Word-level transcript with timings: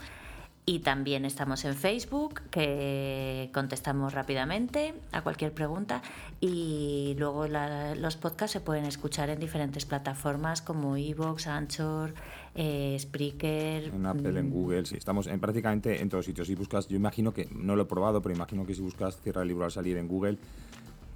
y 0.65 0.79
también 0.79 1.25
estamos 1.25 1.65
en 1.65 1.75
Facebook, 1.75 2.41
que 2.49 3.49
contestamos 3.53 4.13
rápidamente 4.13 4.93
a 5.11 5.21
cualquier 5.21 5.53
pregunta. 5.53 6.01
Y 6.39 7.16
luego 7.19 7.47
los 7.47 8.16
podcasts 8.16 8.53
se 8.53 8.59
pueden 8.59 8.85
escuchar 8.85 9.29
en 9.29 9.39
diferentes 9.39 9.85
plataformas 9.85 10.61
como 10.61 10.95
Evox, 10.95 11.47
Anchor, 11.47 12.13
eh, 12.56 12.97
Spreaker. 13.00 13.86
En 13.86 14.06
Apple, 14.06 14.40
en 14.40 14.50
mm. 14.50 14.52
Google, 14.52 14.86
sí. 14.86 14.96
Estamos 14.97 15.28
en 15.28 15.40
prácticamente 15.40 16.02
en 16.02 16.09
todos 16.09 16.25
sitios. 16.25 16.47
Si 16.47 16.56
buscas, 16.56 16.88
yo 16.88 16.96
imagino 16.96 17.34
que, 17.34 17.47
no 17.52 17.75
lo 17.75 17.84
he 17.84 17.86
probado, 17.86 18.22
pero 18.22 18.36
imagino 18.36 18.66
que 18.66 18.75
si 18.75 18.81
buscas 18.81 19.19
Cierra 19.22 19.41
el 19.41 19.47
libro 19.47 19.66
al 19.66 19.72
salir 19.72 19.97
en 19.97 20.08
Google, 20.08 20.38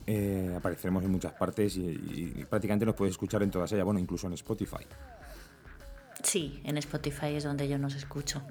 eh, 0.06 0.54
apareceremos 0.56 1.04
en 1.04 1.12
muchas 1.12 1.34
partes 1.34 1.78
y, 1.78 1.82
y 1.82 2.46
prácticamente 2.50 2.86
nos 2.86 2.96
puedes 2.96 3.12
escuchar 3.12 3.44
en 3.44 3.52
todas 3.52 3.72
ellas, 3.72 3.86
bueno, 3.86 4.00
incluso 4.00 4.28
en 4.28 4.34
Spotify. 4.34 4.86
Sí, 6.24 6.60
en 6.64 6.78
Spotify 6.78 7.36
es 7.36 7.44
donde 7.44 7.68
yo 7.68 7.78
nos 7.78 7.96
escucho. 7.96 8.42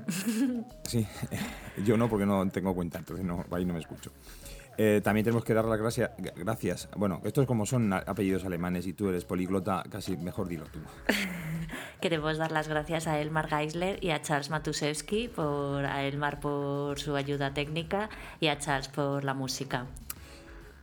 Sí, 0.85 1.07
yo 1.85 1.97
no 1.97 2.09
porque 2.09 2.27
no 2.27 2.49
tengo 2.51 2.75
cuenta, 2.75 2.99
entonces 2.99 3.25
no, 3.25 3.45
ahí 3.51 3.65
no 3.65 3.75
me 3.75 3.81
escucho. 3.81 4.13
Eh, 4.79 5.01
también 5.03 5.25
tenemos 5.25 5.45
que 5.45 5.55
dar 5.55 5.65
las 5.65 5.79
gracias, 5.79 6.11
gracias. 6.37 6.89
Bueno, 6.97 7.21
estos 7.25 7.47
como 7.47 7.65
son 7.65 7.93
apellidos 7.93 8.45
alemanes 8.45 8.87
y 8.87 8.93
tú 8.93 9.09
eres 9.09 9.25
poliglota, 9.25 9.83
casi 9.91 10.17
mejor 10.17 10.49
dilo 10.49 10.67
tú. 10.67 10.81
Queremos 12.01 12.37
dar 12.37 12.53
las 12.53 12.69
gracias 12.69 13.07
a 13.07 13.19
Elmar 13.21 13.49
Geisler 13.49 14.03
y 14.05 14.11
a 14.11 14.21
Charles 14.21 14.51
Matusewski, 14.51 15.29
por, 15.29 15.85
a 15.87 16.05
Elmar 16.05 16.41
por 16.41 16.99
su 16.99 17.17
ayuda 17.17 17.55
técnica 17.55 18.11
y 18.41 18.49
a 18.49 18.59
Charles 18.59 18.89
por 18.89 19.25
la 19.25 19.35
música. 19.35 19.87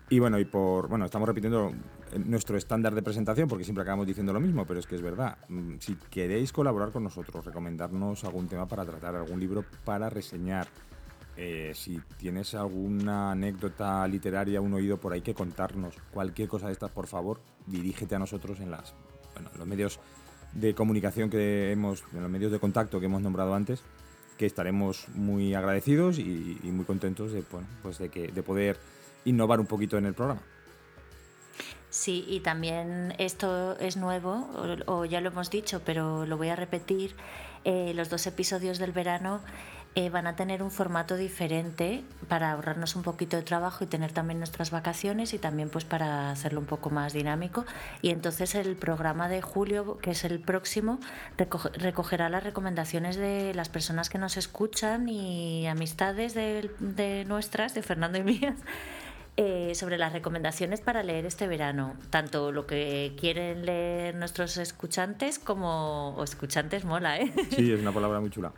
Y 0.09 0.19
bueno, 0.19 0.39
y 0.39 0.45
por, 0.45 0.87
bueno, 0.87 1.05
estamos 1.05 1.27
repitiendo 1.27 1.71
nuestro 2.25 2.57
estándar 2.57 2.93
de 2.93 3.01
presentación, 3.01 3.47
porque 3.47 3.63
siempre 3.63 3.81
acabamos 3.81 4.07
diciendo 4.07 4.33
lo 4.33 4.39
mismo, 4.39 4.65
pero 4.65 4.79
es 4.79 4.87
que 4.87 4.95
es 4.95 5.01
verdad. 5.01 5.37
Mm, 5.49 5.75
si 5.79 5.95
queréis 6.09 6.51
colaborar 6.51 6.91
con 6.91 7.03
nosotros, 7.03 7.45
recomendarnos 7.45 8.23
algún 8.23 8.47
tema 8.47 8.67
para 8.67 8.85
tratar, 8.85 9.15
algún 9.15 9.39
libro 9.39 9.63
para 9.83 10.09
reseñar, 10.09 10.67
eh, 11.35 11.71
si 11.73 11.99
tienes 12.17 12.53
alguna 12.53 13.31
anécdota 13.31 14.07
literaria, 14.07 14.61
un 14.61 14.73
oído 14.73 14.97
por 14.97 15.13
ahí 15.13 15.21
que 15.21 15.33
contarnos, 15.33 15.95
cualquier 16.11 16.47
cosa 16.47 16.67
de 16.67 16.73
estas, 16.73 16.91
por 16.91 17.07
favor, 17.07 17.41
dirígete 17.65 18.15
a 18.15 18.19
nosotros 18.19 18.59
en 18.59 18.69
las, 18.71 18.93
bueno, 19.33 19.49
los 19.57 19.67
medios 19.67 19.99
de 20.53 20.75
comunicación 20.75 21.29
que 21.29 21.71
hemos, 21.71 22.03
en 22.13 22.21
los 22.21 22.29
medios 22.29 22.51
de 22.51 22.59
contacto 22.59 22.99
que 22.99 23.07
hemos 23.07 23.21
nombrado 23.21 23.55
antes, 23.55 23.83
que 24.37 24.45
estaremos 24.45 25.07
muy 25.09 25.53
agradecidos 25.53 26.19
y, 26.19 26.59
muy 26.63 26.85
contentos 26.85 27.31
de, 27.31 27.43
bueno, 27.51 27.67
pues 27.81 27.97
de, 27.97 28.09
que, 28.09 28.27
de 28.27 28.43
poder 28.43 28.77
innovar 29.25 29.59
un 29.59 29.67
poquito 29.67 29.97
en 29.97 30.05
el 30.05 30.13
programa. 30.13 30.41
Sí, 31.89 32.25
y 32.27 32.39
también 32.39 33.13
esto 33.19 33.77
es 33.77 33.97
nuevo, 33.97 34.49
o, 34.87 35.05
ya 35.05 35.21
lo 35.21 35.29
hemos 35.29 35.51
dicho, 35.51 35.81
pero 35.85 36.25
lo 36.25 36.37
voy 36.37 36.49
a 36.49 36.55
repetir. 36.55 37.15
Eh, 37.65 37.93
los 37.95 38.09
dos 38.09 38.27
episodios 38.27 38.77
del 38.77 38.91
verano 38.91 39.41
eh, 39.95 40.09
van 40.09 40.27
a 40.27 40.35
tener 40.35 40.63
un 40.63 40.71
formato 40.71 41.15
diferente 41.17 42.03
para 42.27 42.51
ahorrarnos 42.51 42.95
un 42.95 43.03
poquito 43.03 43.37
de 43.37 43.43
trabajo 43.43 43.83
y 43.83 43.87
tener 43.87 44.11
también 44.11 44.39
nuestras 44.39 44.71
vacaciones 44.71 45.33
y 45.33 45.39
también 45.39 45.69
pues 45.69 45.85
para 45.85 46.31
hacerlo 46.31 46.59
un 46.59 46.65
poco 46.65 46.89
más 46.89 47.13
dinámico. 47.13 47.65
Y 48.01 48.09
entonces 48.09 48.55
el 48.55 48.75
programa 48.75 49.29
de 49.29 49.41
julio, 49.41 49.97
que 49.99 50.11
es 50.11 50.23
el 50.23 50.39
próximo, 50.39 50.99
recogerá 51.77 52.29
las 52.29 52.43
recomendaciones 52.43 53.17
de 53.17 53.53
las 53.53 53.69
personas 53.69 54.09
que 54.09 54.17
nos 54.17 54.37
escuchan 54.37 55.07
y 55.09 55.67
amistades 55.67 56.33
de, 56.33 56.71
de 56.79 57.25
nuestras, 57.25 57.73
de 57.73 57.83
Fernando 57.83 58.17
y 58.17 58.23
mías 58.23 58.55
eh, 59.35 59.73
sobre 59.73 59.97
las 59.97 60.13
recomendaciones 60.13 60.81
para 60.81 61.01
leer 61.01 61.25
este 61.25 61.47
verano, 61.47 61.95
tanto 62.11 62.51
lo 62.51 62.67
que 62.67 63.15
quieren 63.19 63.65
leer 63.65 64.13
nuestros 64.13 64.57
escuchantes 64.57 65.39
como 65.39 66.09
o 66.15 66.23
escuchantes 66.23 66.85
mola, 66.85 67.17
¿eh? 67.17 67.33
Sí, 67.49 67.71
es 67.71 67.79
una 67.79 67.91
palabra 67.91 68.19
muy 68.19 68.29
chula. 68.29 68.53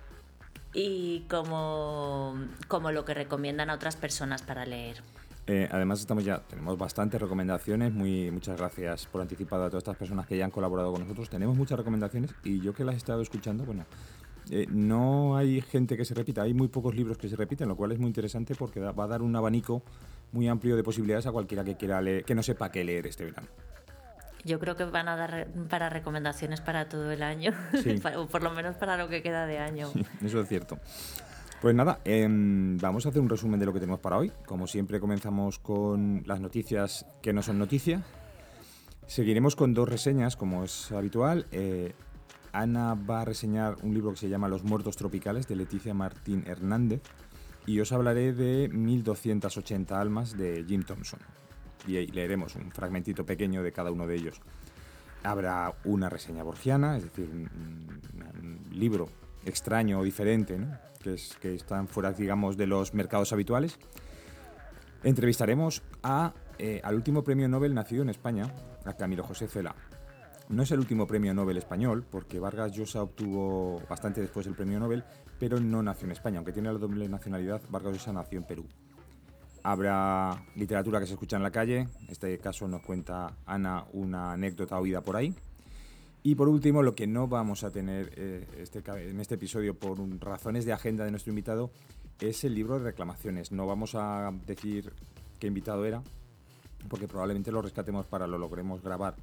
Y 0.77 1.21
como, 1.29 2.35
como 2.67 2.91
lo 2.91 3.05
que 3.05 3.13
recomiendan 3.13 3.69
a 3.69 3.75
otras 3.75 3.95
personas 3.95 4.41
para 4.41 4.65
leer. 4.65 5.01
Eh, 5.47 5.69
además 5.71 5.99
estamos 5.99 6.25
ya 6.25 6.39
tenemos 6.39 6.77
bastantes 6.77 7.21
recomendaciones. 7.21 7.93
Muy 7.93 8.29
muchas 8.29 8.57
gracias 8.57 9.05
por 9.05 9.21
anticipado 9.21 9.63
a 9.63 9.69
todas 9.69 9.83
estas 9.83 9.95
personas 9.95 10.27
que 10.27 10.37
ya 10.37 10.43
han 10.43 10.51
colaborado 10.51 10.91
con 10.91 11.01
nosotros. 11.01 11.29
Tenemos 11.29 11.55
muchas 11.55 11.77
recomendaciones 11.77 12.35
y 12.43 12.59
yo 12.59 12.73
que 12.73 12.83
las 12.83 12.95
he 12.95 12.97
estado 12.97 13.21
escuchando, 13.21 13.63
bueno, 13.63 13.85
eh, 14.49 14.67
no 14.69 15.37
hay 15.37 15.61
gente 15.61 15.95
que 15.95 16.03
se 16.03 16.13
repita. 16.13 16.41
Hay 16.41 16.53
muy 16.53 16.67
pocos 16.67 16.93
libros 16.93 17.17
que 17.17 17.29
se 17.29 17.35
repiten, 17.35 17.67
lo 17.67 17.75
cual 17.75 17.93
es 17.93 17.99
muy 17.99 18.07
interesante 18.07 18.53
porque 18.55 18.79
va 18.79 19.03
a 19.03 19.07
dar 19.07 19.21
un 19.21 19.35
abanico 19.35 19.81
muy 20.31 20.47
amplio 20.47 20.75
de 20.75 20.83
posibilidades 20.83 21.25
a 21.25 21.31
cualquiera 21.31 21.63
que 21.63 21.77
quiera 21.77 22.01
leer, 22.01 22.25
que 22.25 22.35
no 22.35 22.43
sepa 22.43 22.71
qué 22.71 22.83
leer 22.83 23.07
este 23.07 23.23
verano. 23.23 23.47
Yo 24.45 24.59
creo 24.59 24.75
que 24.75 24.85
van 24.85 25.07
a 25.07 25.15
dar 25.15 25.47
para 25.69 25.89
recomendaciones 25.89 26.61
para 26.61 26.87
todo 26.87 27.11
el 27.11 27.23
año, 27.23 27.51
o 28.17 28.27
por 28.27 28.43
lo 28.43 28.51
menos 28.51 28.75
para 28.75 28.95
lo 28.95 29.09
que 29.09 29.21
queda 29.21 29.45
de 29.45 29.57
año. 29.57 29.91
eso 30.23 30.39
es 30.39 30.47
cierto. 30.47 30.77
Pues 31.61 31.73
nada, 31.73 31.99
em, 32.05 32.77
vamos 32.77 33.05
a 33.05 33.09
hacer 33.09 33.21
un 33.21 33.29
resumen 33.29 33.59
de 33.59 33.65
lo 33.65 33.73
que 33.73 33.79
tenemos 33.79 33.99
para 33.99 34.17
hoy. 34.17 34.31
Como 34.45 34.67
siempre 34.67 34.99
comenzamos 34.99 35.57
con 35.57 36.21
las 36.27 36.39
noticias 36.39 37.07
que 37.23 37.33
no 37.33 37.41
son 37.41 37.57
noticias. 37.57 38.03
Seguiremos 39.07 39.55
con 39.55 39.73
dos 39.73 39.89
reseñas, 39.89 40.35
como 40.35 40.63
es 40.63 40.91
habitual. 40.91 41.47
Eh, 41.51 41.93
Ana 42.51 42.93
va 42.93 43.21
a 43.21 43.25
reseñar 43.25 43.77
un 43.81 43.93
libro 43.93 44.11
que 44.11 44.17
se 44.17 44.29
llama 44.29 44.47
Los 44.47 44.63
muertos 44.63 44.95
tropicales 44.95 45.47
de 45.47 45.55
Leticia 45.55 45.93
Martín 45.93 46.43
Hernández 46.45 47.01
y 47.65 47.79
os 47.79 47.91
hablaré 47.91 48.33
de 48.33 48.69
1280 48.69 49.99
almas 49.99 50.37
de 50.37 50.63
Jim 50.67 50.83
Thompson. 50.83 51.19
Y 51.87 52.07
leeremos 52.07 52.55
un 52.55 52.71
fragmentito 52.71 53.25
pequeño 53.25 53.63
de 53.63 53.71
cada 53.71 53.91
uno 53.91 54.07
de 54.07 54.15
ellos. 54.15 54.41
Habrá 55.23 55.73
una 55.85 56.09
reseña 56.09 56.43
borgiana, 56.43 56.97
es 56.97 57.03
decir, 57.03 57.29
un, 57.31 58.59
libro 58.71 59.07
extraño 59.45 59.99
o 59.99 60.03
diferente, 60.03 60.59
que, 61.01 61.13
es, 61.13 61.37
que 61.41 61.55
están 61.55 61.87
fuera, 61.87 62.11
digamos, 62.11 62.57
de 62.57 62.67
los 62.67 62.93
mercados 62.93 63.31
habituales. 63.31 63.79
Entrevistaremos 65.03 65.81
a, 66.03 66.33
eh, 66.57 66.81
al 66.83 66.95
último 66.95 67.23
premio 67.23 67.47
Nobel 67.47 67.73
nacido 67.73 68.01
en 68.01 68.09
España, 68.09 68.51
a 68.85 68.93
Camilo 68.93 69.23
José 69.23 69.47
Cela. 69.47 69.75
No 70.49 70.61
es 70.61 70.71
el 70.71 70.79
último 70.79 71.07
premio 71.07 71.33
Nobel 71.33 71.57
español, 71.57 72.05
porque 72.09 72.39
Vargas 72.39 72.71
Llosa 72.71 73.01
obtuvo 73.01 73.81
bastante 73.89 74.21
después 74.21 74.45
el 74.45 74.53
premio 74.53 74.79
Nobel, 74.79 75.03
pero 75.39 75.59
no 75.59 75.81
nació 75.81 76.05
en 76.05 76.11
España. 76.11 76.37
Aunque 76.37 76.51
tiene 76.51 76.71
la 76.71 76.77
doble 76.77 77.09
nacionalidad, 77.09 77.61
Vargas 77.69 77.93
Llosa 77.93 78.13
nació 78.13 78.37
en 78.37 78.45
Perú. 78.45 78.65
Habrá 79.67 80.45
literatura 80.55 80.99
que 80.99 81.07
se 81.07 81.13
escucha 81.13 81.37
en 81.37 81.41
la 81.41 81.49
calle. 81.49 81.79
En 81.79 82.09
este 82.09 82.37
caso 82.37 82.67
nos 82.67 82.83
cuenta 82.83 83.35
Ana 83.47 83.83
una 83.93 84.33
anécdota 84.33 84.79
oída 84.79 85.01
por 85.01 85.15
ahí. 85.15 85.33
Y 86.21 86.35
por 86.35 86.49
último, 86.49 86.83
lo 86.83 86.93
que 86.93 87.07
no 87.07 87.27
vamos 87.27 87.63
a 87.63 87.71
tener 87.71 88.13
eh, 88.15 88.45
este, 88.59 88.83
en 89.09 89.19
este 89.19 89.33
episodio 89.33 89.73
por 89.73 89.97
razones 90.21 90.65
de 90.65 90.73
agenda 90.73 91.03
de 91.03 91.09
nuestro 91.09 91.31
invitado 91.31 91.71
es 92.19 92.43
el 92.43 92.53
libro 92.53 92.77
de 92.77 92.85
reclamaciones. 92.85 93.51
No 93.51 93.65
vamos 93.65 93.95
a 93.95 94.31
decir 94.45 94.93
qué 95.39 95.47
invitado 95.47 95.83
era, 95.83 96.03
porque 96.87 97.07
probablemente 97.07 97.51
lo 97.51 97.63
rescatemos 97.63 98.05
para 98.05 98.27
lo 98.27 98.37
logremos 98.37 98.83
grabar 98.83 99.15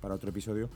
para 0.00 0.14
otro 0.14 0.30
episodio. 0.30 0.70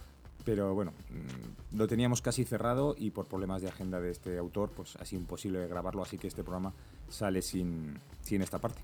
Pero 0.44 0.75
bueno, 0.75 0.93
mm, 1.09 1.79
lo 1.79 1.88
teníamos 1.88 2.21
casi 2.21 2.44
cerrado 2.44 2.94
y 2.99 3.09
por 3.09 3.25
problemas 3.25 3.62
de 3.62 3.69
agenda 3.69 4.03
de 4.03 4.11
este 4.11 4.37
autor, 4.37 4.69
pues 4.76 4.97
ha 4.97 5.15
imposible 5.15 5.67
grabarlo, 5.67 6.03
así 6.03 6.19
que 6.19 6.26
este 6.26 6.44
programa 6.44 6.75
sale 7.09 7.41
sin, 7.41 7.99
sin 8.21 8.43
esta 8.43 8.59
parte. 8.59 8.82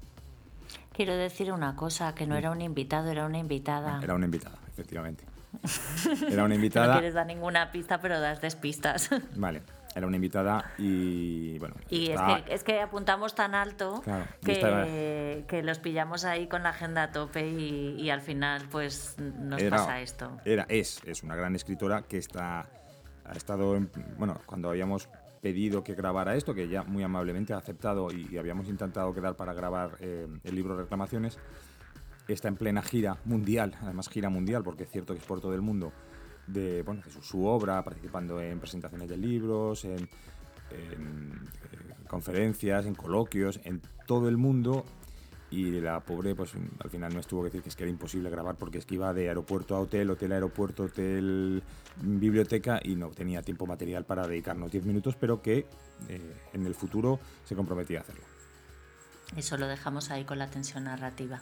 Quiero 0.92 1.16
decir 1.16 1.52
una 1.52 1.76
cosa, 1.76 2.14
que 2.14 2.26
no 2.26 2.36
era 2.36 2.50
un 2.50 2.60
invitado, 2.60 3.10
era 3.10 3.26
una 3.26 3.38
invitada. 3.38 4.00
Era 4.02 4.14
una 4.14 4.26
invitada, 4.26 4.58
efectivamente. 4.68 5.24
Era 6.30 6.44
una 6.44 6.54
invitada. 6.54 6.86
no 6.86 6.92
quieres 6.92 7.14
dar 7.14 7.26
ninguna 7.26 7.72
pista, 7.72 8.00
pero 8.00 8.20
das 8.20 8.40
despistas. 8.40 9.10
Vale, 9.34 9.62
era 9.94 10.06
una 10.06 10.16
invitada 10.16 10.72
y 10.78 11.58
bueno. 11.58 11.74
Y 11.88 12.10
es, 12.10 12.20
que, 12.20 12.54
es, 12.54 12.64
que, 12.64 12.80
apuntamos 12.80 13.34
tan 13.34 13.54
alto 13.54 14.02
que, 14.44 15.44
que, 15.48 15.62
los 15.62 15.78
pillamos 15.80 16.24
ahí 16.24 16.46
con 16.46 16.62
la 16.62 16.68
agenda 16.68 17.04
a 17.04 17.10
tope 17.10 17.48
y, 17.48 18.10
al 18.10 18.20
final 18.20 18.68
pues 18.70 19.16
nos 19.18 19.62
pasa 19.64 20.00
esto. 20.00 20.30
Era, 20.44 20.66
es, 20.68 21.00
es 21.04 21.22
una 21.22 21.34
gran 21.34 21.56
escritora 21.56 22.02
que 22.02 22.18
está, 22.18 22.66
ha 23.24 23.32
estado, 23.32 23.76
en, 23.76 23.90
bueno, 24.16 24.40
cuando 24.46 24.70
habíamos 24.70 25.08
pedido 25.40 25.82
que 25.82 25.94
grabara 25.94 26.36
esto, 26.36 26.54
que 26.54 26.68
ya 26.68 26.82
muy 26.82 27.02
amablemente 27.02 27.52
ha 27.52 27.58
aceptado 27.58 28.08
y, 28.12 28.36
habíamos 28.36 28.68
intentado 28.68 29.12
quedar 29.14 29.36
para 29.36 29.54
grabar 29.54 29.96
eh, 30.00 30.26
el 30.44 30.54
libro 30.54 30.76
de 30.76 30.82
reclamaciones, 30.82 31.38
está 32.28 32.48
en 32.48 32.56
plena 32.56 32.82
gira 32.82 33.18
mundial, 33.24 33.76
además 33.82 34.08
gira 34.08 34.28
mundial, 34.28 34.62
porque 34.62 34.84
es 34.84 34.90
cierto 34.90 35.14
que 35.14 35.20
es 35.20 35.26
por 35.26 35.40
todo 35.40 35.54
el 35.54 35.62
mundo, 35.62 35.92
de, 36.46 36.82
bueno, 36.82 37.02
su, 37.22 37.44
obra, 37.44 37.82
participando 37.82 38.40
en 38.40 38.58
presentaciones 38.58 39.08
de 39.08 39.16
libros, 39.16 39.84
en, 39.84 40.08
en 40.70 41.48
eh, 41.72 41.94
conferencias, 42.08 42.86
en 42.86 42.94
coloquios, 42.94 43.60
en 43.64 43.80
todo 44.06 44.28
el 44.28 44.36
mundo 44.36 44.84
y 45.50 45.80
la 45.80 46.00
pobre 46.00 46.34
pues 46.34 46.52
al 46.78 46.90
final 46.90 47.12
no 47.12 47.20
estuvo 47.20 47.42
que 47.42 47.46
decir 47.46 47.62
que 47.62 47.68
es 47.70 47.76
que 47.76 47.82
era 47.82 47.90
imposible 47.90 48.30
grabar 48.30 48.56
porque 48.56 48.78
es 48.78 48.86
que 48.86 48.94
iba 48.94 49.12
de 49.12 49.28
aeropuerto 49.28 49.74
a 49.74 49.80
hotel, 49.80 50.10
hotel 50.10 50.32
a 50.32 50.34
aeropuerto, 50.36 50.84
hotel 50.84 51.62
biblioteca 52.00 52.80
y 52.82 52.94
no 52.94 53.08
tenía 53.10 53.42
tiempo 53.42 53.66
material 53.66 54.04
para 54.04 54.26
dedicarnos 54.26 54.70
10 54.70 54.86
minutos, 54.86 55.16
pero 55.18 55.42
que 55.42 55.66
eh, 56.08 56.36
en 56.52 56.66
el 56.66 56.74
futuro 56.74 57.18
se 57.44 57.56
comprometía 57.56 57.98
a 57.98 58.02
hacerlo. 58.02 58.24
Eso 59.36 59.56
lo 59.56 59.66
dejamos 59.66 60.10
ahí 60.10 60.24
con 60.24 60.38
la 60.38 60.48
tensión 60.48 60.84
narrativa. 60.84 61.40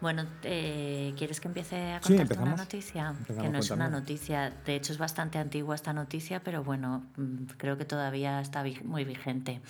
Bueno, 0.00 0.24
eh, 0.42 1.12
¿quieres 1.16 1.40
que 1.40 1.48
empiece 1.48 1.92
a 1.92 2.00
contarte 2.00 2.38
una 2.38 2.56
noticia? 2.56 3.14
que 3.26 3.48
no 3.48 3.58
es 3.58 3.70
una 3.70 3.88
noticia, 3.88 4.50
de 4.64 4.76
hecho 4.76 4.92
es 4.92 4.98
bastante 4.98 5.38
antigua 5.38 5.74
esta 5.74 5.92
noticia, 5.92 6.42
pero 6.42 6.64
bueno, 6.64 7.04
mm, 7.16 7.44
creo 7.58 7.76
que 7.76 7.84
todavía 7.84 8.40
está 8.40 8.64
muy 8.84 9.04
vigente. 9.04 9.60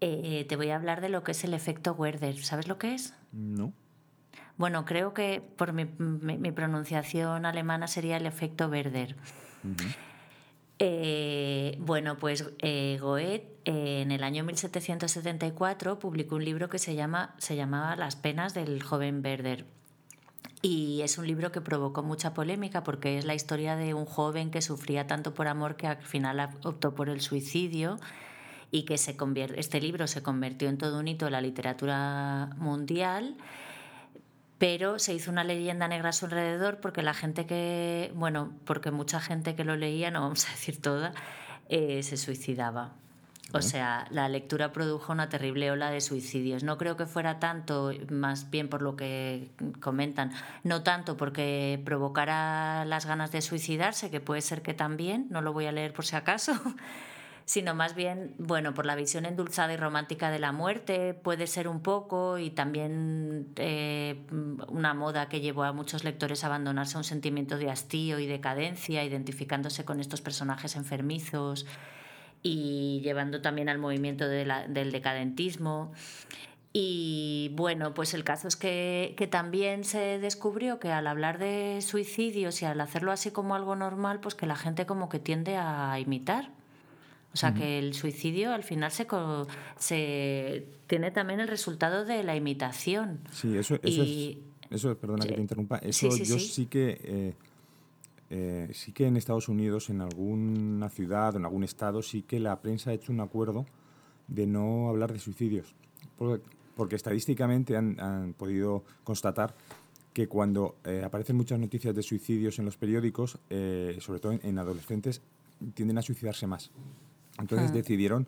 Eh, 0.00 0.46
te 0.48 0.56
voy 0.56 0.70
a 0.70 0.76
hablar 0.76 1.00
de 1.00 1.10
lo 1.10 1.22
que 1.22 1.32
es 1.32 1.44
el 1.44 1.54
efecto 1.54 1.92
Werder. 1.92 2.38
¿Sabes 2.38 2.68
lo 2.68 2.78
que 2.78 2.94
es? 2.94 3.14
No. 3.32 3.72
Bueno, 4.56 4.84
creo 4.84 5.14
que 5.14 5.42
por 5.56 5.72
mi, 5.72 5.86
pronunciación 6.52 7.46
alemana 7.46 7.86
sería 7.86 8.16
el 8.16 8.26
efecto 8.26 8.68
Werder. 8.68 9.16
Eh, 10.78 11.76
bueno, 11.80 12.18
pues 12.18 12.44
eh, 12.58 12.98
Goethe 13.00 13.46
en 13.64 14.10
el 14.10 14.22
año 14.22 14.44
1774 14.44 15.98
publicó 15.98 16.36
un 16.36 16.44
libro 16.44 16.68
que 16.68 16.78
se, 16.78 16.94
llama, 16.94 17.34
se 17.38 17.56
llamaba 17.56 17.96
Las 17.96 18.16
penas 18.16 18.54
del 18.54 18.82
joven 18.82 19.22
Werder. 19.24 19.66
Y 20.62 21.00
es 21.02 21.16
un 21.16 21.26
libro 21.26 21.52
que 21.52 21.62
provocó 21.62 22.02
mucha 22.02 22.34
polémica 22.34 22.84
porque 22.84 23.16
es 23.16 23.24
la 23.24 23.34
historia 23.34 23.76
de 23.76 23.94
un 23.94 24.04
joven 24.04 24.50
que 24.50 24.60
sufría 24.60 25.06
tanto 25.06 25.32
por 25.32 25.48
amor 25.48 25.76
que 25.76 25.86
al 25.86 26.02
final 26.02 26.50
optó 26.64 26.94
por 26.94 27.08
el 27.08 27.22
suicidio 27.22 27.96
y 28.70 28.84
que 28.84 28.98
se 28.98 29.16
convierte, 29.16 29.58
este 29.58 29.80
libro 29.80 30.06
se 30.06 30.22
convirtió 30.22 30.68
en 30.68 30.78
todo 30.78 30.98
un 31.00 31.08
hito 31.08 31.24
de 31.24 31.30
la 31.30 31.40
literatura 31.40 32.50
mundial 32.56 33.36
pero 34.60 34.98
se 34.98 35.14
hizo 35.14 35.30
una 35.30 35.42
leyenda 35.42 35.88
negra 35.88 36.10
a 36.10 36.12
su 36.12 36.26
alrededor 36.26 36.80
porque 36.82 37.02
la 37.02 37.14
gente 37.14 37.46
que, 37.46 38.12
bueno, 38.14 38.52
porque 38.66 38.90
mucha 38.90 39.18
gente 39.18 39.56
que 39.56 39.64
lo 39.64 39.74
leía, 39.74 40.10
no 40.10 40.20
vamos 40.20 40.46
a 40.46 40.50
decir 40.50 40.82
toda, 40.82 41.14
eh, 41.70 42.02
se 42.02 42.18
suicidaba. 42.18 42.92
O 43.54 43.62
sea, 43.62 44.06
la 44.10 44.28
lectura 44.28 44.70
produjo 44.70 45.12
una 45.12 45.30
terrible 45.30 45.70
ola 45.70 45.90
de 45.90 46.02
suicidios. 46.02 46.62
No 46.62 46.76
creo 46.76 46.98
que 46.98 47.06
fuera 47.06 47.40
tanto, 47.40 47.90
más 48.10 48.50
bien 48.50 48.68
por 48.68 48.82
lo 48.82 48.96
que 48.96 49.50
comentan, 49.80 50.30
no 50.62 50.82
tanto 50.82 51.16
porque 51.16 51.80
provocara 51.84 52.84
las 52.84 53.06
ganas 53.06 53.32
de 53.32 53.40
suicidarse, 53.40 54.10
que 54.10 54.20
puede 54.20 54.42
ser 54.42 54.60
que 54.60 54.74
también, 54.74 55.26
no 55.30 55.40
lo 55.40 55.54
voy 55.54 55.66
a 55.66 55.72
leer 55.72 55.94
por 55.94 56.04
si 56.04 56.16
acaso, 56.16 56.52
sino 57.50 57.74
más 57.74 57.96
bien, 57.96 58.32
bueno, 58.38 58.74
por 58.74 58.86
la 58.86 58.94
visión 58.94 59.26
endulzada 59.26 59.72
y 59.72 59.76
romántica 59.76 60.30
de 60.30 60.38
la 60.38 60.52
muerte, 60.52 61.14
puede 61.14 61.48
ser 61.48 61.66
un 61.66 61.80
poco, 61.80 62.38
y 62.38 62.50
también 62.50 63.48
eh, 63.56 64.20
una 64.68 64.94
moda 64.94 65.28
que 65.28 65.40
llevó 65.40 65.64
a 65.64 65.72
muchos 65.72 66.04
lectores 66.04 66.44
a 66.44 66.46
abandonarse 66.46 66.94
a 66.96 66.98
un 66.98 67.04
sentimiento 67.04 67.58
de 67.58 67.68
hastío 67.68 68.20
y 68.20 68.28
decadencia, 68.28 69.02
identificándose 69.02 69.84
con 69.84 69.98
estos 69.98 70.20
personajes 70.20 70.76
enfermizos 70.76 71.66
y 72.40 73.00
llevando 73.02 73.42
también 73.42 73.68
al 73.68 73.78
movimiento 73.78 74.28
del 74.28 74.92
decadentismo. 74.92 75.90
Y 76.72 77.50
bueno, 77.54 77.94
pues 77.94 78.14
el 78.14 78.22
caso 78.22 78.46
es 78.46 78.54
que, 78.54 79.16
que, 79.16 79.26
también 79.26 79.82
se 79.82 80.20
descubrió 80.20 80.78
que 80.78 80.92
al 80.92 81.08
hablar 81.08 81.38
de 81.40 81.80
suicidios 81.82 82.62
y 82.62 82.66
al 82.66 82.80
hacerlo 82.80 83.10
así 83.10 83.32
como 83.32 83.56
algo 83.56 83.74
normal, 83.74 84.20
pues 84.20 84.36
que 84.36 84.46
la 84.46 84.54
gente 84.54 84.86
como 84.86 85.08
que 85.08 85.18
tiende 85.18 85.56
a 85.56 85.98
imitar. 85.98 86.59
O 87.32 87.36
sea, 87.36 87.54
que 87.54 87.78
el 87.78 87.94
suicidio 87.94 88.52
al 88.52 88.64
final 88.64 88.90
se, 88.90 89.06
se 89.78 90.66
tiene 90.88 91.12
también 91.12 91.38
el 91.38 91.46
resultado 91.46 92.04
de 92.04 92.24
la 92.24 92.34
imitación. 92.34 93.20
Sí, 93.30 93.56
eso, 93.56 93.78
eso, 93.82 94.02
es, 94.02 94.36
eso 94.68 94.96
perdona 94.98 95.24
que 95.26 95.34
te 95.34 95.40
interrumpa, 95.40 95.78
eso 95.78 96.08
yo 96.08 96.38
sí, 96.38 96.66
que... 96.66 97.00
Eh, 97.02 97.34
eh, 98.32 98.70
sí 98.74 98.92
que 98.92 99.08
en 99.08 99.16
Estados 99.16 99.48
Unidos, 99.48 99.90
en 99.90 100.00
alguna 100.00 100.88
ciudad, 100.88 101.34
en 101.34 101.44
algún 101.44 101.64
estado, 101.64 102.00
sí 102.00 102.22
que 102.22 102.38
la 102.38 102.60
prensa 102.60 102.90
ha 102.90 102.92
hecho 102.92 103.12
un 103.12 103.18
acuerdo 103.18 103.66
de 104.28 104.46
no 104.46 104.88
hablar 104.88 105.12
de 105.12 105.18
suicidios. 105.18 105.74
Porque, 106.16 106.94
estadísticamente 106.94 107.76
han, 107.76 108.34
podido 108.38 108.84
constatar 109.02 109.54
que 110.12 110.28
cuando 110.28 110.76
eh, 110.84 111.02
aparecen 111.04 111.36
muchas 111.36 111.58
noticias 111.58 111.94
de 111.94 112.02
suicidios 112.02 112.58
en 112.60 112.66
los 112.66 112.76
periódicos, 112.76 113.38
sobre 113.98 114.20
todo 114.20 114.38
en, 114.40 114.58
adolescentes, 114.58 115.22
tienden 115.74 115.98
a 115.98 116.02
suicidarse 116.02 116.46
más. 116.46 116.70
Entonces 117.38 117.72
decidieron 117.72 118.26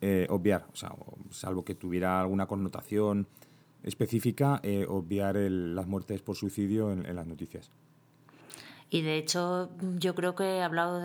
eh, 0.00 0.26
obviar, 0.30 0.66
o 0.72 0.76
sea, 0.76 0.92
salvo 1.30 1.64
que 1.64 1.74
tuviera 1.74 2.20
alguna 2.20 2.46
connotación 2.46 3.28
específica, 3.82 4.60
eh, 4.62 4.86
obviar 4.88 5.36
las 5.36 5.86
muertes 5.86 6.22
por 6.22 6.36
suicidio 6.36 6.92
en, 6.92 7.14
las 7.14 7.26
noticias. 7.26 7.70
Y 8.90 9.02
de 9.02 9.16
hecho, 9.16 9.70
yo 9.98 10.14
creo 10.14 10.34
que 10.34 10.58
he 10.58 10.62
hablado 10.62 11.00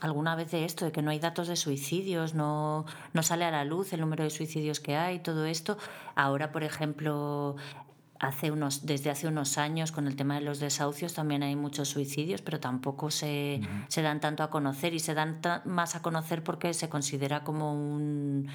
alguna 0.00 0.36
vez 0.36 0.50
de 0.52 0.64
esto, 0.64 0.84
de 0.84 0.92
que 0.92 1.02
no 1.02 1.10
hay 1.10 1.18
datos 1.18 1.48
de 1.48 1.56
suicidios, 1.56 2.34
no, 2.34 2.86
no 3.12 3.22
sale 3.22 3.44
a 3.44 3.50
la 3.50 3.64
luz 3.64 3.92
el 3.92 4.00
número 4.00 4.22
de 4.22 4.30
suicidios 4.30 4.80
que 4.80 4.94
hay, 4.94 5.18
todo 5.18 5.44
esto. 5.44 5.76
Ahora, 6.14 6.52
por 6.52 6.62
ejemplo, 6.62 7.56
hace 8.18 8.50
unos, 8.50 8.84
desde 8.86 9.10
hace 9.10 9.28
unos 9.28 9.58
años 9.58 9.92
con 9.92 10.06
el 10.06 10.16
tema 10.16 10.34
de 10.34 10.40
los 10.40 10.60
desahucios 10.60 11.14
también 11.14 11.42
hay 11.42 11.56
muchos 11.56 11.88
suicidios, 11.88 12.42
pero 12.42 12.58
tampoco 12.60 13.10
se, 13.10 13.60
se 13.88 14.02
dan 14.02 14.20
tanto 14.20 14.42
a 14.42 14.50
conocer 14.50 14.94
y 14.94 14.98
se 14.98 15.14
dan 15.14 15.40
más 15.64 15.94
a 15.94 16.02
conocer 16.02 16.42
porque 16.42 16.74
se 16.74 16.88
considera 16.88 17.44
como 17.44 17.72
un 17.72 18.48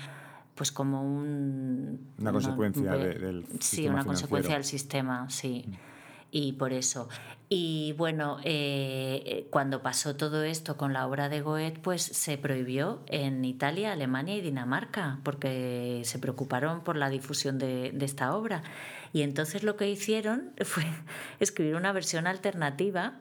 pues 0.55 0.71
como 0.71 1.01
un 1.01 2.13
una 2.19 2.31
consecuencia 2.31 2.91
del 2.93 3.45
sí 3.59 3.87
una 3.87 4.05
consecuencia 4.05 4.53
del 4.53 4.65
sistema 4.65 5.27
sí 5.29 5.65
y 6.33 6.53
por 6.53 6.73
eso. 6.73 7.07
Y 7.47 7.93
bueno, 7.95 8.39
eh, 8.43 9.47
cuando 9.51 9.83
pasó 9.83 10.15
todo 10.15 10.43
esto 10.43 10.75
con 10.75 10.91
la 10.91 11.05
obra 11.05 11.29
de 11.29 11.41
Goethe, 11.41 11.79
pues 11.79 12.01
se 12.01 12.39
prohibió 12.39 13.03
en 13.05 13.45
Italia, 13.45 13.93
Alemania 13.93 14.35
y 14.35 14.41
Dinamarca, 14.41 15.19
porque 15.23 16.01
se 16.03 16.17
preocuparon 16.17 16.83
por 16.83 16.97
la 16.97 17.11
difusión 17.11 17.59
de, 17.59 17.91
de 17.91 18.05
esta 18.05 18.35
obra. 18.35 18.63
Y 19.13 19.21
entonces 19.21 19.61
lo 19.61 19.77
que 19.77 19.87
hicieron 19.87 20.53
fue 20.65 20.85
escribir 21.39 21.75
una 21.75 21.91
versión 21.91 22.25
alternativa 22.25 23.19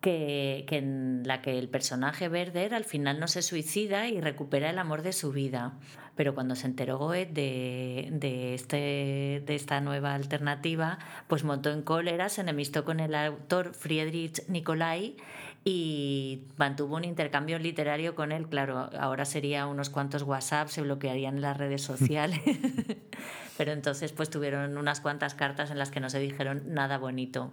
que, 0.00 0.66
en 0.68 1.22
la 1.24 1.42
que 1.42 1.58
el 1.58 1.68
personaje 1.68 2.28
Werder 2.28 2.74
al 2.74 2.84
final 2.84 3.20
no 3.20 3.28
se 3.28 3.42
suicida 3.42 4.08
y 4.08 4.20
recupera 4.20 4.70
el 4.70 4.78
amor 4.78 5.02
de 5.02 5.12
su 5.12 5.32
vida. 5.32 5.74
Pero 6.16 6.34
cuando 6.34 6.54
se 6.54 6.66
enteró 6.66 6.98
Goethe 6.98 7.32
de, 7.32 8.08
de, 8.12 8.54
este, 8.54 9.42
de 9.46 9.54
esta 9.54 9.80
nueva 9.80 10.14
alternativa, 10.14 10.98
pues 11.28 11.44
montó 11.44 11.70
en 11.70 11.82
cólera, 11.82 12.28
se 12.28 12.42
enemistó 12.42 12.84
con 12.84 13.00
el 13.00 13.14
autor 13.14 13.72
Friedrich 13.74 14.46
Nicolai 14.48 15.16
y 15.64 16.42
mantuvo 16.56 16.96
un 16.96 17.04
intercambio 17.04 17.58
literario 17.58 18.14
con 18.14 18.32
él. 18.32 18.48
Claro, 18.48 18.90
ahora 18.98 19.24
sería 19.24 19.66
unos 19.66 19.90
cuantos 19.90 20.22
WhatsApp, 20.22 20.68
se 20.68 20.82
bloquearían 20.82 21.40
las 21.40 21.56
redes 21.56 21.82
sociales, 21.82 22.40
pero 23.58 23.72
entonces 23.72 24.12
pues 24.12 24.30
tuvieron 24.30 24.78
unas 24.78 25.00
cuantas 25.00 25.34
cartas 25.34 25.70
en 25.70 25.78
las 25.78 25.90
que 25.90 26.00
no 26.00 26.10
se 26.10 26.18
dijeron 26.18 26.62
nada 26.74 26.98
bonito. 26.98 27.50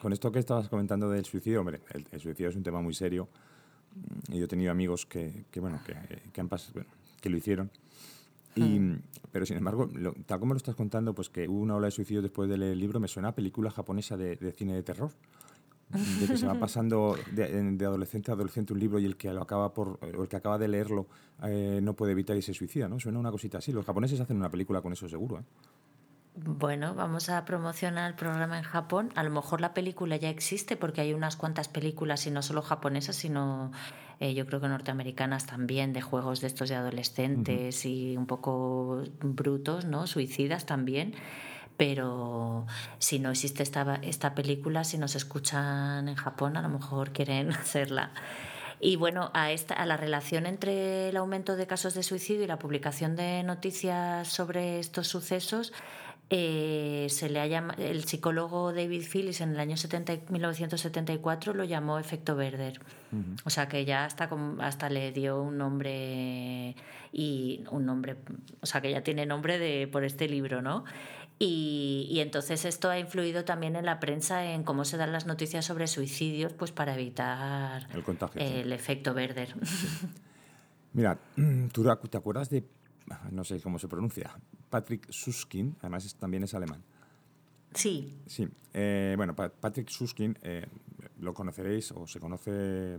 Con 0.00 0.12
esto 0.14 0.32
que 0.32 0.38
estabas 0.38 0.68
comentando 0.68 1.10
del 1.10 1.26
suicidio, 1.26 1.60
hombre, 1.60 1.80
el, 1.90 2.20
suicidio 2.20 2.48
es 2.48 2.56
un 2.56 2.62
tema 2.62 2.80
muy 2.80 2.94
serio. 2.94 3.28
Y 4.28 4.38
yo 4.38 4.44
he 4.44 4.48
tenido 4.48 4.70
amigos 4.70 5.04
que, 5.04 5.44
bueno, 5.56 5.80
que, 5.84 6.40
han 6.40 6.48
que 7.20 7.30
lo 7.30 7.36
hicieron. 7.36 7.70
Y. 8.54 8.80
Pero 9.32 9.46
sin 9.46 9.56
embargo, 9.58 9.88
tal 10.26 10.40
como 10.40 10.54
lo 10.54 10.58
estás 10.58 10.74
contando, 10.74 11.14
pues 11.14 11.28
que 11.28 11.48
hubo 11.48 11.60
una 11.60 11.76
ola 11.76 11.86
de 11.86 11.92
suicidio 11.92 12.20
después 12.20 12.50
del 12.50 12.76
libro, 12.76 12.98
me 12.98 13.06
suena 13.06 13.28
a 13.28 13.34
película 13.34 13.70
japonesa 13.70 14.16
de, 14.16 14.34
de 14.34 14.50
cine 14.50 14.74
de 14.74 14.82
terror 14.82 15.12
de 15.90 16.26
que 16.26 16.36
se 16.36 16.46
va 16.46 16.54
pasando 16.60 17.16
de, 17.32 17.76
adolescente 17.84 18.30
a 18.30 18.34
adolescente 18.34 18.72
un 18.72 18.80
libro 18.80 18.98
y 18.98 19.04
el 19.04 19.16
que 19.16 19.32
lo 19.32 19.42
acaba 19.42 19.72
por 19.74 19.98
o 20.02 20.22
el 20.22 20.28
que 20.28 20.36
acaba 20.36 20.58
de 20.58 20.68
leerlo 20.68 21.06
eh, 21.42 21.80
no 21.82 21.94
puede 21.94 22.12
evitar 22.12 22.36
y 22.36 22.42
se 22.42 22.54
suicida, 22.54 22.88
¿no? 22.88 23.00
Suena 23.00 23.18
una 23.18 23.30
cosita 23.30 23.58
así. 23.58 23.72
Los 23.72 23.84
japoneses 23.84 24.20
hacen 24.20 24.36
una 24.36 24.50
película 24.50 24.80
con 24.80 24.92
eso 24.92 25.08
seguro, 25.08 25.40
¿eh? 25.40 25.44
Bueno, 26.36 26.94
vamos 26.94 27.28
a 27.28 27.44
promocionar 27.44 28.08
el 28.08 28.16
programa 28.16 28.56
en 28.56 28.62
Japón. 28.62 29.10
A 29.16 29.24
lo 29.24 29.30
mejor 29.30 29.60
la 29.60 29.74
película 29.74 30.16
ya 30.16 30.30
existe 30.30 30.76
porque 30.76 31.00
hay 31.00 31.12
unas 31.12 31.36
cuantas 31.36 31.68
películas, 31.68 32.26
y 32.26 32.30
no 32.30 32.40
solo 32.40 32.62
japonesas, 32.62 33.16
sino 33.16 33.72
eh, 34.20 34.34
yo 34.34 34.46
creo 34.46 34.60
que 34.60 34.68
norteamericanas 34.68 35.46
también, 35.46 35.92
de 35.92 36.02
juegos 36.02 36.40
de 36.40 36.46
estos 36.46 36.68
de 36.68 36.76
adolescentes 36.76 37.84
y 37.84 38.16
un 38.16 38.26
poco 38.26 39.02
brutos, 39.20 39.86
¿no? 39.86 40.06
Suicidas 40.06 40.66
también 40.66 41.14
pero 41.80 42.66
si 42.98 43.20
no 43.20 43.30
existe 43.30 43.62
esta, 43.62 44.00
esta 44.02 44.34
película, 44.34 44.84
si 44.84 44.98
nos 44.98 45.16
escuchan 45.16 46.08
en 46.08 46.14
Japón, 46.14 46.58
a 46.58 46.60
lo 46.60 46.68
mejor 46.68 47.10
quieren 47.10 47.52
hacerla. 47.54 48.10
Y 48.80 48.96
bueno, 48.96 49.30
a, 49.32 49.50
esta, 49.50 49.76
a 49.76 49.86
la 49.86 49.96
relación 49.96 50.44
entre 50.44 51.08
el 51.08 51.16
aumento 51.16 51.56
de 51.56 51.66
casos 51.66 51.94
de 51.94 52.02
suicidio 52.02 52.44
y 52.44 52.46
la 52.46 52.58
publicación 52.58 53.16
de 53.16 53.42
noticias 53.44 54.28
sobre 54.28 54.78
estos 54.78 55.08
sucesos, 55.08 55.72
eh, 56.32 57.08
se 57.10 57.28
le 57.28 57.40
ha 57.40 57.74
el 57.76 58.04
psicólogo 58.04 58.72
David 58.72 59.04
Phillips 59.12 59.40
en 59.40 59.50
el 59.50 59.58
año 59.58 59.76
70, 59.76 60.30
1974 60.30 61.54
lo 61.54 61.64
llamó 61.64 61.98
efecto 61.98 62.36
Werder. 62.36 62.80
O 63.44 63.50
sea 63.50 63.68
que 63.68 63.84
ya 63.84 64.04
hasta, 64.04 64.30
hasta 64.60 64.88
le 64.88 65.10
dio 65.10 65.42
un 65.42 65.58
nombre 65.58 66.76
y 67.12 67.64
un 67.72 67.84
nombre, 67.84 68.16
o 68.60 68.66
sea 68.66 68.80
que 68.80 68.92
ya 68.92 69.02
tiene 69.02 69.26
nombre 69.26 69.58
de, 69.58 69.88
por 69.88 70.04
este 70.04 70.28
libro, 70.28 70.62
¿no? 70.62 70.84
Y, 71.40 72.18
entonces 72.20 72.64
esto 72.64 72.90
ha 72.90 72.98
influido 72.98 73.44
también 73.44 73.74
en 73.74 73.86
la 73.86 73.98
prensa 73.98 74.52
en 74.52 74.62
cómo 74.62 74.84
se 74.84 74.98
dan 74.98 75.10
las 75.10 75.26
noticias 75.26 75.64
sobre 75.64 75.88
suicidios, 75.88 76.52
pues 76.52 76.70
para 76.70 76.94
evitar 76.94 77.88
el, 78.36 78.72
efecto 78.72 79.12
Werder. 79.12 79.56
Mira, 80.92 81.18
¿tú 81.72 81.82
te 82.08 82.16
acuerdas 82.18 82.50
de, 82.50 82.68
no 83.32 83.42
sé 83.42 83.60
cómo 83.60 83.80
se 83.80 83.88
pronuncia, 83.88 84.30
Patrick 84.70 85.10
Suskin, 85.10 85.76
además 85.80 86.14
también 86.14 86.44
es 86.44 86.54
alemán? 86.54 86.82
Sí. 87.74 88.18
Sí, 88.26 88.48
eh, 88.72 89.14
bueno, 89.16 89.34
Patrick 89.34 89.88
Suskin 89.88 90.36
eh, 90.42 90.66
lo 91.20 91.34
conoceréis 91.34 91.92
o 91.92 92.06
se 92.06 92.18
conoce 92.18 92.98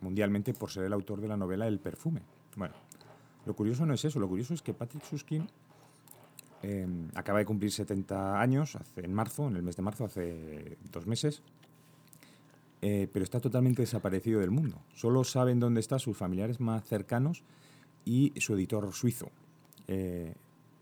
mundialmente 0.00 0.52
por 0.54 0.70
ser 0.70 0.84
el 0.84 0.92
autor 0.92 1.20
de 1.20 1.28
la 1.28 1.36
novela 1.36 1.66
El 1.68 1.78
perfume. 1.78 2.22
Bueno, 2.56 2.74
lo 3.46 3.54
curioso 3.54 3.86
no 3.86 3.94
es 3.94 4.04
eso, 4.04 4.18
lo 4.18 4.28
curioso 4.28 4.54
es 4.54 4.62
que 4.62 4.74
Patrick 4.74 5.04
Suskin 5.04 5.46
Em, 6.62 7.08
acaba 7.14 7.38
de 7.38 7.46
cumplir 7.46 7.72
70 7.72 8.40
años, 8.40 8.76
hace, 8.76 9.04
en 9.04 9.14
marzo, 9.14 9.48
en 9.48 9.56
el 9.56 9.62
mes 9.62 9.76
de 9.76 9.82
marzo, 9.82 10.04
hace 10.04 10.76
dos 10.92 11.06
meses, 11.06 11.42
eh, 12.82 13.08
pero 13.10 13.22
está 13.22 13.40
totalmente 13.40 13.82
desaparecido 13.82 14.40
del 14.40 14.50
mundo. 14.50 14.78
Solo 14.94 15.24
saben 15.24 15.58
dónde 15.58 15.80
están 15.80 16.00
sus 16.00 16.16
familiares 16.16 16.60
más 16.60 16.84
cercanos 16.84 17.42
y 18.04 18.32
su 18.36 18.54
editor 18.54 18.92
suizo. 18.92 19.30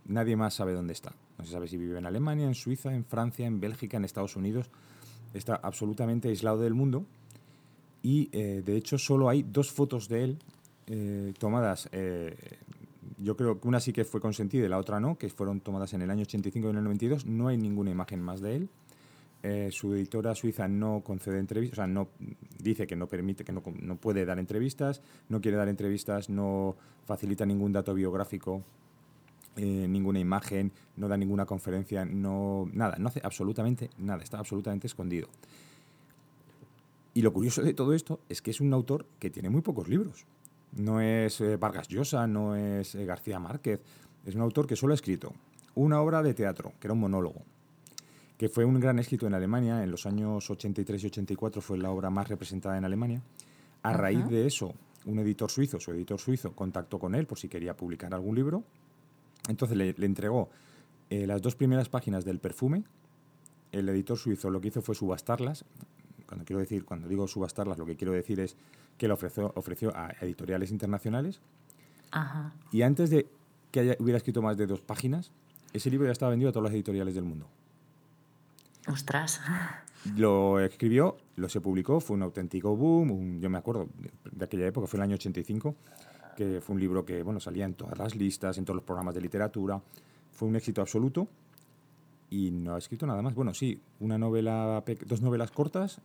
Eh, 0.08 0.12
nadie 0.12 0.36
más 0.36 0.54
sabe 0.54 0.72
dónde 0.72 0.92
está. 0.92 1.12
No 1.38 1.44
se 1.44 1.52
sabe 1.52 1.68
si 1.68 1.76
vive 1.76 1.98
en 1.98 2.06
Alemania, 2.06 2.46
en 2.46 2.54
Suiza, 2.54 2.94
en 2.94 3.04
Francia, 3.04 3.46
en 3.46 3.60
Bélgica, 3.60 3.96
en 3.96 4.04
Estados 4.04 4.36
Unidos. 4.36 4.70
Está 5.34 5.56
absolutamente 5.56 6.28
aislado 6.28 6.60
del 6.60 6.74
mundo 6.74 7.04
y 8.02 8.28
eh, 8.32 8.62
de 8.64 8.76
hecho 8.76 8.98
solo 8.98 9.28
hay 9.28 9.42
dos 9.42 9.70
fotos 9.70 10.08
de 10.08 10.24
él 10.24 10.38
tomadas 11.38 11.90
yo 13.18 13.36
creo 13.36 13.60
que 13.60 13.68
una 13.68 13.80
sí 13.80 13.92
que 13.92 14.04
fue 14.04 14.20
consentida 14.20 14.64
y 14.64 14.68
la 14.68 14.78
otra 14.78 15.00
no, 15.00 15.18
que 15.18 15.28
fueron 15.28 15.60
tomadas 15.60 15.92
en 15.94 16.02
el 16.02 16.10
año 16.10 16.22
85 16.22 16.68
y 16.68 16.70
en 16.70 16.76
el 16.76 16.84
92. 16.84 17.26
No 17.26 17.48
hay 17.48 17.56
ninguna 17.56 17.90
imagen 17.90 18.22
más 18.22 18.40
de 18.40 18.56
él. 18.56 18.68
Eh, 19.42 19.68
su 19.70 19.94
editora 19.94 20.34
suiza 20.34 20.66
no 20.66 21.02
concede 21.04 21.38
entrevistas, 21.38 21.78
o 21.78 21.80
sea, 21.82 21.86
no 21.86 22.08
dice 22.58 22.88
que 22.88 22.96
no 22.96 23.06
permite, 23.06 23.44
que 23.44 23.52
no, 23.52 23.62
puede 23.62 24.24
dar 24.24 24.40
entrevistas, 24.40 25.00
no 25.28 25.40
quiere 25.40 25.56
dar 25.56 25.68
entrevistas, 25.68 26.28
no 26.28 26.74
facilita 27.06 27.46
ningún 27.46 27.72
dato 27.72 27.94
biográfico, 27.94 28.64
eh, 29.58 29.88
ninguna 29.88 30.20
imagen, 30.20 30.70
no 30.96 31.08
da 31.08 31.16
ninguna 31.16 31.44
conferencia, 31.44 32.04
no 32.04 32.70
nada, 32.72 32.96
no 32.98 33.08
hace 33.08 33.20
absolutamente 33.24 33.90
nada, 33.98 34.22
está 34.22 34.38
absolutamente 34.38 34.86
escondido. 34.86 35.28
Y 37.12 37.22
lo 37.22 37.32
curioso 37.32 37.62
de 37.62 37.74
todo 37.74 37.92
esto 37.92 38.20
es 38.28 38.40
que 38.40 38.52
es 38.52 38.60
un 38.60 38.72
autor 38.72 39.04
que 39.18 39.30
tiene 39.30 39.50
muy 39.50 39.60
pocos 39.60 39.88
libros. 39.88 40.26
No 40.76 41.00
es 41.00 41.40
eh, 41.40 41.56
Vargas 41.56 41.88
Llosa, 41.88 42.28
no 42.28 42.54
es 42.54 42.94
eh, 42.94 43.04
García 43.04 43.40
Márquez. 43.40 43.80
Es 44.24 44.36
un 44.36 44.42
autor 44.42 44.68
que 44.68 44.76
solo 44.76 44.92
ha 44.92 44.94
escrito 44.94 45.32
una 45.74 46.00
obra 46.00 46.22
de 46.22 46.34
teatro, 46.34 46.72
que 46.78 46.86
era 46.86 46.94
un 46.94 47.00
monólogo, 47.00 47.42
que 48.36 48.48
fue 48.48 48.64
un 48.64 48.78
gran 48.78 49.00
éxito 49.00 49.26
en 49.26 49.34
Alemania. 49.34 49.82
En 49.82 49.90
los 49.90 50.06
años 50.06 50.48
83 50.48 51.02
y 51.02 51.06
84 51.08 51.60
fue 51.60 51.78
la 51.78 51.90
obra 51.90 52.10
más 52.10 52.28
representada 52.28 52.78
en 52.78 52.84
Alemania. 52.84 53.20
A 53.82 53.92
raíz 53.92 54.24
de 54.28 54.46
eso, 54.46 54.72
un 55.06 55.18
editor 55.18 55.50
suizo, 55.50 55.80
su 55.80 55.90
editor 55.90 56.20
suizo, 56.20 56.52
contactó 56.52 57.00
con 57.00 57.16
él 57.16 57.26
por 57.26 57.38
si 57.38 57.48
quería 57.48 57.76
publicar 57.76 58.14
algún 58.14 58.36
libro. 58.36 58.62
Entonces 59.48 59.76
le, 59.76 59.94
entregó 60.04 60.48
eh, 61.10 61.26
las 61.26 61.40
dos 61.42 61.54
primeras 61.54 61.88
páginas 61.88 62.24
del 62.24 62.38
perfume. 62.38 62.84
El 63.72 63.88
editor 63.88 64.18
suizo 64.18 64.50
lo 64.50 64.60
que 64.60 64.68
hizo 64.68 64.82
fue 64.82 64.94
subastarlas. 64.94 65.64
Cuando 66.26 66.44
quiero 66.44 66.60
decir, 66.60 66.84
cuando 66.84 67.08
digo 67.08 67.26
subastarlas, 67.28 67.78
lo 67.78 67.86
que 67.86 67.96
quiero 67.96 68.12
decir 68.12 68.40
es 68.40 68.56
que 68.98 69.08
lo 69.08 69.14
ofreció, 69.14 69.52
ofreció 69.54 69.96
a 69.96 70.10
editoriales 70.20 70.70
internacionales. 70.70 71.40
Y 72.72 72.82
antes 72.82 73.10
de 73.10 73.26
que 73.70 73.80
haya, 73.80 73.96
hubiera 73.98 74.16
escrito 74.16 74.42
más 74.42 74.56
de 74.56 74.66
dos 74.66 74.80
páginas, 74.80 75.30
ese 75.72 75.90
libro 75.90 76.06
ya 76.06 76.12
estaba 76.12 76.30
vendido 76.30 76.50
a 76.50 76.52
todas 76.52 76.64
las 76.64 76.74
editoriales 76.74 77.14
del 77.14 77.24
mundo. 77.24 77.46
Ostras. 78.86 79.40
Lo 80.16 80.60
escribió, 80.60 81.18
lo 81.36 81.48
se 81.48 81.60
publicó, 81.60 82.00
fue 82.00 82.16
un 82.16 82.22
auténtico 82.22 82.74
boom. 82.76 83.40
yo 83.40 83.50
me 83.50 83.58
acuerdo 83.58 83.88
de 84.30 84.44
aquella 84.44 84.66
época, 84.66 84.86
fue 84.86 84.98
el 84.98 85.02
año 85.02 85.14
85, 85.14 85.74
que 86.38 86.60
fue 86.60 86.74
un 86.74 86.80
libro 86.80 87.04
que 87.04 87.24
bueno, 87.24 87.40
salía 87.40 87.64
en 87.64 87.74
todas 87.74 87.98
las 87.98 88.14
listas, 88.14 88.56
en 88.58 88.64
todos 88.64 88.76
los 88.76 88.84
programas 88.84 89.12
de 89.12 89.20
literatura. 89.20 89.82
Fue 90.30 90.46
un 90.46 90.54
éxito 90.54 90.80
absoluto 90.80 91.26
y 92.30 92.52
no 92.52 92.76
ha 92.76 92.78
escrito 92.78 93.08
nada 93.08 93.20
más. 93.22 93.34
Bueno, 93.34 93.52
sí, 93.52 93.80
una 93.98 94.18
novela, 94.18 94.84
dos 95.04 95.20
novelas 95.20 95.50
cortas 95.50 96.00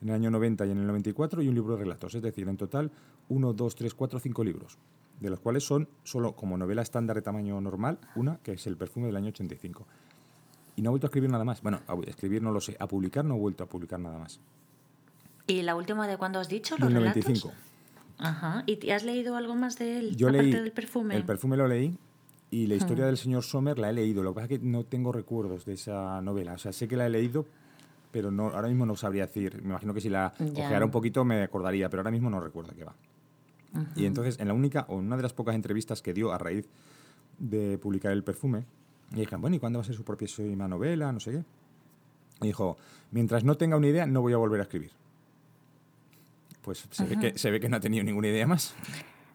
en 0.00 0.10
el 0.10 0.14
año 0.14 0.30
90 0.30 0.66
y 0.66 0.70
en 0.70 0.78
el 0.78 0.86
94 0.86 1.42
y 1.42 1.48
un 1.48 1.56
libro 1.56 1.76
de 1.76 1.82
relatos, 1.82 2.14
es 2.14 2.22
decir, 2.22 2.48
en 2.48 2.56
total 2.56 2.92
uno, 3.28 3.52
dos, 3.52 3.74
tres, 3.74 3.92
cuatro, 3.92 4.20
cinco 4.20 4.44
libros, 4.44 4.78
de 5.18 5.30
los 5.30 5.40
cuales 5.40 5.64
son 5.64 5.88
solo 6.04 6.36
como 6.36 6.56
novela 6.56 6.82
estándar 6.82 7.16
de 7.16 7.22
tamaño 7.22 7.60
normal, 7.60 7.98
una 8.14 8.36
que 8.36 8.52
es 8.52 8.64
El 8.68 8.76
perfume 8.76 9.06
del 9.06 9.16
año 9.16 9.30
85. 9.30 9.84
Y 10.76 10.82
no 10.82 10.90
ha 10.90 10.92
vuelto 10.92 11.06
a 11.06 11.08
escribir 11.08 11.28
nada 11.28 11.44
más. 11.44 11.60
Bueno, 11.60 11.80
a 11.88 11.94
escribir 12.06 12.40
no 12.40 12.52
lo 12.52 12.60
sé, 12.60 12.76
a 12.78 12.86
publicar 12.86 13.24
no 13.24 13.34
ha 13.34 13.38
vuelto 13.38 13.64
a 13.64 13.66
publicar 13.66 13.98
nada 13.98 14.18
más. 14.18 14.38
¿Y 15.48 15.62
la 15.62 15.74
última 15.74 16.06
de 16.06 16.16
cuándo 16.16 16.38
has 16.38 16.48
dicho? 16.48 16.76
¿Los 16.78 16.88
del 16.88 17.02
95. 17.02 17.52
Ajá. 18.22 18.64
¿Y 18.66 18.90
has 18.90 19.04
leído 19.04 19.36
algo 19.36 19.54
más 19.54 19.78
de 19.78 19.98
él? 19.98 20.16
Yo 20.16 20.28
aparte 20.28 20.42
leí, 20.44 20.52
del 20.52 20.72
perfume. 20.72 21.16
El 21.16 21.24
perfume 21.24 21.56
lo 21.56 21.66
leí 21.66 21.96
y 22.50 22.66
la 22.66 22.74
historia 22.74 23.06
del 23.06 23.16
señor 23.16 23.42
Sommer 23.42 23.78
la 23.78 23.90
he 23.90 23.92
leído. 23.92 24.22
Lo 24.22 24.30
que 24.30 24.34
pasa 24.34 24.54
es 24.54 24.60
que 24.60 24.66
no 24.66 24.84
tengo 24.84 25.12
recuerdos 25.12 25.64
de 25.64 25.74
esa 25.74 26.20
novela. 26.22 26.52
O 26.52 26.58
sea, 26.58 26.72
sé 26.72 26.86
que 26.86 26.96
la 26.96 27.06
he 27.06 27.10
leído, 27.10 27.46
pero 28.10 28.30
no, 28.30 28.48
ahora 28.48 28.68
mismo 28.68 28.86
no 28.86 28.94
sabría 28.94 29.26
decir. 29.26 29.60
Me 29.62 29.70
imagino 29.70 29.92
que 29.92 30.00
si 30.00 30.08
la 30.08 30.32
ojeara 30.38 30.84
un 30.84 30.90
poquito 30.90 31.24
me 31.24 31.42
acordaría, 31.42 31.88
pero 31.88 32.00
ahora 32.00 32.10
mismo 32.10 32.30
no 32.30 32.40
recuerdo 32.40 32.72
qué 32.76 32.84
va. 32.84 32.94
Y 33.96 34.04
entonces, 34.04 34.38
en 34.38 34.48
la 34.48 34.54
única, 34.54 34.84
o 34.88 34.98
en 34.98 35.06
una 35.06 35.16
de 35.16 35.22
las 35.22 35.32
pocas 35.32 35.54
entrevistas 35.54 36.02
que 36.02 36.12
dio 36.12 36.32
a 36.32 36.38
raíz 36.38 36.68
de 37.38 37.78
publicar 37.78 38.12
El 38.12 38.22
perfume, 38.22 38.66
y 39.12 39.16
dije, 39.16 39.34
bueno, 39.36 39.56
¿y 39.56 39.58
cuándo 39.58 39.78
va 39.78 39.82
a 39.82 39.86
ser 39.86 39.96
su 39.96 40.04
propia 40.04 40.28
novela? 40.68 41.10
No 41.10 41.20
sé 41.20 41.32
qué. 41.32 41.44
Y 42.42 42.48
dijo, 42.48 42.76
mientras 43.10 43.44
no 43.44 43.56
tenga 43.56 43.76
una 43.76 43.88
idea, 43.88 44.06
no 44.06 44.20
voy 44.20 44.34
a 44.34 44.36
volver 44.36 44.60
a 44.60 44.64
escribir. 44.64 44.90
Pues 46.62 46.86
se, 46.90 47.04
ve 47.04 47.18
que, 47.18 47.38
se 47.38 47.50
ve 47.50 47.60
que 47.60 47.68
no 47.68 47.76
ha 47.76 47.80
tenido 47.80 48.04
ninguna 48.04 48.28
idea 48.28 48.46
más. 48.46 48.74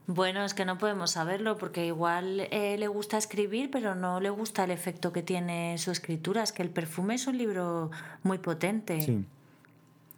Bueno, 0.08 0.46
es 0.46 0.54
que 0.54 0.64
no 0.64 0.78
podemos 0.78 1.12
saberlo 1.12 1.58
porque 1.58 1.86
igual 1.86 2.48
eh, 2.52 2.78
le 2.78 2.88
gusta 2.88 3.18
escribir, 3.18 3.70
pero 3.70 3.94
no 3.94 4.22
le 4.22 4.30
gusta 4.30 4.64
el 4.64 4.72
efecto 4.72 5.12
que 5.12 5.22
tiene 5.22 5.78
su 5.78 5.92
escritura. 5.92 6.44
Es 6.44 6.54
que 6.54 6.64
el 6.64 6.70
perfume 6.70 7.16
es 7.16 7.28
un 7.28 7.38
libro 7.38 7.92
muy 8.24 8.38
potente. 8.38 9.02
Sí. 9.02 9.26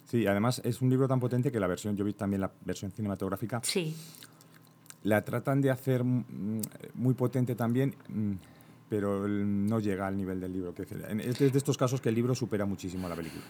Sí, 0.05 0.27
además 0.27 0.61
es 0.63 0.81
un 0.81 0.89
libro 0.89 1.07
tan 1.07 1.19
potente 1.19 1.51
que 1.51 1.59
la 1.59 1.67
versión, 1.67 1.95
yo 1.95 2.05
vi 2.05 2.13
también 2.13 2.41
la 2.41 2.51
versión 2.65 2.91
cinematográfica. 2.91 3.61
Sí. 3.63 3.95
La 5.03 5.23
tratan 5.23 5.61
de 5.61 5.71
hacer 5.71 6.03
mm, 6.03 6.61
muy 6.95 7.15
potente 7.15 7.55
también, 7.55 7.95
mm, 8.09 8.33
pero 8.89 9.27
no 9.27 9.79
llega 9.79 10.05
al 10.07 10.17
nivel 10.17 10.39
del 10.39 10.53
libro. 10.53 10.73
Es 10.77 11.39
de 11.39 11.57
estos 11.57 11.77
casos 11.77 11.99
que 11.99 12.09
el 12.09 12.15
libro 12.15 12.35
supera 12.35 12.65
muchísimo 12.65 13.07
a 13.07 13.09
la 13.09 13.15
película. 13.15 13.43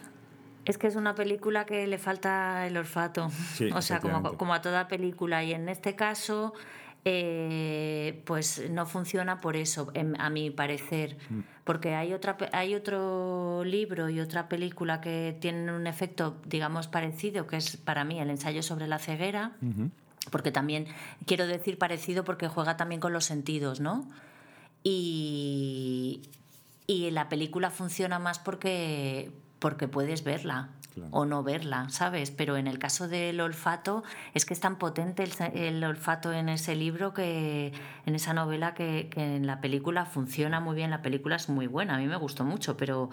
Es 0.65 0.77
que 0.77 0.87
es 0.87 0.95
una 0.95 1.15
película 1.15 1.65
que 1.65 1.87
le 1.87 1.97
falta 1.97 2.67
el 2.67 2.77
olfato. 2.77 3.29
Sí, 3.55 3.69
o 3.73 3.81
sea, 3.81 3.99
como, 3.99 4.53
a 4.53 4.61
toda 4.61 4.87
película. 4.87 5.43
Y 5.43 5.53
en 5.53 5.67
este 5.69 5.95
caso, 5.95 6.53
eh, 7.05 8.21
pues 8.25 8.69
no 8.69 8.85
funciona 8.85 9.41
por 9.41 9.55
eso, 9.55 9.89
en- 9.93 10.19
a 10.21 10.29
mi 10.29 10.49
parecer. 10.51 11.17
Mm. 11.29 11.39
Porque 11.63 11.95
hay, 11.95 12.13
otra, 12.13 12.37
hay 12.51 12.75
otro 12.75 13.63
libro 13.63 14.09
y 14.09 14.19
otra 14.19 14.47
película 14.49 15.01
que 15.01 15.37
tienen 15.39 15.69
un 15.69 15.87
efecto, 15.87 16.37
digamos, 16.45 16.87
parecido, 16.87 17.47
que 17.47 17.57
es 17.57 17.77
para 17.77 18.03
mí 18.03 18.19
el 18.19 18.29
ensayo 18.29 18.61
sobre 18.63 18.87
la 18.87 18.99
ceguera. 18.99 19.53
Porque 20.31 20.51
también, 20.51 20.85
quiero 21.25 21.47
decir 21.47 21.77
parecido 21.79 22.23
porque 22.23 22.47
juega 22.47 22.75
también 22.77 23.01
con 23.01 23.13
los 23.13 23.25
sentidos, 23.25 23.79
¿no? 23.79 24.07
Y, 24.83 26.21
y 26.87 27.11
la 27.11 27.29
película 27.29 27.69
funciona 27.71 28.19
más 28.19 28.39
porque, 28.39 29.31
porque 29.59 29.87
puedes 29.87 30.23
verla 30.23 30.69
Claro. 30.93 31.11
o 31.11 31.23
no 31.25 31.43
verla, 31.43 31.87
¿sabes? 31.89 32.31
Pero 32.31 32.57
en 32.57 32.65
el 32.65 32.79
caso 32.79 33.07
del 33.07 33.39
olfato, 33.41 34.03
es 34.33 34.43
que 34.45 34.53
es 34.55 34.59
tan 34.59 34.77
potente 34.79 35.23
el, 35.23 35.31
el 35.53 35.83
olfato 35.83 36.33
en 36.33 36.49
ese 36.49 36.75
libro 36.75 37.13
que 37.13 37.71
en 38.07 38.15
esa 38.15 38.33
novela 38.33 38.73
que, 38.73 39.07
que 39.11 39.35
en 39.35 39.45
la 39.45 39.61
película 39.61 40.05
funciona 40.05 40.59
muy 40.59 40.75
bien. 40.75 40.89
La 40.89 41.03
película 41.03 41.35
es 41.35 41.47
muy 41.47 41.67
buena, 41.67 41.95
a 41.95 41.99
mí 41.99 42.07
me 42.07 42.17
gustó 42.17 42.43
mucho, 42.43 42.75
pero, 42.75 43.11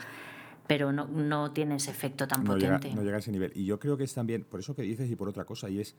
pero 0.67 0.91
no, 0.91 1.07
no 1.07 1.53
tiene 1.53 1.77
ese 1.77 1.91
efecto 1.91 2.27
tan 2.27 2.45
no 2.45 2.57
llega, 2.57 2.77
potente. 2.77 2.97
no 2.97 3.03
llega 3.03 3.17
a 3.17 3.21
ese 3.21 3.31
nivel. 3.31 3.53
Y 3.55 3.67
yo 3.67 3.79
creo 3.79 3.97
que 3.99 4.05
es 4.05 4.15
también, 4.15 4.45
por 4.45 4.61
eso 4.61 4.75
que 4.75 4.83
dices 4.83 5.11
y 5.11 5.15
por 5.15 5.29
otra 5.29 5.45
cosa, 5.45 5.69
y 5.69 5.79
es 5.81 5.95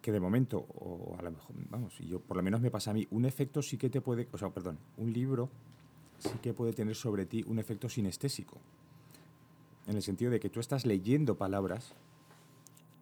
que 0.00 0.10
de 0.10 0.20
momento, 0.20 0.58
o 0.58 1.16
a 1.18 1.22
lo 1.22 1.32
mejor, 1.32 1.54
vamos, 1.68 1.98
yo 1.98 2.18
por 2.20 2.36
lo 2.38 2.42
menos 2.42 2.62
me 2.62 2.70
pasa 2.70 2.92
a 2.92 2.94
mí, 2.94 3.06
un 3.10 3.26
efecto 3.26 3.60
sí 3.60 3.76
que 3.76 3.90
te 3.90 4.00
puede, 4.00 4.26
o 4.32 4.38
sea, 4.38 4.48
perdón, 4.48 4.78
un 4.96 5.12
libro 5.12 5.50
sí 6.18 6.30
que 6.40 6.54
puede 6.54 6.72
tener 6.72 6.96
sobre 6.96 7.26
ti 7.26 7.44
un 7.46 7.58
efecto 7.58 7.90
sinestésico. 7.90 8.58
En 9.88 9.96
el 9.96 10.02
sentido 10.02 10.30
de 10.30 10.38
que 10.38 10.50
tú 10.50 10.60
estás 10.60 10.86
leyendo 10.86 11.36
palabras 11.36 11.94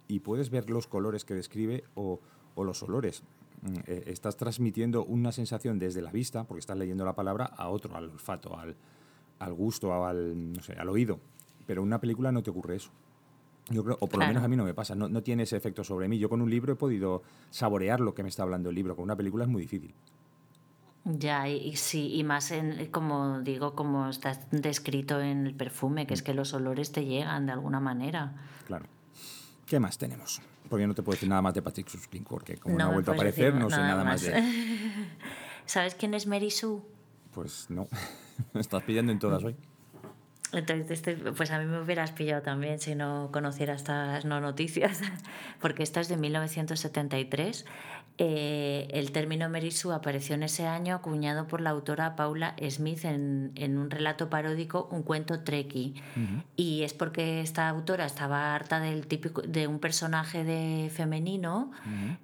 y 0.09 0.21
puedes 0.21 0.51
ver 0.51 0.71
los 0.71 0.87
colores 0.87 1.25
que 1.25 1.35
describe 1.35 1.85
o, 1.97 2.21
o 2.55 2.65
los 2.65 2.83
olores. 2.83 3.23
Mm, 3.63 3.75
eh, 3.87 4.05
Estás 4.07 4.37
transmitiendo 4.37 5.05
una 5.05 5.33
sensación 5.33 5.79
desde 5.79 6.01
la 6.01 6.13
vista, 6.13 6.45
porque 6.45 6.61
estás 6.61 6.79
leyendo 6.79 7.05
la 7.05 7.15
palabra, 7.15 7.47
a 7.47 7.69
otro, 7.69 7.97
al 7.97 8.11
olfato, 8.11 8.57
al, 8.57 8.77
al 9.41 9.53
gusto, 9.53 10.05
al, 10.07 10.53
no 10.53 10.63
sé, 10.63 10.75
al 10.75 10.89
oído. 10.89 11.19
Pero 11.67 11.83
en 11.83 11.89
una 11.89 12.01
película 12.01 12.31
no 12.31 12.43
te 12.43 12.51
ocurre 12.51 12.77
eso. 12.77 12.91
Yo 13.69 13.83
creo, 13.83 13.97
o 13.99 14.07
por 14.07 14.21
lo 14.21 14.27
menos 14.29 14.45
a 14.45 14.49
mí 14.49 14.55
no 14.55 14.63
me 14.63 14.75
pasa, 14.75 14.95
no, 14.95 15.09
no 15.09 15.25
tiene 15.25 15.43
ese 15.43 15.57
efecto 15.57 15.83
sobre 15.83 16.07
mí. 16.07 16.19
Yo 16.19 16.29
con 16.29 16.41
un 16.41 16.49
libro 16.49 16.73
he 16.73 16.77
podido 16.77 17.23
saborear 17.51 17.99
lo 17.99 18.15
que 18.15 18.23
me 18.23 18.29
está 18.29 18.45
hablando 18.45 18.69
el 18.71 18.77
libro, 18.77 18.95
con 18.95 19.03
una 19.03 19.17
película 19.17 19.43
es 19.43 19.51
muy 19.51 19.63
difícil. 19.63 19.93
Ya, 21.09 21.49
y, 21.49 21.77
sí, 21.77 22.17
y 22.17 22.25
más 22.25 22.51
en, 22.51 22.91
como 22.91 23.41
digo, 23.41 23.77
como 23.77 24.09
está 24.09 24.41
descrito 24.51 25.21
en 25.21 25.47
el 25.47 25.55
perfume, 25.55 26.05
que 26.05 26.15
es 26.15 26.23
que 26.25 26.35
los 26.35 26.53
olores 26.53 26.91
te 26.91 27.05
llegan 27.05 27.47
de 27.47 27.53
alguna 27.53 27.79
manera. 27.79 28.33
Claro. 28.67 28.87
¿Qué 29.67 29.79
más 29.79 29.99
tenemos? 29.99 30.43
Porque 30.69 30.85
no 30.85 30.95
te 30.97 31.05
puedo 31.05 31.15
decir 31.15 31.29
nada 31.29 31.43
más 31.43 31.55
de 31.55 31.63
Patrick 31.63 31.87
Suskin, 31.87 32.25
porque 32.25 32.57
como 32.57 32.77
no, 32.77 32.87
ha 32.87 32.89
vuelto 32.89 33.13
a 33.13 33.15
aparecer, 33.15 33.55
no 33.55 33.71
sé 33.71 33.77
nada 33.77 34.03
más 34.03 34.23
de 34.23 34.37
él. 34.37 35.09
¿Sabes 35.67 35.95
quién 35.95 36.13
es 36.13 36.27
Mary 36.27 36.51
Sue? 36.51 36.83
Pues 37.33 37.71
no, 37.71 37.87
me 38.53 38.61
estás 38.61 38.83
pillando 38.83 39.13
en 39.13 39.21
todas 39.21 39.45
hoy. 39.45 39.55
Entonces, 40.59 40.91
este- 40.91 41.15
pues 41.33 41.51
a 41.51 41.59
mí 41.59 41.67
me 41.67 41.81
hubieras 41.81 42.13
pillado 42.13 42.43
también 42.43 42.79
si 42.79 42.95
no 42.95 43.31
conociera 43.33 43.75
estas 43.75 44.25
no 44.25 44.41
noticias, 44.41 45.01
porque 45.61 45.83
esta 45.83 46.01
es 46.01 46.09
de 46.09 46.17
1973. 46.17 47.65
Eh, 48.19 48.89
el 48.93 49.13
término 49.13 49.51
Mary 49.51 49.71
Sue 49.71 49.95
apareció 49.95 50.37
en 50.37 50.43
ese 50.43 50.67
año 50.67 50.95
acuñado 50.95 51.47
por 51.49 51.61
la 51.61 51.69
autora 51.69 52.17
Paula 52.17 52.57
Smith 52.71 53.05
en, 53.05 53.53
en 53.57 53.77
un 53.77 53.91
relato 53.91 54.31
paródico, 54.31 54.89
un 54.91 55.03
cuento 55.03 55.41
Trekkie. 55.41 56.03
Y 56.57 56.83
es 56.85 56.95
porque 56.95 57.43
esta 57.43 57.69
autora 57.69 58.07
estaba 58.07 58.55
harta 58.55 58.81
del 58.81 59.07
típico, 59.07 59.43
de 59.43 59.67
un 59.67 59.81
personaje 59.81 60.45
de 60.45 60.89
femenino 60.89 61.71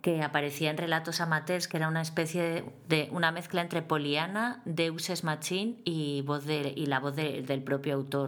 que 0.01 0.23
aparecía 0.23 0.71
en 0.71 0.79
relatos 0.79 1.21
amateurs, 1.21 1.69
que 1.69 1.77
era 1.77 1.89
una 1.89 2.01
especie 2.01 2.41
de, 2.43 2.65
de 2.89 3.09
una 3.13 3.31
mezcla 3.31 3.61
entre 3.61 3.83
Poliana, 3.83 4.63
Deus 4.65 5.11
Ex 5.11 5.25
Machine 5.25 5.77
y, 5.85 6.23
voz 6.23 6.47
de, 6.47 6.73
y 6.75 6.87
la 6.87 7.01
voz 7.01 7.15
de- 7.17 7.43
del 7.43 7.63
propio 7.63 7.93
autor, 7.97 8.22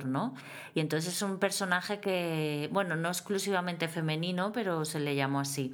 Y 0.75 0.81
entonces 0.81 1.15
es 1.15 1.23
un 1.23 1.39
personaje 1.39 2.01
que, 2.01 2.69
bueno, 2.73 2.97
no 2.97 3.09
exclusivamente 3.09 3.89
femenino, 3.89 4.53
pero 4.53 4.85
se 4.85 5.01
le 5.01 5.15
llamó 5.15 5.41
así 5.41 5.73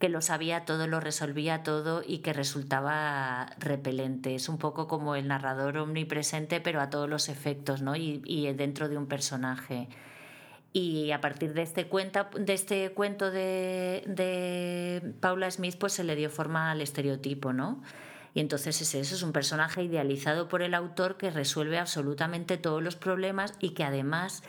que 0.00 0.08
lo 0.08 0.22
sabía 0.22 0.64
todo, 0.64 0.86
lo 0.86 0.98
resolvía 0.98 1.62
todo 1.62 2.02
y 2.04 2.18
que 2.18 2.32
resultaba 2.32 3.54
repelente. 3.58 4.34
Es 4.34 4.48
un 4.48 4.56
poco 4.56 4.88
como 4.88 5.14
el 5.14 5.28
narrador 5.28 5.76
omnipresente, 5.76 6.58
pero 6.60 6.80
a 6.80 6.88
todos 6.88 7.08
los 7.08 7.28
efectos, 7.28 7.82
¿no? 7.82 7.94
Y, 7.94 8.50
dentro 8.54 8.88
de 8.88 8.96
un 8.96 9.06
personaje. 9.06 9.88
Y 10.72 11.10
a 11.10 11.20
partir 11.20 11.52
de 11.52 11.60
este, 11.60 11.86
cuenta, 11.86 12.30
de 12.34 12.54
este 12.54 12.92
cuento 12.92 13.30
de 13.30 15.12
Paula 15.20 15.50
Smith, 15.50 15.76
pues 15.78 15.92
se 15.92 16.02
le 16.02 16.16
dio 16.16 16.30
forma 16.30 16.70
al 16.70 16.80
estereotipo, 16.80 17.52
¿no? 17.52 17.82
Y 18.34 18.40
entonces 18.40 18.80
es 18.80 18.94
eso, 18.94 19.14
es 19.14 19.22
un 19.22 19.32
personaje 19.32 19.82
idealizado 19.82 20.48
por 20.48 20.62
el 20.62 20.74
autor 20.74 21.16
que 21.16 21.30
resuelve 21.30 21.78
absolutamente 21.78 22.56
todos 22.58 22.82
los 22.82 22.96
problemas 22.96 23.54
y 23.60 23.70
que 23.70 23.82
además 23.84 24.42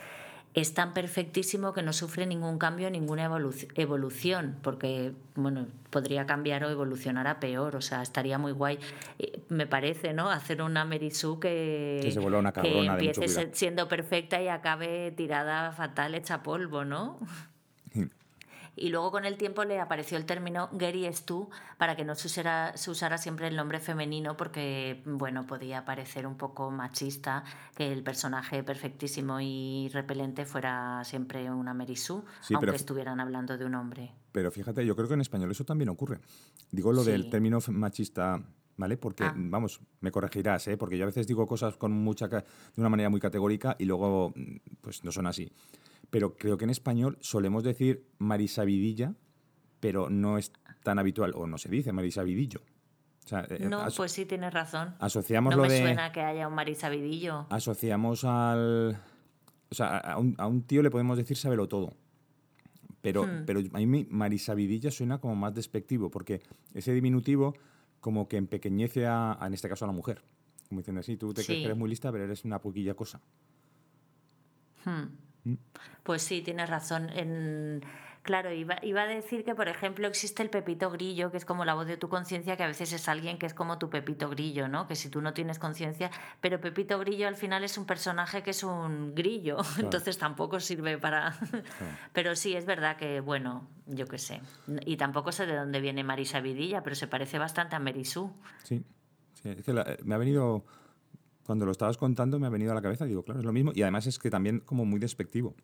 es 0.54 0.74
tan 0.74 0.92
perfectísimo 0.92 1.72
que 1.72 1.82
no 1.82 1.94
sufre 1.94 2.26
ningún 2.26 2.58
cambio, 2.58 2.90
ninguna 2.90 3.26
evolu- 3.28 3.72
evolución, 3.74 4.56
porque 4.62 5.12
bueno, 5.34 5.66
podría 5.88 6.26
cambiar 6.26 6.62
o 6.64 6.68
evolucionar 6.70 7.26
a 7.26 7.40
peor, 7.40 7.74
o 7.74 7.80
sea, 7.80 8.02
estaría 8.02 8.36
muy 8.36 8.52
guay, 8.52 8.78
eh, 9.18 9.40
me 9.48 9.66
parece, 9.66 10.12
¿no? 10.12 10.30
Hacer 10.30 10.60
una 10.60 10.86
Sue 11.10 11.40
que, 11.40 12.00
Que 12.02 12.10
se 12.12 12.20
vuelva 12.20 12.38
una 12.38 12.52
cabrona 12.52 12.92
empiece 12.92 13.50
siendo 13.54 13.88
perfecta 13.88 14.42
y 14.42 14.48
acabe 14.48 15.10
tirada 15.16 15.72
fatal, 15.72 16.14
hecha 16.14 16.42
polvo, 16.42 16.84
¿no? 16.84 17.18
Y 18.74 18.88
luego 18.88 19.10
con 19.10 19.26
el 19.26 19.36
tiempo 19.36 19.64
le 19.64 19.78
apareció 19.80 20.16
el 20.16 20.24
término 20.24 20.70
Gary 20.72 21.04
Stu 21.12 21.50
para 21.76 21.94
que 21.94 22.04
no 22.06 22.14
se 22.14 22.26
usara, 22.28 22.74
se 22.76 22.90
usara 22.90 23.18
siempre 23.18 23.46
el 23.48 23.54
nombre 23.54 23.80
femenino 23.80 24.36
porque, 24.36 25.02
bueno, 25.04 25.46
podía 25.46 25.84
parecer 25.84 26.26
un 26.26 26.36
poco 26.38 26.70
machista 26.70 27.44
que 27.76 27.92
el 27.92 28.02
personaje 28.02 28.62
perfectísimo 28.62 29.40
y 29.40 29.90
repelente 29.92 30.46
fuera 30.46 31.02
siempre 31.04 31.50
una 31.50 31.74
Mary 31.74 31.96
Sue, 31.96 32.22
Sí, 32.40 32.54
aunque 32.54 32.66
pero- 32.68 32.76
estuvieran 32.76 33.20
hablando 33.20 33.58
de 33.58 33.64
un 33.66 33.74
hombre. 33.74 34.12
Pero 34.32 34.50
fíjate, 34.50 34.86
yo 34.86 34.96
creo 34.96 35.08
que 35.08 35.14
en 35.14 35.20
español 35.20 35.50
eso 35.50 35.64
también 35.64 35.90
ocurre. 35.90 36.20
Digo 36.70 36.92
lo 36.92 37.04
del 37.04 37.24
Sí. 37.24 37.30
término 37.30 37.58
f- 37.58 37.70
machista, 37.72 38.42
¿vale? 38.78 38.96
Porque, 38.96 39.24
Ah. 39.24 39.34
vamos, 39.36 39.80
me 40.00 40.10
corregirás, 40.10 40.66
¿eh? 40.68 40.78
Porque 40.78 40.96
yo 40.96 41.04
a 41.04 41.06
veces 41.06 41.26
digo 41.26 41.46
cosas 41.46 41.76
con 41.76 41.92
mucha 41.92 42.26
de 42.28 42.42
una 42.78 42.88
manera 42.88 43.10
muy 43.10 43.20
categórica 43.20 43.76
y 43.78 43.84
luego, 43.84 44.32
mm, 44.34 44.56
pues 44.80 45.04
no 45.04 45.12
son 45.12 45.26
así. 45.26 45.52
Pero 46.12 46.36
creo 46.36 46.56
que 46.58 46.64
en 46.64 46.70
español 46.70 47.16
solemos 47.20 47.64
decir 47.64 48.04
marisabidilla, 48.18 49.14
pero 49.80 50.10
no 50.10 50.36
es 50.38 50.52
tan 50.84 50.98
habitual, 50.98 51.32
o 51.34 51.46
no 51.46 51.56
se 51.58 51.68
dice 51.70 51.90
marisabidillo. 51.92 52.60
O 53.24 53.28
sea, 53.28 53.46
eh, 53.48 53.66
No, 53.68 53.86
pues 53.96 54.12
sí, 54.12 54.26
tienes 54.26 54.52
razón. 54.52 54.94
asociamos 54.98 55.52
No 55.56 55.62
lo 55.62 55.68
me 55.68 55.72
de... 55.72 55.80
suena 55.80 56.12
que 56.12 56.20
haya 56.20 56.46
un 56.48 56.54
marisabidillo. 56.54 57.46
asociamos 57.50 58.24
al. 58.24 59.00
O 59.70 59.74
sea, 59.74 59.96
a 59.96 60.18
un, 60.18 60.34
a 60.36 60.46
un 60.46 60.62
tío 60.64 60.82
le 60.82 60.90
podemos 60.90 61.16
decir 61.16 61.36
sábelo 61.36 61.66
todo. 61.66 61.94
Pero, 63.00 63.24
Hmm. 63.24 63.44
pero 63.46 63.60
a 63.72 63.78
mí 63.78 64.06
Marisabidilla 64.10 64.90
suena 64.90 65.18
como 65.18 65.34
más 65.34 65.54
despectivo, 65.54 66.10
porque 66.10 66.42
ese 66.74 66.92
diminutivo 66.92 67.54
como 68.00 68.28
que 68.28 68.36
empequeñece 68.36 69.06
a, 69.06 69.42
a, 69.42 69.46
en 69.46 69.54
este 69.54 69.68
caso, 69.68 69.86
a 69.86 69.88
la 69.88 69.92
mujer. 69.94 70.22
Como 70.68 70.80
diciendo 70.82 71.00
así, 71.00 71.16
tú 71.16 71.32
te 71.32 71.42
crees 71.44 71.60
que 71.60 71.64
eres 71.64 71.76
muy 71.76 71.88
lista, 71.88 72.12
pero 72.12 72.24
eres 72.24 72.44
una 72.44 72.60
poquilla 72.60 72.94
cosa. 72.94 73.20
Hmm. 74.84 75.04
Pues 76.02 76.22
sí, 76.22 76.42
tienes 76.42 76.68
razón. 76.70 77.08
En... 77.10 77.82
Claro, 78.22 78.52
iba, 78.52 78.76
iba 78.82 79.02
a 79.02 79.06
decir 79.06 79.42
que, 79.44 79.52
por 79.56 79.66
ejemplo, 79.66 80.06
existe 80.06 80.44
el 80.44 80.48
Pepito 80.50 80.90
Grillo, 80.92 81.32
que 81.32 81.38
es 81.38 81.44
como 81.44 81.64
la 81.64 81.74
voz 81.74 81.88
de 81.88 81.96
tu 81.96 82.08
conciencia, 82.08 82.56
que 82.56 82.62
a 82.62 82.68
veces 82.68 82.92
es 82.92 83.08
alguien 83.08 83.36
que 83.36 83.46
es 83.46 83.52
como 83.54 83.78
tu 83.78 83.90
Pepito 83.90 84.28
Grillo, 84.30 84.68
¿no? 84.68 84.86
Que 84.86 84.94
si 84.94 85.08
tú 85.08 85.20
no 85.20 85.34
tienes 85.34 85.58
conciencia, 85.58 86.08
pero 86.40 86.60
Pepito 86.60 87.00
Grillo 87.00 87.26
al 87.26 87.34
final 87.34 87.64
es 87.64 87.76
un 87.78 87.84
personaje 87.84 88.44
que 88.44 88.50
es 88.50 88.62
un 88.62 89.16
grillo, 89.16 89.56
entonces 89.80 90.18
tampoco 90.18 90.60
sirve 90.60 90.98
para... 90.98 91.34
Pero 92.12 92.36
sí, 92.36 92.54
es 92.54 92.64
verdad 92.64 92.96
que, 92.96 93.18
bueno, 93.18 93.68
yo 93.86 94.06
qué 94.06 94.18
sé. 94.18 94.40
Y 94.86 94.96
tampoco 94.98 95.32
sé 95.32 95.46
de 95.46 95.56
dónde 95.56 95.80
viene 95.80 96.04
Marisa 96.04 96.38
Vidilla, 96.38 96.84
pero 96.84 96.94
se 96.94 97.08
parece 97.08 97.40
bastante 97.40 97.74
a 97.74 97.80
Merisú. 97.80 98.32
Sí. 98.62 98.84
sí, 99.34 99.48
es 99.48 99.64
que 99.64 99.72
la- 99.72 99.82
eh, 99.82 99.98
me 100.04 100.14
ha 100.14 100.18
venido. 100.18 100.64
Cuando 101.44 101.66
lo 101.66 101.72
estabas 101.72 101.96
contando, 101.96 102.38
me 102.38 102.46
ha 102.46 102.50
venido 102.50 102.72
a 102.72 102.74
la 102.74 102.82
cabeza. 102.82 103.04
Digo, 103.04 103.22
claro, 103.24 103.40
es 103.40 103.46
lo 103.46 103.52
mismo. 103.52 103.72
Y 103.74 103.82
además 103.82 104.06
es 104.06 104.18
que 104.18 104.30
también 104.30 104.60
como 104.60 104.84
muy 104.84 105.00
despectivo. 105.00 105.54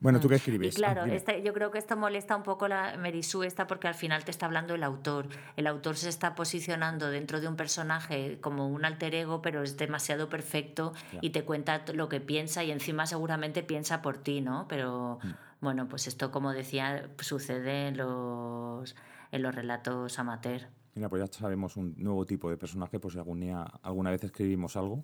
Bueno, 0.00 0.18
¿tú 0.18 0.26
qué 0.28 0.34
Y 0.34 0.38
escribes? 0.38 0.74
Ah, 0.74 0.78
claro, 0.78 1.04
este- 1.04 1.42
yo 1.44 1.52
creo 1.52 1.70
que 1.70 1.78
esto 1.78 1.96
molesta 1.96 2.34
un 2.34 2.42
poco 2.42 2.66
la 2.66 2.96
Merisú 2.96 3.44
esta 3.44 3.68
porque 3.68 3.86
al 3.86 3.94
final 3.94 4.24
te 4.24 4.32
está 4.32 4.46
hablando 4.46 4.74
el 4.74 4.82
autor. 4.82 5.28
El 5.56 5.68
autor 5.68 5.96
se 5.96 6.08
está 6.08 6.34
posicionando 6.34 7.08
dentro 7.08 7.40
de 7.40 7.46
un 7.46 7.54
personaje 7.54 8.38
como 8.40 8.66
un 8.68 8.84
alter 8.84 9.14
ego, 9.14 9.42
pero 9.42 9.62
es 9.62 9.76
demasiado 9.76 10.28
perfecto 10.28 10.92
Ya. 11.12 11.18
y 11.22 11.30
te 11.30 11.44
cuenta 11.44 11.84
lo 11.94 12.08
que 12.08 12.20
piensa 12.20 12.64
y 12.64 12.72
encima 12.72 13.06
seguramente 13.06 13.62
piensa 13.62 14.02
por 14.02 14.18
ti, 14.18 14.40
¿no? 14.40 14.66
Pero 14.66 15.20
Mm. 15.22 15.28
bueno, 15.60 15.88
pues 15.88 16.08
esto 16.08 16.32
como 16.32 16.52
decía 16.52 17.08
sucede 17.20 17.86
en 17.86 17.96
los 17.98 18.96
en 19.30 19.40
los 19.42 19.54
relatos 19.54 20.18
amateur. 20.18 20.62
Mira, 20.94 21.08
pues 21.08 21.22
ya 21.22 21.38
sabemos 21.38 21.76
un 21.76 21.94
nuevo 21.96 22.26
tipo 22.26 22.50
de 22.50 22.56
personaje, 22.56 22.98
por 23.00 23.12
si 23.12 23.18
algún 23.18 23.40
día- 23.40 23.64
alguna 23.82 24.10
vez 24.10 24.22
escribimos 24.24 24.76
algo, 24.76 25.02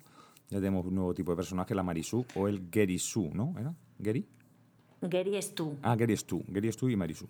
Ya 0.51 0.57
tenemos 0.57 0.83
un 0.83 0.95
nuevo 0.95 1.13
tipo 1.13 1.31
de 1.31 1.35
personaje, 1.35 1.75
la 1.75 1.83
Marisú 1.83 2.25
o 2.35 2.47
el 2.47 2.69
Gary 2.71 2.97
Su, 2.97 3.29
¿no? 3.31 3.53
¿Era? 3.59 3.71
¿Gary? 3.99 4.25
Gary 4.99 5.35
es 5.35 5.53
tú. 5.53 5.77
Ah, 5.83 5.95
Gary 5.95 6.13
es 6.13 6.25
tú. 6.25 6.43
Gary 6.47 6.69
es 6.69 6.75
tú 6.75 6.89
y 6.89 6.95
Marisú. 6.95 7.27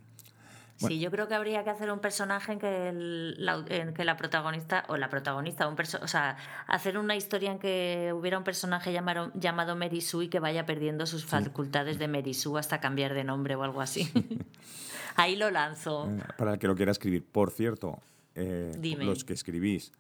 Sí, 0.78 1.02
yo 1.02 1.12
creo 1.12 1.28
que 1.28 1.36
habría 1.36 1.66
que 1.66 1.70
hacer 1.70 1.92
un 1.92 2.00
personaje 2.00 2.54
en 2.54 2.60
que, 2.60 2.92
la, 3.38 3.66
en 3.68 3.94
que 3.94 4.06
la 4.06 4.16
protagonista, 4.16 4.86
o 4.88 4.96
la 4.96 5.10
protagonista, 5.10 5.68
un 5.68 5.76
o 6.02 6.08
sea, 6.08 6.38
hacer 6.68 6.98
una 6.98 7.18
historia 7.18 7.52
en 7.52 7.60
que 7.60 8.14
hubiera 8.16 8.38
un 8.38 8.46
personaje 8.46 8.94
llamado, 8.94 9.32
llamado 9.36 9.76
Merisu 9.76 10.22
y 10.22 10.30
que 10.30 10.40
vaya 10.40 10.66
perdiendo 10.66 11.06
sus 11.06 11.26
facultades 11.26 12.00
de 12.00 12.08
Merisu 12.08 12.58
hasta 12.58 12.80
cambiar 12.80 13.14
de 13.14 13.26
nombre 13.26 13.56
o 13.56 13.64
algo 13.64 13.82
así. 13.82 14.10
Ahí 15.18 15.36
lo 15.36 15.52
lanzo. 15.52 16.10
Para 16.38 16.54
el 16.54 16.60
que 16.60 16.68
lo 16.68 16.76
quiera 16.76 16.94
escribir. 16.94 17.26
Por 17.26 17.52
cierto, 17.52 18.00
eh, 18.40 18.96
los 19.00 19.24
que 19.24 19.34
escribís. 19.34 19.92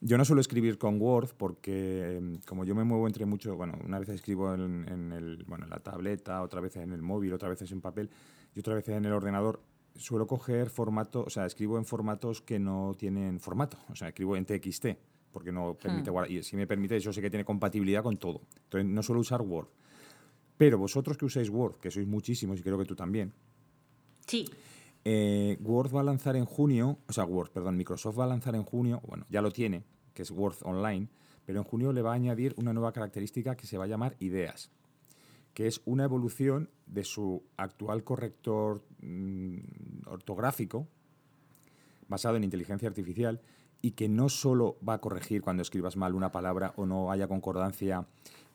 Yo 0.00 0.18
no 0.18 0.24
suelo 0.24 0.40
escribir 0.40 0.76
con 0.76 1.00
Word 1.00 1.30
porque 1.36 2.16
em, 2.16 2.38
como 2.46 2.64
yo 2.64 2.74
me 2.74 2.84
muevo 2.84 3.06
entre 3.06 3.24
mucho, 3.24 3.56
bueno, 3.56 3.78
una 3.84 3.98
vez 3.98 4.10
escribo 4.10 4.52
en, 4.52 4.86
en, 4.88 5.12
el, 5.12 5.44
bueno, 5.44 5.64
en 5.64 5.70
la 5.70 5.78
tableta, 5.78 6.42
otra 6.42 6.60
vez 6.60 6.76
en 6.76 6.92
el 6.92 7.00
móvil, 7.00 7.32
otra 7.32 7.48
vez 7.48 7.62
en 7.70 7.80
papel 7.80 8.10
y 8.54 8.60
otra 8.60 8.74
vez 8.74 8.88
en 8.88 9.04
el 9.04 9.12
ordenador, 9.12 9.62
suelo 9.96 10.26
coger 10.26 10.70
formato, 10.70 11.24
o 11.26 11.30
sea, 11.30 11.46
escribo 11.46 11.78
en 11.78 11.84
formatos 11.84 12.40
que 12.40 12.58
no 12.58 12.94
tienen 12.98 13.40
formato, 13.40 13.78
o 13.88 13.94
sea, 13.94 14.08
escribo 14.08 14.36
en 14.36 14.44
TXT, 14.44 14.86
porque 15.32 15.52
no 15.52 15.74
permite 15.74 16.10
hmm. 16.10 16.24
Y 16.28 16.42
si 16.42 16.56
me 16.56 16.66
permite, 16.66 16.98
yo 17.00 17.12
sé 17.12 17.20
que 17.20 17.30
tiene 17.30 17.44
compatibilidad 17.44 18.02
con 18.02 18.16
todo. 18.16 18.42
Entonces, 18.64 18.88
no 18.88 19.02
suelo 19.02 19.20
usar 19.20 19.42
Word. 19.42 19.68
Pero 20.56 20.78
vosotros 20.78 21.16
que 21.16 21.24
usáis 21.24 21.50
Word, 21.50 21.76
que 21.80 21.90
sois 21.90 22.06
muchísimos 22.06 22.60
y 22.60 22.62
creo 22.62 22.78
que 22.78 22.84
tú 22.84 22.94
también. 22.94 23.32
Sí. 24.26 24.44
Eh, 25.04 25.58
Word 25.60 25.94
va 25.94 26.00
a 26.00 26.04
lanzar 26.04 26.36
en 26.36 26.46
junio, 26.46 26.98
o 27.08 27.12
sea, 27.12 27.24
Word, 27.24 27.50
perdón, 27.50 27.76
Microsoft 27.76 28.18
va 28.18 28.24
a 28.24 28.28
lanzar 28.28 28.54
en 28.54 28.64
junio, 28.64 29.02
bueno, 29.06 29.26
ya 29.28 29.42
lo 29.42 29.50
tiene, 29.50 29.84
que 30.14 30.22
es 30.22 30.30
Word 30.30 30.56
Online, 30.62 31.08
pero 31.44 31.58
en 31.58 31.64
junio 31.64 31.92
le 31.92 32.02
va 32.02 32.12
a 32.12 32.14
añadir 32.14 32.54
una 32.56 32.72
nueva 32.72 32.92
característica 32.92 33.54
que 33.54 33.66
se 33.66 33.76
va 33.76 33.84
a 33.84 33.88
llamar 33.88 34.16
Ideas 34.18 34.70
que 35.54 35.68
es 35.68 35.80
una 35.86 36.04
evolución 36.04 36.68
de 36.86 37.04
su 37.04 37.44
actual 37.56 38.02
corrector 38.02 38.84
mm, 39.00 39.58
ortográfico 40.06 40.88
basado 42.08 42.36
en 42.36 42.44
inteligencia 42.44 42.88
artificial 42.88 43.40
y 43.80 43.92
que 43.92 44.08
no 44.08 44.28
solo 44.28 44.76
va 44.86 44.94
a 44.94 45.00
corregir 45.00 45.42
cuando 45.42 45.62
escribas 45.62 45.96
mal 45.96 46.14
una 46.14 46.32
palabra 46.32 46.74
o 46.76 46.86
no 46.86 47.10
haya 47.10 47.28
concordancia 47.28 48.06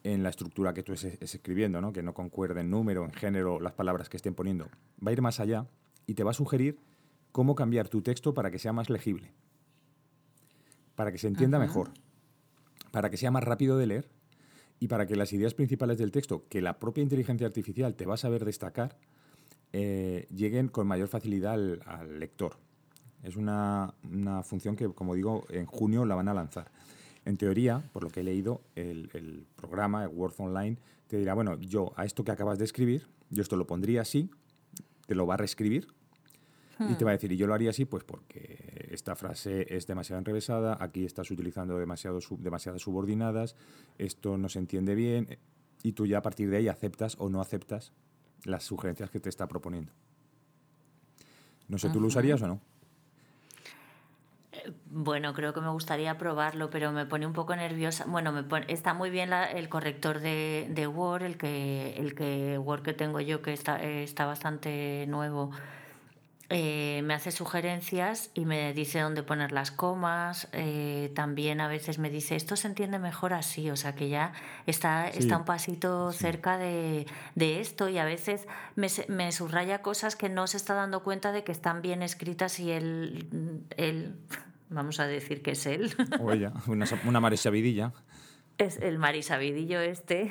en 0.04 0.24
la 0.24 0.30
estructura 0.30 0.74
que 0.74 0.84
tú 0.84 0.94
estés 0.94 1.36
escribiendo, 1.36 1.82
¿no? 1.82 1.94
que 1.94 2.04
no 2.04 2.14
concuerde 2.14 2.62
en 2.62 2.70
número, 2.70 3.06
en 3.06 3.14
género, 3.14 3.60
las 3.60 3.74
palabras 3.74 4.10
que 4.10 4.18
estén 4.18 4.36
poniendo. 4.36 4.66
Va 5.06 5.10
a 5.10 5.14
ir 5.14 5.22
más 5.22 5.40
allá 5.40 5.68
y 6.10 6.15
te 6.15 6.24
va 6.24 6.32
a 6.32 6.34
sugerir 6.34 6.80
cómo 7.32 7.54
cambiar 7.54 7.88
tu 7.88 8.02
texto 8.02 8.34
para 8.34 8.50
que 8.50 8.58
sea 8.58 8.74
más 8.74 8.89
legible, 8.89 9.32
para 10.95 11.12
que 11.12 11.19
se 11.19 11.28
entienda 11.28 11.60
mejor, 11.60 11.91
para 12.89 13.12
que 13.12 13.17
sea 13.17 13.30
más 13.30 13.43
rápido 13.43 13.78
de 13.78 13.86
leer 13.86 14.10
y 14.80 14.88
para 14.88 15.06
que 15.06 15.15
las 15.15 15.32
ideas 15.34 15.54
principales 15.54 16.00
del 16.00 16.12
texto, 16.12 16.48
que 16.50 16.63
la 16.63 16.80
propia 16.80 17.04
inteligencia 17.04 17.45
artificial 17.45 17.93
te 17.93 18.08
va 18.08 18.15
a 18.15 18.17
saber 18.17 18.43
destacar, 18.43 18.98
eh, 19.72 20.26
lleguen 20.34 20.67
con 20.67 20.88
mayor 20.88 21.10
facilidad 21.10 21.54
al, 21.54 22.19
lector. 22.19 22.58
Es 23.22 23.36
una, 23.36 23.93
función 24.43 24.76
que, 24.76 24.89
como 24.89 25.13
digo, 25.13 25.45
en 25.50 25.67
junio 25.67 26.06
la 26.06 26.15
van 26.15 26.28
a 26.28 26.34
lanzar. 26.34 26.72
En 27.24 27.38
teoría, 27.38 27.84
por 27.93 28.04
lo 28.04 28.10
que 28.10 28.22
he 28.22 28.24
leído, 28.24 28.62
el, 28.74 29.45
programa, 29.56 30.06
el 30.06 30.10
Word 30.10 30.34
Online, 30.39 30.76
te 31.06 31.17
dirá, 31.17 31.36
bueno, 31.36 31.60
yo 31.60 31.93
a 31.98 32.06
esto 32.06 32.24
que 32.24 32.32
acabas 32.32 32.58
de 32.58 32.65
escribir, 32.65 33.08
yo 33.30 33.43
esto 33.43 33.58
lo 33.58 33.67
pondría 33.67 34.02
así, 34.02 34.32
te 35.06 35.13
lo 35.13 35.28
va 35.28 35.36
a 35.36 35.38
reescribir 35.38 35.99
y 36.88 36.94
te 36.96 37.04
va 37.04 37.12
a 37.12 37.13
decir, 37.13 37.32
y 37.32 37.38
yo 37.38 37.48
lo 37.48 37.54
haría 37.54 37.72
así, 37.72 37.86
pues 37.86 38.04
porque 38.04 38.88
esta 38.92 39.15
frase 39.15 39.76
es 39.76 39.86
demasiado 39.86 40.20
enrevesada, 40.20 40.78
aquí 40.80 41.06
estás 41.06 41.30
utilizando 41.30 41.78
demasiado 41.78 42.20
demasiadas 42.38 42.82
subordinadas, 42.82 43.56
esto 43.98 44.38
no 44.38 44.48
se 44.50 44.60
entiende 44.60 44.96
bien, 44.96 45.28
eh, 45.30 45.39
y 45.84 45.92
tú 45.94 46.06
ya 46.06 46.20
a 46.20 46.22
partir 46.22 46.50
de 46.50 46.58
ahí 46.58 46.68
aceptas 46.68 47.15
o 47.20 47.30
no 47.30 47.42
aceptas 47.42 47.92
las 48.46 48.63
sugerencias 48.63 49.10
que 49.10 49.20
te 49.20 49.30
está 49.30 49.48
proponiendo. 49.48 49.92
No 51.68 51.78
sé, 51.78 51.89
¿tú 51.89 52.00
lo 52.00 52.08
usarías 52.08 52.42
o 52.42 52.48
no? 52.48 52.62
Eh, 54.54 54.74
bueno, 54.86 55.34
creo 55.34 55.54
que 55.54 55.62
me 55.62 55.70
gustaría 55.70 56.18
probarlo, 56.18 56.70
pero 56.70 56.92
me 56.92 57.06
pone 57.06 57.28
un 57.28 57.34
poco 57.34 57.56
nerviosa. 57.56 58.06
Bueno, 58.08 58.32
me 58.32 58.44
está 58.68 58.94
muy 58.94 59.10
bien 59.10 59.32
el 59.32 59.70
corrector 59.70 60.20
de, 60.20 60.92
Word, 60.92 61.24
el 61.24 61.38
que, 61.38 61.94
el 61.98 62.15
que 62.15 62.58
Word 62.58 62.82
que 62.82 62.94
tengo 62.94 63.20
yo, 63.20 63.42
que 63.42 63.54
está, 63.54 63.82
está 63.84 64.26
bastante 64.26 65.06
nuevo 65.08 65.52
eh, 66.52 67.02
me 67.04 67.14
hace 67.14 67.32
sugerencias 67.32 68.32
y 68.34 68.46
me 68.46 68.74
dice 68.74 69.00
dónde 69.00 69.22
poner 69.22 69.52
las 69.52 69.70
comas. 69.70 70.48
Eh, 70.52 71.12
también 71.14 71.62
a 71.62 71.68
veces 71.68 72.00
me 72.00 72.10
dice, 72.10 72.36
esto 72.36 72.56
se 72.56 72.68
entiende 72.68 72.98
mejor 72.98 73.34
así, 73.34 73.70
o 73.70 73.76
sea 73.76 73.94
que 73.94 74.10
ya 74.10 74.34
está, 74.66 75.08
está 75.08 75.38
un 75.38 75.46
pasito 75.46 76.12
cerca 76.12 76.58
de, 76.58 77.06
esto 77.38 77.88
y 77.88 78.00
a 78.00 78.06
veces 78.06 78.48
me, 78.76 78.88
me, 79.08 79.32
subraya 79.32 79.84
cosas 79.84 80.16
que 80.16 80.28
no 80.28 80.48
se 80.48 80.58
está 80.58 80.74
dando 80.74 81.04
cuenta 81.04 81.32
de 81.32 81.44
que 81.44 81.52
están 81.52 81.84
bien 81.84 82.02
escritas 82.02 82.60
y 82.60 82.72
él, 82.72 83.64
él 83.78 84.16
vamos 84.70 85.00
a 85.00 85.06
decir 85.06 85.44
que 85.44 85.52
es 85.52 85.68
él. 85.68 85.94
O 86.20 86.32
ella, 86.32 86.52
una, 86.66 86.88
una 87.06 87.20
marisabidilla. 87.20 87.94
Es 88.58 88.78
el 88.78 88.98
marisabidillo 88.98 89.80
este. 89.80 90.30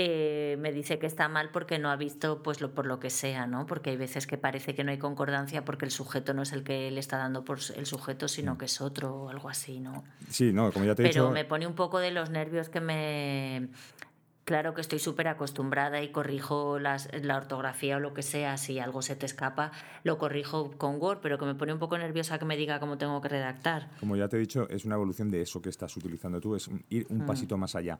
Eh, 0.00 0.56
me 0.60 0.70
dice 0.70 1.00
que 1.00 1.06
está 1.06 1.28
mal 1.28 1.50
porque 1.50 1.80
no 1.80 1.90
ha 1.90 1.96
visto 1.96 2.40
pues 2.40 2.60
lo 2.60 2.72
por 2.72 2.86
lo 2.86 3.00
que 3.00 3.10
sea, 3.10 3.48
¿no? 3.48 3.66
Porque 3.66 3.90
hay 3.90 3.96
veces 3.96 4.28
que 4.28 4.38
parece 4.38 4.76
que 4.76 4.84
no 4.84 4.92
hay 4.92 4.98
concordancia 4.98 5.64
porque 5.64 5.86
el 5.86 5.90
sujeto 5.90 6.34
no 6.34 6.42
es 6.42 6.52
el 6.52 6.62
que 6.62 6.88
le 6.92 7.00
está 7.00 7.18
dando 7.18 7.44
por 7.44 7.58
el 7.74 7.84
sujeto, 7.84 8.28
sino 8.28 8.54
mm. 8.54 8.58
que 8.58 8.64
es 8.66 8.80
otro 8.80 9.24
o 9.24 9.28
algo 9.28 9.48
así, 9.48 9.80
¿no? 9.80 10.04
Sí, 10.28 10.52
no, 10.52 10.70
como 10.70 10.84
ya 10.84 10.94
te 10.94 11.02
he 11.02 11.08
Pero 11.08 11.32
me 11.32 11.44
pone 11.44 11.66
un 11.66 11.74
poco 11.74 11.98
de 11.98 12.12
los 12.12 12.30
nervios 12.30 12.68
que 12.68 12.80
me 12.80 13.70
Claro 14.48 14.72
que 14.72 14.80
estoy 14.80 14.98
súper 14.98 15.28
acostumbrada 15.28 16.00
y 16.02 16.10
corrijo 16.10 16.78
las, 16.78 17.10
la 17.22 17.36
ortografía 17.36 17.98
o 17.98 18.00
lo 18.00 18.14
que 18.14 18.22
sea, 18.22 18.56
si 18.56 18.78
algo 18.78 19.02
se 19.02 19.14
te 19.14 19.26
escapa, 19.26 19.72
lo 20.04 20.16
corrijo 20.16 20.70
con 20.78 20.96
Word, 21.02 21.18
pero 21.20 21.36
que 21.38 21.44
me 21.44 21.54
pone 21.54 21.74
un 21.74 21.78
poco 21.78 21.98
nerviosa 21.98 22.38
que 22.38 22.46
me 22.46 22.56
diga 22.56 22.80
cómo 22.80 22.96
tengo 22.96 23.20
que 23.20 23.28
redactar. 23.28 23.90
Como 24.00 24.16
ya 24.16 24.26
te 24.26 24.38
he 24.38 24.40
dicho, 24.40 24.66
es 24.70 24.86
una 24.86 24.94
evolución 24.94 25.30
de 25.30 25.42
eso 25.42 25.60
que 25.60 25.68
estás 25.68 25.94
utilizando 25.98 26.40
tú, 26.40 26.56
es 26.56 26.70
ir 26.88 27.06
un 27.10 27.24
mm. 27.24 27.26
pasito 27.26 27.58
más 27.58 27.74
allá. 27.74 27.98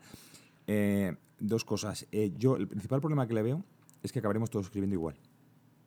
Eh, 0.69 1.17
dos 1.41 1.65
cosas. 1.65 2.07
Eh, 2.13 2.33
yo, 2.37 2.57
el 2.57 2.69
principal 2.69 3.01
problema 3.01 3.27
que 3.27 3.35
le 3.35 3.43
veo 3.43 3.65
es 4.03 4.13
que 4.13 4.21
acabaremos 4.21 4.51
todos 4.51 4.67
escribiendo 4.67 4.95
igual. 4.95 5.17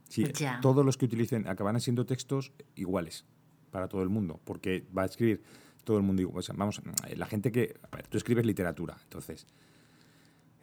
Sí, 0.09 0.25
todos 0.61 0.85
los 0.85 0.97
que 0.97 1.05
utilicen 1.05 1.47
acabarán 1.47 1.79
siendo 1.79 2.05
textos 2.05 2.51
iguales 2.75 3.23
para 3.69 3.87
todo 3.87 4.03
el 4.03 4.09
mundo, 4.09 4.41
porque 4.43 4.85
va 4.95 5.03
a 5.03 5.05
escribir 5.05 5.41
todo 5.85 5.95
el 5.95 6.03
mundo 6.03 6.21
igual. 6.21 6.43
vamos, 6.55 6.81
la 7.15 7.25
gente 7.27 7.51
que. 7.51 7.75
A 7.89 7.95
ver, 7.95 8.07
tú 8.07 8.17
escribes 8.17 8.45
literatura, 8.45 8.97
entonces. 9.03 9.47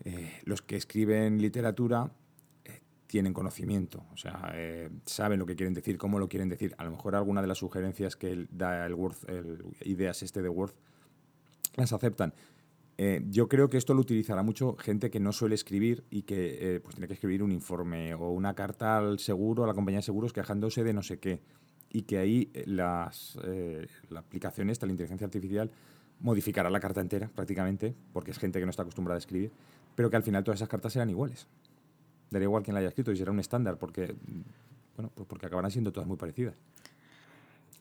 Eh, 0.04 0.40
los 0.44 0.62
que 0.62 0.76
escriben 0.76 1.40
literatura 1.40 2.10
tienen 3.06 3.32
conocimiento, 3.32 4.04
o 4.12 4.16
sea, 4.18 4.54
saben 5.06 5.38
lo 5.38 5.46
que 5.46 5.56
quieren 5.56 5.72
decir, 5.72 5.96
cómo 5.96 6.18
lo 6.18 6.28
quieren 6.28 6.50
decir. 6.50 6.74
A 6.76 6.84
lo 6.84 6.90
mejor 6.90 7.14
alguna 7.14 7.40
de 7.40 7.46
las 7.46 7.58
sugerencias 7.58 8.16
que 8.16 8.46
da 8.50 8.84
el 8.84 8.92
Word, 8.92 9.16
el 9.28 9.64
ideas 9.80 10.22
este 10.22 10.42
de 10.42 10.48
Word, 10.50 10.72
las 11.76 11.92
aceptan. 11.92 12.34
Eh, 13.00 13.22
yo 13.28 13.48
creo 13.48 13.70
que 13.70 13.76
esto 13.76 13.94
lo 13.94 14.00
utilizará 14.00 14.42
mucho 14.42 14.76
gente 14.76 15.08
que 15.08 15.20
no 15.20 15.32
suele 15.32 15.54
escribir 15.54 16.04
y 16.10 16.22
que 16.22 16.58
eh, 16.76 16.80
pues 16.80 16.96
tiene 16.96 17.06
que 17.06 17.14
escribir 17.14 17.44
un 17.44 17.52
informe 17.52 18.12
o 18.14 18.30
una 18.30 18.54
carta 18.54 18.98
al 18.98 19.20
seguro, 19.20 19.62
a 19.62 19.68
la 19.68 19.74
compañía 19.74 19.98
de 19.98 20.02
seguros 20.02 20.32
quejándose 20.32 20.82
de 20.82 20.92
no 20.92 21.02
sé 21.04 21.20
qué. 21.20 21.40
Y 21.90 22.02
que 22.02 22.18
ahí 22.18 22.50
eh, 22.54 22.64
las, 22.66 23.38
la 24.10 24.18
aplicación 24.18 24.68
esta, 24.68 24.84
la 24.84 24.92
inteligencia 24.92 25.26
artificial, 25.26 25.70
modificará 26.18 26.68
la 26.70 26.80
carta 26.80 27.00
entera 27.00 27.30
prácticamente, 27.32 27.94
porque 28.12 28.32
es 28.32 28.38
gente 28.38 28.58
que 28.58 28.66
no 28.66 28.70
está 28.70 28.82
acostumbrada 28.82 29.16
a 29.16 29.20
escribir, 29.20 29.52
pero 29.94 30.10
que 30.10 30.16
al 30.16 30.24
final 30.24 30.42
todas 30.42 30.58
esas 30.58 30.68
cartas 30.68 30.92
serán 30.92 31.08
iguales. 31.08 31.46
Daría 32.30 32.46
igual 32.46 32.64
quien 32.64 32.74
la 32.74 32.80
haya 32.80 32.88
escrito 32.88 33.12
y 33.12 33.16
será 33.16 33.30
un 33.30 33.38
estándar, 33.38 33.78
porque, 33.78 34.16
bueno, 34.96 35.12
pues 35.14 35.28
porque 35.28 35.46
acabarán 35.46 35.70
siendo 35.70 35.92
todas 35.92 36.08
muy 36.08 36.16
parecidas. 36.16 36.56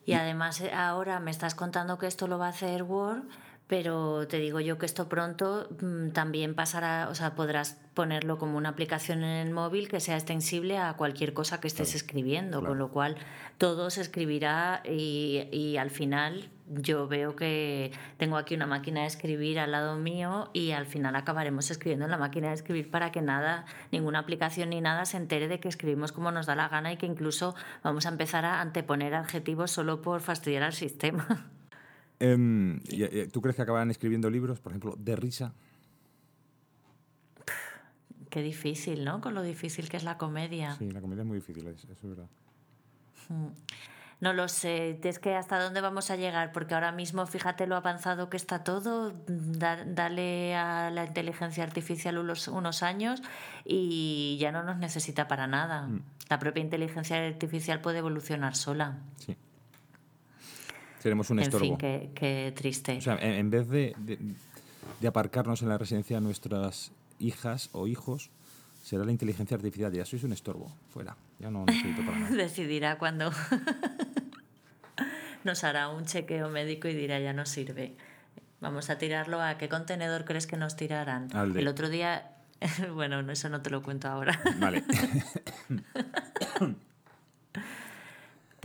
Y 0.05 0.13
además 0.13 0.61
ahora 0.73 1.19
me 1.19 1.31
estás 1.31 1.55
contando 1.55 1.97
que 1.97 2.05
esto 2.05 2.27
lo 2.27 2.37
va 2.37 2.45
a 2.45 2.49
hacer 2.49 2.83
Word 2.83 3.23
pero 3.67 4.27
te 4.27 4.37
digo 4.39 4.61
yo 4.61 4.77
que 4.77 4.85
esto 4.85 5.09
pronto 5.09 5.67
mm, 5.81 6.09
también 6.09 6.55
pasará, 6.55 7.09
o 7.09 7.15
sea, 7.15 7.35
podrás 7.35 7.77
ponerlo 7.93 8.37
como 8.37 8.57
una 8.57 8.69
aplicación 8.69 9.23
en 9.23 9.47
el 9.47 9.53
móvil 9.53 9.89
que 9.89 9.99
sea 9.99 10.15
extensible 10.15 10.77
a 10.77 10.93
cualquier 10.93 11.33
cosa 11.33 11.59
que 11.59 11.67
estés 11.67 11.93
escribiendo, 11.93 12.63
con 12.63 12.77
lo 12.77 12.89
cual 12.89 13.17
todo 13.57 13.89
se 13.89 14.01
escribirá 14.01 14.81
y, 14.85 15.49
y, 15.51 15.77
al 15.77 15.89
final 15.89 16.49
yo 16.67 17.07
veo 17.07 17.35
que 17.35 17.91
tengo 18.17 18.37
aquí 18.37 18.55
una 18.55 18.67
máquina 18.67 19.01
de 19.01 19.07
escribir 19.07 19.59
al 19.59 19.71
lado 19.71 19.95
mío 19.95 20.49
y 20.53 20.71
al 20.71 20.85
final 20.85 21.15
acabaremos 21.15 21.69
escribiendo 21.71 22.05
en 22.05 22.11
la 22.11 22.17
máquina 22.17 22.49
de 22.49 22.53
escribir 22.53 22.89
para 22.89 23.11
que 23.11 23.21
nada, 23.21 23.65
ninguna 23.91 24.19
aplicación 24.19 24.69
ni 24.69 24.79
nada 24.79 25.05
se 25.05 25.17
entere 25.17 25.47
de 25.47 25.59
que 25.59 25.67
escribimos 25.67 26.11
como 26.11 26.31
nos 26.31 26.45
da 26.45 26.55
la 26.55 26.69
gana 26.69 26.93
y 26.93 26.97
que 26.97 27.05
incluso 27.05 27.55
vamos 27.83 28.05
a 28.05 28.09
empezar 28.09 28.45
a 28.45 28.61
anteponer 28.61 29.13
adjetivos 29.15 29.71
solo 29.71 30.01
por 30.01 30.21
fastidiar 30.21 30.63
al 30.63 30.73
sistema. 30.73 31.51
Em, 32.19 32.81
¿Tú 33.31 33.41
crees 33.41 33.55
que 33.55 33.61
acabarán 33.61 33.91
escribiendo 33.91 34.29
libros, 34.29 34.59
por 34.59 34.71
ejemplo, 34.71 34.95
de 34.97 35.15
risa? 35.15 35.53
Qué 38.29 38.41
difícil, 38.41 39.05
¿no? 39.05 39.21
Con 39.21 39.33
lo 39.33 39.41
difícil 39.41 39.89
que 39.89 39.97
es 39.97 40.03
la 40.03 40.17
comedia. 40.17 40.75
Sí, 40.77 40.91
la 40.91 41.01
comedia 41.01 41.21
es 41.21 41.27
muy 41.27 41.37
difícil, 41.37 41.67
eso 41.67 41.87
es 41.91 42.01
verdad. 42.03 42.27
Hmm. 43.29 43.47
No 44.19 44.33
lo 44.33 44.47
sé, 44.47 44.99
es 45.03 45.19
que 45.19 45.35
hasta 45.35 45.61
dónde 45.61 45.79
vamos 45.79 46.09
a 46.09 46.15
llegar, 46.15 46.51
porque 46.51 46.73
ahora 46.73 46.91
mismo 46.91 47.27
fíjate 47.27 47.67
lo 47.67 47.75
avanzado 47.75 48.31
que 48.31 48.37
está 48.37 48.63
todo, 48.63 49.13
dale 49.27 50.55
a 50.55 50.89
la 50.89 51.05
inteligencia 51.05 51.63
artificial 51.63 52.17
unos, 52.17 52.47
unos, 52.47 52.81
años 52.81 53.21
y 53.63 54.37
ya 54.39 54.51
no 54.51 54.63
nos 54.63 54.77
necesita 54.77 55.27
para 55.27 55.45
nada. 55.45 55.83
Mm. 55.83 56.01
La 56.29 56.39
propia 56.39 56.63
inteligencia 56.63 57.27
artificial 57.27 57.79
puede 57.79 57.99
evolucionar 57.99 58.55
sola. 58.55 58.97
Sí. 59.17 59.37
Seremos 60.99 61.29
un 61.29 61.39
estorbo. 61.39 61.65
En 61.65 61.79
fin, 61.79 62.11
qué, 62.13 62.53
triste. 62.55 62.97
O 62.97 63.01
sea, 63.01 63.17
en, 63.21 63.49
vez 63.49 63.69
de, 63.69 63.95
de, 64.99 65.07
aparcarnos 65.07 65.61
en 65.61 65.69
la 65.69 65.77
residencia 65.77 66.19
nuestras 66.19 66.91
hijas 67.19 67.69
o 67.73 67.87
hijos, 67.87 68.29
será 68.83 69.05
la 69.05 69.11
inteligencia 69.11 69.55
artificial. 69.55 69.91
Ya 69.93 70.05
sois 70.05 70.23
un 70.23 70.33
estorbo. 70.33 70.71
Fuera. 70.93 71.15
Ya 71.39 71.51
no 71.51 71.65
necesito 71.65 72.05
para 72.05 72.19
nada. 72.19 72.35
Decidirá 72.35 72.97
cuando 72.97 73.31
nos 75.43 75.63
hará 75.63 75.89
un 75.89 76.05
chequeo 76.05 76.49
médico 76.49 76.87
y 76.87 76.93
dirá 76.93 77.19
ya 77.19 77.33
no 77.33 77.45
sirve. 77.45 77.95
Vamos 78.59 78.89
a 78.89 78.97
tirarlo 78.97 79.41
a 79.41 79.57
qué 79.57 79.69
contenedor 79.69 80.25
crees 80.25 80.47
que 80.47 80.57
nos 80.57 80.75
tirarán. 80.75 81.29
El 81.55 81.67
otro 81.67 81.89
día, 81.89 82.31
bueno, 82.93 83.19
eso 83.31 83.49
no 83.49 83.61
te 83.61 83.69
lo 83.69 83.83
cuento 83.83 84.07
ahora. 84.07 84.39
Vale. 84.59 84.83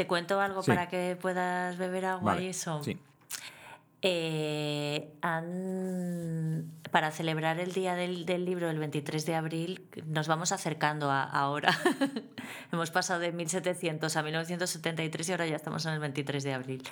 ¿Te 0.03 0.09
cuento 0.09 0.41
algo 0.41 0.65
para 0.65 0.89
que 0.89 1.17
puedas 1.21 1.79
beber 1.79 2.07
agua 2.07 2.41
y 2.41 2.49
eso? 2.49 2.83
Sí. 2.83 2.99
Eh, 4.03 5.13
para 6.91 7.13
celebrar 7.13 7.61
el 7.61 7.73
Día 7.73 7.95
del, 7.95 8.27
Libro 8.45 8.69
el 8.69 8.81
23 8.81 9.25
de 9.25 9.37
abril, 9.37 9.87
nos 10.07 10.27
vamos 10.27 10.51
acercando 10.51 11.09
a, 11.13 11.23
ahora. 11.23 11.71
Hemos 12.73 12.91
pasado 12.91 13.21
de 13.21 13.31
1700 13.31 14.17
a 14.17 14.23
1973 14.25 15.29
y 15.29 15.31
ahora 15.31 15.47
ya 15.47 15.55
estamos 15.55 15.87
en 15.87 15.93
el 15.93 16.01
23 16.01 16.43
de 16.43 16.53
abril. 16.53 16.83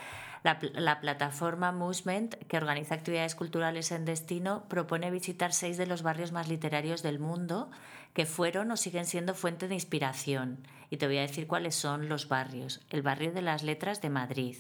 La, 0.45 0.61
la 0.75 1.01
plataforma 1.01 1.73
Movement, 1.73 2.37
que 2.47 2.59
organiza 2.59 2.95
actividades 2.95 3.35
culturales 3.35 3.91
en 3.91 4.05
destino, 4.05 4.67
propone 4.69 5.11
visitar 5.11 5.53
seis 5.53 5.77
de 5.79 5.87
los 5.87 6.05
barrios 6.05 6.31
más 6.31 6.47
literarios 6.47 7.03
del 7.03 7.19
mundo 7.19 7.73
que 8.13 8.27
fueron 8.27 8.71
o 8.71 8.77
siguen 8.77 9.07
siendo 9.07 9.35
fuente 9.35 9.69
de 9.69 9.75
inspiración. 9.75 10.59
Y 10.91 10.97
te 10.97 11.07
voy 11.07 11.19
a 11.19 11.23
decir 11.23 11.47
cuáles 11.47 11.75
son 11.75 12.09
los 12.09 12.29
barrios. 12.29 12.81
El 12.91 13.03
barrio 13.03 13.33
de 13.33 13.43
las 13.43 13.63
letras 13.63 14.01
de 14.01 14.11
Madrid 14.11 14.57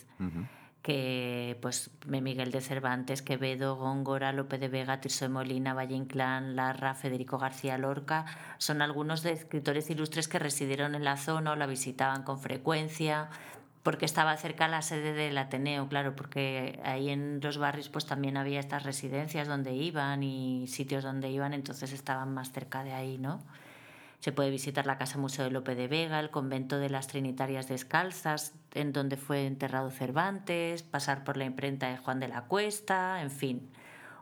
que 0.82 1.58
pues 1.60 1.90
Miguel 2.06 2.52
de 2.52 2.60
Cervantes, 2.60 3.20
Quevedo, 3.20 3.76
Góngora, 3.76 4.32
Lope 4.32 4.58
de 4.58 4.68
Vega, 4.68 5.00
Tirso 5.00 5.26
de 5.26 5.28
Molina, 5.28 5.74
Valle 5.74 5.94
Inclán, 5.94 6.56
Larra, 6.56 6.94
Federico 6.94 7.38
García 7.38 7.76
Lorca, 7.76 8.24
son 8.58 8.80
algunos 8.80 9.22
de 9.22 9.32
escritores 9.32 9.90
ilustres 9.90 10.26
que 10.26 10.38
residieron 10.38 10.94
en 10.94 11.04
la 11.04 11.18
zona 11.18 11.52
o 11.52 11.56
la 11.56 11.66
visitaban 11.66 12.22
con 12.22 12.40
frecuencia, 12.40 13.28
porque 13.82 14.04
estaba 14.04 14.36
cerca 14.36 14.68
la 14.68 14.82
sede 14.82 15.12
del 15.12 15.38
Ateneo, 15.38 15.88
claro, 15.88 16.14
porque 16.14 16.80
ahí 16.84 17.08
en 17.08 17.40
los 17.42 17.58
barrios 17.58 17.88
pues 17.88 18.06
también 18.06 18.36
había 18.36 18.60
estas 18.60 18.82
residencias 18.82 19.48
donde 19.48 19.72
iban 19.72 20.22
y 20.22 20.66
sitios 20.66 21.02
donde 21.02 21.30
iban, 21.30 21.54
entonces 21.54 21.92
estaban 21.92 22.34
más 22.34 22.52
cerca 22.52 22.84
de 22.84 22.92
ahí, 22.92 23.16
¿no? 23.16 23.42
Se 24.18 24.32
puede 24.32 24.50
visitar 24.50 24.84
la 24.84 24.98
Casa 24.98 25.16
Museo 25.16 25.46
de 25.46 25.50
Lope 25.50 25.74
de 25.74 25.88
Vega, 25.88 26.20
el 26.20 26.28
convento 26.30 26.78
de 26.78 26.90
las 26.90 27.06
Trinitarias 27.06 27.68
Descalzas, 27.68 28.52
en 28.74 28.92
donde 28.92 29.16
fue 29.16 29.46
enterrado 29.46 29.90
Cervantes, 29.90 30.82
pasar 30.82 31.24
por 31.24 31.38
la 31.38 31.46
imprenta 31.46 31.88
de 31.88 31.96
Juan 31.96 32.20
de 32.20 32.28
la 32.28 32.42
Cuesta, 32.42 33.22
en 33.22 33.30
fin, 33.30 33.70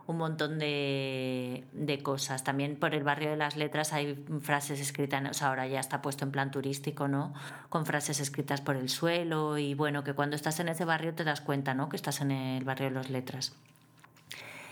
un 0.09 0.17
montón 0.17 0.57
de, 0.57 1.99
cosas. 2.01 2.43
También 2.43 2.77
por 2.77 2.95
el 2.95 3.03
barrio 3.03 3.29
de 3.29 3.37
las 3.37 3.55
letras 3.55 3.93
hay 3.93 4.15
frases 4.41 4.79
escritas, 4.79 5.23
o 5.29 5.33
sea, 5.35 5.49
ahora 5.49 5.67
ya 5.67 5.79
está 5.79 6.01
puesto 6.01 6.25
en 6.25 6.31
plan 6.31 6.49
turístico, 6.49 7.07
¿no? 7.07 7.31
Con 7.69 7.85
frases 7.85 8.19
escritas 8.19 8.59
por 8.59 8.75
el 8.75 8.89
suelo 8.89 9.59
y 9.59 9.75
bueno, 9.75 10.03
que 10.03 10.13
cuando 10.13 10.35
estás 10.35 10.59
en 10.59 10.69
ese 10.69 10.83
barrio 10.83 11.13
te 11.13 11.23
das 11.23 11.41
cuenta, 11.41 11.75
¿no? 11.75 11.89
Que 11.89 11.95
estás 11.95 12.21
en 12.21 12.31
el 12.31 12.63
barrio 12.63 12.89
de 12.89 12.95
las 12.95 13.11
letras. 13.11 13.53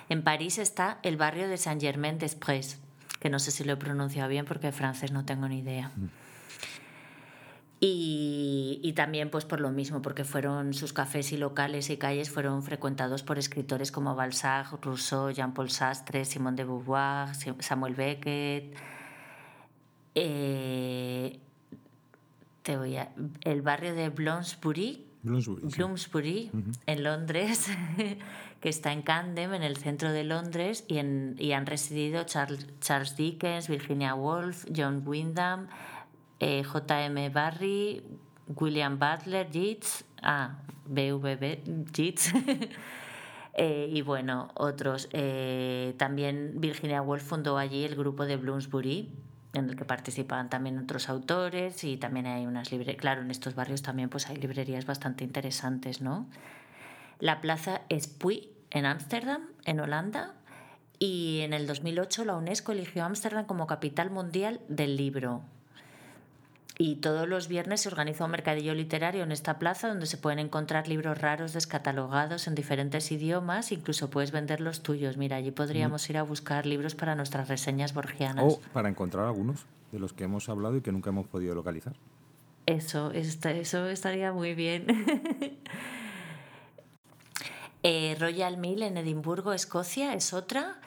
En 0.10 0.23
París 0.23 0.58
está 0.58 0.97
el 1.04 1.17
barrio 1.17 1.47
de 1.47 1.58
Saint-Germain-des-Prés, 1.58 2.80
que 3.19 3.30
no 3.30 3.38
sé 3.38 3.52
si 3.52 3.63
lo 3.63 3.73
he 3.73 3.78
pronunciado 3.78 4.30
bien 4.30 4.45
porque 4.45 4.71
francés 4.71 5.12
no 5.12 5.23
tengo 5.23 5.47
ni 5.47 5.60
idea. 5.60 5.91
Mm. 5.95 6.27
Y, 7.80 8.80
y, 8.82 8.94
también 8.94 9.30
pues 9.30 9.46
por 9.46 9.60
lo 9.62 9.70
mismo, 9.70 10.02
porque 10.02 10.24
fueron 10.24 10.74
sus 10.74 10.94
cafés 10.94 11.32
y 11.32 11.38
locales 11.38 11.92
y 11.92 11.98
calles 11.98 12.32
fueron 12.32 12.63
frecuentados 12.63 13.22
por 13.22 13.38
escritores 13.38 13.92
como 13.92 14.16
Balzac, 14.16 14.84
Rousseau, 14.84 15.30
Jean-Paul 15.30 15.70
Sastre, 15.70 16.26
Simone 16.26 16.58
de 16.58 16.63
Beauvoir, 16.63 17.30
Samuel 17.60 17.94
Beckett. 17.94 18.76
Eh, 20.16 21.40
te 22.63 22.78
voy 22.78 22.98
a, 22.98 23.12
el 23.42 23.62
barrio 23.62 23.94
de 23.94 24.10
Bloomsbury, 24.10 25.06
Bloomsbury, 25.22 26.52
en 26.86 27.04
Londres, 27.04 27.68
que 28.62 28.70
está 28.70 28.92
en 28.92 29.02
Camden, 29.04 29.54
en 29.54 29.63
el 29.63 29.78
centro 29.78 30.12
de 30.12 30.24
Londres, 30.24 30.84
y, 30.88 30.98
en, 30.98 31.36
y 31.38 31.52
han 31.52 31.66
residido 31.66 32.24
Charles, 32.24 32.68
Charles, 32.82 33.16
Dickens, 33.16 33.68
Virginia 33.68 34.16
Woolf, 34.16 34.66
John 34.76 35.04
Wyndham, 35.06 35.68
eh, 36.39 36.63
J.M. 36.63 37.30
Barry, 37.30 38.04
William 38.47 39.00
Butler, 39.00 39.50
Yeats, 39.50 40.06
ah, 40.21 40.60
BVB, 40.86 41.91
Yeats, 41.93 42.32
eh, 43.54 43.89
y 43.91 44.02
bueno, 44.02 44.50
otros. 44.56 45.10
Eh, 45.12 45.95
también 45.97 46.54
Virginia 46.56 47.02
Woolf 47.02 47.23
fundó 47.23 47.58
allí 47.58 47.84
el 47.84 47.95
grupo 47.95 48.26
de 48.26 48.38
Bloomsbury, 48.38 49.12
en 49.54 49.69
el 49.69 49.76
que 49.76 49.86
participaban 49.86 50.50
también 50.50 50.78
otros 50.78 51.10
autores 51.10 51.84
y 51.84 51.97
también 51.97 52.28
hay 52.28 52.45
unas 52.45 52.71
librerías. 52.71 53.02
Claro, 53.02 53.21
en 53.21 53.32
estos 53.32 53.56
barrios 53.56 53.82
también 53.82 54.10
pues 54.10 54.28
hay 54.30 54.38
librerías 54.38 54.86
bastante 54.86 55.23
interesantes, 55.23 56.02
¿no? 56.02 56.28
La 57.19 57.41
plaza 57.41 57.82
es 57.89 58.08
Puy, 58.08 58.52
en 58.69 58.86
Ámsterdam, 58.86 59.41
en 59.65 59.80
Holanda, 59.80 60.36
y 61.00 61.41
en 61.41 61.54
el 61.54 61.67
2008 61.67 62.26
la 62.26 62.36
UNESCO 62.36 62.71
eligió 62.71 63.04
Ámsterdam 63.04 63.45
como 63.45 63.67
capital 63.67 64.12
mundial 64.12 64.62
del 64.67 64.97
libro. 64.97 65.41
Y 66.80 66.98
todos 66.98 67.28
los 67.28 67.48
viernes 67.48 67.82
se 67.82 67.90
organiza 67.90 68.26
un 68.26 68.32
mercadillo 68.32 68.76
literario 68.76 69.24
en 69.24 69.32
esta 69.32 69.58
plaza 69.58 69.88
donde 69.88 70.06
se 70.06 70.18
pueden 70.18 70.38
encontrar 70.38 70.88
libros 70.88 71.20
raros 71.20 71.54
descatalogados 71.54 72.48
en 72.48 72.54
diferentes 72.54 73.12
idiomas, 73.12 73.72
incluso 73.72 74.12
puedes 74.12 74.32
vender 74.32 74.62
los 74.62 74.84
tuyos. 74.84 75.18
Mira, 75.18 75.38
allí 75.38 75.50
podríamos 75.50 76.08
ir 76.10 76.18
a 76.18 76.24
buscar 76.24 76.68
libros 76.68 76.94
para 76.94 77.16
nuestras 77.16 77.48
reseñas 77.48 77.96
borgianas. 77.96 78.46
O 78.46 78.62
para 78.74 78.90
encontrar 78.90 79.26
algunos 79.26 79.66
de 79.92 80.00
los 80.00 80.13
que 80.13 80.26
hemos 80.26 80.50
hablado 80.50 80.78
y 80.78 80.82
que 80.82 80.92
nunca 80.92 81.10
hemos 81.10 81.28
podido 81.28 81.56
localizar. 81.56 81.94
Eso, 82.68 83.12
eso 83.12 83.88
estaría 83.88 84.32
muy 84.32 84.54
bien. 84.54 84.86
Eh, 87.84 88.18
Royal 88.20 88.58
Mill 88.58 88.82
en 88.82 88.98
Edimburgo, 88.98 89.54
Escocia, 89.54 90.13
es 90.13 90.34
otra. 90.34 90.82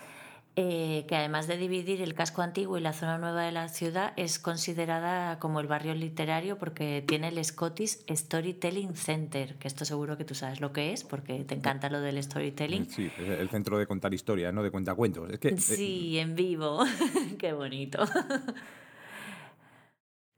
Eh, 0.62 1.06
que 1.08 1.16
además 1.16 1.46
de 1.46 1.56
dividir 1.56 2.02
el 2.02 2.12
casco 2.12 2.42
antiguo 2.42 2.76
y 2.76 2.82
la 2.82 2.92
zona 2.92 3.16
nueva 3.16 3.44
de 3.44 3.50
la 3.50 3.70
ciudad, 3.70 4.12
es 4.16 4.38
considerada 4.38 5.38
como 5.38 5.58
el 5.58 5.66
barrio 5.66 5.94
literario 5.94 6.58
porque 6.58 7.02
tiene 7.08 7.28
el 7.28 7.42
Scottish 7.42 8.00
Storytelling 8.10 8.94
Center, 8.94 9.54
que 9.54 9.68
esto 9.68 9.86
seguro 9.86 10.18
que 10.18 10.26
tú 10.26 10.34
sabes 10.34 10.60
lo 10.60 10.70
que 10.70 10.92
es, 10.92 11.02
porque 11.02 11.44
te 11.44 11.54
encanta 11.54 11.88
lo 11.88 12.02
del 12.02 12.22
storytelling. 12.22 12.90
Sí, 12.90 13.10
el 13.16 13.48
centro 13.48 13.78
de 13.78 13.86
contar 13.86 14.12
historias, 14.12 14.52
no 14.52 14.62
de 14.62 14.70
cuentacuentos. 14.70 15.30
Es 15.30 15.38
que, 15.38 15.48
eh, 15.48 15.56
sí, 15.56 16.18
en 16.18 16.34
vivo. 16.34 16.84
Qué 17.38 17.54
bonito. 17.54 18.04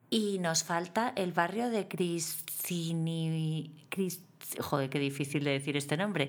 y 0.08 0.38
nos 0.38 0.62
falta 0.62 1.12
el 1.16 1.32
barrio 1.32 1.68
de 1.68 1.88
Cristini... 1.88 3.88
Joder, 4.60 4.88
qué 4.88 5.00
difícil 5.00 5.42
de 5.42 5.50
decir 5.50 5.76
este 5.76 5.96
nombre. 5.96 6.28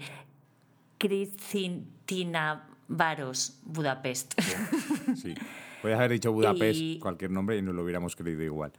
Cristina 0.98 2.73
Varos, 2.88 3.60
Budapest. 3.63 4.39
Sí. 5.15 5.34
Podrías 5.82 6.00
haber 6.00 6.12
dicho 6.12 6.32
Budapest, 6.32 7.00
cualquier 7.02 7.32
nombre, 7.32 7.58
y 7.58 7.62
no 7.62 7.74
lo 7.74 7.84
hubiéramos 7.84 8.15
creído 8.15 8.41
igual. 8.43 8.72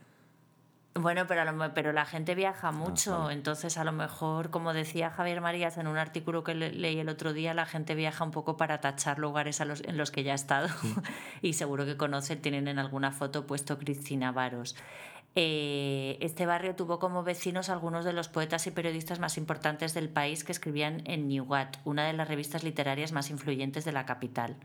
Bueno, 0.97 1.27
pero, 1.27 1.43
pero 1.73 1.91
la 1.91 2.05
gente 2.05 2.35
viaja 2.35 2.69
ah, 2.69 2.71
mucho, 2.71 3.29
entonces 3.29 3.77
a 3.77 3.83
lo 3.83 3.91
mejor, 3.91 4.49
como 4.49 4.73
decía 4.73 5.09
Javier 5.09 5.41
Marías 5.41 5.77
en 5.77 5.87
un 5.87 5.97
artículo 5.97 6.45
que 6.45 6.55
leí 6.55 6.97
el 6.97 7.09
otro 7.09 7.33
día, 7.33 7.53
la 7.53 7.65
gente 7.65 7.95
viaja 7.95 8.23
un 8.23 8.31
poco 8.31 8.55
para 8.55 8.79
tachar 8.79 9.19
lugares 9.19 9.59
a 9.59 9.65
los, 9.65 9.81
en 9.81 9.97
los 9.97 10.09
que 10.09 10.23
ya 10.23 10.31
ha 10.31 10.35
estado 10.35 10.69
y 11.41 11.51
seguro 11.51 11.85
que 11.85 11.97
conocen, 11.97 12.41
tienen 12.41 12.69
en 12.69 12.79
alguna 12.79 13.11
foto 13.11 13.45
puesto 13.45 13.77
Cristina 13.77 14.31
Varos. 14.31 14.77
Eh, 15.37 16.17
este 16.21 16.45
barrio 16.45 16.75
tuvo 16.75 16.97
como 16.97 17.23
vecinos 17.23 17.69
algunos 17.69 18.05
de 18.05 18.13
los 18.13 18.29
poetas 18.29 18.67
y 18.67 18.71
periodistas 18.71 19.19
más 19.19 19.37
importantes 19.37 19.93
del 19.93 20.07
país 20.07 20.45
que 20.45 20.53
escribían 20.53 21.01
en 21.05 21.27
Newgat, 21.27 21.77
una 21.83 22.07
de 22.07 22.13
las 22.13 22.29
revistas 22.29 22.63
literarias 22.63 23.11
más 23.11 23.29
influyentes 23.29 23.83
de 23.83 23.91
la 23.91 24.05
capital. 24.05 24.55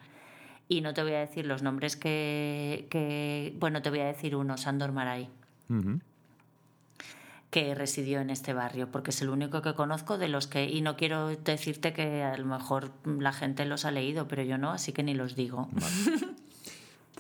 Y 0.69 0.83
no 0.83 0.95
te 0.95 1.03
voy 1.03 1.13
a 1.13 1.19
decir 1.19 1.45
los 1.47 1.63
nombres 1.63 1.97
que, 1.97 3.57
bueno, 3.59 3.83
te 3.83 3.91
voy 3.91 3.99
a 3.99 4.07
decir 4.07 4.37
uno, 4.37 4.57
Sandor 4.57 4.93
Maray, 4.93 5.29
que 7.51 7.75
residió 7.75 8.21
en 8.21 8.31
este 8.31 8.55
barrio, 8.55 8.93
porque 8.93 9.11
es 9.11 9.21
el 9.23 9.31
único 9.31 9.63
que 9.63 9.75
conozco 9.75 10.19
de 10.19 10.29
los 10.29 10.47
que, 10.47 10.67
y 10.67 10.83
no 10.83 10.97
quiero 10.97 11.27
decirte 11.31 11.93
que 11.93 12.23
a 12.23 12.37
lo 12.37 12.47
mejor 12.47 12.93
la 13.05 13.33
gente 13.33 13.65
los 13.65 13.85
ha 13.85 13.91
leído, 13.91 14.29
pero 14.29 14.45
yo 14.45 14.59
no, 14.59 14.71
así 14.71 14.93
que 14.93 15.03
ni 15.03 15.15
los 15.15 15.35
digo. 15.35 15.69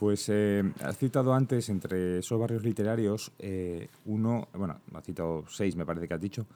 Pues 0.00 0.30
eh, 0.30 0.64
has 0.82 0.96
citado 0.96 1.34
antes, 1.34 1.68
entre 1.68 2.20
esos 2.20 2.40
barrios 2.40 2.64
literarios, 2.64 3.32
eh, 3.38 3.86
uno, 4.06 4.48
bueno, 4.54 4.80
has 4.94 5.04
citado 5.04 5.44
seis, 5.46 5.76
me 5.76 5.84
parece 5.84 6.08
que 6.08 6.14
has 6.14 6.20
dicho, 6.22 6.46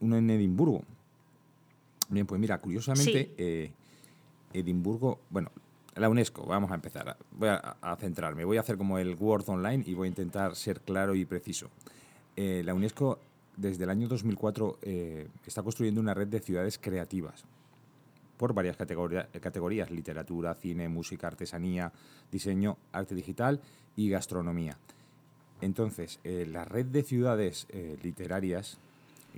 uno 0.00 0.18
en 0.18 0.28
Edimburgo. 0.28 0.82
Bien, 2.10 2.26
pues 2.26 2.38
mira, 2.38 2.58
curiosamente, 2.58 3.32
eh, 3.38 3.72
Edimburgo, 4.52 5.20
bueno, 5.30 5.50
la 5.96 6.10
UNESCO, 6.10 6.44
vamos 6.44 6.70
a 6.72 6.74
empezar. 6.74 7.16
Voy 7.30 7.48
a, 7.48 7.96
centrarme, 7.98 8.44
voy 8.44 8.58
a 8.58 8.60
hacer 8.60 8.76
como 8.76 8.98
el 8.98 9.16
Word 9.18 9.48
Online 9.48 9.82
y 9.86 9.94
voy 9.94 10.08
a 10.08 10.10
intentar 10.10 10.54
ser 10.54 10.82
claro 10.82 11.14
y 11.14 11.24
preciso. 11.24 11.70
la 12.36 12.74
UNESCO, 12.74 13.18
desde 13.56 13.84
el 13.84 13.88
año 13.88 14.08
2004, 14.08 14.80
está 15.46 15.62
construyendo 15.62 16.02
una 16.02 16.12
red 16.12 16.28
de 16.28 16.40
ciudades 16.40 16.76
creativas 16.76 17.46
por 18.36 18.54
varias 18.54 18.76
categorías, 18.76 19.90
literatura, 19.90 20.54
cine, 20.54 20.88
música, 20.88 21.26
artesanía, 21.26 21.92
diseño, 22.30 22.76
arte 22.92 23.14
digital 23.14 23.60
y 23.96 24.08
gastronomía. 24.10 24.76
Entonces, 25.60 26.20
eh, 26.24 26.46
la 26.50 26.64
red 26.64 26.86
de 26.86 27.02
ciudades 27.02 27.66
eh, 27.70 27.96
literarias 28.02 28.78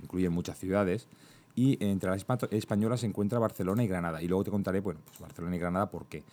incluye 0.01 0.29
muchas 0.29 0.57
ciudades 0.59 1.07
y 1.55 1.83
entre 1.83 2.09
las 2.09 2.25
españolas 2.51 2.99
se 2.99 3.07
encuentra 3.07 3.39
Barcelona 3.39 3.83
y 3.83 3.87
Granada. 3.87 4.21
Y 4.21 4.27
luego 4.27 4.43
te 4.43 4.51
contaré, 4.51 4.79
bueno, 4.79 4.99
pues 5.05 5.19
Barcelona 5.19 5.55
y 5.55 5.59
Granada 5.59 5.89
por 5.89 6.05
qué. 6.05 6.23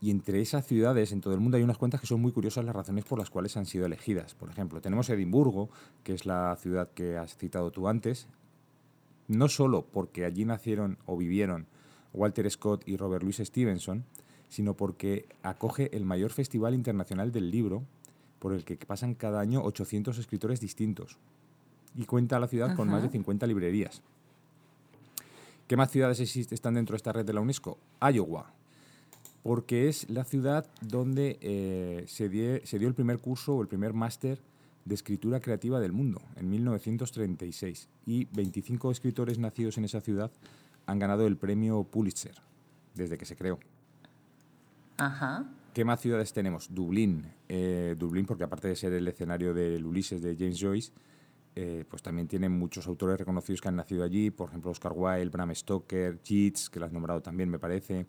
Y 0.00 0.10
entre 0.12 0.40
esas 0.40 0.64
ciudades 0.64 1.10
en 1.10 1.20
todo 1.20 1.34
el 1.34 1.40
mundo 1.40 1.56
hay 1.56 1.64
unas 1.64 1.78
cuentas 1.78 2.00
que 2.00 2.06
son 2.06 2.20
muy 2.20 2.30
curiosas 2.30 2.64
las 2.64 2.76
razones 2.76 3.04
por 3.04 3.18
las 3.18 3.30
cuales 3.30 3.56
han 3.56 3.66
sido 3.66 3.86
elegidas. 3.86 4.34
Por 4.34 4.48
ejemplo, 4.48 4.80
tenemos 4.80 5.10
Edimburgo, 5.10 5.68
que 6.04 6.14
es 6.14 6.26
la 6.26 6.56
ciudad 6.60 6.90
que 6.94 7.16
has 7.16 7.36
citado 7.36 7.72
tú 7.72 7.88
antes, 7.88 8.28
no 9.26 9.48
solo 9.48 9.84
porque 9.84 10.24
allí 10.24 10.44
nacieron 10.44 10.98
o 11.06 11.16
vivieron 11.16 11.66
Walter 12.14 12.50
Scott 12.50 12.86
y 12.86 12.96
Robert 12.96 13.22
Louis 13.22 13.36
Stevenson, 13.36 14.04
sino 14.48 14.74
porque 14.74 15.26
acoge 15.42 15.94
el 15.96 16.04
mayor 16.04 16.30
festival 16.30 16.74
internacional 16.74 17.32
del 17.32 17.50
libro, 17.50 17.84
por 18.38 18.52
el 18.52 18.64
que 18.64 18.76
pasan 18.76 19.14
cada 19.14 19.40
año 19.40 19.62
800 19.62 20.16
escritores 20.18 20.60
distintos. 20.60 21.18
Y 21.94 22.04
cuenta 22.04 22.38
la 22.38 22.48
ciudad 22.48 22.76
con 22.76 22.88
más 22.88 23.02
de 23.02 23.08
50 23.08 23.46
librerías. 23.46 24.02
¿Qué 25.66 25.76
más 25.76 25.90
ciudades 25.90 26.20
existen, 26.20 26.54
están 26.54 26.74
dentro 26.74 26.94
de 26.94 26.98
esta 26.98 27.12
red 27.12 27.26
de 27.26 27.32
la 27.32 27.40
UNESCO? 27.40 27.78
Iowa, 28.00 28.52
porque 29.42 29.88
es 29.88 30.08
la 30.08 30.24
ciudad 30.24 30.66
donde 30.80 31.38
eh, 31.42 32.04
se, 32.06 32.66
se 32.66 32.78
dio 32.78 32.88
el 32.88 32.94
primer 32.94 33.18
curso 33.18 33.54
o 33.54 33.62
el 33.62 33.68
primer 33.68 33.92
máster 33.92 34.38
de 34.86 34.94
escritura 34.94 35.40
creativa 35.40 35.78
del 35.80 35.92
mundo, 35.92 36.22
en 36.36 36.48
1936. 36.48 37.88
Y 38.06 38.24
25 38.32 38.90
escritores 38.90 39.38
nacidos 39.38 39.76
en 39.76 39.84
esa 39.84 40.00
ciudad 40.00 40.30
han 40.88 40.98
ganado 40.98 41.26
el 41.26 41.36
premio 41.36 41.84
Pulitzer 41.84 42.34
desde 42.94 43.18
que 43.18 43.26
se 43.26 43.36
creó. 43.36 43.60
Ajá. 44.96 45.44
¿Qué 45.74 45.84
más 45.84 46.00
ciudades 46.00 46.32
tenemos? 46.32 46.74
Dublín. 46.74 47.26
Eh, 47.46 47.94
Dublín, 47.96 48.24
porque 48.24 48.44
aparte 48.44 48.68
de 48.68 48.74
ser 48.74 48.94
el 48.94 49.06
escenario 49.06 49.52
del 49.52 49.84
Ulises 49.84 50.22
de 50.22 50.34
James 50.34 50.58
Joyce, 50.58 50.92
eh, 51.54 51.84
pues 51.88 52.02
también 52.02 52.26
tiene 52.26 52.48
muchos 52.48 52.86
autores 52.86 53.18
reconocidos 53.18 53.60
que 53.60 53.68
han 53.68 53.76
nacido 53.76 54.02
allí, 54.02 54.30
por 54.30 54.48
ejemplo 54.48 54.70
Oscar 54.70 54.92
Wilde, 54.96 55.28
Bram 55.28 55.54
Stoker, 55.54 56.22
Yeats, 56.22 56.70
que 56.70 56.80
lo 56.80 56.86
has 56.86 56.92
nombrado 56.92 57.20
también, 57.20 57.50
me 57.50 57.58
parece, 57.58 58.06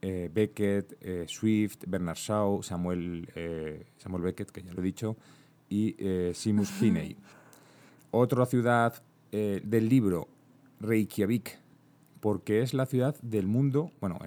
eh, 0.00 0.30
Beckett, 0.32 1.28
Swift, 1.28 1.82
Bernard 1.88 2.16
Shaw, 2.16 2.62
Samuel, 2.62 3.28
Samuel 3.98 4.22
Beckett, 4.22 4.52
que 4.52 4.62
ya 4.62 4.72
lo 4.72 4.80
he 4.80 4.84
dicho, 4.84 5.16
y 5.68 5.96
Seamus 6.32 6.70
Finney. 6.70 7.16
Otra 8.12 8.46
ciudad 8.46 9.02
del 9.32 9.88
libro, 9.88 10.28
Reykjavik, 10.78 11.58
porque 12.20 12.62
es 12.62 12.74
la 12.74 12.86
ciudad 12.86 13.16
del 13.22 13.46
mundo, 13.46 13.90
bueno, 14.00 14.18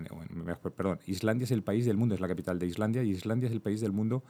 perdón, 0.76 1.00
Islandia 1.06 1.46
es 1.46 1.52
el 1.52 1.62
país 1.62 1.86
del 1.86 1.98
mundo, 1.98 2.16
es 2.16 2.22
la 2.22 2.28
capital 2.28 2.58
de 2.60 2.66
Islandia, 2.66 3.04
y 3.04 3.12
Islandia 3.12 3.48
es 3.48 3.54
el 3.54 3.62
país 3.62 3.82
del 3.82 3.92
mundo 3.92 4.24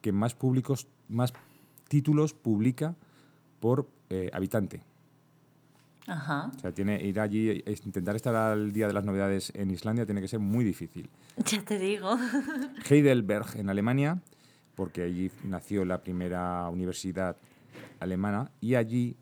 que 0.00 0.12
más 0.12 0.34
públicos, 0.34 0.86
más 1.08 1.32
títulos 1.88 2.32
publica 2.32 2.94
por 3.58 3.88
eh, 4.08 4.30
habitante. 4.32 4.82
Ajá. 6.06 6.50
O 6.56 6.58
sea, 6.60 6.72
tiene, 6.72 7.02
ir 7.04 7.20
allí, 7.20 7.62
intentar 7.84 8.16
estar 8.16 8.34
al 8.34 8.72
día 8.72 8.86
de 8.86 8.92
las 8.92 9.04
novedades 9.04 9.52
en 9.54 9.70
Islandia 9.70 10.06
tiene 10.06 10.20
que 10.20 10.28
ser 10.28 10.40
muy 10.40 10.64
difícil. 10.64 11.10
Ya 11.46 11.62
te 11.62 11.78
digo. 11.78 12.16
Heidelberg, 12.88 13.56
en 13.56 13.70
Alemania, 13.70 14.20
porque 14.76 15.02
allí 15.02 15.30
nació 15.44 15.84
la 15.84 16.02
primera 16.02 16.68
universidad 16.68 17.36
alemana, 17.98 18.50
y 18.60 18.76
allí 18.76 19.16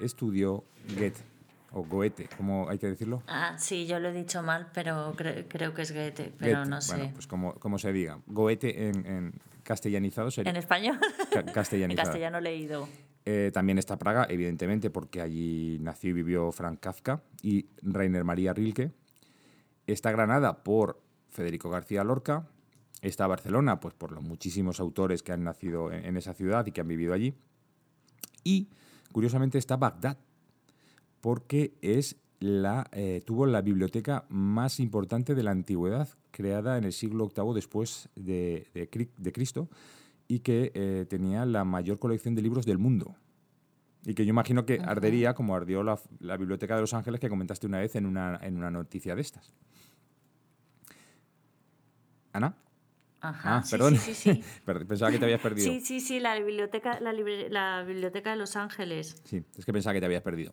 estudió 0.00 0.64
Goethe 0.96 1.33
o 1.74 1.84
Goethe, 1.84 2.28
¿cómo 2.36 2.68
hay 2.68 2.78
que 2.78 2.86
decirlo? 2.86 3.22
Ah, 3.26 3.56
sí, 3.58 3.86
yo 3.86 3.98
lo 3.98 4.08
he 4.08 4.12
dicho 4.12 4.42
mal, 4.42 4.68
pero 4.72 5.14
creo 5.48 5.74
que 5.74 5.82
es 5.82 5.92
Goethe, 5.92 6.32
pero 6.38 6.64
no 6.64 6.80
sé. 6.80 6.96
Bueno, 6.96 7.12
pues 7.14 7.26
como, 7.26 7.54
como 7.54 7.78
se 7.78 7.92
diga. 7.92 8.20
Goethe 8.26 8.88
en, 8.88 9.34
castellanizado 9.64 10.30
sería. 10.30 10.50
¿En 10.50 10.56
español? 10.56 10.98
castellanizado. 11.52 12.08
en 12.08 12.12
castellano 12.12 12.40
leído. 12.40 12.88
Eh, 13.26 13.50
también 13.52 13.78
está 13.78 13.98
Praga, 13.98 14.26
evidentemente, 14.28 14.90
porque 14.90 15.20
allí 15.20 15.78
nació 15.80 16.10
y 16.10 16.12
vivió 16.12 16.52
Frank 16.52 16.78
Kafka 16.78 17.22
y 17.42 17.66
Rainer 17.82 18.22
María 18.22 18.52
Rilke. 18.52 18.92
Está 19.86 20.12
Granada 20.12 20.62
por 20.62 21.02
Federico 21.30 21.70
García 21.70 22.04
Lorca. 22.04 22.46
Está 23.02 23.26
Barcelona, 23.26 23.80
pues 23.80 23.94
por 23.94 24.12
los 24.12 24.22
muchísimos 24.22 24.78
autores 24.78 25.22
que 25.22 25.32
han 25.32 25.42
nacido 25.42 25.92
en 25.92 26.16
esa 26.16 26.34
ciudad 26.34 26.64
y 26.66 26.72
que 26.72 26.80
han 26.80 26.88
vivido 26.88 27.12
allí. 27.12 27.34
Y, 28.44 28.68
curiosamente, 29.12 29.58
está 29.58 29.76
Bagdad, 29.76 30.16
porque 31.24 31.72
es 31.80 32.16
la, 32.38 32.86
eh, 32.92 33.22
tuvo 33.24 33.46
la 33.46 33.62
biblioteca 33.62 34.26
más 34.28 34.78
importante 34.78 35.34
de 35.34 35.42
la 35.42 35.52
antigüedad, 35.52 36.06
creada 36.30 36.76
en 36.76 36.84
el 36.84 36.92
siglo 36.92 37.32
VIII 37.34 37.54
después 37.54 38.10
de, 38.14 38.68
de, 38.74 39.32
Cristo, 39.32 39.70
y 40.28 40.40
que 40.40 40.70
eh, 40.74 41.06
tenía 41.08 41.46
la 41.46 41.64
mayor 41.64 41.98
colección 41.98 42.34
de 42.34 42.42
libros 42.42 42.66
del 42.66 42.76
mundo. 42.76 43.16
Y 44.04 44.12
que 44.12 44.26
yo 44.26 44.28
imagino 44.28 44.66
que 44.66 44.80
ardería 44.84 45.32
como 45.32 45.56
ardió 45.56 45.82
la, 45.82 45.98
Biblioteca 46.36 46.74
de 46.74 46.82
Los 46.82 46.92
Ángeles 46.92 47.20
que 47.20 47.30
comentaste 47.30 47.66
una 47.66 47.78
vez 47.78 47.96
en 47.96 48.04
una, 48.04 48.38
en 48.42 48.58
una 48.58 48.70
noticia 48.70 49.14
de 49.14 49.22
estas. 49.22 49.54
¿Ana? 52.34 52.54
Ajá, 53.22 53.56
ah, 53.56 53.64
perdón. 53.70 53.96
Sí, 53.96 54.12
sí, 54.12 54.34
sí. 54.34 54.44
pensaba 54.86 55.10
que 55.10 55.18
te 55.18 55.24
habías 55.24 55.40
perdido. 55.40 55.72
Sí, 55.72 55.80
sí, 55.80 56.00
sí, 56.00 56.20
la 56.20 56.38
biblioteca, 56.38 57.00
la, 57.00 57.14
la 57.14 57.82
biblioteca 57.82 58.28
de 58.28 58.36
Los 58.36 58.56
Ángeles. 58.56 59.22
Sí, 59.24 59.42
es 59.56 59.64
que 59.64 59.72
pensaba 59.72 59.94
que 59.94 60.00
te 60.00 60.04
habías 60.04 60.20
perdido. 60.20 60.52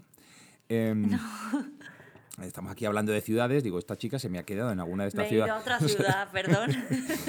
Em, 0.73 1.09
estamos 2.41 2.71
aquí 2.71 2.85
hablando 2.85 3.11
de 3.11 3.19
ciudades. 3.19 3.61
Digo, 3.61 3.77
esta 3.77 3.97
chica 3.97 4.19
se 4.19 4.29
me 4.29 4.39
ha 4.39 4.43
quedado 4.43 4.71
en 4.71 4.79
alguna 4.79 5.03
de 5.03 5.09
estas 5.09 5.27
ciudades. 5.27 5.53
Me 5.53 5.59
he 5.59 5.65
ido 5.65 5.73
a 5.73 5.75
otra 5.75 5.87
ciudad, 5.87 6.31
perdón. 6.31 6.71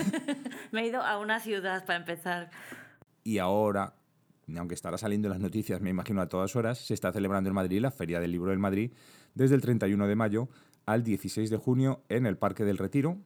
me 0.70 0.82
he 0.82 0.86
ido 0.86 1.02
a 1.02 1.18
una 1.18 1.40
ciudad 1.40 1.84
para 1.84 1.98
empezar. 1.98 2.50
Y 3.24 3.38
ahora, 3.38 3.94
aunque 4.56 4.76
estará 4.76 4.96
saliendo 4.96 5.26
en 5.26 5.32
las 5.32 5.40
noticias, 5.40 5.80
me 5.80 5.90
imagino 5.90 6.20
a 6.20 6.28
todas 6.28 6.54
horas, 6.54 6.78
se 6.78 6.94
está 6.94 7.12
celebrando 7.12 7.48
en 7.48 7.54
Madrid 7.54 7.80
la 7.80 7.90
Feria 7.90 8.20
del 8.20 8.30
Libro 8.30 8.50
del 8.50 8.60
Madrid 8.60 8.92
desde 9.34 9.56
el 9.56 9.60
31 9.60 10.06
de 10.06 10.14
mayo 10.14 10.48
al 10.86 11.02
16 11.02 11.50
de 11.50 11.56
junio 11.56 12.04
en 12.08 12.26
el 12.26 12.36
Parque 12.36 12.64
del 12.64 12.78
Retiro, 12.78 13.18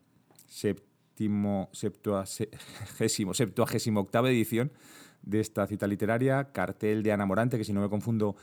séptimo, 0.46 1.68
septuagésimo, 1.72 3.34
septuagésimo 3.34 4.00
octava 4.00 4.30
edición 4.30 4.72
de 5.22 5.40
esta 5.40 5.66
cita 5.66 5.86
literaria, 5.86 6.52
cartel 6.52 7.02
de 7.02 7.12
Ana 7.12 7.26
Morante, 7.26 7.58
que 7.58 7.64
si 7.64 7.74
no 7.74 7.82
me 7.82 7.88
confundo 7.90 8.36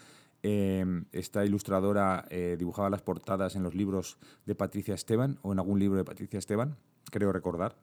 Em, 0.45 1.05
esta 1.13 1.45
ilustradora 1.45 2.25
eh, 2.29 2.57
dibujaba 2.59 2.89
las 2.89 3.01
portadas 3.01 3.55
en 3.55 3.63
los 3.63 3.75
libros 3.75 4.17
de 4.45 4.55
Patricia 4.55 4.93
Esteban 4.93 5.39
o 5.41 5.53
en 5.53 5.59
algún 5.59 5.79
libro 5.79 5.97
de 5.97 6.03
Patricia 6.03 6.37
Esteban, 6.37 6.75
creo 7.09 7.31
recordar. 7.31 7.77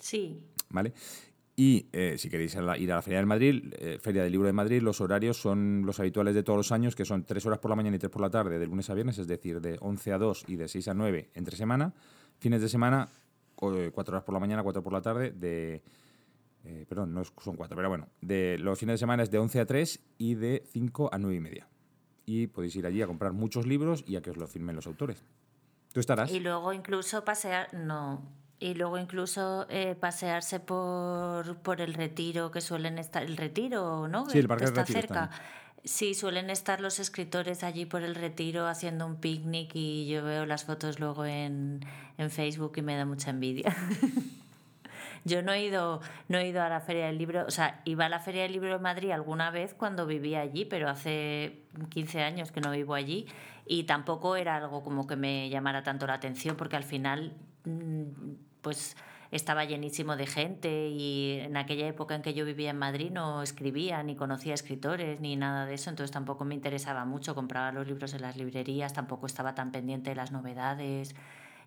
Sí. 0.00 0.42
¿Vale? 0.68 0.92
Y 1.54 1.86
eh, 1.92 2.16
si 2.18 2.28
queréis 2.28 2.56
ir 2.56 2.92
a 2.92 2.96
la 2.96 3.02
Feria 3.02 3.18
del 3.18 3.26
Madrid, 3.26 3.72
eh, 3.78 3.98
Feria 4.00 4.24
del 4.24 4.32
Libro 4.32 4.48
de 4.48 4.52
Madrid, 4.52 4.82
los 4.82 5.00
horarios 5.00 5.40
son 5.40 5.82
los 5.86 6.00
habituales 6.00 6.34
de 6.34 6.42
todos 6.42 6.56
los 6.56 6.72
años, 6.72 6.96
que 6.96 7.04
son 7.04 7.22
tres 7.22 7.46
horas 7.46 7.60
por 7.60 7.68
la 7.68 7.76
mañana 7.76 7.94
y 7.94 7.98
tres 8.00 8.10
por 8.10 8.22
la 8.22 8.30
tarde, 8.30 8.58
de 8.58 8.66
lunes 8.66 8.90
a 8.90 8.94
viernes, 8.94 9.18
es 9.18 9.28
decir, 9.28 9.60
de 9.60 9.76
11 9.80 10.12
a 10.12 10.18
2 10.18 10.44
y 10.48 10.56
de 10.56 10.66
6 10.66 10.88
a 10.88 10.94
9 10.94 11.30
entre 11.34 11.56
semana. 11.56 11.94
Fines 12.38 12.62
de 12.62 12.68
semana, 12.68 13.08
cuatro 13.54 14.14
horas 14.14 14.24
por 14.24 14.32
la 14.32 14.40
mañana, 14.40 14.64
cuatro 14.64 14.82
por 14.82 14.92
la 14.92 15.02
tarde, 15.02 15.30
de 15.30 15.82
eh, 16.64 16.84
perdón, 16.88 17.14
no 17.14 17.22
son 17.24 17.56
cuatro, 17.56 17.76
pero 17.76 17.88
bueno, 17.88 18.08
de 18.20 18.58
los 18.58 18.78
fines 18.78 18.94
de 18.94 18.98
semana 18.98 19.22
es 19.22 19.30
de 19.30 19.38
11 19.38 19.60
a 19.60 19.66
3 19.66 20.00
y 20.18 20.34
de 20.34 20.62
5 20.66 21.10
a 21.12 21.18
9 21.18 21.36
y 21.36 21.40
media. 21.40 21.68
Y 22.26 22.46
podéis 22.48 22.76
ir 22.76 22.86
allí 22.86 23.02
a 23.02 23.06
comprar 23.06 23.32
muchos 23.32 23.66
libros 23.66 24.04
y 24.06 24.16
a 24.16 24.22
que 24.22 24.30
os 24.30 24.36
lo 24.36 24.46
firmen 24.46 24.76
los 24.76 24.86
autores. 24.86 25.24
¿Tú 25.92 26.00
estarás? 26.00 26.30
Y 26.30 26.40
luego 26.40 26.72
incluso 26.72 27.24
pasear, 27.24 27.72
no, 27.74 28.22
y 28.60 28.74
luego 28.74 28.98
incluso 28.98 29.66
eh, 29.70 29.96
pasearse 29.98 30.60
por, 30.60 31.56
por 31.62 31.80
el 31.80 31.94
retiro 31.94 32.50
que 32.50 32.60
suelen 32.60 32.98
estar, 32.98 33.22
el 33.22 33.36
retiro, 33.36 34.06
¿no? 34.06 34.28
Sí, 34.28 34.38
el 34.38 34.48
parque 34.48 34.66
está 34.66 34.84
cerca. 34.84 35.30
Sí, 35.82 36.12
suelen 36.12 36.50
estar 36.50 36.82
los 36.82 36.98
escritores 36.98 37.64
allí 37.64 37.86
por 37.86 38.02
el 38.02 38.14
retiro 38.14 38.66
haciendo 38.66 39.06
un 39.06 39.16
picnic 39.16 39.70
y 39.74 40.06
yo 40.08 40.22
veo 40.22 40.44
las 40.44 40.64
fotos 40.64 41.00
luego 41.00 41.24
en, 41.24 41.80
en 42.18 42.30
Facebook 42.30 42.74
y 42.76 42.82
me 42.82 42.96
da 42.96 43.06
mucha 43.06 43.30
envidia. 43.30 43.74
Yo 45.24 45.42
no 45.42 45.52
he 45.52 45.64
ido, 45.64 46.00
no 46.28 46.38
he 46.38 46.48
ido 46.48 46.62
a 46.62 46.68
la 46.68 46.80
Feria 46.80 47.06
del 47.06 47.18
Libro, 47.18 47.44
o 47.46 47.50
sea, 47.50 47.82
iba 47.84 48.06
a 48.06 48.08
la 48.08 48.20
Feria 48.20 48.42
del 48.42 48.52
Libro 48.52 48.72
de 48.72 48.78
Madrid 48.78 49.10
alguna 49.10 49.50
vez 49.50 49.74
cuando 49.74 50.06
vivía 50.06 50.40
allí, 50.40 50.64
pero 50.64 50.88
hace 50.88 51.64
15 51.90 52.22
años 52.22 52.52
que 52.52 52.60
no 52.60 52.70
vivo 52.70 52.94
allí 52.94 53.26
y 53.66 53.84
tampoco 53.84 54.36
era 54.36 54.56
algo 54.56 54.82
como 54.82 55.06
que 55.06 55.16
me 55.16 55.48
llamara 55.50 55.82
tanto 55.82 56.06
la 56.06 56.14
atención 56.14 56.56
porque 56.56 56.76
al 56.76 56.84
final, 56.84 57.36
mm, 57.64 58.02
pues 58.62 58.96
estaba 59.30 59.64
llenísimo 59.64 60.16
de 60.16 60.26
gente 60.26 60.88
y 60.88 61.38
en 61.40 61.56
aquella 61.56 61.86
época 61.86 62.14
en 62.14 62.22
que 62.22 62.34
yo 62.34 62.44
vivía 62.44 62.70
en 62.70 62.78
Madrid 62.78 63.10
no 63.12 63.42
escribía 63.42 64.02
ni 64.02 64.16
conocía 64.16 64.54
escritores 64.54 65.20
ni 65.20 65.36
nada 65.36 65.66
de 65.66 65.74
eso, 65.74 65.90
entonces 65.90 66.10
tampoco 66.10 66.44
me 66.44 66.54
interesaba 66.54 67.04
mucho, 67.04 67.34
compraba 67.34 67.70
los 67.70 67.86
libros 67.86 68.12
en 68.14 68.22
las 68.22 68.36
librerías, 68.36 68.92
tampoco 68.92 69.26
estaba 69.26 69.54
tan 69.54 69.70
pendiente 69.70 70.10
de 70.10 70.16
las 70.16 70.32
novedades 70.32 71.14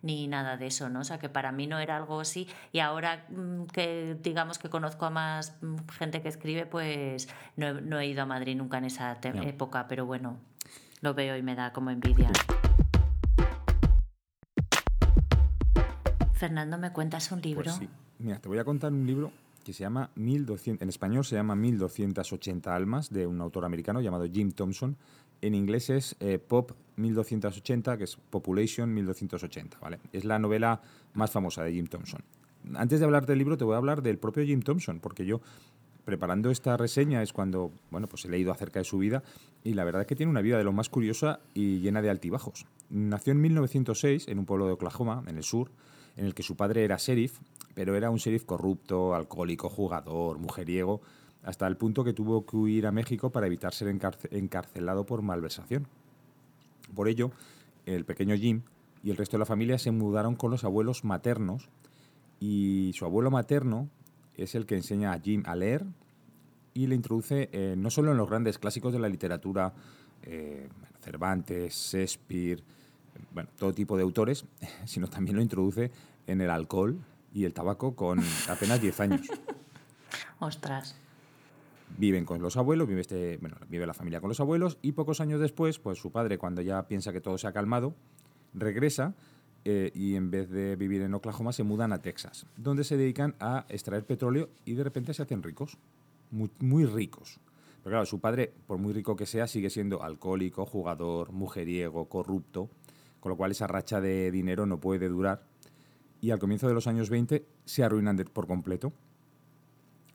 ni 0.03 0.27
nada 0.27 0.57
de 0.57 0.67
eso, 0.67 0.89
¿no? 0.89 0.99
O 0.99 1.03
sea, 1.03 1.17
que 1.17 1.29
para 1.29 1.51
mí 1.51 1.65
no 1.65 1.79
era 1.79 1.97
algo 1.97 2.19
así. 2.19 2.47
Y 2.71 2.79
ahora 2.79 3.25
mm, 3.29 3.63
que 3.67 4.15
digamos 4.21 4.59
que 4.59 4.69
conozco 4.69 5.05
a 5.05 5.09
más 5.09 5.55
mm, 5.61 5.75
gente 5.97 6.21
que 6.21 6.27
escribe, 6.27 6.67
pues 6.67 7.27
no 7.55 7.99
he, 7.99 8.07
ido 8.07 8.21
a 8.21 8.25
Madrid 8.25 8.55
nunca 8.55 8.77
en 8.77 8.85
esa 8.85 9.17
época, 9.23 9.87
pero 9.87 10.05
bueno, 10.05 10.37
lo 11.01 11.13
veo 11.13 11.35
y 11.37 11.41
me 11.41 11.55
da 11.55 11.73
como 11.73 11.89
envidia. 11.89 12.29
Fernando, 16.33 16.77
¿me 16.77 16.91
cuentas 16.91 17.31
un 17.31 17.41
libro? 17.41 17.63
Pues 17.63 17.75
sí. 17.75 17.89
Mira, 18.19 18.39
te 18.39 18.49
voy 18.49 18.59
a 18.59 18.65
contar 18.65 18.91
un 18.91 19.07
libro 19.07 19.31
que 19.63 19.71
se 19.71 19.83
llama 19.83 20.09
1200, 20.15 20.81
en 20.81 20.89
español 20.89 21.23
se 21.23 21.35
llama 21.35 21.55
1280 21.55 22.75
almas, 22.75 23.09
de 23.09 23.25
un 23.25 23.39
autor 23.41 23.65
americano 23.65 24.01
llamado 24.01 24.25
Jim 24.25 24.51
Thompson. 24.51 24.97
En 25.43 25.55
inglés 25.55 25.89
es 25.89 26.15
eh, 26.21 26.39
Pop 26.39 26.71
1280, 26.95 27.97
que 27.97 28.05
es 28.05 28.15
Population 28.15 28.93
1280, 28.93 29.77
¿vale? 29.81 29.99
Es 30.13 30.23
la 30.23 30.39
novela 30.39 30.81
más 31.15 31.31
famosa 31.31 31.65
de 31.65 31.73
Jim 31.73 31.85
Thompson. 31.85 32.21
Antes 32.75 33.01
de 33.01 33.05
hablar 33.05 33.25
del 33.25 33.39
libro, 33.39 33.57
te 33.57 33.65
voy 33.65 33.73
a 33.73 33.77
hablar 33.77 34.01
del 34.01 34.17
propio 34.17 34.45
Jim 34.45 34.61
Thompson, 34.61 35.01
porque 35.01 35.25
yo, 35.25 35.41
preparando 36.05 36.49
esta 36.49 36.77
reseña, 36.77 37.21
es 37.21 37.33
cuando, 37.33 37.73
bueno, 37.91 38.07
pues 38.07 38.23
he 38.23 38.29
leído 38.29 38.53
acerca 38.53 38.79
de 38.79 38.85
su 38.85 38.99
vida, 38.99 39.21
y 39.65 39.73
la 39.73 39.83
verdad 39.83 40.03
es 40.03 40.07
que 40.07 40.15
tiene 40.15 40.29
una 40.29 40.39
vida 40.39 40.57
de 40.57 40.63
lo 40.63 40.71
más 40.71 40.87
curiosa 40.87 41.41
y 41.53 41.79
llena 41.79 42.01
de 42.01 42.09
altibajos. 42.09 42.65
Nació 42.89 43.33
en 43.33 43.41
1906 43.41 44.29
en 44.29 44.39
un 44.39 44.45
pueblo 44.45 44.65
de 44.67 44.71
Oklahoma, 44.71 45.25
en 45.27 45.35
el 45.35 45.43
sur, 45.43 45.71
en 46.15 46.23
el 46.23 46.33
que 46.33 46.43
su 46.43 46.55
padre 46.55 46.85
era 46.85 46.95
sheriff, 46.95 47.39
pero 47.75 47.97
era 47.97 48.09
un 48.09 48.17
sheriff 48.17 48.45
corrupto, 48.45 49.13
alcohólico, 49.13 49.67
jugador, 49.67 50.39
mujeriego, 50.39 51.01
hasta 51.43 51.67
el 51.67 51.77
punto 51.77 52.03
que 52.03 52.13
tuvo 52.13 52.45
que 52.45 52.55
huir 52.55 52.87
a 52.87 52.91
México 52.91 53.29
para 53.29 53.47
evitar 53.47 53.73
ser 53.73 53.89
encarcelado 54.31 55.05
por 55.05 55.21
malversación. 55.21 55.87
Por 56.95 57.07
ello, 57.07 57.31
el 57.85 58.05
pequeño 58.05 58.35
Jim 58.35 58.61
y 59.03 59.09
el 59.09 59.17
resto 59.17 59.37
de 59.37 59.39
la 59.39 59.45
familia 59.45 59.77
se 59.77 59.91
mudaron 59.91 60.35
con 60.35 60.51
los 60.51 60.63
abuelos 60.63 61.03
maternos 61.03 61.69
y 62.39 62.91
su 62.95 63.05
abuelo 63.05 63.29
materno 63.29 63.89
es 64.35 64.55
el 64.55 64.65
que 64.65 64.75
enseña 64.75 65.13
a 65.13 65.19
Jim 65.19 65.43
a 65.45 65.55
leer 65.55 65.85
y 66.73 66.87
le 66.87 66.95
introduce 66.95 67.49
eh, 67.51 67.75
no 67.77 67.89
solo 67.89 68.11
en 68.11 68.17
los 68.17 68.29
grandes 68.29 68.57
clásicos 68.57 68.93
de 68.93 68.99
la 68.99 69.09
literatura, 69.09 69.73
eh, 70.23 70.67
Cervantes, 71.01 71.73
Shakespeare, 71.73 72.63
todo 73.57 73.73
tipo 73.73 73.97
de 73.97 74.03
autores, 74.03 74.45
sino 74.85 75.07
también 75.07 75.35
lo 75.35 75.41
introduce 75.41 75.91
en 76.25 76.41
el 76.41 76.49
alcohol 76.49 76.97
y 77.33 77.45
el 77.45 77.53
tabaco 77.53 77.95
con 77.95 78.21
apenas 78.47 78.81
10 78.81 78.99
años. 79.01 79.27
Ostras. 80.39 80.95
Viven 81.97 82.25
con 82.25 82.41
los 82.41 82.57
abuelos, 82.57 82.87
vive, 82.87 83.01
este, 83.01 83.37
bueno, 83.37 83.57
vive 83.69 83.85
la 83.85 83.93
familia 83.93 84.19
con 84.19 84.29
los 84.29 84.39
abuelos 84.39 84.77
y 84.81 84.93
pocos 84.93 85.21
años 85.21 85.39
después, 85.39 85.79
pues 85.79 85.99
su 85.99 86.11
padre, 86.11 86.37
cuando 86.37 86.61
ya 86.61 86.87
piensa 86.87 87.13
que 87.13 87.21
todo 87.21 87.37
se 87.37 87.47
ha 87.47 87.53
calmado, 87.53 87.95
regresa 88.53 89.13
eh, 89.63 89.91
y 89.93 90.15
en 90.15 90.31
vez 90.31 90.49
de 90.49 90.75
vivir 90.75 91.01
en 91.01 91.13
Oklahoma 91.13 91.53
se 91.53 91.63
mudan 91.63 91.93
a 91.93 92.01
Texas, 92.01 92.47
donde 92.57 92.83
se 92.83 92.97
dedican 92.97 93.35
a 93.39 93.65
extraer 93.69 94.05
petróleo 94.05 94.49
y 94.65 94.73
de 94.73 94.83
repente 94.83 95.13
se 95.13 95.21
hacen 95.21 95.43
ricos, 95.43 95.77
muy, 96.31 96.49
muy 96.59 96.85
ricos. 96.85 97.39
Pero 97.83 97.93
claro, 97.93 98.05
su 98.05 98.19
padre, 98.19 98.53
por 98.65 98.79
muy 98.79 98.93
rico 98.93 99.15
que 99.15 99.25
sea, 99.25 99.45
sigue 99.47 99.69
siendo 99.69 100.03
alcohólico, 100.03 100.65
jugador, 100.65 101.31
mujeriego, 101.31 102.09
corrupto 102.09 102.69
con 103.23 103.29
lo 103.29 103.37
cual 103.37 103.51
esa 103.51 103.67
racha 103.67 104.01
de 104.01 104.31
dinero 104.31 104.65
no 104.65 104.81
puede 104.81 105.07
durar. 105.07 105.45
Y 106.19 106.31
al 106.31 106.39
comienzo 106.39 106.67
de 106.67 106.73
los 106.73 106.87
años 106.87 107.09
20 107.09 107.45
se 107.63 107.81
arruinan 107.81 108.17
por 108.17 108.47
completo. 108.47 108.91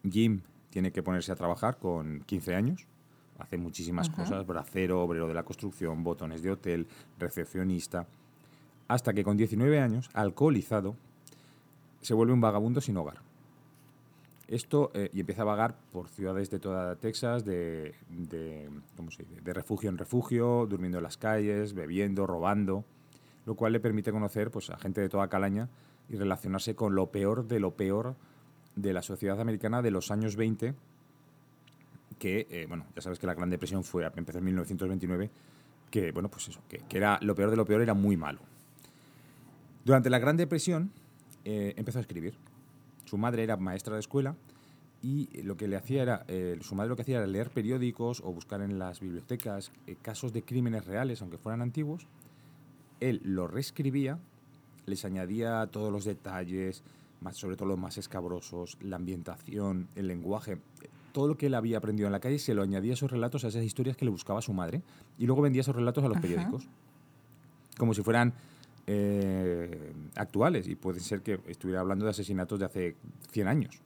Jim 0.03 0.43
tiene 0.71 0.93
que 0.93 1.03
ponerse 1.03 1.33
a 1.33 1.37
trabajar 1.37 1.79
con 1.79 2.23
15 2.27 2.55
años, 2.55 2.87
hace 3.39 3.57
muchísimas 3.57 4.11
cosas, 4.11 4.47
bracero, 4.47 5.03
obrero 5.03 5.29
de 5.29 5.35
la 5.35 5.45
construcción, 5.45 6.03
botones 6.03 6.43
de 6.43 6.51
hotel, 6.51 6.87
recepcionista, 7.19 8.07
hasta 8.89 9.12
que 9.12 9.23
con 9.23 9.37
19 9.37 9.81
años, 9.81 10.11
alcoholizado, 10.12 10.97
se 12.01 12.14
vuelve 12.14 12.33
un 12.33 12.41
vagabundo 12.41 12.81
sin 12.81 12.97
hogar. 12.97 13.19
Esto, 14.49 14.91
eh, 14.95 15.11
y 15.12 15.21
empieza 15.21 15.43
a 15.43 15.45
vagar 15.45 15.77
por 15.93 16.09
ciudades 16.09 16.49
de 16.51 16.59
toda 16.59 16.97
Texas, 16.97 17.45
de, 17.45 17.95
de, 18.09 18.71
de 19.45 19.53
refugio 19.53 19.91
en 19.91 19.99
refugio, 19.99 20.66
durmiendo 20.66 20.99
en 20.99 21.05
las 21.05 21.19
calles, 21.19 21.75
bebiendo, 21.75 22.27
robando 22.27 22.85
lo 23.49 23.55
cual 23.55 23.73
le 23.73 23.81
permite 23.81 24.12
conocer 24.12 24.51
pues, 24.51 24.69
a 24.69 24.77
gente 24.77 25.01
de 25.01 25.09
toda 25.09 25.29
calaña 25.29 25.71
y 26.11 26.16
relacionarse 26.16 26.75
con 26.75 26.95
lo 26.95 27.07
peor 27.07 27.49
de 27.49 27.61
lo 27.61 27.71
peor 27.71 28.14
de 28.83 28.93
la 28.93 29.03
sociedad 29.03 29.41
americana 29.41 29.83
de 29.83 29.91
los 29.91 30.11
años 30.11 30.37
20, 30.37 30.74
que, 32.18 32.47
eh, 32.51 32.66
bueno, 32.68 32.87
ya 32.95 33.03
sabes 33.03 33.18
que 33.18 33.26
la 33.26 33.35
Gran 33.35 33.51
Depresión 33.51 33.85
fue, 33.85 34.05
empezó 34.05 34.39
en 34.39 34.45
1929, 34.45 35.31
que, 35.91 36.12
bueno, 36.12 36.31
pues 36.31 36.49
eso, 36.49 36.61
que, 36.68 36.83
era 36.91 37.18
lo 37.22 37.35
peor 37.35 37.51
de 37.51 37.57
lo 37.57 37.64
peor 37.64 37.83
era 37.83 37.95
muy 37.95 38.16
malo. 38.16 38.41
Durante 39.85 40.11
la 40.11 40.18
Gran 40.18 40.37
Depresión 40.37 40.93
eh, 41.45 41.74
empezó 41.76 41.99
a 41.99 42.03
escribir. 42.03 42.35
Su 43.05 43.18
madre 43.18 43.43
era 43.43 43.57
maestra 43.57 43.95
de 43.95 44.01
escuela 44.01 44.37
y 45.03 45.43
lo 45.43 45.57
que 45.57 45.66
le 45.66 45.76
hacía 45.76 46.03
era, 46.03 46.24
eh, 46.29 46.59
su 46.61 46.74
madre 46.74 46.91
lo 46.91 46.97
que 46.97 47.03
hacía 47.03 47.18
era 47.18 47.26
leer 47.26 47.51
periódicos 47.51 48.20
o 48.20 48.33
buscar 48.33 48.61
en 48.61 48.79
las 48.79 49.01
bibliotecas 49.01 49.72
casos 50.03 50.33
de 50.33 50.43
crímenes 50.43 50.85
reales, 50.85 51.22
aunque 51.22 51.39
fueran 51.39 51.62
antiguos, 51.62 52.07
él 53.01 53.20
lo 53.24 53.47
reescribía, 53.47 54.18
les 54.87 55.05
añadía 55.05 55.66
todos 55.68 55.93
los 55.93 56.05
detalles, 56.05 56.83
más, 57.21 57.37
sobre 57.37 57.57
todo 57.57 57.69
los 57.69 57.79
más 57.79 57.99
escabrosos, 57.99 58.79
la 58.81 58.97
ambientación, 58.97 59.89
el 59.95 60.09
lenguaje, 60.09 60.59
todo 61.12 61.29
lo 61.29 61.37
que 61.37 61.47
él 61.47 61.55
había 61.55 61.79
aprendido 61.79 62.07
en 62.07 62.12
la 62.12 62.21
calle 62.21 62.39
se 62.39 62.55
lo 62.55 62.62
añadía 62.62 62.93
a 62.93 62.95
esos 62.95 63.11
relatos, 63.11 63.45
a 63.45 63.49
esas 63.49 63.64
historias 63.64 63.97
que 63.97 64.05
le 64.05 64.11
buscaba 64.11 64.41
su 64.41 64.53
madre, 64.53 64.83
y 65.19 65.27
luego 65.27 65.43
vendía 65.43 65.61
esos 65.61 65.75
relatos 65.75 66.05
a 66.05 66.09
los 66.09 66.19
periódicos, 66.19 66.69
como 67.77 67.95
si 67.95 68.03
fueran 68.03 68.35
eh, 68.87 69.93
actuales, 70.16 70.69
y 70.69 70.77
puede 70.77 71.01
ser 71.01 71.23
que 71.23 71.41
estuviera 71.47 71.81
hablando 71.81 72.05
de 72.05 72.12
asesinatos 72.12 72.59
de 72.59 72.64
hace 72.66 72.97
100 73.31 73.49
años. 73.49 73.83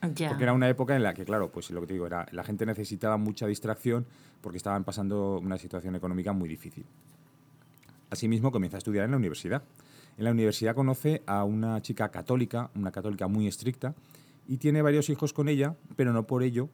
Porque 0.00 0.44
era 0.44 0.54
una 0.54 0.68
época 0.68 0.96
en 0.96 1.02
la 1.02 1.12
que, 1.12 1.24
claro, 1.24 1.50
pues 1.52 1.70
lo 1.70 1.82
que 1.82 1.88
te 1.88 1.92
digo, 1.92 2.06
era, 2.06 2.26
la 2.32 2.42
gente 2.42 2.64
necesitaba 2.64 3.18
mucha 3.18 3.46
distracción 3.46 4.06
porque 4.40 4.56
estaban 4.56 4.84
pasando 4.84 5.38
una 5.38 5.58
situación 5.58 5.94
económica 5.94 6.32
muy 6.32 6.48
difícil. 6.48 6.86
Asimismo, 8.08 8.50
comienza 8.50 8.76
a 8.76 8.78
estudiar 8.78 9.04
en 9.04 9.10
la 9.10 9.18
universidad. 9.18 9.62
En 10.20 10.24
la 10.24 10.32
universidad 10.32 10.74
conoce 10.74 11.22
a 11.24 11.44
una 11.44 11.80
chica 11.80 12.10
católica, 12.10 12.70
una 12.74 12.92
católica 12.92 13.26
muy 13.26 13.46
estricta, 13.46 13.94
y 14.46 14.58
tiene 14.58 14.82
varios 14.82 15.08
hijos 15.08 15.32
con 15.32 15.48
ella, 15.48 15.76
pero 15.96 16.12
no 16.12 16.26
por 16.26 16.42
ello 16.42 16.68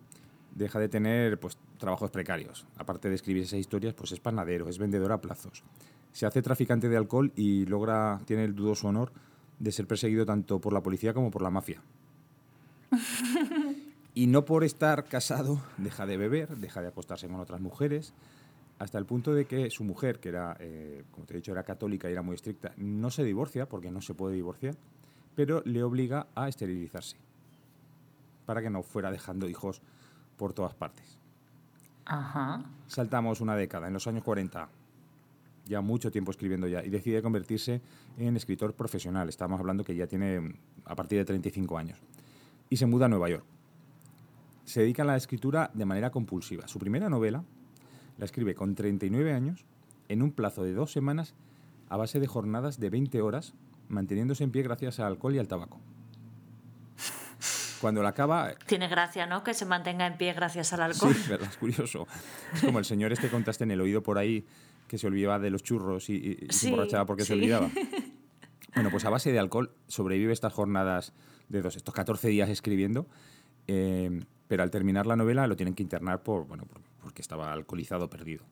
deja 0.56 0.80
de 0.80 0.88
tener 0.88 1.38
pues, 1.38 1.56
trabajos 1.78 2.10
precarios. 2.10 2.66
Aparte 2.76 3.08
de 3.08 3.14
escribir 3.14 3.44
esas 3.44 3.60
historias, 3.60 3.94
pues 3.94 4.10
es 4.10 4.18
panadero, 4.18 4.68
es 4.68 4.78
vendedor 4.78 5.12
a 5.12 5.20
plazos. 5.20 5.62
Se 6.10 6.26
hace 6.26 6.42
traficante 6.42 6.88
de 6.88 6.96
alcohol 6.96 7.30
y 7.36 7.66
logra, 7.66 8.20
tiene 8.24 8.42
el 8.42 8.56
dudoso 8.56 8.88
honor 8.88 9.12
de 9.60 9.70
ser 9.70 9.86
perseguido 9.86 10.26
tanto 10.26 10.60
por 10.60 10.72
la 10.72 10.82
policía 10.82 11.14
como 11.14 11.30
por 11.30 11.42
la 11.42 11.50
mafia. 11.50 11.80
y 14.14 14.26
no 14.26 14.44
por 14.44 14.64
estar 14.64 15.04
casado, 15.04 15.62
deja 15.76 16.04
de 16.04 16.16
beber, 16.16 16.56
deja 16.56 16.82
de 16.82 16.88
acostarse 16.88 17.28
con 17.28 17.38
otras 17.38 17.60
mujeres, 17.60 18.12
hasta 18.78 18.98
el 18.98 19.06
punto 19.06 19.34
de 19.34 19.46
que 19.46 19.70
su 19.70 19.84
mujer, 19.84 20.20
que 20.20 20.28
era, 20.28 20.56
eh, 20.60 21.04
como 21.10 21.26
te 21.26 21.34
he 21.34 21.36
dicho, 21.36 21.52
era 21.52 21.62
católica 21.62 22.08
y 22.08 22.12
era 22.12 22.22
muy 22.22 22.34
estricta, 22.34 22.72
no 22.76 23.10
se 23.10 23.24
divorcia, 23.24 23.68
porque 23.68 23.90
no 23.90 24.02
se 24.02 24.14
puede 24.14 24.34
divorciar, 24.34 24.76
pero 25.34 25.62
le 25.64 25.82
obliga 25.82 26.26
a 26.34 26.48
esterilizarse, 26.48 27.16
para 28.44 28.60
que 28.60 28.70
no 28.70 28.82
fuera 28.82 29.10
dejando 29.10 29.48
hijos 29.48 29.80
por 30.36 30.52
todas 30.52 30.74
partes. 30.74 31.18
Ajá. 32.04 32.64
Saltamos 32.86 33.40
una 33.40 33.56
década, 33.56 33.86
en 33.86 33.94
los 33.94 34.06
años 34.06 34.22
40, 34.22 34.68
ya 35.66 35.80
mucho 35.80 36.10
tiempo 36.10 36.30
escribiendo 36.30 36.68
ya, 36.68 36.84
y 36.84 36.90
decide 36.90 37.22
convertirse 37.22 37.80
en 38.18 38.36
escritor 38.36 38.74
profesional. 38.74 39.28
Estamos 39.28 39.58
hablando 39.58 39.84
que 39.84 39.96
ya 39.96 40.06
tiene 40.06 40.54
a 40.84 40.94
partir 40.94 41.18
de 41.18 41.24
35 41.24 41.78
años. 41.78 41.98
Y 42.68 42.76
se 42.76 42.86
muda 42.86 43.06
a 43.06 43.08
Nueva 43.08 43.28
York. 43.28 43.44
Se 44.64 44.80
dedica 44.80 45.02
a 45.02 45.06
la 45.06 45.16
escritura 45.16 45.70
de 45.74 45.84
manera 45.84 46.10
compulsiva. 46.10 46.66
Su 46.68 46.78
primera 46.78 47.08
novela, 47.08 47.44
la 48.18 48.24
escribe 48.24 48.54
con 48.54 48.74
39 48.74 49.32
años, 49.32 49.64
en 50.08 50.22
un 50.22 50.32
plazo 50.32 50.62
de 50.64 50.72
dos 50.72 50.92
semanas, 50.92 51.34
a 51.88 51.96
base 51.96 52.20
de 52.20 52.26
jornadas 52.26 52.80
de 52.80 52.90
20 52.90 53.20
horas, 53.22 53.54
manteniéndose 53.88 54.44
en 54.44 54.50
pie 54.50 54.62
gracias 54.62 55.00
al 55.00 55.06
alcohol 55.06 55.34
y 55.34 55.38
al 55.38 55.48
tabaco. 55.48 55.80
Cuando 57.80 58.02
la 58.02 58.10
acaba... 58.10 58.54
Tiene 58.66 58.88
gracia, 58.88 59.26
¿no? 59.26 59.44
Que 59.44 59.54
se 59.54 59.66
mantenga 59.66 60.06
en 60.06 60.16
pie 60.16 60.32
gracias 60.32 60.72
al 60.72 60.82
alcohol. 60.82 61.14
Sí, 61.14 61.28
verdad, 61.28 61.48
es 61.50 61.56
curioso. 61.56 62.06
Es 62.54 62.62
como 62.62 62.78
el 62.78 62.84
señor 62.84 63.12
este 63.12 63.28
contaste 63.28 63.64
en 63.64 63.70
el 63.70 63.80
oído 63.80 64.02
por 64.02 64.18
ahí 64.18 64.46
que 64.88 64.98
se 64.98 65.06
olvidaba 65.06 65.38
de 65.38 65.50
los 65.50 65.62
churros 65.62 66.08
y, 66.08 66.46
se 66.50 66.68
emborrachaba 66.68 67.06
porque 67.06 67.24
se 67.24 67.34
olvidaba. 67.34 67.70
Bueno, 68.74 68.90
pues 68.90 69.06
a 69.06 69.08
base 69.08 69.32
de 69.32 69.38
alcohol 69.38 69.72
sobrevive 69.88 70.34
estas 70.34 70.52
jornadas 70.52 71.14
de 71.48 71.62
dos, 71.62 71.76
estos 71.76 71.94
14 71.94 72.28
días 72.28 72.50
escribiendo, 72.50 73.06
eh, 73.68 74.22
pero 74.48 74.62
al 74.62 74.70
terminar 74.70 75.06
la 75.06 75.16
novela 75.16 75.46
lo 75.46 75.56
tienen 75.56 75.74
que 75.74 75.82
internar 75.82 76.22
por, 76.22 76.46
bueno, 76.46 76.66
por 76.66 76.82
porque 77.06 77.22
estaba 77.22 77.52
alcoholizado 77.52 78.10
perdido. 78.10 78.42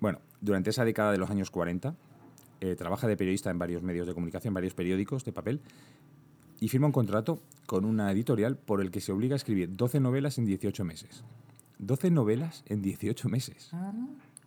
Bueno, 0.00 0.20
durante 0.40 0.70
esa 0.70 0.84
década 0.84 1.12
de 1.12 1.18
los 1.18 1.30
años 1.30 1.52
40 1.52 1.94
eh, 2.60 2.74
trabaja 2.74 3.06
de 3.06 3.16
periodista 3.16 3.48
en 3.48 3.60
varios 3.60 3.80
medios 3.80 4.08
de 4.08 4.12
comunicación, 4.12 4.52
varios 4.52 4.74
periódicos 4.74 5.24
de 5.24 5.30
papel, 5.32 5.60
y 6.58 6.66
firma 6.66 6.88
un 6.88 6.92
contrato 6.92 7.40
con 7.66 7.84
una 7.84 8.10
editorial 8.10 8.56
por 8.56 8.80
el 8.80 8.90
que 8.90 9.00
se 9.00 9.12
obliga 9.12 9.34
a 9.34 9.36
escribir 9.36 9.76
12 9.76 10.00
novelas 10.00 10.38
en 10.38 10.46
18 10.46 10.84
meses. 10.84 11.22
12 11.78 12.10
novelas 12.10 12.64
en 12.66 12.82
18 12.82 13.28
meses. 13.28 13.70
Ah, 13.72 13.92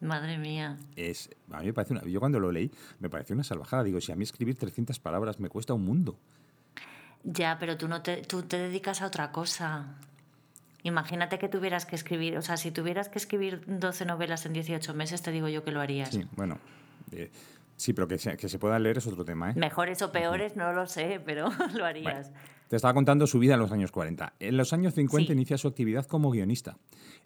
madre 0.02 0.38
mía. 0.38 0.78
Es, 0.98 1.30
a 1.50 1.62
mí 1.62 1.68
me 1.68 1.74
parece 1.74 1.94
una, 1.94 2.04
yo 2.04 2.20
cuando 2.20 2.42
lo 2.42 2.52
leí 2.52 2.72
me 3.00 3.10
pareció 3.10 3.36
una 3.36 3.46
salvajada. 3.46 3.86
Digo, 3.86 4.02
si 4.02 4.12
a 4.12 4.18
mí 4.18 4.24
escribir 4.26 4.58
300 4.58 5.00
palabras 5.00 5.40
me 5.40 5.48
cuesta 5.48 5.74
un 5.74 5.86
mundo. 5.86 6.20
Ya, 7.24 7.58
pero 7.58 7.78
tú, 7.78 7.88
no 7.88 8.02
te, 8.02 8.18
tú 8.24 8.42
te 8.42 8.58
dedicas 8.58 9.02
a 9.02 9.06
otra 9.06 9.32
cosa. 9.32 9.96
Imagínate 10.84 11.38
que 11.38 11.48
tuvieras 11.48 11.86
que 11.86 11.96
escribir, 11.96 12.38
o 12.38 12.42
sea, 12.42 12.58
si 12.58 12.72
tuvieras 12.72 13.08
que 13.10 13.20
escribir 13.20 13.62
12 13.68 14.06
novelas 14.06 14.46
en 14.46 14.54
18 14.54 14.94
meses, 14.96 15.22
te 15.22 15.32
digo 15.32 15.48
yo 15.48 15.64
que 15.64 15.72
lo 15.72 15.80
harías. 15.80 16.10
Sí, 16.10 16.26
bueno. 16.36 16.58
eh, 17.12 17.30
sí, 17.78 17.94
pero 17.94 18.08
que 18.08 18.18
se, 18.18 18.36
que 18.38 18.50
se 18.50 18.58
puedan 18.58 18.82
leer 18.84 18.98
es 18.98 19.06
otro 19.08 19.24
tema, 19.24 19.52
¿eh? 19.52 19.54
Mejores 19.56 20.02
o 20.02 20.12
peores, 20.12 20.56
no 20.56 20.74
lo 20.74 20.88
sé, 20.88 21.22
pero 21.26 21.50
lo 21.76 21.86
harías. 21.86 22.30
Bueno, 22.32 22.46
te 22.68 22.76
estaba 22.78 22.94
contando 22.94 23.28
su 23.28 23.38
vida 23.38 23.54
en 23.56 23.60
los 23.60 23.72
años 23.72 23.92
40. 23.92 24.34
En 24.40 24.58
los 24.58 24.74
años 24.74 24.94
50 24.96 25.28
Sí. 25.28 25.34
inicia 25.34 25.58
su 25.58 25.68
actividad 25.68 26.06
como 26.08 26.32
guionista. 26.32 26.78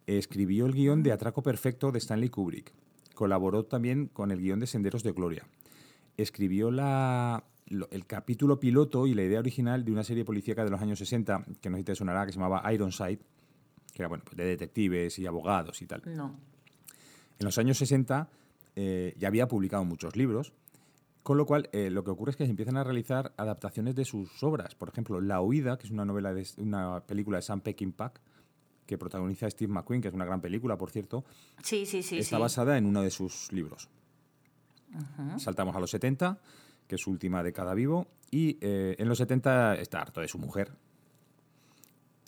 Escribió 0.07 0.65
el 0.65 0.73
guion 0.73 1.01
de 1.03 1.11
Atraco 1.13 1.41
Perfecto 1.43 1.91
de 1.91 1.99
Stanley 1.99 2.29
Kubrick. 2.29 2.73
Colaboró 3.13 3.63
también 3.63 4.07
con 4.07 4.31
el 4.31 4.39
guion 4.39 4.59
de 4.59 4.67
Senderos 4.67 5.03
de 5.03 5.11
Gloria. 5.13 5.43
Escribió 6.17 6.71
la- 6.71 7.43
el 7.91 8.05
capítulo 8.05 8.59
piloto 8.59 9.07
y 9.07 9.13
la 9.13 9.23
idea 9.23 9.39
original 9.39 9.83
de 9.85 9.91
una 9.91 10.03
serie 10.03 10.23
policíaca 10.25 10.63
de 10.63 10.69
los 10.69 10.81
años 10.81 10.99
60, 10.99 11.45
que 11.61 11.69
no 11.69 11.77
sé 11.77 11.81
si 11.81 11.85
te 11.85 11.95
sonará, 11.95 12.25
que 12.25 12.31
se 12.31 12.37
llamaba 12.39 12.71
Ironside, 12.73 13.19
que 13.95 14.01
era 14.01 14.09
bueno, 14.09 14.25
pues 14.25 14.35
de 14.35 14.43
detectives 14.43 15.17
y 15.19 15.25
abogados 15.25 15.81
y 15.81 15.87
tal. 15.87 16.03
No. 16.05 16.35
En 17.39 17.45
los 17.45 17.57
años 17.57 17.77
60 17.77 18.27
eh, 18.75 19.15
ya 19.17 19.29
había 19.29 19.47
publicado 19.47 19.85
muchos 19.85 20.17
libros, 20.17 20.51
con 21.23 21.37
lo 21.37 21.45
cual 21.45 21.69
eh, 21.71 21.89
lo 21.89 22.03
que 22.03 22.11
ocurre 22.11 22.31
es 22.31 22.35
que 22.35 22.43
se 22.43 22.49
empiezan 22.49 22.75
a 22.75 22.83
realizar 22.83 23.33
adaptaciones 23.37 23.95
de 23.95 24.03
sus 24.03 24.43
obras. 24.43 24.75
Por 24.75 24.89
ejemplo, 24.89 25.21
La 25.21 25.39
Huida, 25.39 25.77
que 25.77 25.87
es 25.87 25.91
una 25.91 26.03
novela 26.03 26.33
de 26.33 26.45
una 26.57 26.99
película 27.05 27.37
de 27.37 27.43
Sam 27.43 27.61
Peckinpah, 27.61 28.11
que 28.85 28.97
protagoniza 28.97 29.49
Steve 29.49 29.71
McQueen, 29.71 30.01
que 30.01 30.09
es 30.09 30.13
una 30.13 30.25
gran 30.25 30.41
película, 30.41 30.77
por 30.77 30.91
cierto, 30.91 31.23
Sí, 31.63 31.85
sí, 31.85 32.03
sí. 32.03 32.17
está 32.19 32.35
sí. 32.35 32.41
basada 32.41 32.77
en 32.77 32.85
uno 32.85 33.01
de 33.01 33.09
sus 33.11 33.51
libros. 33.53 33.89
Saltamos 35.37 35.75
a 35.75 35.79
los 35.79 35.89
70, 35.89 36.37
que 36.87 36.95
es 36.95 37.01
su 37.01 37.11
última 37.11 37.43
década 37.43 37.73
vivo, 37.73 38.07
y 38.29 38.57
eh, 38.61 38.95
en 38.99 39.07
los 39.07 39.17
70 39.17 39.75
está 39.75 40.01
harto 40.01 40.19
de 40.21 40.27
su 40.27 40.37
mujer 40.37 40.73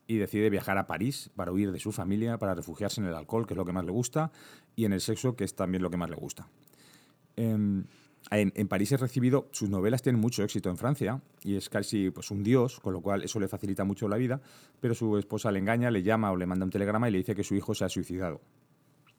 y 0.08 0.18
decide 0.18 0.50
viajar 0.50 0.78
a 0.78 0.88
París 0.88 1.30
para 1.36 1.52
huir 1.52 1.72
de 1.72 1.80
su 1.80 1.92
familia, 1.92 2.38
para 2.38 2.56
refugiarse 2.56 3.02
en 3.02 3.08
el 3.08 3.14
alcohol, 3.14 3.46
que 3.46 3.54
es 3.54 3.58
lo 3.58 3.66
que 3.66 3.74
más 3.74 3.86
le 3.86 3.92
gusta, 3.92 4.32
y 4.76 4.86
en 4.86 4.94
el 4.94 5.02
sexo, 5.02 5.36
que 5.36 5.44
es 5.44 5.54
también 5.54 5.84
lo 5.84 5.90
que 5.90 5.98
más 5.98 6.10
le 6.10 6.16
gusta. 6.16 6.48
Em, 7.36 7.84
en, 8.32 8.52
en 8.56 8.68
París 8.68 8.92
es 8.92 9.00
recibido, 9.00 9.50
sus 9.52 9.70
novelas 9.70 10.02
tienen 10.02 10.20
mucho 10.20 10.44
éxito 10.44 10.70
en 10.70 10.78
Francia 10.78 11.22
y 11.44 11.56
es 11.56 11.70
casi 11.70 12.10
pues, 12.10 12.32
un 12.32 12.44
dios, 12.44 12.80
con 12.80 12.94
lo 12.94 13.02
cual 13.02 13.24
eso 13.24 13.40
le 13.40 13.48
facilita 13.48 13.84
mucho 13.84 14.08
la 14.08 14.18
vida, 14.18 14.42
pero 14.80 14.96
su 14.96 15.18
esposa 15.18 15.52
le 15.52 15.60
engaña, 15.60 15.92
le 15.92 16.04
llama 16.04 16.32
o 16.32 16.36
le 16.36 16.46
manda 16.46 16.66
un 16.66 16.72
telegrama 16.72 17.10
y 17.10 17.12
le 17.12 17.18
dice 17.20 17.36
que 17.36 17.44
su 17.44 17.56
hijo 17.56 17.76
se 17.76 17.86
ha 17.86 17.90
suicidado. 17.90 18.42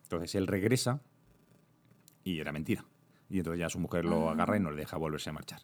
Entonces 0.04 0.34
él 0.34 0.46
regresa 0.46 1.00
y 2.24 2.40
era 2.40 2.52
mentira. 2.52 2.84
Y 3.30 3.38
entonces 3.38 3.60
ya 3.60 3.68
su 3.68 3.78
mujer 3.78 4.06
lo 4.06 4.30
agarra 4.30 4.56
y 4.56 4.60
no 4.60 4.70
le 4.70 4.78
deja 4.78 4.96
volverse 4.96 5.28
a 5.30 5.34
marchar. 5.34 5.60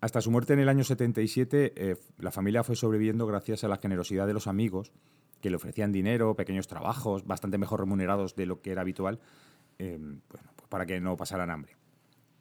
Hasta 0.00 0.20
su 0.20 0.30
muerte 0.30 0.54
en 0.54 0.60
el 0.60 0.68
año 0.68 0.82
77, 0.82 1.72
eh, 1.76 1.96
la 2.18 2.30
familia 2.30 2.64
fue 2.64 2.74
sobreviviendo 2.74 3.26
gracias 3.26 3.64
a 3.64 3.68
la 3.68 3.76
generosidad 3.76 4.26
de 4.26 4.32
los 4.32 4.46
amigos, 4.46 4.92
que 5.40 5.50
le 5.50 5.56
ofrecían 5.56 5.92
dinero, 5.92 6.34
pequeños 6.36 6.68
trabajos, 6.68 7.26
bastante 7.26 7.58
mejor 7.58 7.80
remunerados 7.80 8.34
de 8.34 8.46
lo 8.46 8.62
que 8.62 8.72
era 8.72 8.82
habitual, 8.82 9.20
eh, 9.78 9.98
bueno, 9.98 10.52
pues 10.56 10.68
para 10.68 10.86
que 10.86 11.00
no 11.00 11.16
pasaran 11.16 11.50
hambre. 11.50 11.76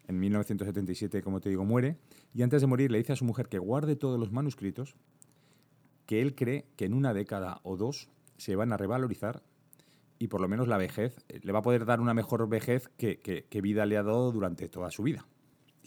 En 0.07 0.19
1977, 0.19 1.21
como 1.21 1.39
te 1.41 1.49
digo, 1.49 1.65
muere, 1.65 1.97
y 2.33 2.43
antes 2.43 2.61
de 2.61 2.67
morir 2.67 2.91
le 2.91 2.97
dice 2.97 3.13
a 3.13 3.15
su 3.15 3.25
mujer 3.25 3.47
que 3.47 3.59
guarde 3.59 3.95
todos 3.95 4.19
los 4.19 4.31
manuscritos, 4.31 4.95
que 6.05 6.21
él 6.21 6.35
cree 6.35 6.65
que 6.75 6.85
en 6.85 6.93
una 6.93 7.13
década 7.13 7.59
o 7.63 7.77
dos 7.77 8.09
se 8.37 8.55
van 8.55 8.73
a 8.73 8.77
revalorizar 8.77 9.43
y 10.17 10.27
por 10.27 10.41
lo 10.41 10.47
menos 10.47 10.67
la 10.67 10.77
vejez 10.77 11.17
eh, 11.29 11.39
le 11.43 11.51
va 11.51 11.59
a 11.59 11.61
poder 11.61 11.85
dar 11.85 12.01
una 12.01 12.13
mejor 12.13 12.47
vejez 12.49 12.89
que, 12.97 13.47
vida 13.61 13.85
le 13.85 13.97
ha 13.97 14.03
dado 14.03 14.31
durante 14.31 14.69
toda 14.69 14.91
su 14.91 15.03
vida. 15.03 15.27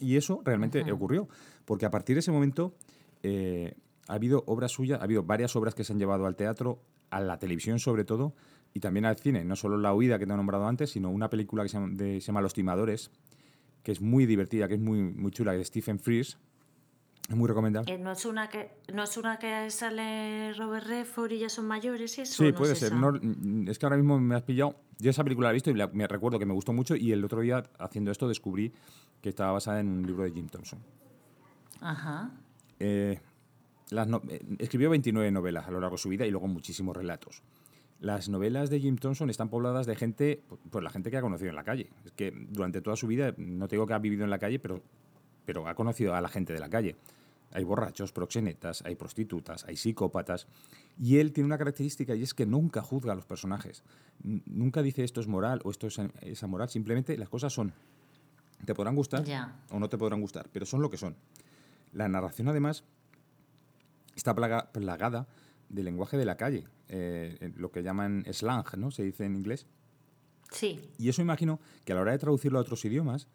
Y 0.03 0.17
eso 0.17 0.43
realmente 0.45 0.91
ocurrió, 0.93 1.29
porque 1.65 1.87
a 1.87 1.91
partir 1.91 2.17
de 2.17 2.21
ese 2.21 2.33
momento 2.33 2.75
eh, 3.23 3.75
ha 4.09 4.15
habido 4.15 4.43
obras 4.47 4.73
suyas, 4.73 5.01
ha 5.01 5.05
habido 5.05 5.23
varias 5.23 5.55
obras 5.57 5.75
que 5.75 5.85
se 5.85 5.93
han 5.93 5.99
llevado 5.99 6.27
al 6.27 6.35
teatro, 6.37 6.81
a 7.11 7.21
la 7.21 7.39
televisión 7.39 7.79
sobre 7.79 8.05
todo, 8.05 8.35
y 8.75 8.81
también 8.81 9.05
al 9.05 9.17
cine. 9.17 9.45
No 9.45 9.55
solo 9.55 9.77
La 9.79 9.95
Huida 9.95 10.19
que 10.19 10.27
te 10.27 10.33
he 10.33 10.37
nombrado 10.37 10.67
antes, 10.67 10.91
sino 10.91 11.11
una 11.11 11.31
película 11.31 11.63
que 11.63 11.69
se 11.69 11.79
llama, 11.79 11.95
de- 11.95 12.21
se 12.21 12.27
llama 12.27 12.41
Los 12.41 12.55
Timadores, 12.55 13.11
que 13.83 13.93
es 13.93 14.01
muy 14.01 14.27
divertida, 14.27 14.67
que 14.69 14.75
es 14.75 14.81
muy, 14.81 15.03
muy 15.03 15.31
chula, 15.31 15.53
de 15.53 15.65
Stephen 15.65 15.99
Frears. 15.99 16.39
Es 17.29 17.37
muy 17.37 17.47
recomendable. 17.49 17.93
Eh, 17.95 17.99
¿No 17.99 18.11
es, 18.13 18.25
una 18.27 18.49
que, 18.49 18.71
¿No 18.93 19.05
es 19.05 19.17
una 19.17 19.39
que 19.39 19.71
sale 19.71 20.53
Robert 20.55 20.87
Redford 20.87 21.31
y 21.33 21.39
ya 21.39 21.49
son 21.49 21.67
mayores 21.67 22.19
eso? 22.19 22.43
Sí, 22.43 22.51
¿No 22.51 22.55
puede 22.59 22.73
es 22.73 22.81
ser. 22.81 22.93
No, 22.95 23.13
mm, 23.13 23.69
es 23.69 23.79
que 23.79 23.87
ahora 23.87 23.97
mismo 23.97 24.19
me 24.19 24.35
has 24.35 24.43
pillado. 24.43 24.75
Yo 24.99 25.11
esa 25.11 25.23
película 25.23 25.47
la 25.49 25.53
he 25.53 25.55
visto 25.55 25.71
y 25.71 25.75
la- 25.75 25.87
me 25.89 26.09
recuerdo 26.09 26.39
que 26.41 26.47
me 26.47 26.53
gustó 26.55 26.73
mucho 26.73 26.97
y 26.97 27.13
el 27.13 27.25
otro 27.25 27.41
día, 27.41 27.63
haciendo 27.79 28.11
esto, 28.11 28.27
descubrí 28.29 28.73
que 29.23 29.31
estaba 29.31 29.53
basada 29.53 29.81
en 29.81 29.89
un 29.89 30.07
libro 30.07 30.25
de 30.25 30.33
Jim 30.33 30.49
Thompson. 30.49 30.81
Ajá. 31.81 32.31
Eh, 32.79 33.19
las 33.91 34.07
no- 34.09 34.23
eh, 34.29 34.41
escribió 34.59 34.91
29 34.91 35.31
novelas 35.31 35.67
a 35.67 35.71
lo 35.71 35.81
largo 35.81 35.97
de 35.97 36.03
su 36.03 36.09
vida 36.09 36.27
y 36.27 36.31
luego 36.31 36.49
muchísimos 36.49 36.97
relatos. 36.97 37.43
Las 38.01 38.29
novelas 38.29 38.69
de 38.69 38.81
Jim 38.81 38.97
Thompson 38.97 39.31
están 39.31 39.49
pobladas 39.49 39.87
de 39.87 39.95
gente, 39.95 40.43
pues 40.71 40.83
la 40.83 40.91
gente 40.91 41.11
que 41.11 41.17
ha 41.19 41.21
conocido 41.23 41.51
en 41.51 41.57
la 41.57 41.63
calle. 41.65 41.89
Es 42.05 42.13
que 42.13 42.33
durante 42.51 42.81
toda 42.81 42.97
su 42.97 43.07
vida, 43.07 43.33
no 43.37 43.69
te 43.69 43.77
digo 43.77 43.87
que 43.87 43.95
ha 43.95 43.99
vivido 43.99 44.25
en 44.25 44.31
la 44.31 44.39
calle, 44.41 44.59
pero, 44.59 44.83
pero 45.45 45.69
ha 45.69 45.75
conocido 45.75 46.15
a 46.15 46.21
la 46.21 46.29
gente 46.29 46.53
de 46.53 46.59
la 46.59 46.69
calle. 46.69 46.97
Hay 47.53 47.63
borrachos, 47.65 48.13
proxenetas, 48.13 48.83
hay 48.85 48.97
prostitutas, 48.97 49.65
hay 49.67 49.77
psicópatas. 49.77 50.49
Y 50.99 51.19
él 51.19 51.33
tiene 51.33 51.47
una 51.47 51.59
característica 51.59 52.15
y 52.17 52.23
es 52.23 52.35
que 52.35 52.47
nunca 52.47 52.81
juzga 52.83 53.13
a 53.13 53.15
los 53.15 53.27
personajes. 53.27 53.85
N- 54.25 54.43
Nunca 54.47 54.83
dice 54.83 55.05
esto 55.05 55.21
es 55.21 55.29
moral 55.29 55.61
o 55.65 55.71
esto 55.71 55.87
es, 55.87 56.01
es 56.23 56.43
amoral. 56.43 56.71
Simplemente 56.71 57.17
las 57.19 57.29
cosas 57.29 57.53
son. 57.53 57.73
Te 58.65 58.75
podrán 58.75 58.95
gustar 58.95 59.25
Ya. 59.25 59.61
o 59.71 59.79
no 59.79 59.89
te 59.89 59.99
podrán 59.99 60.21
gustar, 60.21 60.49
pero 60.53 60.65
son 60.67 60.83
lo 60.83 60.91
que 60.91 60.97
son. 60.97 61.17
La 61.93 62.09
narración, 62.09 62.49
además, 62.49 62.85
está 64.15 64.35
plaga- 64.35 64.71
plagada 64.73 65.27
del 65.69 65.85
lenguaje 65.87 66.17
de 66.17 66.25
la 66.25 66.37
calle, 66.37 66.67
eh, 66.89 67.53
lo 67.57 67.71
que 67.73 67.83
llaman 67.83 68.25
slang, 68.33 68.65
¿no? 68.77 68.91
Se 68.91 69.03
dice 69.03 69.25
en 69.25 69.37
inglés. 69.37 69.67
Sí. 70.51 70.91
Y 70.99 71.09
eso 71.09 71.23
imagino 71.23 71.61
que 71.85 71.93
a 71.93 71.97
la 71.97 72.03
hora 72.03 72.13
de 72.13 72.19
traducirlo 72.19 72.59
a 72.59 72.63
otros 72.63 72.85
idiomas, 72.85 73.27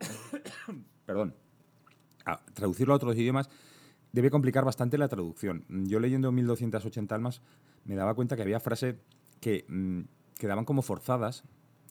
perdón, 1.06 1.34
a 2.24 2.44
traducirlo 2.54 2.92
a 2.92 2.96
otros 2.96 3.16
idiomas 3.16 3.48
debe 4.12 4.30
complicar 4.30 4.64
bastante 4.64 4.98
la 4.98 5.08
traducción. 5.08 5.64
Yo 5.68 6.00
leyendo 6.00 6.32
1280 6.32 7.14
almas 7.14 7.40
me 7.84 7.94
daba 7.94 8.14
cuenta 8.14 8.36
que 8.36 8.42
había 8.42 8.60
frases 8.60 8.96
que 9.40 9.64
mm, 9.68 10.00
quedaban 10.38 10.64
como 10.64 10.82
forzadas 10.82 11.44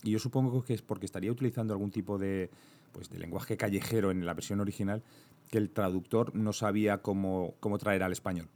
y 0.05 0.11
yo 0.11 0.19
supongo 0.19 0.63
que 0.63 0.75
es 0.75 0.81
porque 0.81 1.07
estaría 1.07 1.31
utilizando 1.31 1.73
algún 1.73 1.89
tipo 1.89 2.17
de, 2.17 2.51
pues, 2.91 3.09
de 3.09 3.17
lenguaje 3.17 3.57
callejero 3.57 4.11
en 4.11 4.25
la 4.25 4.35
versión 4.35 4.59
original 4.59 5.03
que 5.49 5.57
el 5.57 5.71
traductor 5.71 6.33
no 6.35 6.53
sabía 6.53 6.99
cómo, 7.01 7.55
cómo 7.59 7.79
traer 7.79 8.03
al 8.03 8.11
español. 8.11 8.47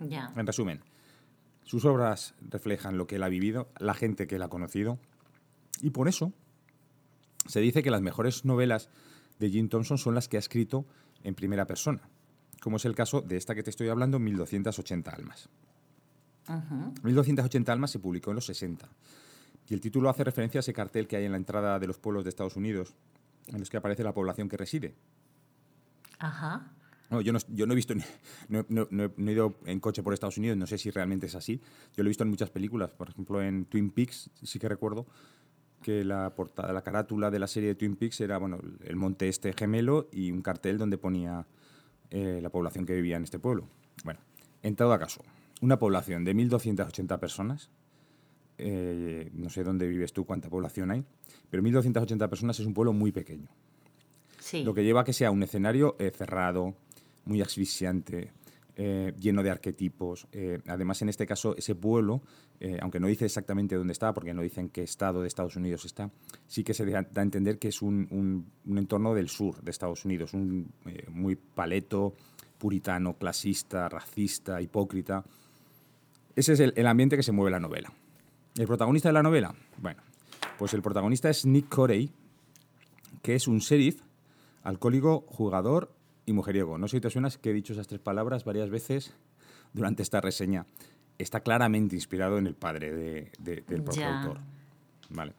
Ya. 0.00 0.32
En 0.36 0.46
resumen, 0.46 0.80
sus 1.62 1.84
obras 1.84 2.34
reflejan 2.40 2.98
lo 2.98 3.06
que 3.06 3.16
él 3.16 3.22
ha 3.22 3.28
vivido, 3.28 3.68
la 3.78 3.94
gente 3.94 4.26
que 4.26 4.36
él 4.36 4.42
ha 4.42 4.48
conocido, 4.48 4.98
y 5.80 5.90
por 5.90 6.08
eso 6.08 6.32
se 7.46 7.60
dice 7.60 7.82
que 7.82 7.90
las 7.90 8.02
mejores 8.02 8.44
novelas 8.44 8.90
de 9.38 9.50
Jim 9.50 9.68
Thompson 9.68 9.96
son 9.96 10.14
las 10.14 10.28
que 10.28 10.36
ha 10.36 10.40
escrito 10.40 10.86
en 11.22 11.34
primera 11.34 11.66
persona, 11.66 12.08
como 12.60 12.78
es 12.78 12.84
el 12.84 12.96
caso 12.96 13.20
de 13.20 13.36
esta 13.36 13.54
que 13.54 13.62
te 13.62 13.70
estoy 13.70 13.88
hablando, 13.88 14.18
1280 14.18 15.10
almas. 15.10 15.48
1280 17.04 17.72
almas 17.72 17.92
se 17.92 18.00
publicó 18.00 18.30
en 18.30 18.36
los 18.36 18.46
60, 18.46 18.88
y 19.70 19.74
el 19.74 19.80
título 19.80 20.10
hace 20.10 20.24
referencia 20.24 20.58
a 20.58 20.60
ese 20.60 20.72
cartel 20.72 21.06
que 21.06 21.16
hay 21.16 21.24
en 21.24 21.30
la 21.30 21.38
entrada 21.38 21.78
de 21.78 21.86
los 21.86 21.98
pueblos 21.98 22.24
de 22.24 22.30
Estados 22.30 22.56
Unidos, 22.56 22.92
en 23.46 23.60
los 23.60 23.70
que 23.70 23.76
aparece 23.76 24.02
la 24.02 24.12
población 24.12 24.48
que 24.48 24.56
reside. 24.56 24.96
Ajá. 26.18 26.72
No, 27.08 27.20
yo, 27.20 27.32
no, 27.32 27.38
yo 27.48 27.66
no 27.66 27.72
he 27.72 27.76
visto, 27.76 27.94
no 28.48 28.66
he 28.68 29.32
ido 29.32 29.54
en 29.66 29.78
coche 29.78 30.02
por 30.02 30.12
Estados 30.12 30.38
Unidos, 30.38 30.58
no 30.58 30.66
sé 30.66 30.76
si 30.76 30.90
realmente 30.90 31.26
es 31.26 31.36
así. 31.36 31.60
Yo 31.96 32.02
lo 32.02 32.08
he 32.08 32.10
visto 32.10 32.24
en 32.24 32.30
muchas 32.30 32.50
películas, 32.50 32.90
por 32.90 33.10
ejemplo 33.10 33.40
en 33.40 33.64
Twin 33.64 33.90
Peaks, 33.90 34.30
sí 34.42 34.58
que 34.58 34.68
recuerdo 34.68 35.06
que 35.82 36.04
la 36.04 36.34
portada, 36.34 36.72
la 36.72 36.82
carátula 36.82 37.30
de 37.30 37.38
la 37.38 37.46
serie 37.46 37.70
de 37.70 37.74
Twin 37.76 37.94
Peaks 37.94 38.20
era 38.20 38.38
bueno, 38.38 38.58
el 38.84 38.96
monte 38.96 39.28
este 39.28 39.52
gemelo 39.52 40.08
y 40.12 40.32
un 40.32 40.42
cartel 40.42 40.78
donde 40.78 40.98
ponía 40.98 41.46
eh, 42.10 42.40
la 42.42 42.50
población 42.50 42.86
que 42.86 42.94
vivía 42.94 43.16
en 43.16 43.22
este 43.22 43.38
pueblo. 43.38 43.68
Bueno, 44.04 44.18
en 44.64 44.74
todo 44.74 44.98
caso, 44.98 45.24
una 45.60 45.78
población 45.78 46.24
de 46.24 46.34
1.280 46.34 47.18
personas, 47.20 47.70
eh, 48.60 49.30
no 49.34 49.50
sé 49.50 49.64
dónde 49.64 49.88
vives 49.88 50.12
tú, 50.12 50.24
cuánta 50.24 50.48
población 50.48 50.90
hay, 50.90 51.04
pero 51.48 51.62
1.280 51.62 52.28
personas 52.28 52.60
es 52.60 52.66
un 52.66 52.74
pueblo 52.74 52.92
muy 52.92 53.12
pequeño. 53.12 53.48
Sí. 54.38 54.64
Lo 54.64 54.74
que 54.74 54.84
lleva 54.84 55.02
a 55.02 55.04
que 55.04 55.12
sea 55.12 55.30
un 55.30 55.42
escenario 55.42 55.96
eh, 55.98 56.10
cerrado, 56.10 56.74
muy 57.24 57.42
asfixiante, 57.42 58.32
eh, 58.82 59.12
lleno 59.20 59.42
de 59.42 59.50
arquetipos. 59.50 60.26
Eh, 60.32 60.58
además, 60.66 61.02
en 61.02 61.10
este 61.10 61.26
caso, 61.26 61.54
ese 61.54 61.74
pueblo, 61.74 62.22
eh, 62.60 62.78
aunque 62.80 62.98
no 62.98 63.08
dice 63.08 63.26
exactamente 63.26 63.74
dónde 63.74 63.92
está, 63.92 64.14
porque 64.14 64.32
no 64.32 64.40
dicen 64.40 64.70
qué 64.70 64.82
estado 64.82 65.20
de 65.20 65.28
Estados 65.28 65.56
Unidos 65.56 65.84
está, 65.84 66.10
sí 66.46 66.64
que 66.64 66.72
se 66.72 66.86
da 66.86 67.06
a 67.14 67.20
entender 67.20 67.58
que 67.58 67.68
es 67.68 67.82
un, 67.82 68.46
entorno 68.66 69.14
del 69.14 69.28
sur 69.28 69.60
de 69.60 69.70
Estados 69.70 70.06
Unidos, 70.06 70.32
un, 70.32 70.72
muy 71.10 71.36
paleto, 71.36 72.14
puritano, 72.56 73.18
clasista, 73.18 73.86
racista, 73.90 74.62
hipócrita. 74.62 75.26
Ese 76.34 76.54
es 76.54 76.60
el, 76.60 76.86
ambiente 76.86 77.16
que 77.16 77.22
se 77.22 77.32
mueve 77.32 77.50
la 77.50 77.60
novela. 77.60 77.92
¿El 78.56 78.66
protagonista 78.66 79.08
de 79.08 79.12
la 79.12 79.22
novela? 79.22 79.54
Bueno, 79.78 80.02
pues 80.58 80.74
el 80.74 80.82
protagonista 80.82 81.30
es 81.30 81.46
Nick 81.46 81.68
Corey, 81.68 82.10
que 83.22 83.34
es 83.34 83.48
un 83.48 83.58
sheriff, 83.58 84.02
alcohólico, 84.62 85.24
jugador 85.28 85.92
y 86.26 86.32
mujeriego. 86.32 86.78
No 86.78 86.88
sé 86.88 86.96
si 86.96 87.00
te 87.00 87.10
suena 87.10 87.28
que 87.30 87.50
he 87.50 87.54
dicho 87.54 87.72
esas 87.72 87.86
tres 87.86 88.00
palabras 88.00 88.44
varias 88.44 88.70
veces 88.70 89.14
durante 89.72 90.02
esta 90.02 90.20
reseña. 90.20 90.66
Está 91.18 91.40
claramente 91.40 91.94
inspirado 91.94 92.38
en 92.38 92.46
el 92.46 92.54
padre 92.54 93.30
del 93.38 93.82
propio 93.82 94.06
autor. 94.06 94.40
Vale. 95.10 95.34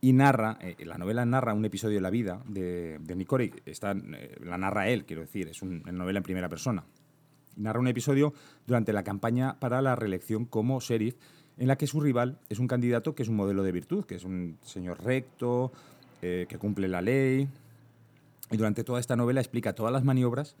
Y 0.00 0.12
narra, 0.12 0.58
eh, 0.60 0.76
la 0.84 0.98
novela 0.98 1.24
narra 1.24 1.54
un 1.54 1.64
episodio 1.64 1.96
de 1.96 2.00
la 2.00 2.10
vida 2.10 2.42
de, 2.46 2.98
de 3.00 3.16
Nick 3.16 3.28
Corey. 3.28 3.52
Está, 3.64 3.92
eh, 3.92 4.36
la 4.44 4.58
narra 4.58 4.88
él, 4.88 5.04
quiero 5.04 5.22
decir, 5.22 5.48
es 5.48 5.62
una 5.62 5.90
novela 5.92 6.18
en 6.18 6.22
primera 6.22 6.48
persona. 6.48 6.84
Narra 7.56 7.80
un 7.80 7.88
episodio 7.88 8.34
durante 8.66 8.92
la 8.92 9.02
campaña 9.02 9.58
para 9.58 9.82
la 9.82 9.96
reelección 9.96 10.44
como 10.44 10.78
sheriff, 10.80 11.16
en 11.58 11.68
la 11.68 11.76
que 11.76 11.86
su 11.86 12.00
rival 12.00 12.38
es 12.48 12.58
un 12.58 12.68
candidato 12.68 13.14
que 13.14 13.22
es 13.22 13.28
un 13.28 13.36
modelo 13.36 13.62
de 13.62 13.72
virtud, 13.72 14.04
que 14.04 14.16
es 14.16 14.24
un 14.24 14.58
señor 14.62 15.02
recto, 15.02 15.72
eh, 16.22 16.46
que 16.48 16.58
cumple 16.58 16.88
la 16.88 17.02
ley. 17.02 17.48
Y 18.50 18.56
durante 18.56 18.84
toda 18.84 19.00
esta 19.00 19.16
novela 19.16 19.40
explica 19.40 19.74
todas 19.74 19.92
las 19.92 20.04
maniobras 20.04 20.56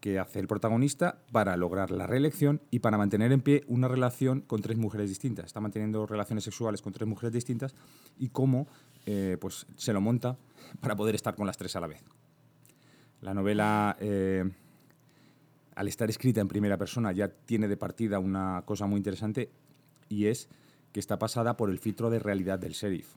que 0.00 0.18
hace 0.18 0.40
el 0.40 0.46
protagonista 0.46 1.18
para 1.30 1.56
lograr 1.56 1.90
la 1.90 2.06
reelección 2.06 2.62
y 2.70 2.78
para 2.78 2.96
mantener 2.96 3.32
en 3.32 3.42
pie 3.42 3.64
una 3.68 3.86
relación 3.86 4.40
con 4.40 4.62
tres 4.62 4.78
mujeres 4.78 5.10
distintas. 5.10 5.46
Está 5.46 5.60
manteniendo 5.60 6.06
relaciones 6.06 6.44
sexuales 6.44 6.80
con 6.80 6.92
tres 6.92 7.06
mujeres 7.06 7.32
distintas 7.32 7.74
y 8.18 8.28
cómo 8.28 8.66
eh, 9.04 9.36
pues, 9.38 9.66
se 9.76 9.92
lo 9.92 10.00
monta 10.00 10.38
para 10.80 10.96
poder 10.96 11.14
estar 11.14 11.34
con 11.34 11.46
las 11.46 11.58
tres 11.58 11.76
a 11.76 11.80
la 11.80 11.86
vez. 11.86 12.02
La 13.20 13.34
novela, 13.34 13.96
eh, 14.00 14.50
al 15.74 15.88
estar 15.88 16.08
escrita 16.08 16.40
en 16.40 16.48
primera 16.48 16.78
persona, 16.78 17.12
ya 17.12 17.28
tiene 17.28 17.68
de 17.68 17.76
partida 17.76 18.18
una 18.18 18.62
cosa 18.64 18.86
muy 18.86 18.96
interesante 18.96 19.50
y 20.10 20.26
es 20.26 20.50
que 20.92 21.00
está 21.00 21.18
pasada 21.18 21.56
por 21.56 21.70
el 21.70 21.78
filtro 21.78 22.10
de 22.10 22.18
realidad 22.18 22.58
del 22.58 22.72
sheriff. 22.72 23.14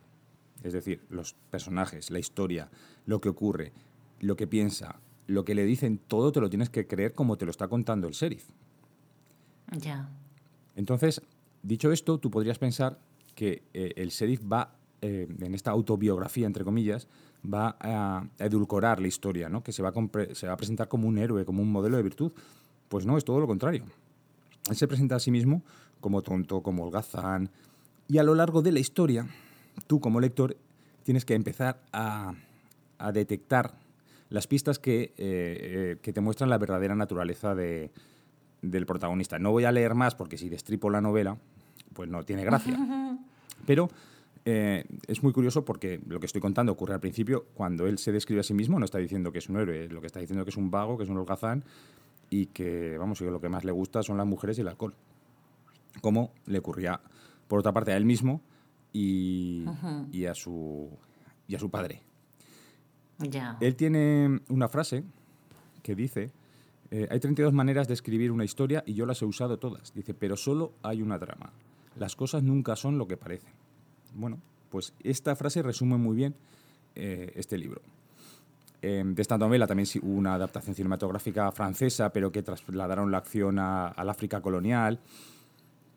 Es 0.64 0.72
decir, 0.72 1.02
los 1.10 1.34
personajes, 1.50 2.10
la 2.12 2.20
historia, 2.20 2.70
lo 3.06 3.20
que 3.20 3.28
ocurre, 3.28 3.74
lo 4.22 4.38
que 4.38 4.48
piensa, 4.48 5.02
lo 5.28 5.44
que 5.44 5.56
le 5.56 5.66
dicen, 5.66 5.98
todo 5.98 6.32
te 6.32 6.40
lo 6.40 6.50
tienes 6.50 6.70
que 6.70 6.88
creer 6.88 7.14
como 7.14 7.38
te 7.38 7.46
lo 7.46 7.52
está 7.52 7.68
contando 7.68 8.08
el 8.08 8.14
sheriff. 8.14 8.48
Ya. 9.72 10.10
Entonces, 10.76 11.22
dicho 11.64 11.92
esto, 11.92 12.20
tú 12.20 12.32
podrías 12.32 12.60
pensar 12.60 13.00
que 13.36 13.64
eh, 13.74 13.94
el 13.98 14.10
sheriff 14.10 14.42
va, 14.50 14.76
eh, 15.02 15.28
en 15.42 15.56
esta 15.56 15.72
autobiografía, 15.72 16.46
entre 16.46 16.64
comillas, 16.64 17.08
va 17.52 17.76
a, 17.80 18.28
edulcorar 18.40 19.02
la 19.02 19.08
historia, 19.08 19.50
¿no? 19.50 19.64
que 19.64 19.74
se 19.74 19.82
va, 19.82 19.90
a 19.90 20.36
se 20.36 20.48
va 20.48 20.54
a 20.54 20.58
presentar 20.58 20.88
como 20.88 21.08
un 21.08 21.18
héroe, 21.18 21.44
como 21.44 21.62
un 21.62 21.72
modelo 21.72 21.98
de 21.98 22.04
virtud. 22.04 22.32
Pues 22.88 23.06
no, 23.06 23.18
es 23.18 23.26
todo 23.26 23.40
lo 23.40 23.48
contrario. 23.48 23.86
Él 24.70 24.76
se 24.76 24.88
presenta 24.88 25.16
a 25.16 25.20
sí 25.20 25.32
mismo 25.32 25.64
como 26.04 26.22
tonto, 26.22 26.62
como 26.62 26.84
holgazán, 26.84 27.50
y 28.10 28.18
a 28.18 28.24
lo 28.24 28.36
largo 28.36 28.62
de 28.62 28.74
la 28.74 28.80
historia 28.80 29.26
tú 29.88 30.02
como 30.02 30.20
lector 30.20 30.58
tienes 31.04 31.24
que 31.24 31.34
empezar 31.34 31.82
a, 31.94 32.34
detectar 33.14 33.74
las 34.30 34.48
pistas 34.48 34.80
que, 34.80 35.04
eh, 35.04 35.14
eh, 35.18 35.98
que, 36.02 36.14
te 36.14 36.22
muestran 36.22 36.50
la 36.50 36.58
verdadera 36.58 36.96
naturaleza 36.96 37.56
de, 37.56 37.92
del 38.62 38.86
protagonista. 38.86 39.40
No 39.40 39.52
voy 39.52 39.64
a 39.64 39.72
leer 39.72 39.96
más 39.96 40.16
porque 40.16 40.38
si 40.38 40.50
destripo 40.50 40.90
la 40.90 41.02
novela, 41.02 41.38
pues 41.94 42.10
no 42.10 42.24
tiene 42.24 42.44
gracia. 42.44 42.78
Pero 43.66 43.90
eh, 44.46 44.84
es 45.08 45.24
muy 45.24 45.32
curioso 45.32 45.64
porque 45.64 46.02
lo 46.06 46.20
que 46.20 46.26
estoy 46.26 46.42
contando 46.42 46.72
ocurre 46.74 46.94
al 46.94 47.00
principio, 47.00 47.46
cuando 47.54 47.88
él 47.88 47.98
se 47.98 48.12
describe 48.12 48.42
a 48.42 48.44
sí 48.44 48.54
mismo, 48.54 48.80
no 48.80 48.86
está 48.86 48.98
diciendo 48.98 49.32
que 49.32 49.40
es 49.40 49.50
un 49.50 49.58
héroe, 49.58 49.88
lo 49.88 50.02
que 50.02 50.08
está 50.08 50.20
diciendo 50.20 50.44
que 50.44 50.52
es 50.52 50.58
un 50.58 50.70
vago, 50.70 50.98
que 50.98 51.04
es 51.04 51.10
un 51.10 51.18
holgazán 51.18 51.64
y 52.30 52.48
que, 52.48 52.98
vamos, 52.98 53.20
que 53.20 53.26
lo 53.26 53.40
que 53.40 53.50
más 53.50 53.64
le 53.64 53.72
gusta 53.72 54.04
son 54.04 54.18
las 54.18 54.28
mujeres 54.28 54.58
y 54.58 54.62
el 54.62 54.68
alcohol. 54.68 54.96
Como 56.02 56.34
le 56.46 56.60
ocurría, 56.60 57.00
por 57.48 57.60
otra 57.60 57.72
parte, 57.72 57.92
a 57.92 57.98
él 57.98 58.06
mismo, 58.06 58.42
y, 58.92 59.66
y, 60.12 60.26
a, 60.26 60.36
su, 60.36 60.90
y 61.48 61.56
a 61.56 61.60
su 61.60 61.70
padre. 61.70 62.02
Él 63.60 63.76
tiene 63.76 64.42
una 64.50 64.68
frase 64.68 65.04
que 65.82 65.96
dice, 65.96 66.32
eh, 66.92 67.08
hay 67.10 67.20
32 67.20 67.54
maneras 67.54 67.88
de 67.88 67.94
escribir 67.94 68.32
una 68.32 68.46
historia 68.46 68.84
y 68.86 68.94
yo 68.94 69.06
las 69.06 69.22
he 69.22 69.26
usado 69.26 69.58
todas. 69.58 69.94
Dice, 69.94 70.14
pero 70.14 70.38
solo 70.38 70.74
hay 70.84 71.02
una 71.02 71.18
trama. 71.20 71.52
Las 71.98 72.16
cosas 72.16 72.44
nunca 72.44 72.76
son 72.76 72.98
lo 72.98 73.08
que 73.08 73.18
parecen. 73.18 73.52
Bueno, 74.14 74.40
pues 74.70 74.94
esta 75.04 75.36
frase 75.36 75.62
resume 75.62 75.98
muy 75.98 76.16
bien 76.16 76.36
eh, 76.96 77.32
este 77.36 77.58
libro. 77.58 77.82
Em, 78.82 79.16
de 79.16 79.22
esta 79.22 79.38
novela 79.38 79.66
también 79.66 79.88
hubo 80.02 80.14
una 80.14 80.34
adaptación 80.34 80.76
cinematográfica 80.76 81.52
francesa, 81.52 82.12
pero 82.12 82.32
que 82.32 82.44
trasladaron 82.44 83.12
la 83.12 83.20
acción 83.20 83.58
al 83.58 84.10
África 84.10 84.42
colonial. 84.42 85.00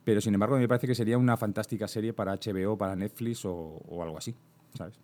Pero 0.07 0.21
sin 0.21 0.35
embargo, 0.35 0.57
me 0.57 0.69
parece 0.69 0.87
que 0.87 0.95
sería 0.95 1.19
una 1.19 1.37
fantástica 1.37 1.89
serie 1.89 2.13
para 2.13 2.33
HBO, 2.37 2.79
para 2.79 2.95
Netflix 2.95 3.45
o, 3.45 3.83
algo 4.01 4.17
así, 4.17 4.37
¿sabes? 4.79 4.95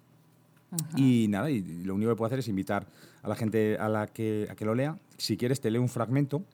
Y 0.94 1.26
nada, 1.28 1.50
y 1.50 1.60
lo 1.82 1.96
único 1.96 2.12
que 2.12 2.16
puedo 2.16 2.26
hacer 2.26 2.38
es 2.38 2.46
invitar 2.46 2.86
a 3.20 3.28
la 3.28 3.34
gente 3.34 3.76
a 3.80 3.88
la 3.88 4.06
que, 4.06 4.46
a 4.48 4.54
que 4.54 4.64
lo 4.64 4.76
lea. 4.76 4.96
Si 5.16 5.36
quieres, 5.36 5.60
te 5.60 5.72
leo 5.72 5.82
un 5.82 5.88
fragmento. 5.88 6.44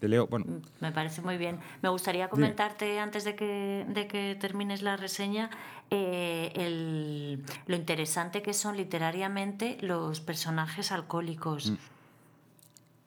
Te 0.00 0.08
leo, 0.08 0.26
bueno. 0.26 0.44
Mm, 0.46 0.60
me 0.82 0.92
parece 0.92 1.22
muy 1.22 1.38
bien. 1.38 1.60
Me 1.80 1.88
gustaría 1.88 2.28
comentarte, 2.28 3.00
antes 3.00 3.24
de 3.24 3.36
que, 3.36 3.86
de 3.88 4.06
que 4.06 4.36
termines 4.38 4.82
la 4.82 4.98
reseña, 4.98 5.48
eh, 5.88 6.52
el, 6.54 7.42
lo 7.66 7.74
interesante 7.74 8.42
que 8.42 8.52
son 8.52 8.76
literariamente 8.76 9.78
los 9.80 10.20
personajes 10.20 10.92
alcohólicos. 10.92 11.70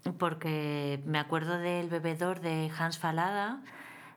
Mm. 0.05 0.09
Porque 0.18 1.03
me 1.05 1.20
acuerdo 1.20 1.59
del 1.59 1.88
bebedor 1.88 2.39
de 2.39 2.72
Hans 2.76 2.97
Falada 2.97 3.61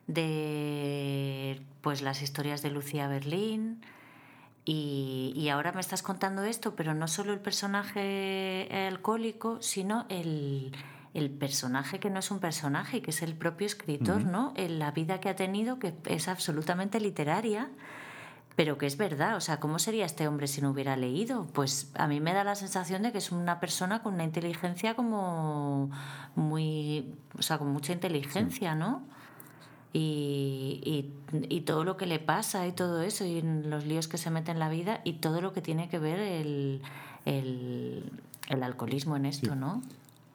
de 0.09 1.61
pues 1.81 2.01
las 2.01 2.21
historias 2.21 2.61
de 2.61 2.71
Lucía 2.71 3.07
Berlín. 3.07 3.81
Y, 4.65 5.49
ahora 5.51 5.71
me 5.71 5.81
estás 5.81 6.03
contando 6.03 6.43
esto, 6.43 6.75
pero 6.75 6.93
no 6.93 7.07
solo 7.07 7.33
el 7.33 7.39
personaje 7.39 8.67
alcohólico, 8.87 9.59
sino 9.61 10.05
el, 10.09 10.71
personaje 11.39 11.99
que 11.99 12.11
no 12.11 12.19
es 12.19 12.29
un 12.29 12.39
personaje, 12.39 13.01
que 13.01 13.09
es 13.09 13.23
el 13.23 13.33
propio 13.33 13.65
escritor, 13.65 14.25
¿no? 14.25 14.53
En 14.55 14.77
la 14.77 14.91
vida 14.91 15.19
que 15.19 15.29
ha 15.29 15.35
tenido, 15.35 15.79
que 15.79 15.95
es 16.05 16.27
absolutamente 16.27 16.99
literaria, 16.99 17.71
pero 18.55 18.77
que 18.77 18.85
es 18.85 18.95
verdad. 18.95 19.37
O 19.37 19.41
sea, 19.41 19.59
¿cómo 19.59 19.79
sería 19.79 20.05
este 20.05 20.27
hombre 20.27 20.45
si 20.45 20.61
no 20.61 20.69
hubiera 20.69 20.95
leído? 20.97 21.47
Pues 21.53 21.91
a 21.95 22.07
mí 22.07 22.19
me 22.19 22.33
da 22.33 22.43
la 22.43 22.55
sensación 22.55 23.01
de 23.01 23.11
que 23.11 23.17
es 23.17 23.31
una 23.31 23.59
persona 23.59 24.03
con 24.03 24.15
una 24.15 24.23
inteligencia 24.23 24.93
como 24.95 25.89
muy. 26.35 27.15
O 27.39 27.41
sea, 27.41 27.57
con 27.57 27.69
mucha 27.71 27.93
inteligencia, 27.93 28.75
¿no? 28.75 29.03
Y, 29.91 31.11
y, 31.31 31.61
todo 31.61 31.83
lo 31.83 31.97
que 31.97 32.05
le 32.05 32.19
pasa 32.19 32.67
y 32.67 32.71
todo 32.71 33.01
eso, 33.01 33.25
y 33.25 33.41
los 33.41 33.85
líos 33.85 34.07
que 34.07 34.17
se 34.17 34.29
mete 34.29 34.51
en 34.51 34.59
la 34.59 34.69
vida 34.69 35.01
y 35.03 35.13
todo 35.13 35.41
lo 35.41 35.53
que 35.53 35.61
tiene 35.61 35.89
que 35.89 35.97
ver 35.97 36.19
el, 36.19 36.81
el, 37.25 38.11
el 38.49 38.63
alcoholismo 38.63 39.15
en 39.15 39.25
esto, 39.25 39.55
¿no? 39.55 39.81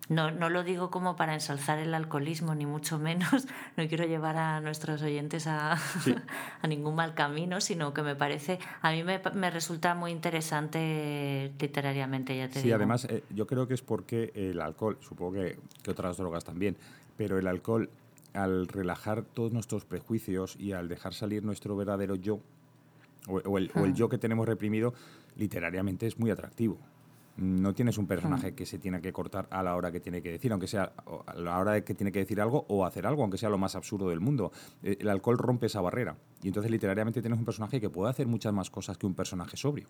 No, 0.09 0.31
no 0.31 0.51
lo 0.51 0.65
digo 0.65 0.91
como 0.91 1.17
para 1.17 1.33
ensalzar 1.33 1.79
el 1.79 1.95
alcoholismo, 1.95 2.55
ni 2.55 2.67
mucho 2.67 2.99
menos. 2.99 3.47
No 3.77 3.89
quiero 3.89 4.05
llevar 4.05 4.37
a 4.37 4.61
nuestros 4.61 5.03
oyentes 5.03 5.49
a, 5.49 5.77
a 6.63 6.67
ningún 6.69 6.95
mal 6.95 7.15
camino, 7.15 7.61
sino 7.61 7.93
que 7.93 8.03
me 8.03 8.15
parece, 8.15 8.61
a 8.83 8.93
mí 8.93 9.03
me, 9.03 9.21
me 9.35 9.51
resulta 9.51 9.97
muy 9.97 10.13
interesante 10.13 11.53
literariamente, 11.59 12.37
ya 12.37 12.49
te 12.49 12.61
sí, 12.61 12.71
además, 12.71 13.07
eh, 13.11 13.25
yo 13.31 13.49
creo 13.49 13.67
que 13.67 13.75
es 13.75 13.83
porque 13.83 14.31
el 14.35 14.61
alcohol, 14.61 14.99
supongo 15.01 15.33
que, 15.33 15.59
que 15.83 15.91
otras 15.91 16.19
drogas 16.19 16.45
también, 16.45 16.77
pero 17.17 17.37
el 17.37 17.49
alcohol 17.49 17.91
al 18.35 18.69
relajar 18.69 19.23
todos 19.25 19.53
nuestros 19.53 19.85
prejuicios 19.85 20.57
y 20.59 20.73
al 20.73 20.89
dejar 20.89 21.15
salir 21.15 21.45
nuestro 21.45 21.77
verdadero 21.77 22.17
yo, 22.17 22.41
o, 23.29 23.59
el, 23.59 23.71
hmm. 23.75 23.95
yo 23.95 24.09
que 24.09 24.19
tenemos 24.19 24.47
reprimido, 24.47 24.93
literariamente 25.37 26.07
es 26.07 26.19
muy 26.19 26.31
atractivo. 26.31 26.79
No 27.37 27.75
tienes 27.75 27.99
un 27.99 28.07
personaje 28.07 28.53
hmm. 28.53 28.55
que 28.55 28.67
se 28.67 28.79
tiene 28.79 29.01
que 29.01 29.13
cortar 29.13 29.49
a 29.51 29.63
la 29.63 29.75
hora 29.77 29.91
que 29.91 30.01
tiene 30.01 30.21
que 30.21 30.31
decir, 30.33 30.53
aunque 30.53 30.67
sea 30.67 30.93
a 31.27 31.35
la 31.35 31.59
hora 31.59 31.73
de 31.73 31.85
que 31.85 31.95
tiene 31.95 32.13
que 32.13 32.21
decir 32.21 32.41
algo 32.41 32.67
o 32.69 32.85
hacer 32.85 33.07
algo, 33.07 33.23
aunque 33.23 33.39
sea 33.39 33.49
lo 33.49 33.59
más 33.59 33.77
absurdo 33.77 34.11
del 34.11 34.21
mundo. 34.21 34.53
Eh, 34.83 34.99
el 35.01 35.09
alcohol 35.09 35.39
rompe 35.39 35.67
esa 35.67 35.81
barrera. 35.81 36.17
Y 36.43 36.49
entonces 36.49 36.71
literariamente 36.71 37.23
tienes 37.23 37.39
un 37.39 37.45
personaje 37.45 37.81
que 37.81 37.89
puede 37.89 38.11
hacer 38.11 38.27
muchas 38.27 38.53
más 38.53 38.71
cosas 38.71 38.99
que 38.99 39.07
un 39.07 39.15
personaje 39.15 39.57
sobrio. 39.57 39.89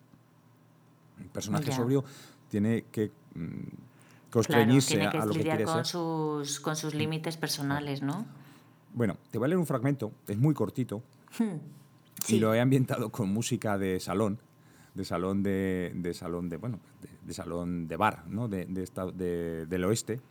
Un 1.19 1.29
personaje 1.29 1.71
sobrio 1.71 2.03
tiene 2.49 2.85
que 2.91 3.11
mm, 3.35 3.94
constreñirse 4.29 4.95
claro, 4.95 5.11
tiene 5.11 5.43
que 5.43 5.51
a 5.51 5.55
lidiar 5.55 5.63
con 5.63 5.85
Sus, 5.85 6.59
con 6.59 6.75
sus 6.75 6.93
límites 6.93 7.37
personales, 7.37 8.01
¿no? 8.01 8.25
Bueno, 8.93 9.17
te 9.31 9.37
voy 9.37 9.45
a 9.45 9.49
leer 9.49 9.59
un 9.59 9.65
fragmento, 9.65 10.11
es 10.27 10.37
muy 10.37 10.53
cortito, 10.53 11.03
hmm. 11.37 12.29
y 12.29 12.39
lo 12.39 12.53
he 12.53 12.61
ambientado 12.61 13.09
con 13.09 13.29
música 13.29 13.77
de 13.77 13.99
salón, 13.99 14.39
de 14.93 15.03
salón 15.03 15.43
de, 15.43 16.11
salón 16.13 16.49
de 16.49 16.57
bueno, 16.57 16.79
de, 17.25 17.33
salón 17.33 17.87
de 17.87 17.97
bar, 17.97 18.23
¿no? 18.27 18.47
De, 18.47 18.65
del 18.65 19.83
oeste. 19.83 20.21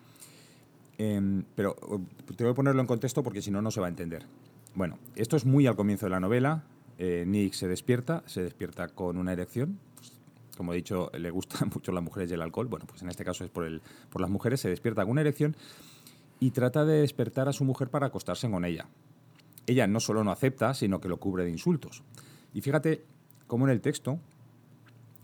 Em, 0.97 1.45
pero 1.55 1.77
te 2.37 2.45
voy 2.45 2.53
a 2.53 2.55
ponerlo 2.55 2.81
en 2.81 2.87
contexto 2.87 3.23
porque 3.23 3.43
si 3.43 3.51
no, 3.51 3.61
no 3.61 3.71
se 3.71 3.81
va 3.81 3.87
a 3.87 3.91
entender. 3.91 4.25
Bueno, 4.75 4.99
esto 5.15 5.37
es 5.37 5.45
muy 5.45 5.67
al 5.67 5.77
comienzo 5.77 6.07
de 6.07 6.11
la 6.11 6.21
novela. 6.21 6.65
Eh, 6.99 7.25
Nick 7.27 7.53
se 7.55 7.69
despierta, 7.69 8.23
se 8.27 8.43
despierta 8.43 8.89
con 8.89 9.19
una 9.19 9.33
erección. 9.33 9.79
Como 10.57 10.73
he 10.73 10.77
dicho, 10.77 11.11
le 11.17 11.31
gustan 11.31 11.71
mucho 11.75 11.93
las 11.93 12.03
mujeres 12.03 12.31
y 12.31 12.35
el 12.35 12.43
alcohol. 12.43 12.69
Bueno, 12.69 12.87
pues 12.87 13.03
en 13.03 13.09
este 13.09 13.25
caso 13.25 13.45
es 13.45 13.51
por, 13.51 13.65
el, 13.65 13.81
por 14.11 14.21
las 14.21 14.31
mujeres. 14.31 14.61
Se 14.61 14.69
despierta 14.69 15.03
con 15.03 15.13
una 15.13 15.21
erección 15.21 15.57
y 16.41 16.51
trata 16.51 16.85
de 16.85 17.01
despertar 17.01 17.49
a 17.49 17.53
su 17.53 17.65
mujer 17.65 17.89
para 17.89 18.07
acostarse 18.07 18.51
con 18.51 18.65
ella. 18.65 18.87
Ella 19.67 19.87
no 19.87 20.01
solo 20.01 20.25
no 20.25 20.31
acepta, 20.31 20.75
sino 20.75 21.01
que 21.01 21.09
lo 21.09 21.19
cubre 21.19 21.45
de 21.45 21.51
insultos. 21.51 22.03
Y 22.53 22.61
fíjate 22.61 23.05
cómo 23.47 23.67
en 23.67 23.73
el 23.73 23.81
texto, 23.81 24.19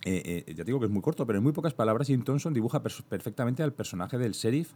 eh, 0.04 0.44
eh, 0.46 0.54
ya 0.54 0.64
digo 0.64 0.80
que 0.80 0.86
es 0.86 0.92
muy 0.92 1.02
corto, 1.02 1.26
pero 1.26 1.38
en 1.38 1.42
muy 1.42 1.52
pocas 1.52 1.74
palabras, 1.74 2.06
Jim 2.06 2.22
Thompson 2.22 2.54
dibuja 2.54 2.82
perfectamente 2.82 3.62
al 3.62 3.72
personaje 3.72 4.18
del 4.18 4.32
sheriff 4.32 4.72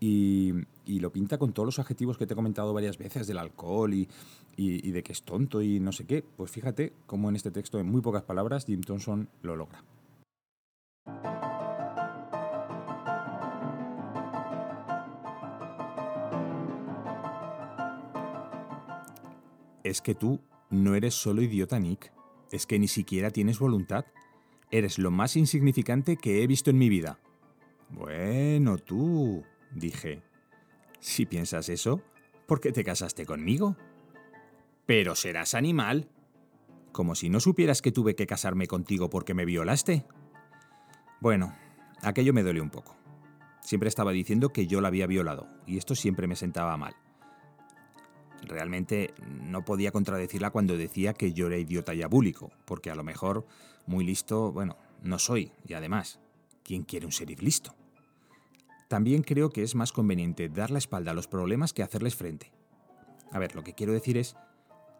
y, 0.00 0.54
lo 0.86 1.12
pinta 1.12 1.38
con 1.38 1.52
todos 1.52 1.66
los 1.66 1.78
adjetivos 1.78 2.18
que 2.18 2.26
te 2.26 2.34
he 2.34 2.36
comentado 2.36 2.74
varias 2.74 2.98
veces 2.98 3.26
del 3.26 3.38
alcohol 3.38 3.94
y, 3.94 4.08
y, 4.56 4.90
de 4.90 5.02
que 5.02 5.12
es 5.12 5.22
tonto 5.22 5.62
y 5.62 5.78
no 5.78 5.92
sé 5.92 6.06
qué. 6.06 6.24
Pues 6.36 6.50
fíjate 6.50 6.92
cómo 7.06 7.28
en 7.28 7.36
este 7.36 7.50
texto, 7.50 7.78
en 7.78 7.86
muy 7.86 8.00
pocas 8.00 8.22
palabras, 8.22 8.66
Jim 8.66 8.80
Thompson 8.80 9.28
lo 9.42 9.56
logra. 9.56 9.84
Es 19.84 20.00
que 20.02 20.14
tú 20.14 20.40
no 20.70 20.94
eres 20.94 21.14
solo 21.14 21.42
idiota, 21.42 21.78
Nick. 21.78 22.12
Es 22.50 22.66
que 22.66 22.78
ni 22.78 22.88
siquiera 22.88 23.30
tienes 23.30 23.58
voluntad. 23.58 24.04
Eres 24.70 24.98
lo 24.98 25.10
más 25.10 25.36
insignificante 25.36 26.16
que 26.16 26.42
he 26.42 26.46
visto 26.46 26.70
en 26.70 26.78
mi 26.78 26.88
vida. 26.88 27.18
Bueno, 27.88 28.78
tú, 28.78 29.42
dije. 29.72 30.22
Si 31.00 31.26
piensas 31.26 31.68
eso, 31.68 32.02
¿por 32.46 32.60
qué 32.60 32.72
te 32.72 32.84
casaste 32.84 33.24
conmigo? 33.24 33.76
Pero 34.86 35.14
serás 35.14 35.54
animal. 35.54 36.08
Como 36.92 37.14
si 37.14 37.30
no 37.30 37.40
supieras 37.40 37.82
que 37.82 37.92
tuve 37.92 38.16
que 38.16 38.26
casarme 38.26 38.66
contigo 38.66 39.08
porque 39.08 39.34
me 39.34 39.44
violaste. 39.44 40.04
Bueno, 41.20 41.54
aquello 42.02 42.32
me 42.32 42.42
duele 42.42 42.60
un 42.60 42.70
poco. 42.70 42.96
Siempre 43.62 43.88
estaba 43.88 44.10
diciendo 44.12 44.52
que 44.52 44.66
yo 44.66 44.80
la 44.80 44.88
había 44.88 45.06
violado, 45.06 45.46
y 45.66 45.78
esto 45.78 45.94
siempre 45.94 46.26
me 46.26 46.34
sentaba 46.34 46.76
mal. 46.76 46.96
Realmente 48.42 49.12
no 49.26 49.64
podía 49.64 49.92
contradecirla 49.92 50.50
cuando 50.50 50.76
decía 50.76 51.12
que 51.12 51.32
yo 51.32 51.46
era 51.46 51.58
idiota 51.58 51.94
y 51.94 52.02
abúlico, 52.02 52.50
porque 52.64 52.90
a 52.90 52.94
lo 52.94 53.04
mejor 53.04 53.46
muy 53.86 54.04
listo, 54.04 54.50
bueno, 54.50 54.76
no 55.02 55.18
soy, 55.18 55.52
y 55.66 55.74
además, 55.74 56.20
¿quién 56.64 56.84
quiere 56.84 57.06
un 57.06 57.12
sheriff 57.12 57.42
listo? 57.42 57.74
También 58.90 59.22
creo 59.22 59.50
que 59.50 59.62
es 59.62 59.76
más 59.76 59.92
conveniente 59.92 60.48
dar 60.48 60.72
la 60.72 60.78
espalda 60.78 61.12
a 61.12 61.14
los 61.14 61.28
problemas 61.28 61.72
que 61.72 61.84
hacerles 61.84 62.16
frente. 62.16 62.50
A 63.30 63.38
ver, 63.38 63.54
lo 63.54 63.62
que 63.62 63.72
quiero 63.72 63.92
decir 63.92 64.16
es 64.16 64.34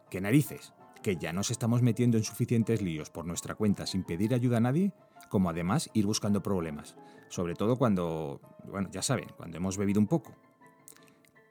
que 0.09 0.21
narices, 0.21 0.71
que 1.03 1.17
ya 1.17 1.33
nos 1.33 1.51
estamos 1.51 1.81
metiendo 1.81 2.15
en 2.15 2.23
suficientes 2.23 2.81
líos 2.81 3.09
por 3.09 3.25
nuestra 3.25 3.55
cuenta 3.55 3.85
sin 3.85 4.05
pedir 4.05 4.33
ayuda 4.33 4.57
a 4.57 4.61
nadie, 4.61 4.93
como 5.27 5.49
además 5.49 5.89
ir 5.93 6.05
buscando 6.05 6.41
problemas, 6.41 6.95
sobre 7.27 7.53
todo 7.53 7.75
cuando, 7.75 8.39
bueno, 8.65 8.87
ya 8.93 9.01
saben, 9.01 9.27
cuando 9.35 9.57
hemos 9.57 9.77
bebido 9.77 9.99
un 9.99 10.07
poco. 10.07 10.37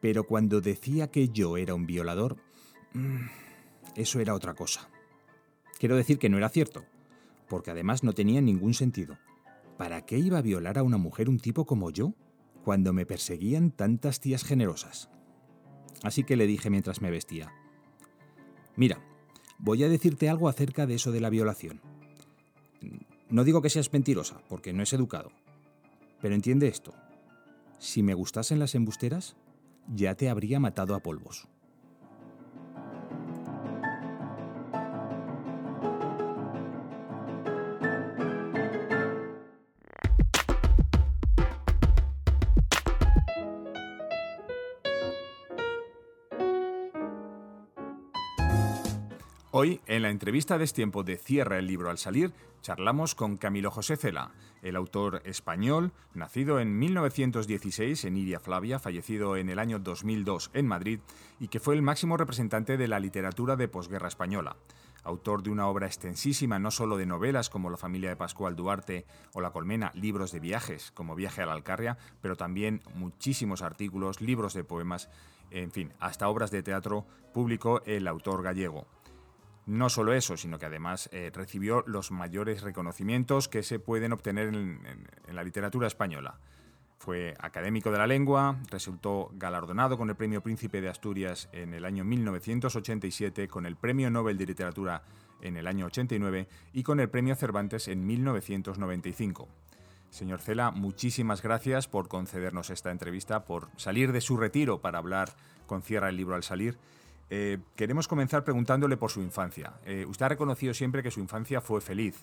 Pero 0.00 0.24
cuando 0.24 0.62
decía 0.62 1.10
que 1.10 1.28
yo 1.28 1.58
era 1.58 1.74
un 1.74 1.84
violador, 1.84 2.38
mm, 2.94 3.26
eso 3.96 4.18
era 4.18 4.34
otra 4.34 4.54
cosa. 4.54 4.88
Quiero 5.78 5.94
decir 5.94 6.18
que 6.18 6.30
no 6.30 6.38
era 6.38 6.48
cierto, 6.48 6.86
porque 7.50 7.70
además 7.70 8.02
no 8.02 8.14
tenía 8.14 8.40
ningún 8.40 8.72
sentido. 8.72 9.18
¿Para 9.76 10.06
qué 10.06 10.16
iba 10.16 10.38
a 10.38 10.42
violar 10.42 10.78
a 10.78 10.82
una 10.82 10.96
mujer 10.96 11.28
un 11.28 11.38
tipo 11.38 11.66
como 11.66 11.90
yo? 11.90 12.14
Cuando 12.64 12.92
me 12.92 13.06
perseguían 13.06 13.70
tantas 13.70 14.20
tías 14.20 14.44
generosas. 14.44 15.08
Así 16.02 16.24
que 16.24 16.36
le 16.36 16.46
dije 16.46 16.70
mientras 16.70 17.00
me 17.00 17.10
vestía, 17.10 17.52
mira, 18.76 19.02
voy 19.58 19.84
a 19.84 19.88
decirte 19.88 20.28
algo 20.28 20.48
acerca 20.48 20.86
de 20.86 20.94
eso 20.94 21.12
de 21.12 21.20
la 21.20 21.30
violación. 21.30 21.80
No 23.28 23.44
digo 23.44 23.62
que 23.62 23.70
seas 23.70 23.92
mentirosa, 23.92 24.40
porque 24.48 24.72
no 24.72 24.82
es 24.82 24.92
educado, 24.92 25.30
pero 26.20 26.34
entiende 26.34 26.68
esto. 26.68 26.94
Si 27.78 28.02
me 28.02 28.14
gustasen 28.14 28.58
las 28.58 28.74
embusteras, 28.74 29.36
ya 29.86 30.14
te 30.14 30.28
habría 30.28 30.60
matado 30.60 30.94
a 30.94 31.00
polvos. 31.00 31.48
Hoy, 49.62 49.78
en 49.86 50.00
la 50.00 50.08
entrevista 50.08 50.54
de 50.54 50.60
Destiempo 50.60 51.02
de 51.02 51.18
Cierra 51.18 51.58
el 51.58 51.66
libro 51.66 51.90
al 51.90 51.98
salir, 51.98 52.32
charlamos 52.62 53.14
con 53.14 53.36
Camilo 53.36 53.70
José 53.70 53.98
Cela, 53.98 54.30
el 54.62 54.74
autor 54.74 55.20
español, 55.26 55.92
nacido 56.14 56.60
en 56.60 56.78
1916 56.78 58.06
en 58.06 58.16
Iria 58.16 58.40
Flavia, 58.40 58.78
fallecido 58.78 59.36
en 59.36 59.50
el 59.50 59.58
año 59.58 59.78
2002 59.78 60.50
en 60.54 60.66
Madrid, 60.66 61.00
y 61.38 61.48
que 61.48 61.60
fue 61.60 61.74
el 61.74 61.82
máximo 61.82 62.16
representante 62.16 62.78
de 62.78 62.88
la 62.88 63.00
literatura 63.00 63.54
de 63.56 63.68
posguerra 63.68 64.08
española. 64.08 64.56
Autor 65.02 65.42
de 65.42 65.50
una 65.50 65.68
obra 65.68 65.88
extensísima 65.88 66.58
no 66.58 66.70
solo 66.70 66.96
de 66.96 67.04
novelas 67.04 67.50
como 67.50 67.68
La 67.68 67.76
familia 67.76 68.08
de 68.08 68.16
Pascual 68.16 68.56
Duarte 68.56 69.04
o 69.34 69.42
La 69.42 69.50
colmena, 69.50 69.92
libros 69.94 70.32
de 70.32 70.40
viajes 70.40 70.90
como 70.92 71.14
Viaje 71.16 71.42
a 71.42 71.46
la 71.46 71.52
Alcarria, 71.52 71.98
pero 72.22 72.34
también 72.34 72.80
muchísimos 72.94 73.60
artículos, 73.60 74.22
libros 74.22 74.54
de 74.54 74.64
poemas, 74.64 75.10
en 75.50 75.70
fin, 75.70 75.92
hasta 76.00 76.30
obras 76.30 76.50
de 76.50 76.62
teatro 76.62 77.04
publicó 77.34 77.82
el 77.84 78.08
autor 78.08 78.42
gallego. 78.42 78.86
No 79.70 79.88
solo 79.88 80.12
eso, 80.14 80.36
sino 80.36 80.58
que 80.58 80.66
además 80.66 81.08
eh, 81.12 81.30
recibió 81.32 81.84
los 81.86 82.10
mayores 82.10 82.62
reconocimientos 82.62 83.46
que 83.46 83.62
se 83.62 83.78
pueden 83.78 84.12
obtener 84.12 84.48
en, 84.48 85.06
la 85.28 85.44
literatura 85.44 85.86
española. 85.86 86.40
Fue 86.98 87.36
académico 87.38 87.92
de 87.92 87.98
la 87.98 88.08
lengua, 88.08 88.58
resultó 88.68 89.30
galardonado 89.34 89.96
con 89.96 90.10
el 90.10 90.16
Premio 90.16 90.40
Príncipe 90.40 90.80
de 90.80 90.88
Asturias 90.88 91.48
en 91.52 91.72
el 91.72 91.84
año 91.84 92.04
1987, 92.04 93.46
con 93.46 93.64
el 93.64 93.76
Premio 93.76 94.10
Nobel 94.10 94.36
de 94.38 94.46
Literatura 94.46 95.04
en 95.40 95.56
el 95.56 95.68
año 95.68 95.86
89 95.86 96.48
y 96.72 96.82
con 96.82 96.98
el 96.98 97.08
Premio 97.08 97.36
Cervantes 97.36 97.86
en 97.86 98.04
1995. 98.04 99.46
Señor 100.10 100.40
Cela, 100.40 100.72
muchísimas 100.72 101.42
gracias 101.42 101.86
por 101.86 102.08
concedernos 102.08 102.70
esta 102.70 102.90
entrevista, 102.90 103.44
por 103.44 103.68
salir 103.76 104.10
de 104.10 104.20
su 104.20 104.36
retiro 104.36 104.80
para 104.80 104.98
hablar 104.98 105.28
con 105.68 105.82
Cierra 105.82 106.08
el 106.08 106.16
libro 106.16 106.34
al 106.34 106.42
salir 106.42 106.76
eh, 107.30 107.58
queremos 107.76 108.08
comenzar 108.08 108.42
preguntándole 108.42 108.96
por 108.96 109.10
su 109.10 109.22
infancia. 109.22 109.74
Eh, 109.86 110.04
usted 110.06 110.26
ha 110.26 110.30
reconocido 110.30 110.74
siempre 110.74 111.02
que 111.02 111.12
su 111.12 111.20
infancia 111.20 111.60
fue 111.60 111.80
feliz, 111.80 112.16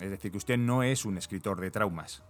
es 0.00 0.08
decir, 0.10 0.30
que 0.30 0.38
usted 0.38 0.56
no 0.56 0.84
es 0.84 1.04
un 1.04 1.18
escritor 1.18 1.60
de 1.60 1.72
traumas. 1.72 2.22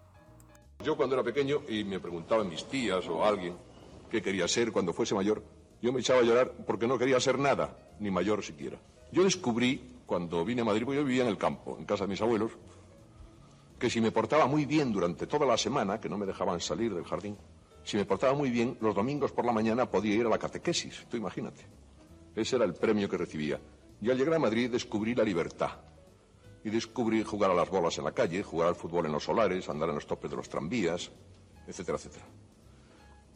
Yo 0.83 0.97
cuando 0.97 1.15
era 1.15 1.23
pequeño 1.23 1.61
y 1.69 1.85
me 1.85 2.01
preguntaban 2.01 2.49
mis 2.49 2.65
tías 2.69 3.07
o 3.09 3.25
alguien 3.25 3.55
qué 4.11 4.23
quería 4.23 4.49
ser 4.49 4.73
cuando 4.73 4.93
fuese 4.93 5.15
mayor, 5.15 5.43
yo 5.83 5.93
me 5.93 6.01
echaba 6.01 6.21
a 6.21 6.23
llorar 6.23 6.53
porque 6.67 6.87
no 6.87 6.99
quería 6.99 7.21
ser 7.21 7.39
nada, 7.39 7.77
ni 8.01 8.11
mayor 8.11 8.43
siquiera. 8.43 8.79
Yo 9.13 9.23
descubrí, 9.23 9.97
cuando 10.07 10.45
vine 10.45 10.63
a 10.63 10.65
Madrid, 10.65 10.85
porque 10.85 11.01
yo 11.01 11.05
vivía 11.05 11.23
en 11.23 11.29
el 11.29 11.37
campo, 11.37 11.77
en 11.79 11.85
casa 11.85 12.05
de 12.05 12.09
mis 12.09 12.23
abuelos, 12.23 12.53
que 13.79 13.91
si 13.91 14.01
me 14.01 14.11
portaba 14.11 14.47
muy 14.47 14.65
bien 14.65 14.93
durante 14.93 15.27
toda 15.27 15.45
la 15.45 15.59
semana, 15.59 16.01
que 16.01 16.09
no 16.09 16.17
me 16.17 16.25
dejaban 16.25 16.61
salir 16.61 16.95
del 16.95 17.05
jardín, 17.05 17.37
si 17.85 17.97
me 17.97 18.05
portaba 18.05 18.35
muy 18.35 18.51
bien, 18.51 18.79
los 18.81 18.95
domingos 18.95 19.33
por 19.33 19.45
la 19.45 19.53
mañana 19.53 19.91
podía 19.91 20.15
ir 20.15 20.27
a 20.27 20.31
la 20.31 20.39
catequesis, 20.39 21.07
tú 21.11 21.17
imagínate. 21.17 21.65
Ese 22.37 22.57
era 22.57 22.65
el 22.65 22.75
premio 22.75 23.09
que 23.09 23.17
recibía. 23.17 23.59
Y 24.01 24.11
al 24.11 24.19
llegar 24.19 24.35
a 24.35 24.39
Madrid 24.39 24.71
descubrí 24.71 25.15
la 25.15 25.25
libertad. 25.25 25.71
Y 26.63 26.71
descubrí 26.71 27.25
jugar 27.25 27.51
a 27.51 27.55
las 27.55 27.71
bolas 27.71 27.97
en 27.99 28.05
la 28.05 28.13
calle, 28.13 28.43
jugar 28.43 28.69
al 28.69 28.77
fútbol 28.77 29.07
en 29.07 29.13
los 29.13 29.25
solares, 29.25 29.69
andar 29.69 29.89
en 29.89 29.95
los 29.95 30.07
topes 30.07 30.31
de 30.31 30.37
los 30.37 30.49
tranvías, 30.49 31.11
etcétera, 31.67 31.97
etcétera. 31.97 32.27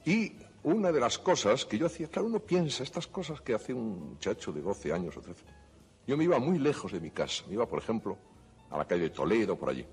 Y 0.04 0.32
una 0.64 0.92
de 0.92 1.00
las 1.00 1.18
cosas 1.18 1.64
que 1.64 1.78
yo 1.78 1.86
hacía, 1.86 2.08
claro, 2.08 2.28
uno 2.28 2.40
piensa 2.40 2.82
estas 2.82 3.06
cosas 3.06 3.40
que 3.40 3.54
hace 3.54 3.72
un 3.72 4.10
muchacho 4.10 4.52
de 4.52 4.60
12 4.60 4.92
años 4.92 5.16
o 5.16 5.20
13. 5.20 5.44
Yo 6.06 6.16
me 6.16 6.24
iba 6.24 6.38
muy 6.38 6.58
lejos 6.58 6.92
de 6.92 7.00
mi 7.00 7.10
casa. 7.10 7.44
Me 7.46 7.54
iba, 7.54 7.66
por 7.66 7.78
ejemplo, 7.78 8.18
a 8.68 8.76
la 8.76 8.86
calle 8.86 9.04
de 9.04 9.10
Toledo, 9.10 9.56
por 9.56 9.70
allí. 9.70 9.86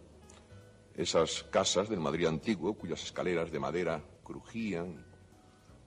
Esas 0.96 1.44
casas 1.44 1.88
del 1.90 2.00
Madrid 2.00 2.26
antiguo, 2.26 2.74
cuyas 2.74 3.04
escaleras 3.04 3.52
de 3.52 3.60
madera 3.60 4.02
crujían, 4.24 5.06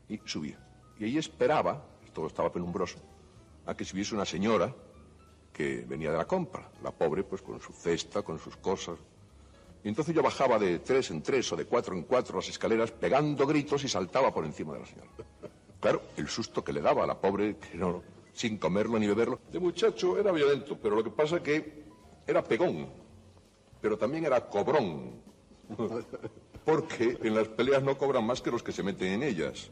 y 0.09 0.21
subía. 0.25 0.59
Y 0.99 1.05
ahí 1.05 1.19
esperaba, 1.19 1.85
todo 2.13 2.27
estaba 2.27 2.51
penumbroso, 2.53 2.99
a 3.67 3.75
que 3.75 3.85
hubiese 3.93 4.15
una 4.15 4.25
señora 4.25 4.75
que 5.53 5.85
venía 5.87 6.11
de 6.11 6.19
la 6.19 6.27
compra, 6.27 6.71
la 6.83 6.91
pobre 6.91 7.23
pues 7.25 7.43
con 7.43 7.61
su 7.61 7.73
cesta, 7.73 8.23
con 8.23 8.39
sus 8.39 8.57
cosas. 8.57 8.99
Y 9.83 9.89
entonces 9.89 10.15
yo 10.15 10.23
bajaba 10.23 10.59
de 10.59 10.79
tres 10.81 11.11
en 11.11 11.23
tres 11.23 11.51
o 11.53 11.57
de 11.57 11.65
cuatro 11.65 11.95
en 11.95 12.03
cuatro 12.03 12.37
las 12.37 12.49
escaleras 12.49 12.91
pegando 12.91 13.47
gritos 13.47 13.83
y 13.85 13.89
saltaba 13.89 14.33
por 14.33 14.45
encima 14.45 14.75
de 14.75 14.81
la 14.81 14.87
señora. 14.87 15.09
Claro, 15.81 16.03
el 16.17 16.29
susto 16.29 16.63
que 16.63 16.73
le 16.73 16.83
daba 16.83 17.05
a 17.05 17.07
la 17.07 17.19
pobre, 17.19 17.57
sin 18.35 18.59
comerlo 18.59 18.99
ni 18.99 19.07
beberlo. 19.07 19.41
De 19.51 19.59
muchacho 19.59 20.19
era 20.19 20.31
violento, 20.33 20.79
pero 20.81 20.97
lo 20.97 21.03
que 21.03 21.11
pasa 21.11 21.37
es 21.37 21.43
que 21.43 21.83
era 22.27 22.45
pegón, 22.45 22.89
pero 23.81 23.97
también 23.97 24.27
era 24.27 24.47
cobrón. 24.49 25.23
porque 26.65 27.19
en 27.23 27.35
las 27.35 27.49
peleas 27.49 27.83
no 27.83 27.97
cobran 27.97 28.25
más 28.25 28.41
que 28.41 28.51
los 28.51 28.63
que 28.63 28.73
se 28.73 28.83
meten 28.83 29.09
en 29.09 29.23
ellas. 29.23 29.71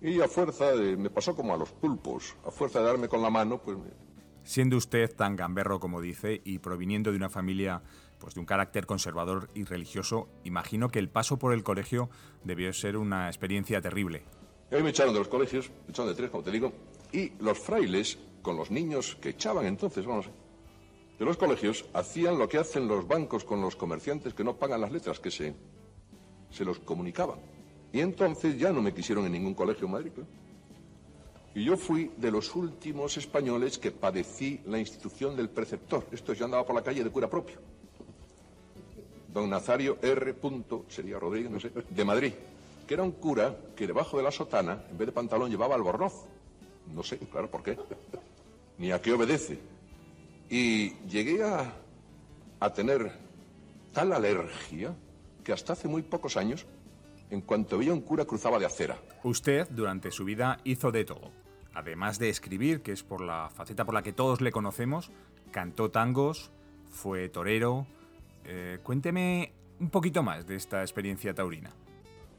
Y 0.00 0.20
a 0.20 0.28
fuerza 0.28 0.72
de, 0.72 0.96
me 0.96 1.10
pasó 1.10 1.34
como 1.34 1.54
a 1.54 1.56
los 1.56 1.70
pulpos, 1.72 2.36
a 2.44 2.50
fuerza 2.50 2.80
de 2.80 2.86
darme 2.86 3.08
con 3.08 3.22
la 3.22 3.30
mano, 3.30 3.60
pues... 3.60 3.76
Siendo 4.44 4.76
usted 4.76 5.14
tan 5.14 5.36
gamberro 5.36 5.80
como 5.80 6.00
dice 6.00 6.40
y 6.44 6.58
proviniendo 6.58 7.10
de 7.10 7.16
una 7.16 7.28
familia 7.28 7.82
pues 8.18 8.34
de 8.34 8.40
un 8.40 8.46
carácter 8.46 8.86
conservador 8.86 9.48
y 9.54 9.64
religioso, 9.64 10.28
imagino 10.44 10.88
que 10.88 10.98
el 10.98 11.08
paso 11.08 11.38
por 11.38 11.52
el 11.52 11.62
colegio 11.62 12.08
debió 12.44 12.72
ser 12.72 12.96
una 12.96 13.28
experiencia 13.28 13.80
terrible. 13.80 14.24
A 14.70 14.76
mí 14.76 14.82
me 14.82 14.90
echaron 14.90 15.12
de 15.12 15.20
los 15.20 15.28
colegios, 15.28 15.70
me 15.86 15.90
echaron 15.90 16.10
de 16.10 16.16
tres, 16.16 16.30
como 16.30 16.42
te 16.42 16.50
digo, 16.50 16.72
y 17.12 17.32
los 17.40 17.58
frailes, 17.58 18.18
con 18.42 18.56
los 18.56 18.70
niños 18.70 19.16
que 19.20 19.30
echaban 19.30 19.66
entonces, 19.66 20.06
vamos, 20.06 20.30
de 21.18 21.24
los 21.24 21.36
colegios, 21.36 21.84
hacían 21.92 22.38
lo 22.38 22.48
que 22.48 22.58
hacen 22.58 22.86
los 22.86 23.06
bancos 23.06 23.44
con 23.44 23.60
los 23.60 23.76
comerciantes 23.76 24.34
que 24.34 24.44
no 24.44 24.56
pagan 24.56 24.80
las 24.80 24.92
letras, 24.92 25.20
que 25.20 25.30
se, 25.30 25.54
se 26.50 26.64
los 26.64 26.78
comunicaban. 26.78 27.38
Y 27.92 28.00
entonces 28.00 28.58
ya 28.58 28.72
no 28.72 28.82
me 28.82 28.92
quisieron 28.92 29.24
en 29.26 29.32
ningún 29.32 29.54
colegio 29.54 29.86
en 29.86 29.92
Madrid. 29.92 30.12
Y 31.54 31.64
yo 31.64 31.76
fui 31.76 32.10
de 32.16 32.30
los 32.30 32.54
últimos 32.54 33.16
españoles 33.16 33.78
que 33.78 33.90
padecí 33.90 34.60
la 34.66 34.78
institución 34.78 35.34
del 35.34 35.48
preceptor. 35.48 36.06
Esto 36.12 36.32
ya 36.32 36.44
andaba 36.44 36.64
por 36.64 36.76
la 36.76 36.82
calle 36.82 37.02
de 37.02 37.10
cura 37.10 37.28
propio. 37.28 37.58
Don 39.32 39.48
Nazario 39.48 39.98
R. 40.02 40.34
sería 40.88 41.18
Rodríguez, 41.18 41.50
no 41.50 41.60
sé, 41.60 41.70
de 41.88 42.04
Madrid, 42.04 42.32
que 42.86 42.94
era 42.94 43.02
un 43.02 43.12
cura 43.12 43.56
que 43.74 43.86
debajo 43.86 44.16
de 44.16 44.22
la 44.22 44.30
sotana, 44.30 44.84
en 44.90 44.98
vez 44.98 45.06
de 45.06 45.12
pantalón, 45.12 45.50
llevaba 45.50 45.74
albornoz. 45.74 46.24
No 46.94 47.02
sé, 47.02 47.18
claro, 47.18 47.50
¿por 47.50 47.62
qué? 47.62 47.76
Ni 48.78 48.92
a 48.92 49.00
qué 49.02 49.12
obedece. 49.12 49.58
Y 50.48 50.90
llegué 51.06 51.42
a, 51.42 51.74
a 52.60 52.72
tener 52.72 53.12
tal 53.92 54.12
alergia 54.12 54.94
que 55.44 55.52
hasta 55.52 55.72
hace 55.72 55.88
muy 55.88 56.02
pocos 56.02 56.36
años 56.36 56.66
en 57.30 57.42
cuanto 57.42 57.78
veía 57.78 57.92
un 57.92 58.00
cura 58.00 58.24
cruzaba 58.24 58.58
de 58.58 58.66
acera. 58.66 58.98
Usted, 59.22 59.68
durante 59.70 60.10
su 60.10 60.24
vida, 60.24 60.58
hizo 60.64 60.90
de 60.90 61.04
todo. 61.04 61.30
Además 61.74 62.18
de 62.18 62.28
escribir, 62.28 62.82
que 62.82 62.92
es 62.92 63.02
por 63.02 63.20
la 63.20 63.50
faceta 63.50 63.84
por 63.84 63.94
la 63.94 64.02
que 64.02 64.12
todos 64.12 64.40
le 64.40 64.50
conocemos, 64.50 65.10
cantó 65.50 65.90
tangos, 65.90 66.50
fue 66.90 67.28
torero. 67.28 67.86
Eh, 68.44 68.78
cuénteme 68.82 69.52
un 69.78 69.90
poquito 69.90 70.22
más 70.22 70.46
de 70.46 70.56
esta 70.56 70.80
experiencia 70.80 71.34
taurina. 71.34 71.70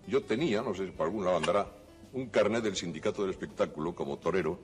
Yo 0.07 0.23
tenía, 0.23 0.61
no 0.61 0.73
sé 0.73 0.85
si 0.85 0.91
por 0.91 1.05
algún 1.05 1.23
lado 1.23 1.37
andará, 1.37 1.67
un 2.13 2.27
carnet 2.27 2.63
del 2.63 2.75
Sindicato 2.75 3.21
del 3.21 3.31
Espectáculo 3.31 3.93
como 3.93 4.17
torero, 4.17 4.59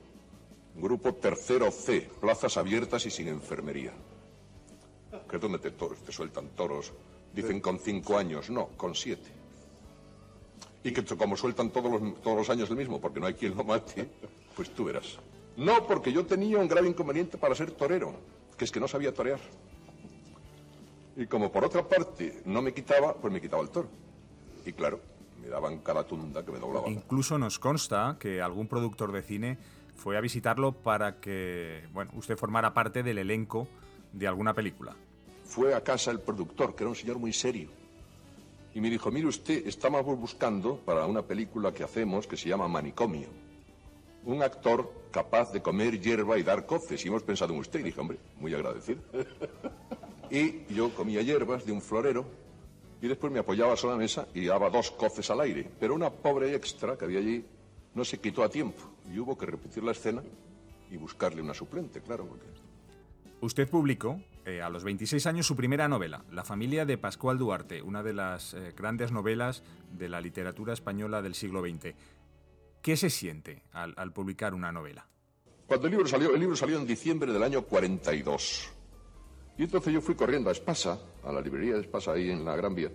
grupo 0.74 1.14
tercero 1.14 1.70
C, 1.70 2.10
plazas 2.20 2.56
abiertas 2.56 3.06
y 3.06 3.10
sin 3.10 3.28
enfermería. 3.28 3.92
Que 5.30 5.36
es 5.36 5.42
donde 5.42 5.58
te, 5.58 5.70
te 5.70 6.12
sueltan 6.12 6.48
toros. 6.48 6.92
Dicen 7.32 7.60
con 7.60 7.78
cinco 7.78 8.18
años, 8.18 8.50
no, 8.50 8.68
con 8.76 8.94
siete 8.94 9.35
y 10.86 10.92
que 10.92 11.04
como 11.16 11.36
sueltan 11.36 11.70
todos 11.70 12.00
los, 12.00 12.22
todos 12.22 12.36
los 12.36 12.48
años 12.48 12.70
el 12.70 12.76
mismo, 12.76 13.00
porque 13.00 13.18
no 13.18 13.26
hay 13.26 13.34
quien 13.34 13.56
lo 13.56 13.64
mate, 13.64 14.08
pues 14.54 14.70
tú 14.70 14.84
verás. 14.84 15.18
No, 15.56 15.84
porque 15.84 16.12
yo 16.12 16.24
tenía 16.24 16.58
un 16.58 16.68
grave 16.68 16.86
inconveniente 16.86 17.36
para 17.38 17.56
ser 17.56 17.72
torero, 17.72 18.14
que 18.56 18.64
es 18.66 18.70
que 18.70 18.78
no 18.78 18.86
sabía 18.86 19.12
torear. 19.12 19.40
Y 21.16 21.26
como 21.26 21.50
por 21.50 21.64
otra 21.64 21.82
parte 21.82 22.40
no 22.44 22.62
me 22.62 22.72
quitaba, 22.72 23.14
pues 23.14 23.32
me 23.32 23.40
quitaba 23.40 23.64
el 23.64 23.70
toro. 23.70 23.88
Y 24.64 24.72
claro, 24.74 25.00
me 25.42 25.48
daban 25.48 25.78
cada 25.78 26.06
tunda 26.06 26.44
que 26.44 26.52
me 26.52 26.60
doblaba. 26.60 26.88
Incluso 26.88 27.36
nos 27.36 27.58
consta 27.58 28.16
que 28.20 28.40
algún 28.40 28.68
productor 28.68 29.10
de 29.10 29.22
cine 29.22 29.58
fue 29.96 30.16
a 30.16 30.20
visitarlo 30.20 30.70
para 30.70 31.18
que, 31.18 31.88
bueno, 31.92 32.12
usted 32.14 32.36
formara 32.36 32.74
parte 32.74 33.02
del 33.02 33.18
elenco 33.18 33.66
de 34.12 34.28
alguna 34.28 34.54
película. 34.54 34.94
Fue 35.44 35.74
a 35.74 35.80
casa 35.82 36.12
el 36.12 36.20
productor, 36.20 36.76
que 36.76 36.84
era 36.84 36.90
un 36.90 36.96
señor 36.96 37.18
muy 37.18 37.32
serio 37.32 37.70
y 38.76 38.80
me 38.82 38.90
dijo, 38.90 39.10
mire 39.10 39.26
usted, 39.26 39.66
estamos 39.66 40.04
buscando 40.04 40.76
para 40.76 41.06
una 41.06 41.22
película 41.22 41.72
que 41.72 41.82
hacemos 41.82 42.26
que 42.26 42.36
se 42.36 42.50
llama 42.50 42.68
Manicomio, 42.68 43.26
un 44.26 44.42
actor 44.42 44.92
capaz 45.10 45.50
de 45.50 45.62
comer 45.62 45.98
hierba 45.98 46.36
y 46.36 46.42
dar 46.42 46.66
coces. 46.66 47.02
Y 47.02 47.08
hemos 47.08 47.22
pensado 47.22 47.54
en 47.54 47.60
usted. 47.60 47.80
Y 47.80 47.84
dije, 47.84 47.98
hombre, 47.98 48.18
muy 48.38 48.52
agradecido. 48.52 49.00
y 50.30 50.66
yo 50.74 50.94
comía 50.94 51.22
hierbas 51.22 51.64
de 51.64 51.72
un 51.72 51.80
florero 51.80 52.26
y 53.00 53.08
después 53.08 53.32
me 53.32 53.38
apoyaba 53.38 53.78
sobre 53.78 53.94
la 53.94 53.98
mesa 54.00 54.28
y 54.34 54.44
daba 54.44 54.68
dos 54.68 54.90
coces 54.90 55.30
al 55.30 55.40
aire. 55.40 55.70
Pero 55.80 55.94
una 55.94 56.10
pobre 56.10 56.54
extra 56.54 56.98
que 56.98 57.06
había 57.06 57.20
allí 57.20 57.46
no 57.94 58.04
se 58.04 58.18
quitó 58.18 58.42
a 58.42 58.50
tiempo 58.50 58.82
y 59.10 59.18
hubo 59.18 59.38
que 59.38 59.46
repetir 59.46 59.84
la 59.84 59.92
escena 59.92 60.22
y 60.90 60.98
buscarle 60.98 61.40
una 61.40 61.54
suplente, 61.54 62.02
claro, 62.02 62.26
porque... 62.26 62.44
Usted 63.40 63.70
publicó 63.70 64.20
eh, 64.46 64.62
a 64.62 64.70
los 64.70 64.84
26 64.84 65.26
años 65.26 65.44
su 65.44 65.56
primera 65.56 65.88
novela, 65.88 66.22
La 66.30 66.44
familia 66.44 66.86
de 66.86 66.96
Pascual 66.96 67.36
Duarte, 67.36 67.82
una 67.82 68.04
de 68.04 68.12
las 68.12 68.54
eh, 68.54 68.72
grandes 68.76 69.10
novelas 69.10 69.64
de 69.90 70.08
la 70.08 70.20
literatura 70.20 70.72
española 70.72 71.20
del 71.20 71.34
siglo 71.34 71.62
XX. 71.62 71.94
¿Qué 72.80 72.96
se 72.96 73.10
siente 73.10 73.64
al, 73.72 74.12
publicar 74.12 74.54
una 74.54 74.70
novela? 74.70 75.04
Cuando 75.66 75.88
el 75.88 75.90
libro 75.90 76.06
salió, 76.06 76.32
el 76.32 76.38
libro 76.38 76.54
salió 76.54 76.78
en 76.78 76.86
diciembre 76.86 77.32
del 77.32 77.42
año 77.42 77.62
42. 77.62 78.70
Y 79.58 79.64
entonces 79.64 79.92
yo 79.92 80.00
fui 80.00 80.14
corriendo 80.14 80.48
a 80.48 80.52
Espasa, 80.52 80.96
a 81.24 81.32
la 81.32 81.40
librería 81.40 81.74
de 81.74 81.80
Espasa 81.80 82.12
ahí 82.12 82.30
en 82.30 82.44
la 82.44 82.54
Gran 82.54 82.76
Vía, 82.76 82.92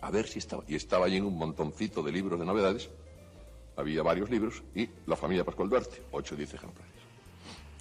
a 0.00 0.10
ver 0.10 0.26
si 0.26 0.38
estaba. 0.38 0.64
Y 0.66 0.76
estaba 0.76 1.04
allí 1.04 1.18
en 1.18 1.26
un 1.26 1.36
montoncito 1.36 2.02
de 2.02 2.12
libros 2.12 2.40
de 2.40 2.46
novedades. 2.46 2.88
Había 3.76 4.02
varios 4.02 4.30
libros 4.30 4.62
y 4.74 4.88
La 5.04 5.16
familia 5.16 5.44
Pascual 5.44 5.68
Duarte, 5.68 6.00
8 6.10 6.34
o 6.34 6.38
10 6.38 6.54
ejemplares. 6.54 6.94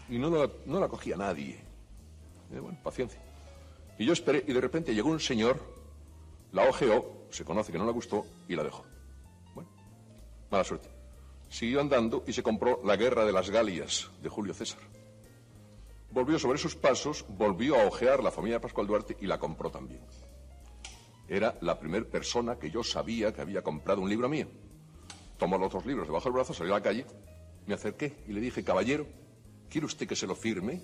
Y 0.09 0.17
no 0.17 0.29
no 0.65 0.79
la 0.81 0.89
cogía 0.89 1.15
nadie. 1.15 1.64
Eh, 2.51 2.59
bueno, 2.59 2.77
paciencia. 2.83 3.21
Y 3.97 4.05
yo 4.05 4.13
esperé 4.13 4.43
y 4.47 4.53
de 4.53 4.61
repente 4.61 4.93
llegó 4.93 5.09
un 5.09 5.19
señor, 5.19 5.59
la 6.51 6.67
ojeó, 6.67 7.27
se 7.29 7.45
conoce 7.45 7.71
que 7.71 7.77
no 7.77 7.85
le 7.85 7.91
gustó 7.91 8.25
y 8.47 8.55
la 8.55 8.63
dejó. 8.63 8.85
Bueno, 9.53 9.69
mala 10.51 10.63
suerte. 10.63 10.89
Siguió 11.49 11.79
andando 11.79 12.23
y 12.27 12.33
se 12.33 12.43
compró 12.43 12.81
La 12.83 12.95
Guerra 12.95 13.25
de 13.25 13.31
las 13.31 13.49
Galias 13.49 14.09
de 14.21 14.29
Julio 14.29 14.53
César. 14.53 14.79
Volvió 16.11 16.39
sobre 16.39 16.57
sus 16.57 16.75
pasos, 16.75 17.25
volvió 17.27 17.79
a 17.79 17.85
ojear 17.85 18.23
la 18.23 18.31
familia 18.31 18.57
de 18.57 18.61
Pascual 18.61 18.87
Duarte 18.87 19.17
y 19.19 19.27
la 19.27 19.37
compró 19.37 19.69
también. 19.69 20.01
Era 21.27 21.55
la 21.61 21.79
primera 21.79 22.05
persona 22.05 22.57
que 22.57 22.69
yo 22.69 22.83
sabía 22.83 23.33
que 23.33 23.41
había 23.41 23.63
comprado 23.63 24.01
un 24.01 24.09
libro 24.09 24.29
mío. 24.29 24.47
Tomó 25.37 25.57
los 25.57 25.71
dos 25.71 25.85
libros 25.85 26.07
debajo 26.07 26.25
del 26.25 26.33
brazo, 26.33 26.53
salió 26.53 26.73
a 26.73 26.79
la 26.79 26.83
calle, 26.83 27.05
me 27.65 27.73
acerqué 27.73 28.23
y 28.27 28.33
le 28.33 28.39
dije, 28.39 28.63
caballero, 28.63 29.07
¿quiere 29.69 29.87
usted 29.87 30.07
que 30.07 30.15
se 30.15 30.27
lo 30.27 30.35
firme? 30.35 30.81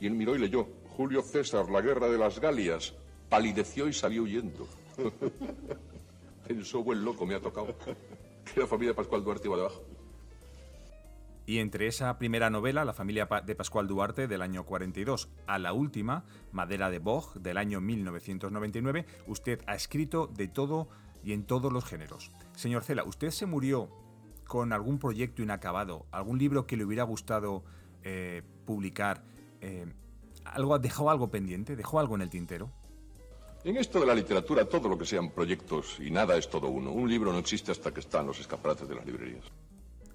Y 0.00 0.06
él 0.06 0.14
miró 0.14 0.34
y 0.34 0.38
leyó, 0.38 0.66
Julio 0.96 1.22
César, 1.22 1.70
la 1.70 1.80
guerra 1.80 2.08
de 2.08 2.18
las 2.18 2.40
Galias, 2.40 2.94
palideció 3.28 3.86
y 3.86 3.92
salió 3.92 4.22
huyendo. 4.22 4.66
Pensó, 6.48 6.82
buen 6.82 7.04
loco, 7.04 7.26
me 7.26 7.34
ha 7.34 7.40
tocado. 7.40 7.76
Que 8.52 8.60
la 8.60 8.66
familia 8.66 8.90
de 8.90 8.96
Pascual 8.96 9.22
Duarte 9.22 9.46
iba 9.46 9.56
debajo. 9.56 9.82
Y 11.46 11.58
entre 11.58 11.86
esa 11.88 12.16
primera 12.16 12.48
novela, 12.48 12.84
La 12.84 12.92
familia 12.92 13.28
de 13.44 13.56
Pascual 13.56 13.88
Duarte, 13.88 14.28
del 14.28 14.40
año 14.40 14.64
42, 14.64 15.30
a 15.46 15.58
la 15.58 15.72
última, 15.72 16.24
Madera 16.52 16.90
de 16.90 17.00
Boj, 17.00 17.34
del 17.34 17.56
año 17.56 17.80
1999, 17.80 19.04
usted 19.26 19.60
ha 19.66 19.74
escrito 19.74 20.28
de 20.28 20.46
todo 20.46 20.88
y 21.24 21.32
en 21.32 21.44
todos 21.44 21.72
los 21.72 21.84
géneros. 21.84 22.30
Señor 22.54 22.84
Cela, 22.84 23.02
¿usted 23.02 23.30
se 23.30 23.46
murió 23.46 23.90
con 24.46 24.72
algún 24.72 24.98
proyecto 24.98 25.42
inacabado, 25.42 26.06
algún 26.12 26.38
libro 26.38 26.66
que 26.66 26.76
le 26.76 26.84
hubiera 26.84 27.02
gustado 27.02 27.64
eh, 28.04 28.42
publicar? 28.64 29.24
Eh, 29.60 29.86
algo, 30.44 30.78
¿Dejó 30.78 31.10
algo 31.10 31.30
pendiente? 31.30 31.76
¿Dejó 31.76 32.00
algo 32.00 32.14
en 32.14 32.22
el 32.22 32.30
tintero? 32.30 32.70
En 33.62 33.76
esto 33.76 34.00
de 34.00 34.06
la 34.06 34.14
literatura, 34.14 34.64
todo 34.64 34.88
lo 34.88 34.96
que 34.96 35.04
sean 35.04 35.30
proyectos 35.30 35.98
y 36.00 36.10
nada 36.10 36.36
es 36.36 36.48
todo 36.48 36.68
uno. 36.68 36.92
Un 36.92 37.08
libro 37.10 37.30
no 37.32 37.38
existe 37.38 37.72
hasta 37.72 37.92
que 37.92 38.00
está 38.00 38.20
en 38.20 38.28
los 38.28 38.40
escaparates 38.40 38.88
de 38.88 38.94
las 38.94 39.04
librerías. 39.04 39.44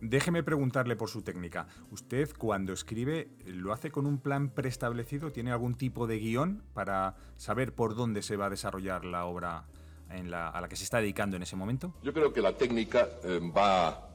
Déjeme 0.01 0.43
preguntarle 0.43 0.95
por 0.95 1.09
su 1.09 1.21
técnica. 1.21 1.67
¿Usted 1.91 2.29
cuando 2.37 2.73
escribe 2.73 3.29
lo 3.45 3.71
hace 3.71 3.91
con 3.91 4.05
un 4.05 4.19
plan 4.19 4.49
preestablecido? 4.49 5.31
¿Tiene 5.31 5.51
algún 5.51 5.75
tipo 5.75 6.05
de 6.07 6.19
guion 6.19 6.63
para 6.73 7.15
saber 7.37 7.73
por 7.73 7.95
dónde 7.95 8.21
se 8.21 8.35
va 8.35 8.47
a 8.47 8.49
desarrollar 8.49 9.05
la 9.05 9.25
obra 9.25 9.65
a 10.09 10.61
la 10.61 10.67
que 10.67 10.75
se 10.75 10.83
está 10.83 10.99
dedicando 10.99 11.37
en 11.37 11.43
ese 11.43 11.55
momento? 11.55 11.93
Yo 12.03 12.13
creo 12.13 12.33
que 12.33 12.41
la 12.41 12.55
técnica 12.55 13.07
eh, 13.23 13.39
va 13.55 14.09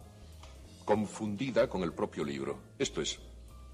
confundida 0.84 1.68
con 1.68 1.82
el 1.82 1.92
propio 1.92 2.24
libro. 2.24 2.58
Esto 2.78 3.00
es, 3.00 3.18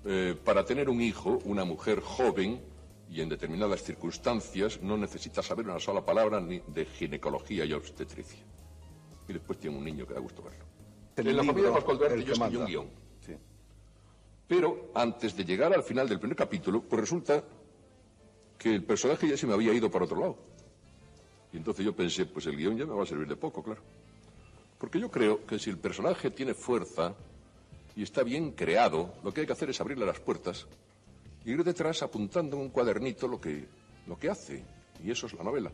eh, 0.09 0.37
para 0.45 0.65
tener 0.65 0.89
un 0.89 1.01
hijo, 1.01 1.41
una 1.45 1.65
mujer 1.65 2.01
joven 2.01 2.63
y 3.11 3.21
en 3.21 3.29
determinadas 3.29 3.83
circunstancias 3.83 4.81
no 4.81 4.97
necesita 4.97 5.43
saber 5.43 5.69
una 5.69 5.81
sola 5.81 6.05
palabra 6.05 6.41
ni 6.41 6.61
de 6.69 6.85
ginecología 6.85 7.65
y 7.65 7.73
obstetricia. 7.73 8.39
Y 9.29 9.33
después 9.33 9.59
tiene 9.59 9.77
un 9.77 9.85
niño 9.85 10.07
que 10.07 10.15
da 10.15 10.21
gusto 10.21 10.43
verlo. 10.43 10.65
en 11.17 11.37
la 11.37 11.43
familia 11.43 11.71
de 11.71 11.75
Pascual 11.75 11.99
Duarte 11.99 12.25
yo 12.25 12.33
escribí 12.35 12.57
un 12.57 12.67
guion. 12.67 13.07
Pero 14.47 14.93
antes 14.95 15.37
de 15.37 15.45
llegar 15.45 15.75
al 15.75 15.83
final 15.83 16.09
del 16.09 16.21
primer 16.21 16.37
capítulo, 16.37 16.83
pues 16.83 17.01
resulta 17.01 17.43
que 18.57 18.75
el 18.77 18.85
personaje 18.85 19.27
ya 19.29 19.37
se 19.37 19.47
me 19.47 19.55
había 19.55 19.73
ido 19.75 19.91
por 19.91 20.05
otro 20.05 20.21
lado. 20.21 20.39
Y 21.53 21.57
entonces 21.57 21.85
yo 21.85 21.97
pensé, 21.97 22.27
pues 22.27 22.47
el 22.47 22.57
guion 22.57 22.77
ya 22.77 22.87
me 22.87 22.95
va 22.95 23.03
a 23.03 23.07
servir 23.07 23.27
de 23.27 23.35
poco, 23.35 23.61
claro. 23.61 23.83
Porque 24.79 25.01
yo 25.01 25.11
creo 25.11 25.45
que 25.45 25.59
si 25.59 25.71
el 25.71 25.79
personaje 25.79 26.31
tiene 26.31 26.55
fuerza, 26.55 27.17
y 27.97 28.03
está 28.03 28.23
bien 28.23 28.53
creado, 28.53 29.15
lo 29.25 29.33
que 29.33 29.41
hay 29.41 29.47
que 29.47 29.55
hacer 29.55 29.71
es 29.71 29.81
abrirle 29.81 30.07
las 30.07 30.21
puertas 30.21 30.67
e 31.45 31.51
ir 31.51 31.65
detrás 31.65 32.03
apuntando 32.03 32.57
en 32.57 32.63
un 32.63 32.69
cuadernito 32.69 33.27
lo 33.27 33.41
que, 33.41 33.67
lo 34.07 34.19
que 34.19 34.29
hace. 34.31 34.65
Y 35.03 35.11
eso 35.11 35.27
es 35.27 35.33
la 35.35 35.43
novela. 35.43 35.73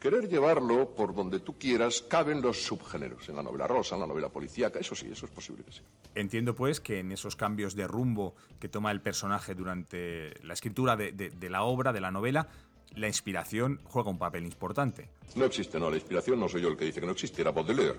querer 0.00 0.28
llevarlo 0.28 0.94
por 0.94 1.14
donde 1.14 1.40
tú 1.40 1.58
quieras, 1.58 2.02
caben 2.02 2.40
los 2.40 2.62
subgéneros. 2.62 3.28
En 3.28 3.36
la 3.36 3.42
novela 3.42 3.66
rosa, 3.66 3.94
en 3.96 4.00
la 4.02 4.06
novela 4.06 4.28
policíaca, 4.28 4.78
eso 4.78 4.94
sí, 4.94 5.08
eso 5.10 5.26
es 5.26 5.32
posible 5.32 5.64
que 5.64 5.72
sí. 5.72 5.80
Entiendo, 6.14 6.54
pues, 6.54 6.80
que 6.80 7.00
en 7.00 7.12
esos 7.12 7.36
cambios 7.36 7.74
de 7.74 7.86
rumbo 7.86 8.34
que 8.58 8.68
toma 8.68 8.90
el 8.90 9.00
personaje 9.00 9.54
durante 9.54 10.34
la 10.42 10.54
escritura 10.54 10.96
de, 10.96 11.12
de 11.12 11.50
la 11.50 11.62
obra, 11.62 11.92
de 11.92 12.00
la 12.00 12.10
novela, 12.10 12.48
la 12.94 13.06
inspiración 13.06 13.80
juega 13.84 14.10
un 14.10 14.18
papel 14.18 14.44
importante. 14.44 15.10
No 15.36 15.44
existe, 15.44 15.78
no, 15.78 15.90
la 15.90 15.96
inspiración 15.96 16.40
no 16.40 16.48
soy 16.48 16.62
yo 16.62 16.68
el 16.68 16.76
que 16.76 16.86
dice 16.86 17.00
que 17.00 17.06
no 17.06 17.12
existe, 17.12 17.42
era 17.42 17.50
Baudelaire. 17.50 17.98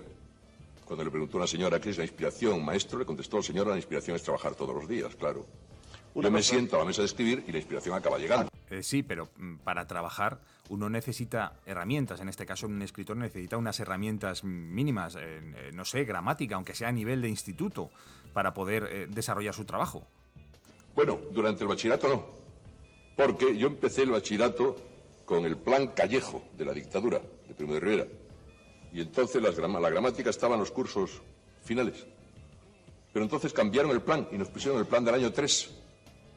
Cuando 0.90 1.04
le 1.04 1.10
preguntó 1.12 1.36
a 1.36 1.42
una 1.42 1.46
señora 1.46 1.80
qué 1.80 1.90
es 1.90 1.98
la 1.98 2.02
inspiración, 2.02 2.64
maestro, 2.64 2.98
le 2.98 3.04
contestó 3.04 3.36
el 3.36 3.44
señor, 3.44 3.68
la 3.68 3.76
inspiración 3.76 4.16
es 4.16 4.24
trabajar 4.24 4.56
todos 4.56 4.74
los 4.74 4.88
días, 4.88 5.14
claro. 5.14 5.46
Yo 6.16 6.28
me 6.32 6.42
siento 6.42 6.74
a 6.74 6.80
la 6.80 6.84
mesa 6.84 7.02
de 7.02 7.06
escribir 7.06 7.44
y 7.46 7.52
la 7.52 7.58
inspiración 7.58 7.94
acaba 7.94 8.18
llegando. 8.18 8.50
Eh, 8.68 8.82
sí, 8.82 9.04
pero 9.04 9.28
mm, 9.36 9.58
para 9.58 9.86
trabajar 9.86 10.40
uno 10.68 10.90
necesita 10.90 11.52
herramientas. 11.64 12.20
En 12.20 12.28
este 12.28 12.44
caso, 12.44 12.66
un 12.66 12.82
escritor 12.82 13.16
necesita 13.16 13.56
unas 13.56 13.78
herramientas 13.78 14.42
mínimas, 14.42 15.16
eh, 15.16 15.70
no 15.72 15.84
sé, 15.84 16.02
gramática, 16.02 16.56
aunque 16.56 16.74
sea 16.74 16.88
a 16.88 16.92
nivel 16.92 17.22
de 17.22 17.28
instituto, 17.28 17.90
para 18.32 18.52
poder 18.52 18.88
eh, 18.90 19.06
desarrollar 19.08 19.54
su 19.54 19.64
trabajo. 19.64 20.04
Bueno, 20.96 21.20
durante 21.30 21.62
el 21.62 21.68
bachillerato 21.68 22.08
no. 22.08 22.26
Porque 23.16 23.56
yo 23.56 23.68
empecé 23.68 24.02
el 24.02 24.10
bachillerato 24.10 24.74
con 25.24 25.44
el 25.44 25.56
plan 25.56 25.86
Callejo 25.94 26.42
de 26.58 26.64
la 26.64 26.72
dictadura 26.72 27.20
de 27.46 27.54
Primo 27.54 27.74
de 27.74 27.78
Rivera. 27.78 28.06
Y 28.92 29.00
entonces 29.00 29.40
la 29.42 29.90
gramática 29.90 30.30
estaba 30.30 30.54
en 30.54 30.60
los 30.60 30.70
cursos 30.70 31.22
finales. 31.62 32.06
Pero 33.12 33.24
entonces 33.24 33.52
cambiaron 33.52 33.90
el 33.90 34.02
plan 34.02 34.28
y 34.30 34.38
nos 34.38 34.48
pusieron 34.48 34.78
el 34.78 34.86
plan 34.86 35.04
del 35.04 35.14
año 35.14 35.32
3 35.32 35.70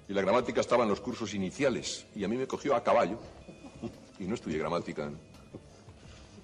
y 0.08 0.14
la 0.14 0.22
gramática 0.22 0.62
estaba 0.62 0.84
en 0.84 0.90
los 0.90 1.00
cursos 1.00 1.34
iniciales 1.34 2.06
y 2.16 2.24
a 2.24 2.28
mí 2.28 2.36
me 2.36 2.48
cogió 2.48 2.76
a 2.76 2.84
caballo 2.84 3.20
y 4.20 4.26
no 4.26 4.36
estudié 4.36 4.58
gramática 4.58 5.06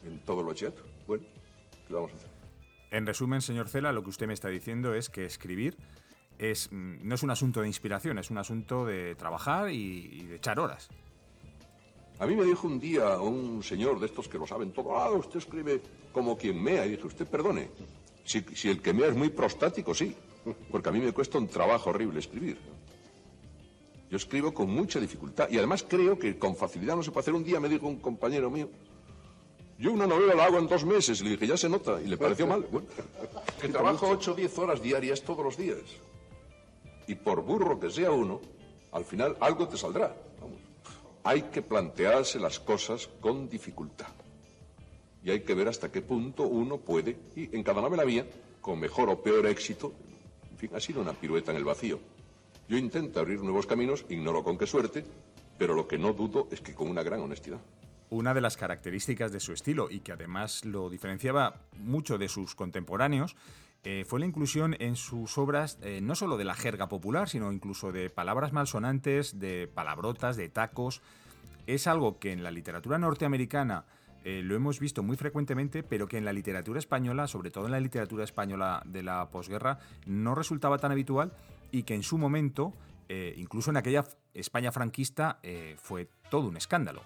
en, 0.06 0.20
todo 0.26 0.42
el 0.42 0.48
bachillerato. 0.48 0.84
Bueno, 1.08 1.24
¿qué 1.88 1.94
vamos 1.94 2.12
a 2.14 2.16
hacer? 2.16 2.30
En 2.92 3.06
resumen, 3.06 3.42
señor 3.42 3.70
Cela, 3.70 3.92
lo 3.92 4.04
que 4.04 4.10
usted 4.10 4.28
me 4.28 4.34
está 4.34 4.50
diciendo 4.50 4.94
es 4.94 5.10
que 5.10 5.26
escribir 5.26 5.78
es, 6.38 6.72
mm, 6.72 7.08
no 7.08 7.16
es 7.16 7.24
un 7.24 7.32
asunto 7.32 7.62
de 7.62 7.68
inspiración, 7.68 8.18
es 8.18 8.32
un 8.32 8.38
asunto 8.38 8.86
de 8.86 9.16
trabajar 9.16 9.70
y, 9.72 10.24
de 10.24 10.36
echar 10.38 10.60
horas. 10.60 10.90
A 12.20 12.28
mí 12.28 12.36
me 12.36 12.44
dijo 12.44 12.68
un 12.68 12.80
día 12.80 13.18
un 13.20 13.64
señor 13.64 14.00
de 14.00 14.08
estos 14.08 14.28
que 14.28 14.38
lo 14.38 14.46
saben 14.46 14.72
todo, 14.72 14.98
ah, 14.98 15.12
usted 15.12 15.40
escribe 15.40 15.82
como 16.12 16.38
quien 16.38 16.62
mea. 16.62 16.86
Y 16.86 16.92
dije, 16.92 17.08
usted 17.08 17.26
perdone, 17.26 17.70
si, 18.26 18.44
el 18.68 18.82
que 18.82 18.94
mea 18.94 19.08
es 19.08 19.16
muy 19.16 19.30
prostático, 19.30 19.96
sí, 19.96 20.14
porque 20.70 20.90
a 20.90 20.92
mí 20.92 21.00
me 21.00 21.14
cuesta 21.14 21.38
un 21.38 21.48
trabajo 21.48 21.90
horrible 21.92 22.20
escribir. 22.20 22.58
Yo 24.12 24.18
escribo 24.18 24.54
con 24.54 24.70
mucha 24.70 25.00
dificultad 25.00 25.50
y 25.50 25.58
además 25.58 25.86
creo 25.88 26.20
que 26.20 26.38
con 26.38 26.56
facilidad 26.56 26.96
no 26.96 27.04
se 27.04 27.12
puede 27.12 27.22
hacer. 27.22 27.34
Un 27.36 27.44
día 27.44 27.60
me 27.60 27.70
dijo 27.70 27.88
un 27.88 28.00
compañero 28.00 28.50
mío, 28.50 28.68
yo 29.78 29.94
una 29.94 30.06
novela 30.06 30.36
la 30.36 30.46
hago 30.46 30.58
en 30.58 30.68
dos 30.68 30.84
meses. 30.84 31.22
Y 31.22 31.24
le 31.24 31.30
dije, 31.32 31.48
ya 31.48 31.56
se 31.56 31.70
nota. 31.70 32.02
Y 32.02 32.08
le 32.08 32.18
pareció 32.18 32.46
mal. 32.46 32.66
que 33.62 33.70
trabajo 33.70 34.10
ocho 34.10 34.34
o 34.34 34.36
diez 34.36 34.58
horas 34.58 34.82
diarias 34.82 35.22
todos 35.22 35.46
los 35.46 35.56
días. 35.56 35.80
Y 37.08 37.16
por 37.16 37.42
burro 37.44 37.80
que 37.80 37.90
sea 37.90 38.12
uno, 38.12 38.42
al 38.92 39.06
final 39.06 39.38
algo 39.40 39.70
te 39.70 39.78
saldrá. 39.78 40.14
Hay 41.30 41.44
que 41.44 41.62
plantearse 41.62 42.40
las 42.40 42.60
cosas 42.60 43.08
con 43.22 43.48
dificultad. 43.48 44.08
Y 45.24 45.30
hay 45.30 45.42
que 45.42 45.54
ver 45.54 45.68
hasta 45.68 45.92
qué 45.92 46.02
punto 46.02 46.42
uno 46.42 46.78
puede, 46.78 47.16
y 47.36 47.56
en 47.56 47.62
cada 47.62 47.84
novela 47.84 48.04
mía, 48.04 48.26
con 48.62 48.80
mejor 48.80 49.10
o 49.10 49.22
peor 49.22 49.46
éxito, 49.46 49.94
en 50.50 50.58
fin, 50.58 50.72
ha 50.74 50.80
sido 50.80 51.02
una 51.02 51.14
pirueta 51.14 51.52
en 51.52 51.58
el 51.58 51.64
vacío. 51.64 52.00
Yo 52.68 52.78
intento 52.78 53.20
abrir 53.20 53.44
nuevos 53.44 53.68
caminos, 53.68 54.06
ignoro 54.10 54.44
con 54.44 54.58
qué 54.58 54.66
suerte, 54.66 55.06
pero 55.56 55.76
lo 55.76 55.88
que 55.88 56.00
no 56.00 56.14
dudo 56.14 56.48
es 56.50 56.62
que 56.62 56.74
con 56.74 56.90
una 56.90 57.04
gran 57.04 57.22
honestidad. 57.22 57.60
Una 58.10 58.34
de 58.34 58.42
las 58.42 58.58
características 58.58 59.32
de 59.32 59.40
su 59.40 59.54
estilo 59.54 59.92
y 59.92 60.00
que 60.00 60.14
además 60.14 60.66
lo 60.66 60.90
diferenciaba 60.90 61.62
mucho 61.78 62.18
de 62.18 62.28
sus 62.28 62.56
contemporáneos 62.56 63.36
eh, 63.84 64.04
fue 64.06 64.20
la 64.20 64.26
inclusión 64.26 64.76
en 64.80 64.98
sus 64.98 65.38
obras 65.38 65.78
eh, 65.82 66.02
no 66.02 66.14
solo 66.16 66.36
de 66.38 66.44
la 66.44 66.54
jerga 66.54 66.90
popular, 66.90 67.30
sino 67.30 67.52
incluso 67.52 67.92
de 67.94 68.10
palabras 68.10 68.52
malsonantes, 68.52 69.40
de 69.40 69.68
palabrotas, 69.68 70.36
de 70.36 70.50
tacos. 70.50 71.02
Es 71.66 71.88
algo 71.88 72.20
que 72.20 72.34
en 72.34 72.44
la 72.44 72.52
literatura 72.52 72.98
norteamericana 72.98 73.86
eh, 74.26 74.42
lo 74.44 74.56
hemos 74.56 74.82
visto 74.82 75.02
muy 75.02 75.16
frecuentemente, 75.16 75.82
pero 75.82 76.08
que 76.08 76.18
en 76.18 76.26
la 76.26 76.34
literatura 76.34 76.80
española, 76.80 77.28
sobre 77.28 77.52
todo 77.52 77.68
en 77.68 77.72
la 77.72 77.80
literatura 77.80 78.26
española 78.26 78.84
de 78.86 79.02
la 79.02 79.30
posguerra, 79.30 79.80
no 80.06 80.36
resultaba 80.36 80.78
tan 80.78 80.92
habitual 80.92 81.32
y 81.72 81.84
que 81.84 81.96
en 81.96 82.04
su 82.04 82.18
momento, 82.18 82.74
incluso 83.38 83.70
en 83.70 83.78
aquella 83.78 84.04
España 84.34 84.72
franquista, 84.72 85.40
fue 85.78 86.10
todo 86.30 86.48
un 86.48 86.58
escándalo. 86.58 87.02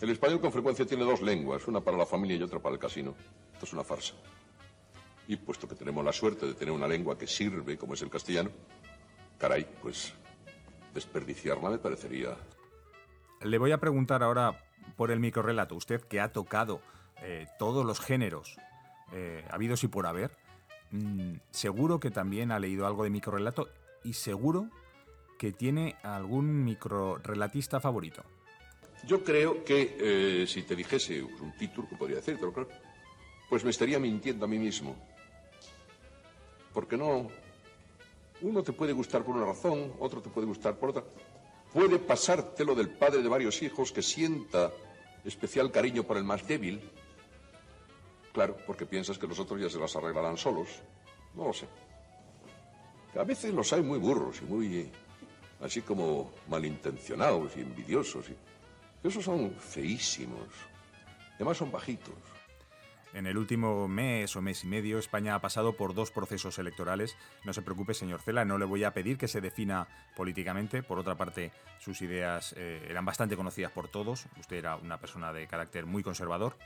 El 0.00 0.10
español 0.10 0.40
con 0.40 0.52
frecuencia 0.52 0.86
tiene 0.86 1.04
dos 1.04 1.20
lenguas, 1.20 1.66
una 1.66 1.80
para 1.80 1.96
la 1.96 2.06
familia 2.06 2.36
y 2.36 2.42
otra 2.42 2.60
para 2.60 2.74
el 2.74 2.80
casino. 2.80 3.14
Esto 3.52 3.66
es 3.66 3.72
una 3.72 3.84
farsa. 3.84 4.14
Y 5.26 5.36
puesto 5.36 5.66
que 5.66 5.74
tenemos 5.74 6.04
la 6.04 6.12
suerte 6.12 6.46
de 6.46 6.54
tener 6.54 6.72
una 6.72 6.86
lengua 6.86 7.16
que 7.16 7.26
sirve, 7.26 7.78
como 7.78 7.94
es 7.94 8.02
el 8.02 8.10
castellano, 8.10 8.50
caray, 9.38 9.66
pues 9.80 10.12
desperdiciarla 10.92 11.70
me 11.70 11.78
parecería... 11.78 12.36
Le 13.42 13.58
voy 13.58 13.72
a 13.72 13.78
preguntar 13.78 14.22
ahora 14.22 14.64
por 14.96 15.10
el 15.10 15.20
microrelato. 15.20 15.74
Usted 15.74 16.02
que 16.02 16.20
ha 16.20 16.32
tocado 16.32 16.80
eh, 17.22 17.46
todos 17.58 17.84
los 17.84 18.00
géneros 18.00 18.56
habidos 19.50 19.84
y 19.84 19.88
por 19.88 20.06
haber, 20.06 20.32
Mm, 20.94 21.40
seguro 21.50 21.98
que 21.98 22.12
también 22.12 22.52
ha 22.52 22.60
leído 22.60 22.86
algo 22.86 23.02
de 23.02 23.10
microrelato 23.10 23.68
y 24.04 24.12
seguro 24.12 24.70
que 25.38 25.50
tiene 25.50 25.96
algún 26.04 26.62
microrelatista 26.62 27.80
favorito. 27.80 28.22
Yo 29.04 29.24
creo 29.24 29.64
que 29.64 29.96
eh, 29.98 30.46
si 30.46 30.62
te 30.62 30.76
dijese 30.76 31.20
un 31.20 31.52
título, 31.58 31.88
que 31.88 31.96
podría 31.96 32.18
decirte, 32.18 32.46
claro, 32.52 32.68
pues 33.50 33.64
me 33.64 33.70
estaría 33.70 33.98
mintiendo 33.98 34.44
a 34.44 34.48
mí 34.48 34.56
mismo. 34.56 34.96
Porque 36.74 36.96
no. 36.96 37.28
Uno 38.42 38.62
te 38.62 38.72
puede 38.72 38.92
gustar 38.92 39.24
por 39.24 39.36
una 39.36 39.46
razón, 39.46 39.94
otro 40.00 40.20
te 40.20 40.28
puede 40.28 40.46
gustar 40.46 40.76
por 40.76 40.90
otra. 40.90 41.04
Puede 41.72 41.98
pasártelo 41.98 42.74
del 42.74 42.90
padre 42.90 43.22
de 43.22 43.28
varios 43.28 43.62
hijos 43.62 43.90
que 43.90 44.02
sienta 44.02 44.70
especial 45.24 45.70
cariño 45.70 46.02
por 46.02 46.18
el 46.18 46.24
más 46.24 46.46
débil 46.46 46.82
Claro, 48.34 48.56
porque 48.66 48.84
piensas 48.84 49.16
que 49.16 49.28
los 49.28 49.38
otros 49.38 49.60
ya 49.60 49.70
se 49.70 49.78
las 49.78 49.94
arreglarán 49.94 50.36
solos. 50.36 50.68
No 51.36 51.44
lo 51.46 51.52
sé. 51.52 51.66
A 53.16 53.22
veces 53.22 53.54
los 53.54 53.72
hay 53.72 53.80
muy 53.80 54.00
burros 54.00 54.42
y 54.42 54.44
muy 54.44 54.90
así 55.60 55.82
como 55.82 56.32
malintencionados 56.48 57.56
y 57.56 57.60
envidiosos. 57.60 58.28
Y... 58.28 59.06
Esos 59.06 59.24
son 59.24 59.52
feísimos. 59.52 60.48
Además 61.36 61.58
son 61.58 61.70
bajitos. 61.70 62.14
En 63.14 63.28
el 63.28 63.38
último 63.38 63.86
mes 63.86 64.34
o 64.34 64.42
mes 64.42 64.64
y 64.64 64.66
medio, 64.66 64.98
España 64.98 65.36
ha 65.36 65.40
pasado 65.40 65.76
por 65.76 65.94
dos 65.94 66.10
procesos 66.10 66.58
electorales. 66.58 67.16
No 67.44 67.52
se 67.52 67.62
preocupe, 67.62 67.94
señor 67.94 68.20
Cela, 68.20 68.44
no 68.44 68.58
le 68.58 68.64
voy 68.64 68.82
a 68.82 68.92
pedir 68.92 69.18
que 69.18 69.28
se 69.28 69.40
defina 69.40 69.86
políticamente. 70.16 70.82
Por 70.82 70.98
otra 70.98 71.14
parte, 71.14 71.52
sus 71.78 72.02
ideas 72.02 72.54
eh, 72.58 72.84
eran 72.90 73.04
bastante 73.04 73.36
conocidas 73.36 73.70
por 73.70 73.86
todos. 73.86 74.26
Usted 74.40 74.56
era 74.56 74.74
una 74.74 74.98
persona 74.98 75.32
de 75.32 75.46
carácter 75.46 75.86
muy 75.86 76.02
conservador. 76.02 76.56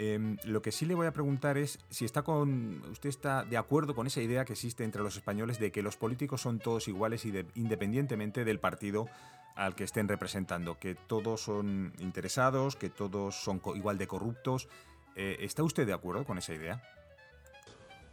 Em, 0.00 0.36
lo 0.44 0.60
que 0.60 0.72
sí 0.72 0.86
le 0.86 0.96
voy 0.96 1.06
a 1.06 1.12
preguntar 1.12 1.56
es 1.56 1.78
si 1.88 2.04
está 2.04 2.22
con, 2.22 2.82
usted 2.90 3.08
está 3.08 3.44
de 3.44 3.56
acuerdo 3.56 3.94
con 3.94 4.08
esa 4.08 4.20
idea 4.20 4.44
que 4.44 4.54
existe 4.54 4.82
entre 4.82 5.02
los 5.02 5.16
españoles 5.16 5.60
de 5.60 5.70
que 5.70 5.82
los 5.82 5.96
políticos 5.96 6.42
son 6.42 6.58
todos 6.58 6.88
iguales 6.88 7.24
y 7.24 7.32
independientemente 7.54 8.44
del 8.44 8.58
partido 8.58 9.08
al 9.54 9.74
que 9.74 9.84
estén 9.84 10.08
representando, 10.08 10.78
que 10.78 10.94
todos 10.94 11.40
son 11.40 11.94
interesados, 11.98 12.76
que 12.76 12.90
todos 12.90 13.36
son 13.36 13.62
igual 13.74 13.96
de 13.96 14.06
corruptos. 14.06 14.68
Eh, 15.16 15.38
¿Está 15.40 15.62
usted 15.64 15.86
de 15.86 15.94
acuerdo 15.94 16.24
con 16.24 16.38
esa 16.38 16.54
idea? 16.54 16.82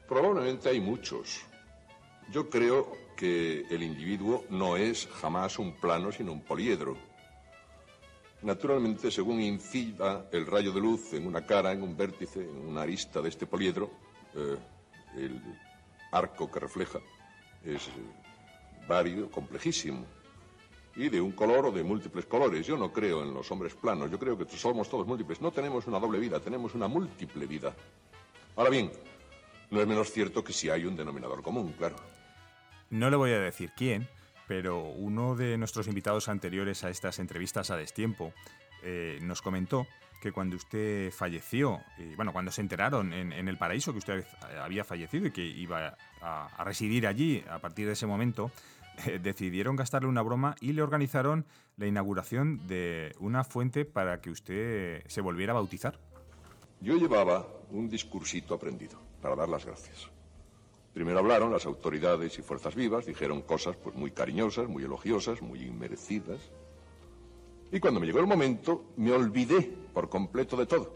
Probablemente 0.07 0.69
hay 0.69 0.79
muchos. 0.79 1.41
Yo 2.31 2.49
creo 2.49 2.97
que 3.17 3.65
el 3.69 3.83
individuo 3.83 4.45
no 4.49 4.77
es 4.77 5.07
jamás 5.21 5.59
un 5.59 5.75
plano, 5.75 6.11
sino 6.11 6.31
un 6.31 6.41
poliedro 6.41 6.97
Naturalmente, 8.43 9.09
según 9.09 9.39
incida 9.39 10.27
el 10.33 10.45
rayo 10.45 10.73
de 10.73 10.81
luz 10.81 11.13
en 11.13 11.25
una 11.25 11.45
cara, 11.45 11.71
en 11.71 11.81
un 11.81 11.95
vértice, 11.95 12.41
en 12.41 12.67
una 12.67 12.81
arista 12.81 13.21
de 13.21 13.29
este 13.29 13.45
poliedro, 13.45 13.89
eh, 14.35 14.57
el 15.15 15.41
arco 16.11 16.51
que 16.51 16.59
refleja 16.59 16.99
es 17.63 17.89
vario, 18.85 19.31
complejísimo, 19.31 20.05
y 20.95 21.09
de 21.09 21.19
un 21.19 21.31
color 21.31 21.67
o 21.67 21.71
de 21.71 21.83
múltiples 21.83 22.25
colores. 22.25 22.65
Yo 22.65 22.77
no 22.77 22.91
creo 22.91 23.23
en 23.23 23.33
los 23.33 23.51
hombres 23.51 23.73
planos, 23.73 24.11
yo 24.11 24.19
creo 24.19 24.37
que 24.37 24.45
somos 24.57 24.89
todos 24.89 25.07
múltiples. 25.07 25.41
No 25.41 25.51
tenemos 25.51 25.87
una 25.87 25.99
doble 25.99 26.19
vida, 26.19 26.39
tenemos 26.39 26.75
una 26.75 26.87
múltiple 26.87 27.45
vida. 27.45 27.75
Ahora 28.55 28.69
bien, 28.69 28.91
no 29.71 29.81
es 29.81 29.87
menos 29.87 30.11
cierto 30.11 30.43
que 30.43 30.53
si 30.53 30.69
hay 30.69 30.85
un 30.85 30.95
denominador 30.95 31.41
común, 31.41 31.73
claro. 31.77 31.95
No 32.89 33.09
le 33.09 33.15
voy 33.15 33.31
a 33.31 33.39
decir 33.39 33.71
quién, 33.75 34.07
pero 34.47 34.83
uno 34.83 35.35
de 35.35 35.57
nuestros 35.57 35.87
invitados 35.87 36.29
anteriores 36.29 36.83
a 36.83 36.89
estas 36.89 37.17
entrevistas 37.17 37.71
a 37.71 37.77
destiempo 37.77 38.33
eh, 38.83 39.17
nos 39.21 39.41
comentó 39.41 39.87
que 40.21 40.31
cuando 40.31 40.55
usted 40.55 41.11
falleció, 41.11 41.81
y 41.97 42.15
bueno, 42.15 42.31
cuando 42.31 42.49
se 42.49 42.61
enteraron 42.61 43.11
en, 43.11 43.33
el 43.33 43.57
paraíso 43.57 43.91
que 43.91 43.97
usted 43.97 44.25
había 44.61 44.85
fallecido 44.85 45.27
y 45.27 45.31
que 45.31 45.41
iba 45.41 45.97
a, 46.21 46.63
residir 46.63 47.07
allí 47.07 47.43
a 47.49 47.59
partir 47.59 47.87
de 47.87 47.93
ese 47.93 48.05
momento, 48.05 48.49
decidieron 49.21 49.75
gastarle 49.75 50.09
una 50.09 50.21
broma 50.21 50.55
y 50.61 50.73
le 50.73 50.81
organizaron 50.81 51.45
la 51.77 51.87
inauguración 51.87 52.67
de 52.67 53.15
una 53.19 53.43
fuente 53.43 53.85
para 53.85 54.21
que 54.21 54.29
usted 54.29 55.03
se 55.07 55.21
volviera 55.21 55.51
a 55.51 55.55
bautizar. 55.55 55.99
Yo 56.81 56.97
llevaba 56.97 57.47
un 57.71 57.89
discursito 57.89 58.53
aprendido 58.53 58.99
para 59.21 59.35
dar 59.35 59.49
las 59.49 59.65
gracias. 59.65 60.09
Primero 60.93 61.19
hablaron 61.19 61.51
las 61.51 61.65
autoridades 61.65 62.37
y 62.37 62.41
fuerzas 62.43 62.75
vivas, 62.75 63.05
dijeron 63.05 63.41
cosas 63.41 63.75
pues 63.77 63.95
muy 63.95 64.11
cariñosas, 64.11 64.67
muy 64.67 64.83
elogiosas, 64.83 65.41
muy 65.41 65.61
inmerecidas. 65.61 66.39
Y 67.71 67.79
cuando 67.79 67.99
me 67.99 68.05
llegó 68.05 68.19
el 68.19 68.27
momento, 68.27 68.83
me 68.97 69.11
olvidé 69.11 69.61
por 69.93 70.09
completo 70.09 70.55
de 70.55 70.67
todo. 70.67 70.93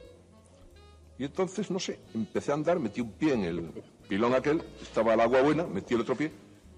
Y 1.18 1.24
entonces, 1.24 1.72
no 1.72 1.80
sé, 1.80 2.00
empecé 2.14 2.52
a 2.52 2.56
andar, 2.56 2.80
metí 2.80 3.02
un 3.02 3.12
pie 3.14 3.34
en 3.34 3.44
el 3.44 3.72
pilón 4.08 4.36
aquel, 4.36 4.62
estaba 4.80 5.16
el 5.16 5.20
agua 5.20 5.42
buena, 5.42 5.66
metí 5.66 5.96
el 5.96 6.02
otro 6.02 6.16
pie, 6.16 6.32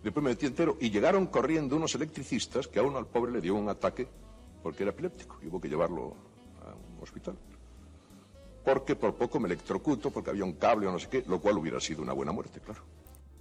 después 0.04 0.24
me 0.24 0.32
metí 0.32 0.46
entero 0.46 0.78
y 0.80 0.90
llegaron 0.90 1.28
corriendo 1.28 1.76
unos 1.76 1.96
electricistas 1.96 2.68
que 2.68 2.80
a 2.80 2.84
uno 2.84 2.98
al 2.98 3.08
pobre 3.08 3.32
le 3.32 3.42
dio 3.42 3.56
un 3.56 3.70
ataque 3.70 4.08
porque 4.62 4.84
era 4.84 4.92
epiléptico 4.92 5.40
y 5.42 5.48
hubo 5.48 5.60
que 5.60 5.70
llevarlo 5.70 6.16
a 6.66 6.74
un 6.74 7.02
hospital. 7.02 7.38
Porque 8.64 8.96
por 8.96 9.16
poco 9.16 9.40
me 9.40 9.48
electrocuto, 9.48 10.12
porque 10.12 10.32
había 10.32 10.44
un 10.44 10.54
cable 10.54 10.88
o 10.88 10.92
no 10.92 11.00
sé 11.00 11.08
qué, 11.10 11.24
lo 11.28 11.40
cual 11.40 11.58
hubiera 11.58 11.80
sido 11.80 12.02
una 12.02 12.14
buena 12.14 12.32
muerte, 12.32 12.60
claro. 12.60 12.84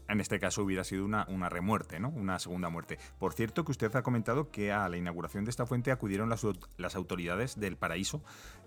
En 0.09 0.23
este 0.23 0.39
caso 0.39 0.63
hubiera 0.63 0.85
sido 0.85 1.05
una, 1.05 1.27
una 1.29 1.51
remuerte, 1.51 2.01
¿no? 2.01 2.09
Una 2.09 2.39
segunda 2.39 2.71
muerte. 2.71 2.99
Por 3.19 3.35
cierto, 3.35 3.63
que 3.65 3.73
usted 3.73 3.95
ha 3.95 4.03
comentado 4.03 4.51
que 4.51 4.73
a 4.73 4.89
la 4.89 4.97
inauguración 4.97 5.45
de 5.45 5.51
esta 5.51 5.67
fuente 5.67 5.91
acudieron 5.91 6.31
las, 6.31 6.47
las 6.79 6.97
autoridades 6.97 7.61
del 7.61 7.77
paraíso. 7.77 8.23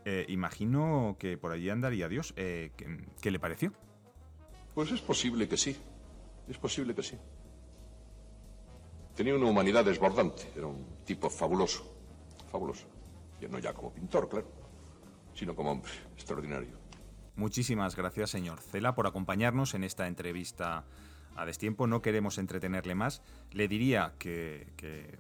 Eh, 0.06 0.26
imagino 0.30 1.16
que 1.18 1.38
por 1.38 1.52
allí 1.52 1.70
andaría 1.72 2.08
Dios. 2.08 2.34
Eh, 2.36 2.72
¿qué, 2.78 3.08
¿Qué 3.22 3.32
le 3.32 3.40
pareció? 3.40 3.74
Pues 4.76 4.92
es 4.92 5.02
posible 5.02 5.48
que 5.48 5.58
sí. 5.58 5.76
Es 6.48 6.60
posible 6.60 6.94
que 6.94 7.02
sí. 7.02 7.18
Tenía 9.16 9.36
una 9.36 9.46
humanidad 9.46 9.86
desbordante. 9.86 10.52
Era 10.56 10.68
un 10.68 10.86
tipo 11.06 11.30
fabuloso. 11.30 11.84
Fabuloso. 12.52 12.88
Y 13.42 13.48
no 13.48 13.60
ya 13.60 13.74
como 13.74 13.94
pintor, 13.94 14.30
claro, 14.30 14.48
sino 15.34 15.56
como 15.56 15.72
hombre 15.72 15.92
extraordinario. 16.14 16.80
Muchísimas 17.36 17.96
gracias, 17.96 18.30
señor 18.30 18.60
Cela, 18.60 18.94
por 18.94 19.08
acompañarnos 19.08 19.74
en 19.74 19.84
esta 19.84 20.08
entrevista 20.08 20.86
a 21.36 21.46
destiempo. 21.46 21.88
No 21.88 22.02
queremos 22.02 22.38
entretenerle 22.38 22.94
más. 22.94 23.22
Le 23.52 23.68
diría 23.68 24.14
que, 24.20 24.68
que, 24.76 25.18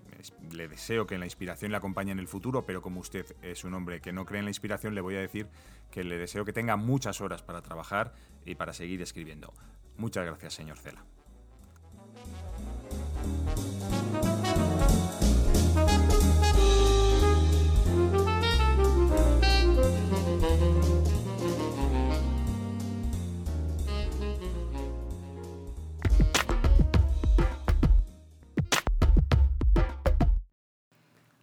le 0.51 0.67
deseo 0.67 1.07
que 1.07 1.17
la 1.17 1.25
inspiración 1.25 1.71
le 1.71 1.77
acompañe 1.77 2.11
en 2.11 2.19
el 2.19 2.27
futuro, 2.27 2.65
pero 2.65 2.81
como 2.81 2.99
usted 2.99 3.25
es 3.41 3.63
un 3.63 3.73
hombre 3.73 4.01
que 4.01 4.11
no 4.11 4.25
cree 4.25 4.39
en 4.39 4.45
la 4.45 4.51
inspiración, 4.51 4.93
le 4.93 5.01
voy 5.01 5.15
a 5.15 5.19
decir 5.19 5.47
que 5.89 6.03
le 6.03 6.17
deseo 6.17 6.45
que 6.45 6.53
tenga 6.53 6.75
muchas 6.75 7.21
horas 7.21 7.43
para 7.43 7.61
trabajar 7.61 8.13
y 8.45 8.55
para 8.55 8.73
seguir 8.73 9.01
escribiendo. 9.01 9.53
Muchas 9.97 10.25
gracias, 10.25 10.53
señor 10.53 10.77
Cela. 10.77 11.03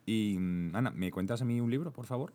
Y 0.09 0.39
Ana, 0.73 0.91
¿me 0.91 1.11
cuentas 1.11 1.43
a 1.43 1.45
mí 1.45 1.61
un 1.61 1.71
libro, 1.71 1.93
por 1.93 2.07
favor? 2.07 2.33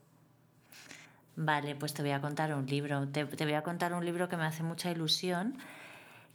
Vale, 1.36 1.76
pues 1.76 1.96
te 1.96 2.04
voy 2.04 2.12
a 2.12 2.22
contar 2.22 2.54
un 2.54 2.68
libro. 2.68 3.08
Te, 3.08 3.26
te, 3.26 3.46
voy 3.46 3.56
a 3.56 3.64
contar 3.64 3.96
un 3.96 4.06
libro 4.06 4.30
que 4.30 4.38
me 4.38 4.44
hace 4.44 4.62
mucha 4.62 4.92
ilusión, 4.92 5.58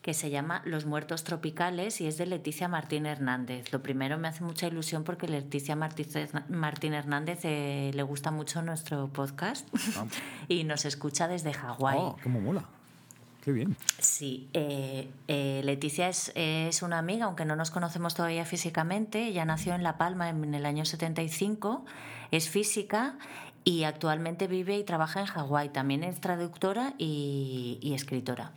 que 0.02 0.14
se 0.14 0.30
llama 0.30 0.62
Los 0.64 0.86
Muertos 0.86 1.24
Tropicales 1.24 2.00
y 2.00 2.06
es 2.06 2.16
de 2.18 2.26
Leticia 2.26 2.68
Martín 2.68 3.06
Hernández. 3.06 3.72
Lo 3.72 3.82
primero 3.82 4.16
me 4.18 4.28
hace 4.28 4.44
mucha 4.44 4.66
ilusión 4.66 5.04
porque 5.04 5.26
Leticia 5.28 5.76
Martín 5.76 6.94
Hernández 6.94 7.40
eh, 7.42 7.90
le 7.92 8.02
gusta 8.02 8.30
mucho 8.30 8.62
nuestro 8.62 9.08
podcast 9.08 9.68
ah. 9.96 10.06
y 10.48 10.64
nos 10.64 10.84
escucha 10.84 11.26
desde 11.28 11.52
Hawái. 11.52 11.98
Oh, 11.98 12.16
¡Cómo 12.22 12.40
mola! 12.40 12.64
Qué 13.42 13.52
bien. 13.52 13.76
Sí, 13.98 14.48
eh, 14.52 15.08
eh, 15.26 15.62
Leticia 15.64 16.08
es, 16.08 16.32
es, 16.34 16.82
una 16.82 16.98
amiga, 16.98 17.26
aunque 17.26 17.44
no 17.44 17.56
nos 17.56 17.70
conocemos 17.70 18.14
todavía 18.14 18.44
físicamente. 18.44 19.26
Ella 19.26 19.44
nació 19.44 19.74
en 19.74 19.82
La 19.82 19.96
Palma 19.96 20.28
en 20.28 20.54
el 20.54 20.66
año 20.66 20.84
75, 20.84 21.84
es 22.30 22.50
física 22.50 23.16
y 23.64 23.84
actualmente 23.84 24.48
vive 24.48 24.76
y 24.76 24.84
trabaja 24.84 25.20
en 25.20 25.26
Hawái. 25.26 25.70
También 25.70 26.04
es 26.04 26.20
traductora 26.20 26.94
y, 26.98 27.78
y 27.80 27.94
escritora. 27.94 28.52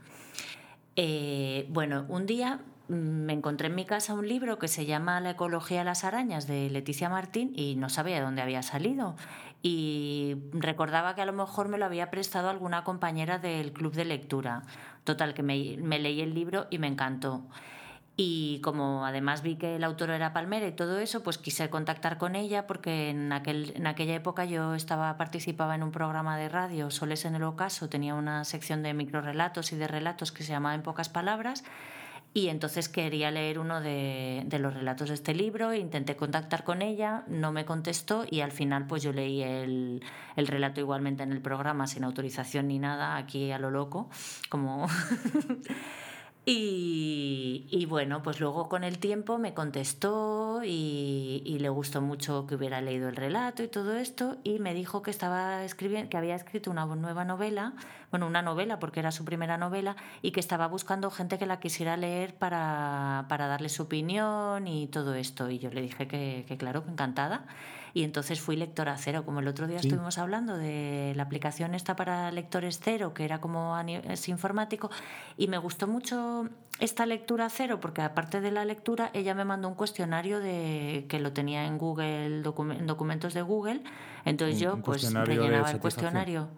Eh, 0.96 1.66
bueno, 1.70 2.06
un 2.10 2.26
día 2.26 2.60
mm, 2.90 2.94
me 2.94 3.34
encontré 3.34 3.68
en 3.68 3.76
mi 3.76 3.86
casa 3.86 4.14
un 4.14 4.28
libro 4.28 4.60
que 4.60 4.68
se 4.68 4.86
llama 4.86 5.22
La 5.22 5.32
ecología 5.32 5.80
de 5.80 5.86
las 5.86 6.04
arañas 6.04 6.48
de 6.48 6.70
Leticia 6.70 7.10
Martín 7.10 7.54
y 7.56 7.76
no 7.76 7.90
sabía 7.90 8.16
de 8.16 8.22
dónde 8.22 8.42
había 8.42 8.64
salido. 8.64 9.16
Y 9.64 10.38
recordaba 10.54 11.16
que 11.16 11.22
a 11.22 11.26
lo 11.26 11.34
mejor 11.34 11.70
me 11.70 11.78
lo 11.78 11.86
había 11.86 12.10
prestado 12.10 12.50
alguna 12.50 12.84
compañera 12.84 13.38
del 13.38 13.74
club 13.74 13.94
de 13.94 14.06
lectura. 14.06 14.64
Total, 15.04 15.34
que 15.34 15.44
me 15.44 16.00
leí 16.00 16.22
el 16.22 16.34
libro 16.34 16.68
y 16.70 16.80
me 16.80 16.88
encantó. 16.88 17.44
Y 18.24 18.60
como 18.60 19.04
además 19.04 19.42
vi 19.42 19.56
que 19.56 19.78
el 19.78 19.84
autor 19.84 20.12
era 20.12 20.32
Palmera 20.32 20.68
y 20.68 20.74
todo 20.74 21.00
eso, 21.00 21.24
pues 21.24 21.40
quise 21.40 21.72
contactar 21.72 22.20
con 22.20 22.36
ella 22.36 22.68
porque 22.68 23.10
en, 23.10 23.34
aquel, 23.34 23.74
en 23.76 23.88
aquella 23.88 24.14
época 24.14 24.46
yo 24.46 24.76
estaba 24.76 25.18
participaba 25.18 25.74
en 25.74 25.82
un 25.82 25.92
programa 25.92 26.38
de 26.38 26.48
radio, 26.48 26.92
Soles 26.92 27.26
en 27.26 27.34
el 27.34 27.42
Ocaso, 27.42 27.90
tenía 27.90 28.14
una 28.14 28.44
sección 28.44 28.84
de 28.84 28.94
microrelatos 28.94 29.72
y 29.72 29.76
de 29.76 29.88
relatos 29.88 30.32
que 30.32 30.44
se 30.44 30.52
llamaba 30.52 30.76
En 30.76 30.84
pocas 30.84 31.10
palabras. 31.10 31.64
Y 32.32 32.50
entonces 32.50 32.90
quería 32.90 33.32
leer 33.32 33.58
uno 33.58 33.82
de, 33.82 34.44
de, 34.46 34.60
los 34.60 34.76
relatos 34.76 35.10
de 35.10 35.16
este 35.16 35.34
libro, 35.34 35.74
intenté 35.74 36.16
contactar 36.16 36.64
con 36.64 36.84
ella, 36.84 37.24
no 37.26 37.52
me 37.52 37.66
contestó 37.66 38.26
y 38.30 38.42
al 38.42 38.52
final 38.52 38.86
pues 38.86 39.02
yo 39.02 39.14
leí 39.14 39.42
el, 39.42 40.04
el 40.36 40.48
relato 40.48 40.80
igualmente 40.80 41.24
en 41.24 41.32
el 41.32 41.42
programa 41.42 41.88
sin 41.88 42.04
autorización 42.04 42.68
ni 42.68 42.78
nada, 42.78 43.16
aquí 43.16 43.52
a 43.52 43.58
lo 43.58 43.72
loco, 43.72 44.12
como... 44.48 44.88
Y, 46.44 47.68
y, 47.70 47.86
bueno, 47.86 48.24
pues 48.24 48.40
luego 48.40 48.68
con 48.68 48.84
el 48.84 48.98
tiempo 48.98 49.38
me 49.38 49.54
contestó 49.54 50.64
y, 50.64 51.44
y, 51.46 51.60
le 51.60 51.70
gustó 51.70 52.02
mucho 52.02 52.48
que 52.48 52.56
hubiera 52.56 52.82
leído 52.82 53.10
el 53.10 53.16
relato 53.16 53.62
y 53.62 53.68
todo 53.68 53.96
esto 53.96 54.38
y 54.44 54.58
me 54.58 54.74
dijo 54.74 55.04
que 55.04 55.12
estaba 55.12 55.64
escribiendo, 55.64 56.10
que 56.10 56.18
había 56.18 56.34
escrito 56.34 56.72
una 56.72 56.88
nueva 56.88 57.26
novela, 57.26 57.74
bueno, 58.10 58.26
una 58.26 58.42
novela 58.42 58.80
porque 58.80 59.02
era 59.02 59.12
su 59.12 59.24
primera 59.24 59.60
novela 59.60 59.96
y 60.24 60.32
que 60.32 60.40
estaba 60.40 60.68
buscando 60.68 61.12
gente 61.12 61.38
que 61.38 61.46
la 61.46 61.60
quisiera 61.60 61.96
leer 61.96 62.34
para, 62.34 63.28
para 63.30 63.46
darle 63.46 63.70
su 63.70 63.84
opinión 63.84 64.68
y 64.68 64.88
todo 64.88 65.14
esto. 65.14 65.48
Y 65.52 65.60
yo 65.60 65.70
le 65.70 65.84
dije 65.84 66.08
que, 66.08 66.46
que 66.48 66.58
claro, 66.58 66.84
que 66.84 66.90
encantada 66.90 67.46
y 67.94 68.04
entonces 68.04 68.40
fui 68.40 68.56
lectora 68.56 68.96
cero, 68.98 69.24
como 69.26 69.40
el 69.40 69.48
otro 69.48 69.68
día 69.68 69.80
sí. 69.80 69.88
estuvimos 69.88 70.18
hablando 70.18 70.58
de 70.58 71.14
la 71.16 71.24
aplicación 71.24 71.76
esta 71.76 71.96
para 71.96 72.32
lectores 72.32 72.80
cero, 72.82 73.14
que 73.14 73.26
era 73.26 73.42
como 73.42 73.78
es 73.80 74.30
informático, 74.30 74.90
y 75.38 75.48
me 75.48 75.58
gustó 75.58 75.88
mucho 75.88 76.50
esta 76.80 77.06
lectura 77.06 77.50
cero, 77.50 77.80
porque 77.80 78.02
aparte 78.02 78.42
de 78.42 78.52
la 78.52 78.66
lectura, 78.66 79.10
ella 79.14 79.36
me 79.36 79.46
mandó 79.46 79.68
un 79.68 79.76
cuestionario 79.76 80.40
de 80.40 81.06
que 81.10 81.20
lo 81.20 81.34
tenía 81.34 81.66
en 81.66 81.78
Google, 81.78 82.42
docu 82.42 82.64
en 82.72 82.88
documentos 82.88 83.34
de 83.34 83.42
Google, 83.42 83.82
entonces 84.26 84.56
un, 84.58 84.62
yo 84.62 84.74
un 84.76 84.82
pues 84.82 85.14
rellenaba 85.14 85.72
el 85.72 85.80
cuestionario. 85.80 86.50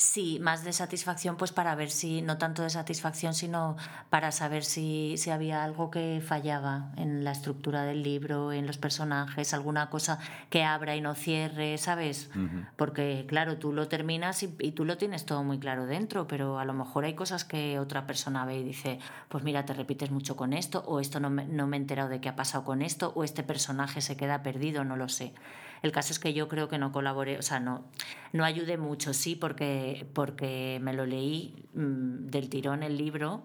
Sí, 0.00 0.38
más 0.40 0.62
de 0.62 0.72
satisfacción, 0.72 1.36
pues 1.36 1.50
para 1.50 1.74
ver 1.74 1.90
si, 1.90 2.22
no 2.22 2.38
tanto 2.38 2.62
de 2.62 2.70
satisfacción, 2.70 3.34
sino 3.34 3.76
para 4.10 4.30
saber 4.30 4.62
si, 4.64 5.16
si 5.16 5.30
había 5.30 5.64
algo 5.64 5.90
que 5.90 6.22
fallaba 6.24 6.92
en 6.96 7.24
la 7.24 7.32
estructura 7.32 7.82
del 7.82 8.04
libro, 8.04 8.52
en 8.52 8.68
los 8.68 8.78
personajes, 8.78 9.52
alguna 9.54 9.90
cosa 9.90 10.20
que 10.50 10.62
abra 10.62 10.94
y 10.94 11.00
no 11.00 11.16
cierre, 11.16 11.76
¿sabes? 11.78 12.30
Uh 12.36 12.38
-huh. 12.38 12.68
Porque, 12.76 13.24
claro, 13.26 13.58
tú 13.58 13.72
lo 13.72 13.88
terminas 13.88 14.40
y, 14.44 14.54
y, 14.60 14.70
tú 14.70 14.84
lo 14.84 14.98
tienes 14.98 15.26
todo 15.26 15.42
muy 15.42 15.58
claro 15.58 15.84
dentro, 15.86 16.28
pero 16.28 16.60
a 16.60 16.64
lo 16.64 16.74
mejor 16.74 17.04
hay 17.04 17.14
cosas 17.14 17.44
que 17.44 17.80
otra 17.80 18.06
persona 18.06 18.44
ve 18.44 18.58
y 18.58 18.62
dice, 18.62 19.00
pues 19.28 19.42
mira, 19.42 19.64
te 19.64 19.74
repites 19.74 20.12
mucho 20.12 20.36
con 20.36 20.52
esto, 20.52 20.84
o 20.86 21.00
esto 21.00 21.18
no 21.18 21.28
me, 21.28 21.44
no 21.44 21.66
me 21.66 21.76
he 21.76 21.80
enterado 21.80 22.08
de 22.08 22.20
qué 22.20 22.28
ha 22.28 22.36
pasado 22.36 22.62
con 22.62 22.82
esto, 22.82 23.12
o 23.16 23.24
este 23.24 23.42
personaje 23.42 24.00
se 24.00 24.16
queda 24.16 24.44
perdido, 24.44 24.84
no 24.84 24.94
lo 24.94 25.08
sé. 25.08 25.32
El 25.82 25.92
caso 25.92 26.12
es 26.12 26.18
que 26.18 26.32
yo 26.32 26.48
creo 26.48 26.68
que 26.68 26.78
no 26.78 26.92
colaboré, 26.92 27.38
o 27.38 27.42
sea, 27.42 27.60
no, 27.60 27.84
no 28.32 28.44
ayudé 28.44 28.78
mucho, 28.78 29.14
sí, 29.14 29.36
porque, 29.36 30.06
porque 30.12 30.78
me 30.82 30.92
lo 30.92 31.06
leí 31.06 31.54
mmm, 31.74 32.26
del 32.26 32.48
tirón 32.48 32.82
el 32.82 32.96
libro 32.98 33.44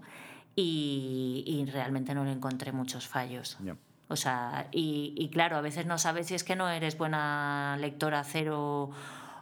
y, 0.56 1.44
y, 1.46 1.66
realmente 1.72 2.14
no 2.14 2.26
le 2.26 2.32
encontré 2.32 2.72
muchos 2.72 3.08
fallos. 3.08 3.58
Yeah. 3.64 3.76
O 4.08 4.16
sea, 4.16 4.68
y, 4.72 5.14
y, 5.18 5.30
claro, 5.30 5.58
a 5.58 5.62
veces 5.62 5.86
no 5.86 5.98
sabes 5.98 6.28
si 6.28 6.36
es 6.36 6.44
que 6.44 6.56
no 6.56 6.70
eres 6.70 6.98
buena 6.98 7.78
lectora 7.80 8.24
cero 8.24 8.92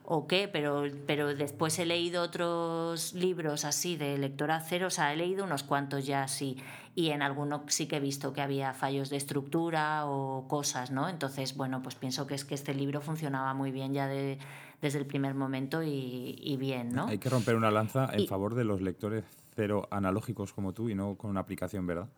o 0.03 0.28
qué, 0.28 0.49
pero, 0.52 0.84
pero 1.06 1.34
después 1.36 1.78
he 1.80 1.86
leído 1.86 2.23
otros 2.23 3.14
libros 3.14 3.65
así 3.65 3.95
de 3.95 4.18
lectora 4.18 4.60
cero, 4.61 4.88
o 4.88 4.90
sea, 4.90 5.14
he 5.14 5.18
leído 5.18 5.45
unos 5.45 5.64
cuantos 5.64 6.06
ya 6.06 6.23
así, 6.23 6.57
y 6.95 7.10
en 7.10 7.22
alguno 7.22 7.64
sí 7.68 7.88
que 7.88 7.98
he 7.98 7.99
visto 7.99 8.34
que 8.34 8.41
había 8.41 8.73
fallos 8.73 9.10
de 9.10 9.18
estructura 9.18 10.06
o 10.06 10.48
cosas, 10.48 10.91
¿no? 10.91 11.07
Entonces, 11.07 11.56
bueno, 11.56 11.82
pues 11.82 11.95
pienso 11.95 12.28
que 12.28 12.36
es 12.36 12.45
que 12.45 12.56
este 12.56 12.73
libro 12.73 13.02
funcionaba 13.02 13.53
muy 13.53 13.72
bien 13.72 13.94
ya 13.94 14.07
de, 14.07 14.38
desde 14.82 14.99
el 14.99 15.06
primer 15.06 15.36
momento 15.36 15.84
y, 15.84 16.36
y, 16.41 16.57
bien, 16.57 16.90
¿no? 16.90 17.07
Hay 17.07 17.19
que 17.19 17.30
romper 17.30 17.56
una 17.56 17.72
lanza 17.72 18.10
en 18.11 18.22
y, 18.22 18.28
favor 18.28 18.56
de 18.56 18.65
los 18.65 18.82
lectores 18.82 19.23
cero 19.56 19.88
analógicos 19.91 20.53
como 20.53 20.73
tú 20.73 20.90
y 20.90 20.95
no 20.95 21.15
con 21.15 21.30
una 21.30 21.40
aplicación, 21.41 21.86
¿verdad? 21.86 22.10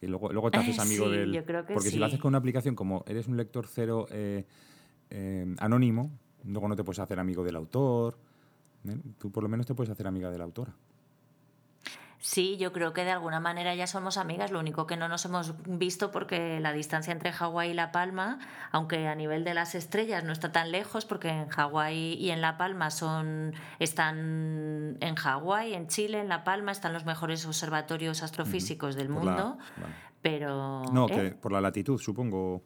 Y 0.00 0.06
luego, 0.06 0.32
luego 0.32 0.50
te 0.50 0.58
haces 0.58 0.78
amigo 0.80 1.06
Sí, 1.06 1.12
del... 1.12 1.32
yo 1.32 1.44
creo 1.44 1.66
que 1.66 1.74
porque 1.74 1.90
si 1.90 1.98
lo 1.98 2.06
haces 2.06 2.18
con 2.18 2.30
una 2.30 2.38
aplicación 2.38 2.74
como 2.74 3.04
eres 3.06 3.28
un 3.28 3.36
lector 3.36 3.66
cero 3.66 4.06
eh, 4.10 4.44
eh, 5.10 5.54
anónimo, 5.58 6.10
luego 6.44 6.68
no 6.68 6.76
te 6.76 6.84
puedes 6.84 6.98
hacer 7.00 7.18
amigo 7.18 7.42
del 7.44 7.56
autor. 7.56 8.16
¿eh? 8.88 8.96
Tú 9.18 9.30
por 9.30 9.42
lo 9.42 9.48
menos 9.48 9.66
te 9.66 9.74
puedes 9.74 9.90
hacer 9.90 10.06
amiga 10.06 10.30
de 10.30 10.38
la 10.38 10.44
autora. 10.44 10.72
Sí, 12.18 12.56
yo 12.56 12.72
creo 12.72 12.94
que 12.94 13.04
de 13.04 13.10
alguna 13.10 13.38
manera 13.38 13.74
ya 13.74 13.86
somos 13.86 14.16
amigas, 14.16 14.50
lo 14.50 14.58
único 14.58 14.86
que 14.86 14.96
no 14.96 15.08
nos 15.08 15.26
hemos 15.26 15.54
visto 15.66 16.10
porque 16.10 16.58
la 16.58 16.72
distancia 16.72 17.12
entre 17.12 17.32
Hawái 17.32 17.72
y 17.72 17.74
La 17.74 17.92
Palma, 17.92 18.38
aunque 18.72 19.08
a 19.08 19.14
nivel 19.14 19.44
de 19.44 19.52
las 19.52 19.74
estrellas 19.74 20.24
no 20.24 20.32
está 20.32 20.50
tan 20.50 20.72
lejos, 20.72 21.04
porque 21.04 21.28
en 21.28 21.48
Hawái 21.50 22.14
y 22.14 22.30
en 22.30 22.40
La 22.40 22.56
Palma 22.56 22.90
son 22.90 23.52
están 23.78 24.96
en 25.00 25.14
Hawái, 25.16 25.74
en 25.74 25.86
Chile, 25.88 26.18
en 26.20 26.30
La 26.30 26.44
Palma 26.44 26.72
están 26.72 26.94
los 26.94 27.04
mejores 27.04 27.44
observatorios 27.44 28.22
astrofísicos 28.22 28.94
del 28.96 29.08
Por 29.08 29.24
la- 29.24 29.30
mundo, 29.32 29.58
pero 30.22 30.82
No, 30.94 31.06
¿eh? 31.10 31.12
que 31.12 31.30
por 31.36 31.52
la 31.52 31.60
latitud, 31.60 31.98
supongo, 31.98 32.62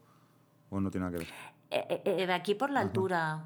o 0.70 0.80
no 0.80 0.88
tiene 0.88 1.06
nada 1.06 1.18
que 1.18 1.24
ver. 1.24 1.34
Eh, 1.70 2.02
eh, 2.05 2.26
de 2.28 2.32
aquí 2.32 2.55
por 2.55 2.70
la 2.70 2.78
altura, 2.78 3.44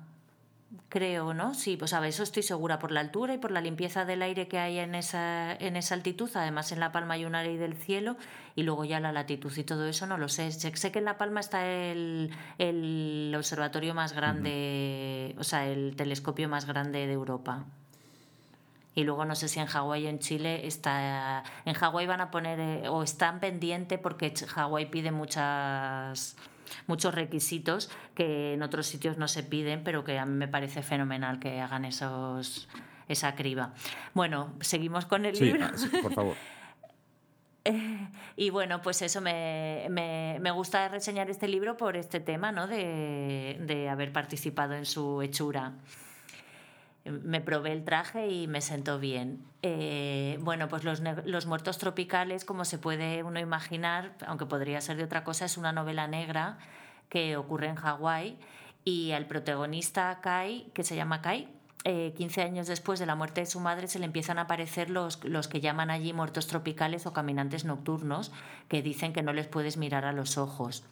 creo, 0.88 1.34
¿no? 1.34 1.54
Sí, 1.54 1.76
pues 1.76 1.92
a 1.92 2.00
ver, 2.00 2.10
eso 2.10 2.22
estoy 2.22 2.42
segura, 2.42 2.78
por 2.78 2.92
la 2.92 3.00
altura 3.00 3.34
y 3.34 3.38
por 3.38 3.50
la 3.50 3.60
limpieza 3.60 4.04
del 4.04 4.22
aire 4.22 4.48
que 4.48 4.58
hay 4.58 4.78
en 4.78 4.94
esa, 4.94 5.52
en 5.54 5.76
esa 5.76 5.94
altitud. 5.94 6.30
Además, 6.34 6.72
en 6.72 6.80
La 6.80 6.92
Palma 6.92 7.14
hay 7.14 7.24
una 7.24 7.42
ley 7.42 7.56
del 7.56 7.74
cielo 7.76 8.16
y 8.54 8.62
luego 8.62 8.84
ya 8.84 9.00
la 9.00 9.12
latitud 9.12 9.52
y 9.56 9.64
todo 9.64 9.86
eso 9.86 10.06
no 10.06 10.18
lo 10.18 10.28
sé. 10.28 10.50
Sé, 10.52 10.92
que 10.92 10.98
en 10.98 11.04
La 11.04 11.18
Palma 11.18 11.40
está 11.40 11.66
el, 11.66 12.30
el 12.58 13.34
observatorio 13.36 13.94
más 13.94 14.12
grande, 14.12 15.34
o 15.38 15.44
sea, 15.44 15.66
el 15.66 15.94
telescopio 15.96 16.48
más 16.48 16.66
grande 16.66 17.06
de 17.06 17.12
Europa. 17.12 17.64
Y 18.94 19.04
luego 19.04 19.24
no 19.24 19.34
sé 19.34 19.48
si 19.48 19.58
en 19.58 19.66
Hawái 19.66 20.04
o 20.06 20.08
en 20.10 20.18
Chile 20.18 20.66
está. 20.66 21.44
En 21.64 21.74
Hawái 21.74 22.06
van 22.06 22.20
a 22.20 22.30
poner. 22.30 22.60
eh, 22.60 22.88
o 22.88 23.02
están 23.02 23.40
pendiente 23.40 23.96
porque 23.96 24.34
Hawái 24.34 24.90
pide 24.90 25.10
muchas 25.12 26.36
muchos 26.86 27.14
requisitos 27.14 27.90
que 28.14 28.54
en 28.54 28.62
otros 28.62 28.86
sitios 28.86 29.18
no 29.18 29.28
se 29.28 29.42
piden, 29.42 29.82
pero 29.84 30.04
que 30.04 30.18
a 30.18 30.26
mí 30.26 30.32
me 30.36 30.48
parece 30.48 30.82
fenomenal 30.82 31.38
que 31.38 31.60
hagan 31.60 31.84
esos 31.84 32.68
esa 33.08 33.34
criba. 33.34 33.74
Bueno, 34.14 34.54
seguimos 34.60 35.06
con 35.06 35.26
el 35.26 35.36
Sí, 35.36 35.44
libro. 35.44 35.66
ah, 35.66 35.72
sí, 35.76 35.88
por 36.02 36.12
favor. 36.14 36.36
Y 38.36 38.50
bueno, 38.50 38.82
pues 38.82 39.02
eso 39.02 39.20
me, 39.20 39.86
me, 39.88 40.38
me 40.40 40.50
gusta 40.50 40.88
reseñar 40.88 41.30
este 41.30 41.46
libro 41.46 41.76
por 41.76 41.96
este 41.96 42.18
tema, 42.18 42.50
¿no? 42.50 42.66
De, 42.66 43.56
de 43.60 43.88
haber 43.88 44.12
participado 44.12 44.74
en 44.74 44.84
su 44.84 45.22
hechura. 45.22 45.72
Me 47.04 47.40
probé 47.40 47.72
el 47.72 47.84
traje 47.84 48.28
y 48.28 48.46
me 48.46 48.60
sentó 48.60 48.98
bien. 48.98 49.44
Eh, 49.62 50.38
bueno, 50.40 50.68
pues 50.68 50.84
los, 50.84 51.46
Muertos 51.46 51.78
Tropicales, 51.78 52.44
como 52.44 52.64
se 52.64 52.78
puede 52.78 53.22
uno 53.22 53.40
imaginar, 53.40 54.14
aunque 54.26 54.46
podría 54.46 54.80
ser 54.80 54.96
de 54.96 55.04
otra 55.04 55.24
cosa, 55.24 55.46
es 55.46 55.56
una 55.56 55.72
novela 55.72 56.06
negra 56.06 56.58
que 57.08 57.36
ocurre 57.36 57.68
en 57.68 57.76
Hawái 57.76 58.38
y 58.84 59.12
al 59.12 59.26
protagonista 59.26 60.20
Kai, 60.20 60.70
que 60.74 60.84
se 60.84 60.96
llama 60.96 61.22
Kai, 61.22 61.48
eh, 61.84 62.14
15 62.16 62.42
años 62.42 62.68
después 62.68 63.00
de 63.00 63.06
la 63.06 63.16
muerte 63.16 63.40
de 63.40 63.46
su 63.46 63.58
madre 63.58 63.88
se 63.88 63.98
le 63.98 64.04
empiezan 64.04 64.38
a 64.38 64.42
aparecer 64.42 64.88
los, 64.88 65.24
los 65.24 65.48
que 65.48 65.60
llaman 65.60 65.90
allí 65.90 66.12
muertos 66.12 66.46
tropicales 66.46 67.06
o 67.06 67.12
caminantes 67.12 67.64
nocturnos, 67.64 68.30
que 68.68 68.82
dicen 68.82 69.12
que 69.12 69.22
no 69.22 69.32
les 69.32 69.48
puedes 69.48 69.76
mirar 69.76 70.04
a 70.04 70.12
los 70.12 70.38
ojos. 70.38 70.84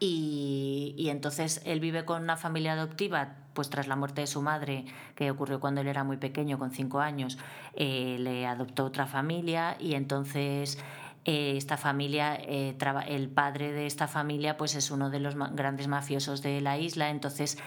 Y, 0.00 0.94
y 0.96 1.10
entonces 1.10 1.60
él 1.66 1.78
vive 1.78 2.04
con 2.06 2.22
una 2.22 2.36
familia 2.38 2.72
adoptiva, 2.72 3.34
pues 3.52 3.68
tras 3.68 3.86
la 3.86 3.96
muerte 3.96 4.22
de 4.22 4.26
su 4.26 4.40
madre, 4.40 4.86
que 5.14 5.30
ocurrió 5.30 5.60
cuando 5.60 5.82
él 5.82 5.88
era 5.88 6.04
muy 6.04 6.16
pequeño, 6.16 6.58
con 6.58 6.70
cinco 6.70 7.00
años, 7.00 7.36
eh, 7.74 8.16
le 8.18 8.46
adoptó 8.46 8.86
otra 8.86 9.06
familia 9.06 9.76
y 9.78 9.94
entonces 9.94 10.78
eh, 11.26 11.54
esta 11.58 11.76
familia, 11.76 12.34
eh, 12.40 12.74
traba- 12.78 13.02
el 13.02 13.28
padre 13.28 13.72
de 13.72 13.84
esta 13.86 14.08
familia, 14.08 14.56
pues 14.56 14.74
es 14.74 14.90
uno 14.90 15.10
de 15.10 15.20
los 15.20 15.36
ma- 15.36 15.50
grandes 15.52 15.86
mafiosos 15.86 16.40
de 16.40 16.62
la 16.62 16.78
isla. 16.78 17.10
Entonces 17.10 17.58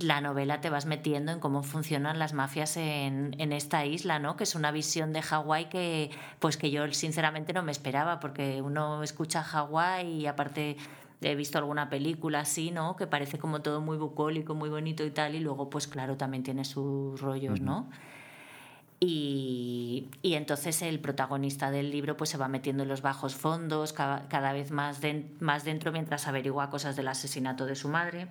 la 0.00 0.22
novela 0.22 0.62
te 0.62 0.70
vas 0.70 0.86
metiendo 0.86 1.30
en 1.30 1.38
cómo 1.40 1.62
funcionan 1.62 2.18
las 2.18 2.32
mafias 2.32 2.78
en, 2.78 3.34
en 3.38 3.52
esta 3.52 3.84
isla, 3.84 4.18
¿no? 4.18 4.36
Que 4.36 4.44
es 4.44 4.54
una 4.54 4.70
visión 4.70 5.12
de 5.12 5.20
Hawái 5.20 5.66
que, 5.68 6.10
pues 6.38 6.56
que 6.56 6.70
yo 6.70 6.90
sinceramente 6.94 7.52
no 7.52 7.62
me 7.62 7.70
esperaba, 7.72 8.18
porque 8.18 8.62
uno 8.62 9.02
escucha 9.02 9.42
Hawái 9.42 10.08
y 10.08 10.26
aparte 10.26 10.78
he 11.24 11.34
visto 11.34 11.58
alguna 11.58 11.88
película 11.88 12.40
así, 12.40 12.70
¿no? 12.70 12.96
Que 12.96 13.06
parece 13.06 13.38
como 13.38 13.62
todo 13.62 13.80
muy 13.80 13.96
bucólico, 13.96 14.54
muy 14.54 14.68
bonito 14.70 15.04
y 15.04 15.10
tal, 15.10 15.34
y 15.34 15.40
luego, 15.40 15.70
pues 15.70 15.86
claro, 15.86 16.16
también 16.16 16.42
tiene 16.42 16.64
sus 16.64 17.20
rollos, 17.20 17.60
¿no? 17.60 17.88
Y, 19.00 20.08
y 20.22 20.34
entonces 20.34 20.80
el 20.82 21.00
protagonista 21.00 21.70
del 21.72 21.90
libro 21.90 22.16
pues 22.16 22.30
se 22.30 22.38
va 22.38 22.46
metiendo 22.46 22.84
en 22.84 22.88
los 22.88 23.02
bajos 23.02 23.34
fondos 23.34 23.92
cada, 23.92 24.28
cada 24.28 24.52
vez 24.52 24.70
más, 24.70 25.00
den- 25.00 25.36
más 25.40 25.64
dentro 25.64 25.90
mientras 25.90 26.28
averigua 26.28 26.70
cosas 26.70 26.94
del 26.94 27.08
asesinato 27.08 27.66
de 27.66 27.74
su 27.74 27.88
madre. 27.88 28.28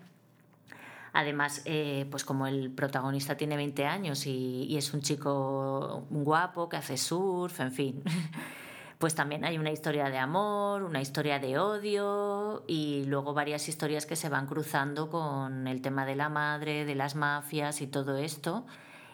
Además, 1.13 1.61
eh, 1.65 2.07
pues 2.09 2.23
como 2.23 2.47
el 2.47 2.71
protagonista 2.71 3.35
tiene 3.35 3.57
20 3.57 3.85
años 3.85 4.25
y, 4.25 4.63
y 4.69 4.77
es 4.77 4.93
un 4.93 5.01
chico 5.01 6.05
guapo 6.09 6.69
que 6.69 6.77
hace 6.77 6.95
surf, 6.95 7.59
en 7.59 7.71
fin, 7.73 8.03
pues 9.01 9.15
también 9.15 9.43
hay 9.43 9.57
una 9.57 9.71
historia 9.71 10.11
de 10.11 10.19
amor, 10.19 10.83
una 10.83 11.01
historia 11.01 11.39
de 11.39 11.57
odio 11.57 12.63
y 12.67 13.03
luego 13.07 13.33
varias 13.33 13.67
historias 13.67 14.05
que 14.05 14.15
se 14.15 14.29
van 14.29 14.45
cruzando 14.45 15.09
con 15.09 15.67
el 15.67 15.81
tema 15.81 16.05
de 16.05 16.15
la 16.15 16.29
madre, 16.29 16.85
de 16.85 16.93
las 16.93 17.15
mafias 17.15 17.81
y 17.81 17.87
todo 17.87 18.17
esto. 18.17 18.63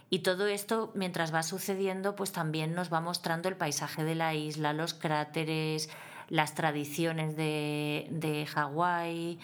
Y 0.09 0.19
todo 0.19 0.45
esto, 0.47 0.91
mientras 0.93 1.33
va 1.33 1.41
sucediendo, 1.41 2.17
pues 2.17 2.33
también 2.33 2.75
nos 2.75 2.91
va 2.91 2.99
mostrando 2.99 3.47
el 3.47 3.55
paisaje 3.55 4.03
de 4.03 4.15
la 4.15 4.33
isla, 4.33 4.73
los 4.73 4.93
cráteres, 4.93 5.89
las 6.27 6.53
tradiciones 6.53 7.37
de, 7.37 8.07
de 8.11 8.45
Hawái. 8.45 9.39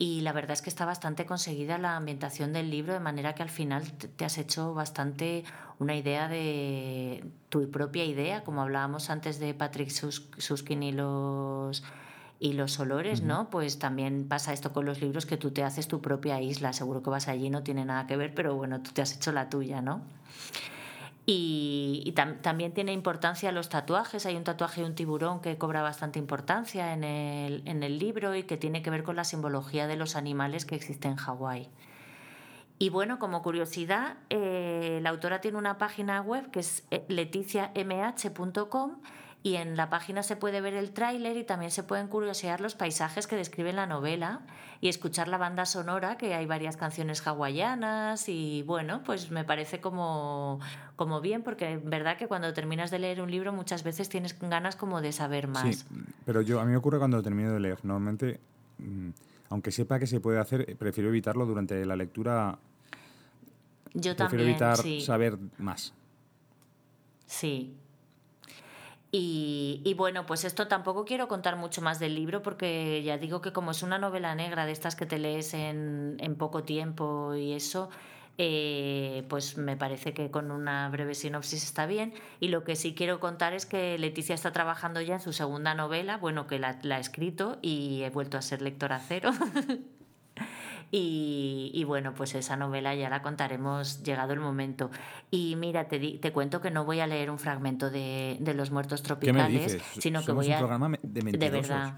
Y 0.00 0.20
la 0.20 0.32
verdad 0.32 0.52
es 0.52 0.62
que 0.62 0.70
está 0.70 0.84
bastante 0.84 1.26
conseguida 1.26 1.76
la 1.76 1.96
ambientación 1.96 2.52
del 2.52 2.70
libro, 2.70 2.92
de 2.92 3.00
manera 3.00 3.34
que 3.34 3.42
al 3.42 3.48
final 3.50 3.82
te 3.92 4.24
has 4.24 4.38
hecho 4.38 4.72
bastante 4.72 5.42
una 5.80 5.96
idea 5.96 6.28
de 6.28 7.24
tu 7.48 7.68
propia 7.68 8.04
idea, 8.04 8.44
como 8.44 8.62
hablábamos 8.62 9.10
antes 9.10 9.40
de 9.40 9.54
Patrick 9.54 9.90
Sus- 9.90 10.28
Suskin 10.38 10.84
y 10.84 10.92
los 10.92 11.82
y 12.40 12.52
los 12.52 12.78
olores, 12.78 13.22
¿no? 13.22 13.50
Pues 13.50 13.80
también 13.80 14.28
pasa 14.28 14.52
esto 14.52 14.72
con 14.72 14.84
los 14.84 15.00
libros 15.00 15.26
que 15.26 15.36
tú 15.36 15.50
te 15.50 15.64
haces 15.64 15.88
tu 15.88 16.00
propia 16.00 16.40
isla. 16.40 16.72
Seguro 16.72 17.02
que 17.02 17.10
vas 17.10 17.26
allí 17.26 17.50
no 17.50 17.64
tiene 17.64 17.84
nada 17.84 18.06
que 18.06 18.16
ver, 18.16 18.32
pero 18.32 18.54
bueno, 18.54 18.80
tú 18.80 18.92
te 18.92 19.02
has 19.02 19.16
hecho 19.16 19.32
la 19.32 19.48
tuya, 19.50 19.82
¿no? 19.82 20.02
Y, 21.30 22.02
y 22.06 22.12
tam- 22.12 22.40
también 22.40 22.72
tiene 22.72 22.94
importancia 22.94 23.52
los 23.52 23.68
tatuajes. 23.68 24.24
Hay 24.24 24.34
un 24.34 24.44
tatuaje 24.44 24.80
de 24.80 24.86
un 24.86 24.94
tiburón 24.94 25.42
que 25.42 25.58
cobra 25.58 25.82
bastante 25.82 26.18
importancia 26.18 26.94
en 26.94 27.04
el, 27.04 27.62
en 27.66 27.82
el 27.82 27.98
libro 27.98 28.34
y 28.34 28.44
que 28.44 28.56
tiene 28.56 28.80
que 28.80 28.88
ver 28.88 29.02
con 29.02 29.14
la 29.14 29.24
simbología 29.24 29.86
de 29.86 29.96
los 29.96 30.16
animales 30.16 30.64
que 30.64 30.74
existen 30.74 31.10
en 31.10 31.16
Hawái. 31.18 31.68
Y 32.78 32.88
bueno, 32.88 33.18
como 33.18 33.42
curiosidad, 33.42 34.16
eh, 34.30 35.00
la 35.02 35.10
autora 35.10 35.42
tiene 35.42 35.58
una 35.58 35.76
página 35.76 36.22
web 36.22 36.50
que 36.50 36.60
es 36.60 36.84
eh, 36.90 37.04
leticiamh.com 37.08 38.92
y 39.42 39.54
en 39.54 39.76
la 39.76 39.88
página 39.88 40.22
se 40.22 40.36
puede 40.36 40.60
ver 40.60 40.74
el 40.74 40.90
tráiler 40.90 41.36
y 41.36 41.44
también 41.44 41.70
se 41.70 41.82
pueden 41.82 42.08
curiosear 42.08 42.60
los 42.60 42.74
paisajes 42.74 43.26
que 43.26 43.36
describen 43.36 43.76
la 43.76 43.86
novela 43.86 44.40
y 44.80 44.88
escuchar 44.88 45.28
la 45.28 45.38
banda 45.38 45.64
sonora, 45.64 46.16
que 46.16 46.34
hay 46.34 46.46
varias 46.46 46.76
canciones 46.76 47.24
hawaianas 47.26 48.28
y 48.28 48.62
bueno, 48.62 49.02
pues 49.04 49.30
me 49.30 49.44
parece 49.44 49.80
como, 49.80 50.58
como 50.96 51.20
bien, 51.20 51.42
porque 51.42 51.74
es 51.74 51.84
verdad 51.84 52.16
que 52.16 52.26
cuando 52.26 52.52
terminas 52.52 52.90
de 52.90 52.98
leer 52.98 53.20
un 53.20 53.30
libro 53.30 53.52
muchas 53.52 53.84
veces 53.84 54.08
tienes 54.08 54.36
ganas 54.38 54.74
como 54.74 55.00
de 55.00 55.12
saber 55.12 55.46
más. 55.46 55.76
Sí, 55.76 55.84
pero 56.24 56.42
yo 56.42 56.60
a 56.60 56.64
mí 56.64 56.72
me 56.72 56.76
ocurre 56.76 56.98
cuando 56.98 57.22
termino 57.22 57.52
de 57.52 57.60
leer. 57.60 57.78
Normalmente, 57.84 58.40
mm, 58.78 59.10
aunque 59.50 59.70
sepa 59.70 60.00
que 60.00 60.06
se 60.08 60.20
puede 60.20 60.40
hacer, 60.40 60.76
prefiero 60.76 61.08
evitarlo 61.10 61.46
durante 61.46 61.84
la 61.86 61.94
lectura. 61.94 62.58
Yo 63.94 64.14
prefiero 64.14 64.28
también, 64.28 64.48
evitar 64.50 64.76
sí. 64.78 65.00
saber 65.00 65.38
más. 65.58 65.94
Sí. 67.26 67.76
Y, 69.10 69.80
y 69.84 69.94
bueno, 69.94 70.26
pues 70.26 70.44
esto 70.44 70.68
tampoco 70.68 71.04
quiero 71.06 71.28
contar 71.28 71.56
mucho 71.56 71.80
más 71.80 71.98
del 71.98 72.14
libro 72.14 72.42
porque 72.42 73.02
ya 73.02 73.16
digo 73.16 73.40
que 73.40 73.52
como 73.52 73.70
es 73.70 73.82
una 73.82 73.98
novela 73.98 74.34
negra 74.34 74.66
de 74.66 74.72
estas 74.72 74.96
que 74.96 75.06
te 75.06 75.18
lees 75.18 75.54
en, 75.54 76.16
en 76.20 76.36
poco 76.36 76.62
tiempo 76.64 77.34
y 77.34 77.54
eso, 77.54 77.88
eh, 78.36 79.24
pues 79.28 79.56
me 79.56 79.76
parece 79.78 80.12
que 80.12 80.30
con 80.30 80.50
una 80.50 80.88
breve 80.90 81.14
sinopsis 81.14 81.64
está 81.64 81.86
bien. 81.86 82.12
Y 82.38 82.48
lo 82.48 82.64
que 82.64 82.76
sí 82.76 82.94
quiero 82.94 83.18
contar 83.18 83.54
es 83.54 83.64
que 83.66 83.98
Leticia 83.98 84.34
está 84.34 84.52
trabajando 84.52 85.00
ya 85.00 85.14
en 85.14 85.20
su 85.20 85.32
segunda 85.32 85.74
novela, 85.74 86.18
bueno, 86.18 86.46
que 86.46 86.58
la, 86.58 86.78
la 86.82 86.96
ha 86.96 87.00
escrito 87.00 87.58
y 87.62 88.02
he 88.02 88.10
vuelto 88.10 88.36
a 88.36 88.42
ser 88.42 88.60
lectora 88.62 89.00
cero. 89.06 89.30
Y, 90.90 91.70
y 91.74 91.84
bueno, 91.84 92.14
pues 92.14 92.34
esa 92.34 92.56
novela 92.56 92.94
ya 92.94 93.10
la 93.10 93.20
contaremos 93.22 94.02
llegado 94.02 94.32
el 94.32 94.40
momento. 94.40 94.90
Y 95.30 95.54
mira, 95.56 95.86
te, 95.88 95.98
di- 95.98 96.18
te 96.18 96.32
cuento 96.32 96.60
que 96.62 96.70
no 96.70 96.84
voy 96.84 97.00
a 97.00 97.06
leer 97.06 97.30
un 97.30 97.38
fragmento 97.38 97.90
de, 97.90 98.38
de 98.40 98.54
Los 98.54 98.70
Muertos 98.70 99.02
¿Qué 99.02 99.06
Tropicales, 99.08 99.78
sino 99.98 100.24
que 100.24 100.32
voy 100.32 100.46
un 100.46 100.52
a... 100.54 100.58
programa 100.58 100.88
me- 100.88 101.00
de 101.02 101.22
mentirosos. 101.22 101.68
verdad. 101.68 101.94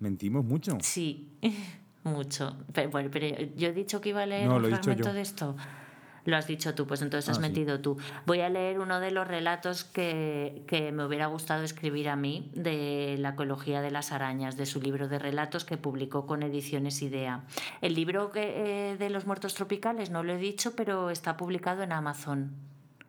Mentimos 0.00 0.44
mucho. 0.44 0.78
Sí, 0.80 1.36
mucho. 2.04 2.56
Pero, 2.72 2.90
bueno, 2.90 3.10
pero 3.12 3.26
yo 3.54 3.68
he 3.68 3.72
dicho 3.72 4.00
que 4.00 4.08
iba 4.10 4.22
a 4.22 4.26
leer 4.26 4.48
No, 4.48 4.56
un 4.56 4.64
fragmento 4.64 5.12
de 5.12 5.20
esto. 5.20 5.54
Lo 6.24 6.36
has 6.36 6.46
dicho 6.46 6.72
tú, 6.74 6.86
pues 6.86 7.02
entonces 7.02 7.28
has 7.30 7.38
Ah, 7.38 7.42
sí. 7.42 7.48
metido 7.48 7.80
tú. 7.80 7.96
Voy 8.26 8.40
a 8.42 8.48
leer 8.48 8.78
uno 8.78 9.00
de 9.00 9.10
los 9.10 9.26
relatos 9.26 9.82
que, 9.84 10.62
que 10.68 10.92
me 10.92 11.04
hubiera 11.04 11.26
gustado 11.26 11.64
escribir 11.64 12.08
a 12.08 12.14
mí 12.14 12.50
de 12.54 13.16
la 13.18 13.30
ecología 13.30 13.80
de 13.80 13.90
las 13.90 14.12
arañas, 14.12 14.56
de 14.56 14.66
su 14.66 14.80
libro 14.80 15.08
de 15.08 15.18
relatos 15.18 15.64
que 15.64 15.76
publicó 15.76 16.26
con 16.26 16.44
Ediciones 16.44 17.02
Idea. 17.02 17.42
El 17.80 17.94
libro 17.94 18.30
que, 18.30 18.92
eh, 18.92 18.96
de 18.96 19.10
los 19.10 19.26
muertos 19.26 19.54
tropicales 19.54 20.10
no 20.10 20.22
lo 20.22 20.32
he 20.32 20.38
dicho, 20.38 20.76
pero 20.76 21.10
está 21.10 21.36
publicado 21.36 21.82
en 21.82 21.90
Amazon. 21.92 22.52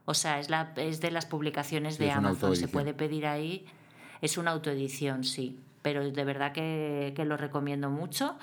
O 0.05 0.15
sea, 0.15 0.39
es, 0.39 0.49
la, 0.49 0.73
es 0.75 0.99
de 0.99 1.11
las 1.11 1.25
publicaciones 1.27 1.95
Sí, 1.95 2.05
de 2.05 2.11
Amazon. 2.11 2.55
Se 2.55 2.67
puede 2.67 2.93
pedir 2.95 3.27
ahí. 3.27 3.65
Es 4.21 4.37
una 4.39 4.51
autoedición, 4.51 5.23
sí. 5.23 5.59
Pero 5.83 6.09
de 6.09 6.23
verdad 6.25 6.51
que, 6.51 7.13
que 7.15 7.25
lo 7.25 7.37
recomiendo 7.37 7.89
mucho. 7.89 8.37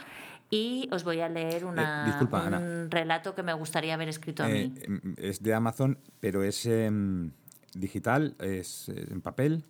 Y 0.50 0.88
os 0.90 1.04
voy 1.04 1.20
a 1.20 1.28
leer 1.28 1.64
una, 1.64 2.02
Eh, 2.02 2.06
disculpa, 2.06 2.40
un 2.42 2.54
Ana. 2.54 2.86
relato 2.90 3.34
que 3.36 3.42
me 3.44 3.52
gustaría 3.54 3.94
haber 3.94 4.08
escrito 4.08 4.42
a 4.42 4.50
Eh, 4.50 4.68
mí. 4.68 4.74
em, 4.82 5.14
es 5.16 5.42
de 5.42 5.54
Amazon, 5.54 5.96
pero 6.18 6.42
es 6.42 6.66
em, 6.66 7.30
digital, 7.74 8.34
es 8.40 8.88
en 8.88 9.20
papel. 9.20 9.62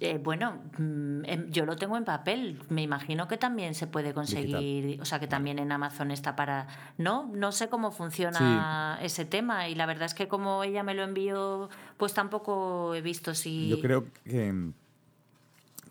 Eh, 0.00 0.18
bueno, 0.22 0.58
mm, 0.76 1.24
em, 1.24 1.50
yo 1.50 1.64
lo 1.64 1.74
tengo 1.76 1.96
en 1.96 2.04
papel. 2.04 2.58
Me 2.68 2.82
imagino 2.82 3.26
que 3.28 3.38
también 3.38 3.74
se 3.74 3.86
puede 3.86 4.12
conseguir, 4.12 5.00
o 5.00 5.06
sea, 5.06 5.18
que 5.20 5.26
también 5.26 5.58
en 5.58 5.72
Amazon 5.72 6.10
está 6.10 6.36
para. 6.36 6.66
No, 6.98 7.30
no 7.34 7.50
sé 7.50 7.68
cómo 7.70 7.90
funciona 7.90 8.98
ese 9.00 9.24
tema 9.24 9.68
y 9.70 9.74
la 9.74 9.86
verdad 9.86 10.04
es 10.04 10.12
que 10.14 10.28
como 10.28 10.64
ella 10.64 10.82
me 10.82 10.92
lo 10.94 11.02
envió, 11.02 11.70
pues 11.96 12.12
tampoco 12.12 12.94
he 12.94 13.00
visto 13.00 13.34
si. 13.34 13.68
Yo 13.70 13.80
creo 13.80 14.04
que, 14.24 14.48
em, 14.48 14.74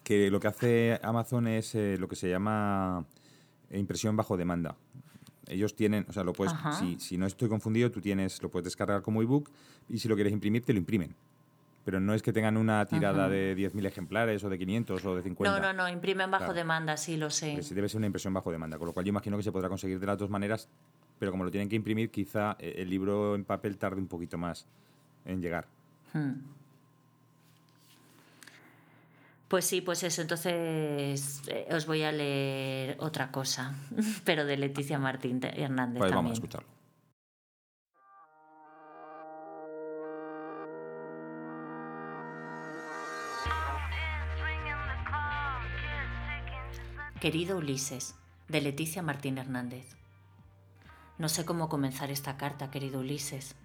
que 0.10 0.32
lo 0.32 0.40
que 0.40 0.48
hace 0.48 1.00
Amazon 1.04 1.46
es 1.46 1.76
eh, 1.76 1.96
lo 2.00 2.08
que 2.08 2.16
se 2.16 2.28
llama 2.28 3.06
impresión 3.70 4.16
bajo 4.18 4.38
demanda. 4.38 4.76
Ellos 5.46 5.76
tienen, 5.76 6.04
o 6.10 6.14
sea, 6.14 6.24
lo 6.24 6.34
puedes, 6.34 6.52
si, 6.80 7.00
si 7.00 7.16
no 7.16 7.28
estoy 7.28 7.48
confundido, 7.48 7.92
tú 7.92 8.02
tienes, 8.02 8.42
lo 8.42 8.50
puedes 8.50 8.64
descargar 8.64 9.04
como 9.04 9.22
ebook 9.22 9.52
y 9.88 10.00
si 10.00 10.08
lo 10.08 10.16
quieres 10.16 10.34
imprimir, 10.34 10.66
te 10.66 10.74
lo 10.74 10.80
imprimen. 10.80 11.14
Pero 11.86 12.00
no 12.00 12.16
es 12.16 12.24
que 12.24 12.34
tengan 12.34 12.58
una 12.58 12.84
tirada 12.88 13.26
Ajá. 13.26 13.30
de 13.30 13.56
10.000 13.56 13.86
ejemplares 13.86 14.44
o 14.44 14.50
de 14.50 14.58
500 14.58 15.06
o 15.06 15.16
de 15.16 15.22
50. 15.22 15.60
No, 15.60 15.62
no, 15.62 15.74
no, 15.74 15.88
imprimen 15.88 16.32
bajo 16.32 16.46
Claro. 16.46 16.56
demanda, 16.56 16.98
sí 16.98 17.16
lo 17.16 17.30
sé. 17.30 17.62
Sí 17.62 17.76
debe 17.76 17.88
ser 17.88 17.98
una 17.98 18.08
impresión 18.08 18.34
bajo 18.34 18.52
demanda, 18.52 18.80
con 18.80 18.88
lo 18.88 18.94
cual 18.94 19.06
yo 19.06 19.10
imagino 19.10 19.38
que 19.38 19.44
se 19.44 19.52
podrá 19.52 19.70
conseguir 19.70 20.00
de 20.00 20.08
las 20.08 20.18
dos 20.18 20.32
maneras, 20.32 20.70
pero 21.20 21.30
como 21.30 21.44
lo 21.44 21.52
tienen 21.52 21.70
que 21.70 21.76
imprimir, 21.76 22.10
quizá 22.10 22.56
eh, 22.58 22.74
el 22.78 22.90
libro 22.90 23.36
en 23.36 23.46
papel 23.46 23.78
tarde 23.78 24.02
un 24.02 24.08
poquito 24.08 24.40
más 24.40 24.66
en 25.26 25.40
llegar. 25.40 25.68
Hmm. 26.14 26.32
Pues 29.50 29.66
sí, 29.66 29.82
pues 29.82 30.04
eso. 30.04 30.22
Entonces 30.22 31.42
eh, 31.48 31.68
os 31.72 31.88
voy 31.88 32.04
a 32.04 32.12
leer 32.12 32.96
otra 33.00 33.32
cosa, 33.32 33.74
pero 34.24 34.46
de 34.46 34.56
Leticia 34.58 35.00
Martín 35.00 35.42
Hernández. 35.44 35.98
Pues 35.98 36.12
también. 36.12 36.16
vamos 36.16 36.32
a 36.32 36.34
escucharlo. 36.34 36.70
Querido 47.20 47.58
Ulises, 47.58 48.16
de 48.48 48.62
Leticia 48.62 49.02
Martín 49.02 49.40
Hernández. 49.40 49.98
No 51.18 51.28
sé 51.28 51.44
cómo 51.44 51.68
comenzar 51.68 52.12
esta 52.12 52.38
carta, 52.38 52.72
querido 52.72 53.02
Ulises. 53.02 53.56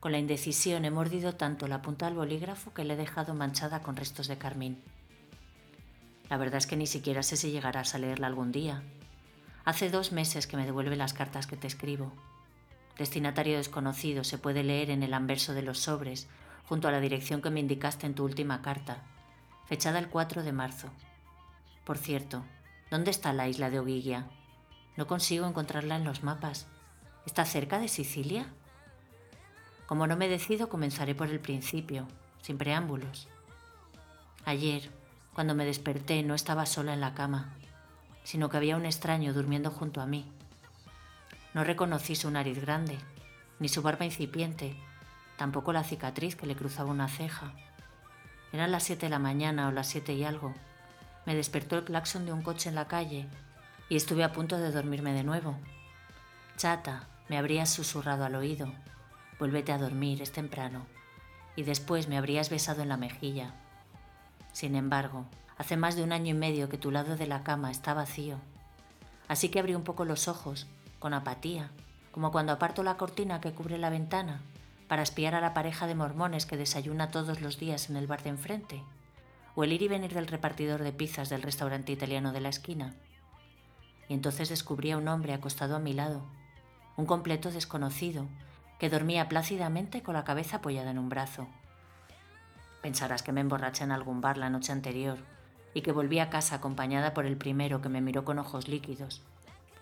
Con 0.00 0.10
la 0.10 0.18
indecisión 0.18 0.84
he 0.84 0.90
mordido 0.90 1.36
tanto 1.36 1.68
la 1.68 1.82
punta 1.82 2.06
del 2.06 2.16
bolígrafo 2.16 2.72
que 2.72 2.84
le 2.84 2.94
he 2.94 2.96
dejado 2.96 3.34
manchada 3.34 3.80
con 3.80 3.94
restos 3.94 4.26
de 4.26 4.38
carmín. 4.38 4.82
La 6.30 6.36
verdad 6.36 6.58
es 6.58 6.66
que 6.66 6.76
ni 6.76 6.86
siquiera 6.86 7.22
sé 7.22 7.36
si 7.36 7.50
llegarás 7.50 7.94
a 7.94 7.98
leerla 7.98 8.28
algún 8.28 8.52
día. 8.52 8.82
Hace 9.64 9.90
dos 9.90 10.12
meses 10.12 10.46
que 10.46 10.56
me 10.56 10.64
devuelve 10.64 10.96
las 10.96 11.12
cartas 11.12 11.46
que 11.46 11.56
te 11.56 11.66
escribo. 11.66 12.12
Destinatario 12.96 13.56
desconocido 13.56 14.24
se 14.24 14.38
puede 14.38 14.62
leer 14.62 14.90
en 14.90 15.02
el 15.02 15.12
anverso 15.12 15.54
de 15.54 15.62
los 15.62 15.80
sobres, 15.80 16.28
junto 16.66 16.86
a 16.86 16.92
la 16.92 17.00
dirección 17.00 17.42
que 17.42 17.50
me 17.50 17.58
indicaste 17.58 18.06
en 18.06 18.14
tu 18.14 18.24
última 18.24 18.62
carta, 18.62 19.02
fechada 19.66 19.98
el 19.98 20.08
4 20.08 20.44
de 20.44 20.52
marzo. 20.52 20.88
Por 21.84 21.98
cierto, 21.98 22.44
¿dónde 22.90 23.10
está 23.10 23.32
la 23.32 23.48
isla 23.48 23.68
de 23.68 23.80
Oguilla? 23.80 24.26
No 24.96 25.08
consigo 25.08 25.46
encontrarla 25.46 25.96
en 25.96 26.04
los 26.04 26.22
mapas. 26.22 26.68
¿Está 27.26 27.44
cerca 27.44 27.80
de 27.80 27.88
Sicilia? 27.88 28.46
Como 29.86 30.06
no 30.06 30.16
me 30.16 30.28
decido, 30.28 30.68
comenzaré 30.68 31.16
por 31.16 31.28
el 31.28 31.40
principio, 31.40 32.06
sin 32.42 32.56
preámbulos. 32.56 33.26
Ayer, 34.44 34.90
cuando 35.34 35.54
me 35.54 35.64
desperté, 35.64 36.22
no 36.22 36.34
estaba 36.34 36.66
sola 36.66 36.92
en 36.92 37.00
la 37.00 37.14
cama, 37.14 37.54
sino 38.24 38.48
que 38.48 38.56
había 38.56 38.76
un 38.76 38.86
extraño 38.86 39.32
durmiendo 39.32 39.70
junto 39.70 40.00
a 40.00 40.06
mí. 40.06 40.30
No 41.54 41.64
reconocí 41.64 42.14
su 42.14 42.30
nariz 42.30 42.60
grande, 42.60 42.98
ni 43.58 43.68
su 43.68 43.82
barba 43.82 44.04
incipiente, 44.04 44.76
tampoco 45.36 45.72
la 45.72 45.84
cicatriz 45.84 46.36
que 46.36 46.46
le 46.46 46.56
cruzaba 46.56 46.90
una 46.90 47.08
ceja. 47.08 47.52
Eran 48.52 48.72
las 48.72 48.84
siete 48.84 49.06
de 49.06 49.10
la 49.10 49.18
mañana 49.18 49.68
o 49.68 49.72
las 49.72 49.86
siete 49.86 50.12
y 50.14 50.24
algo. 50.24 50.54
Me 51.26 51.34
despertó 51.34 51.78
el 51.78 51.84
claxon 51.84 52.26
de 52.26 52.32
un 52.32 52.42
coche 52.42 52.68
en 52.68 52.74
la 52.74 52.88
calle 52.88 53.28
y 53.88 53.96
estuve 53.96 54.24
a 54.24 54.32
punto 54.32 54.58
de 54.58 54.70
dormirme 54.70 55.12
de 55.12 55.24
nuevo. 55.24 55.56
Chata, 56.56 57.08
me 57.28 57.38
habrías 57.38 57.70
susurrado 57.70 58.24
al 58.24 58.34
oído. 58.34 58.72
Vuélvete 59.38 59.72
a 59.72 59.78
dormir, 59.78 60.20
es 60.20 60.32
temprano. 60.32 60.86
Y 61.56 61.62
después 61.62 62.08
me 62.08 62.18
habrías 62.18 62.50
besado 62.50 62.82
en 62.82 62.88
la 62.88 62.96
mejilla. 62.96 63.54
Sin 64.52 64.74
embargo, 64.74 65.26
hace 65.58 65.76
más 65.76 65.96
de 65.96 66.02
un 66.02 66.12
año 66.12 66.30
y 66.30 66.38
medio 66.38 66.68
que 66.68 66.78
tu 66.78 66.90
lado 66.90 67.16
de 67.16 67.26
la 67.26 67.42
cama 67.42 67.70
está 67.70 67.94
vacío. 67.94 68.38
Así 69.28 69.48
que 69.48 69.60
abrí 69.60 69.74
un 69.74 69.84
poco 69.84 70.04
los 70.04 70.28
ojos, 70.28 70.66
con 70.98 71.14
apatía, 71.14 71.70
como 72.10 72.32
cuando 72.32 72.52
aparto 72.52 72.82
la 72.82 72.96
cortina 72.96 73.40
que 73.40 73.52
cubre 73.52 73.78
la 73.78 73.90
ventana 73.90 74.40
para 74.88 75.02
espiar 75.02 75.36
a 75.36 75.40
la 75.40 75.54
pareja 75.54 75.86
de 75.86 75.94
mormones 75.94 76.46
que 76.46 76.56
desayuna 76.56 77.12
todos 77.12 77.40
los 77.40 77.60
días 77.60 77.90
en 77.90 77.96
el 77.96 78.08
bar 78.08 78.24
de 78.24 78.30
enfrente, 78.30 78.82
o 79.54 79.62
el 79.62 79.72
ir 79.72 79.82
y 79.82 79.88
venir 79.88 80.14
del 80.14 80.26
repartidor 80.26 80.82
de 80.82 80.92
pizzas 80.92 81.28
del 81.28 81.42
restaurante 81.42 81.92
italiano 81.92 82.32
de 82.32 82.40
la 82.40 82.48
esquina. 82.48 82.96
Y 84.08 84.14
entonces 84.14 84.48
descubrí 84.48 84.90
a 84.90 84.98
un 84.98 85.06
hombre 85.06 85.32
acostado 85.32 85.76
a 85.76 85.78
mi 85.78 85.92
lado, 85.92 86.22
un 86.96 87.06
completo 87.06 87.52
desconocido, 87.52 88.26
que 88.80 88.90
dormía 88.90 89.28
plácidamente 89.28 90.02
con 90.02 90.14
la 90.14 90.24
cabeza 90.24 90.56
apoyada 90.56 90.90
en 90.90 90.98
un 90.98 91.08
brazo. 91.08 91.46
Pensarás 92.82 93.22
que 93.22 93.32
me 93.32 93.40
emborraché 93.40 93.84
en 93.84 93.92
algún 93.92 94.20
bar 94.20 94.38
la 94.38 94.50
noche 94.50 94.72
anterior 94.72 95.18
y 95.74 95.82
que 95.82 95.92
volví 95.92 96.18
a 96.18 96.30
casa 96.30 96.56
acompañada 96.56 97.14
por 97.14 97.26
el 97.26 97.36
primero 97.36 97.80
que 97.80 97.88
me 97.88 98.00
miró 98.00 98.24
con 98.24 98.38
ojos 98.38 98.68
líquidos, 98.68 99.22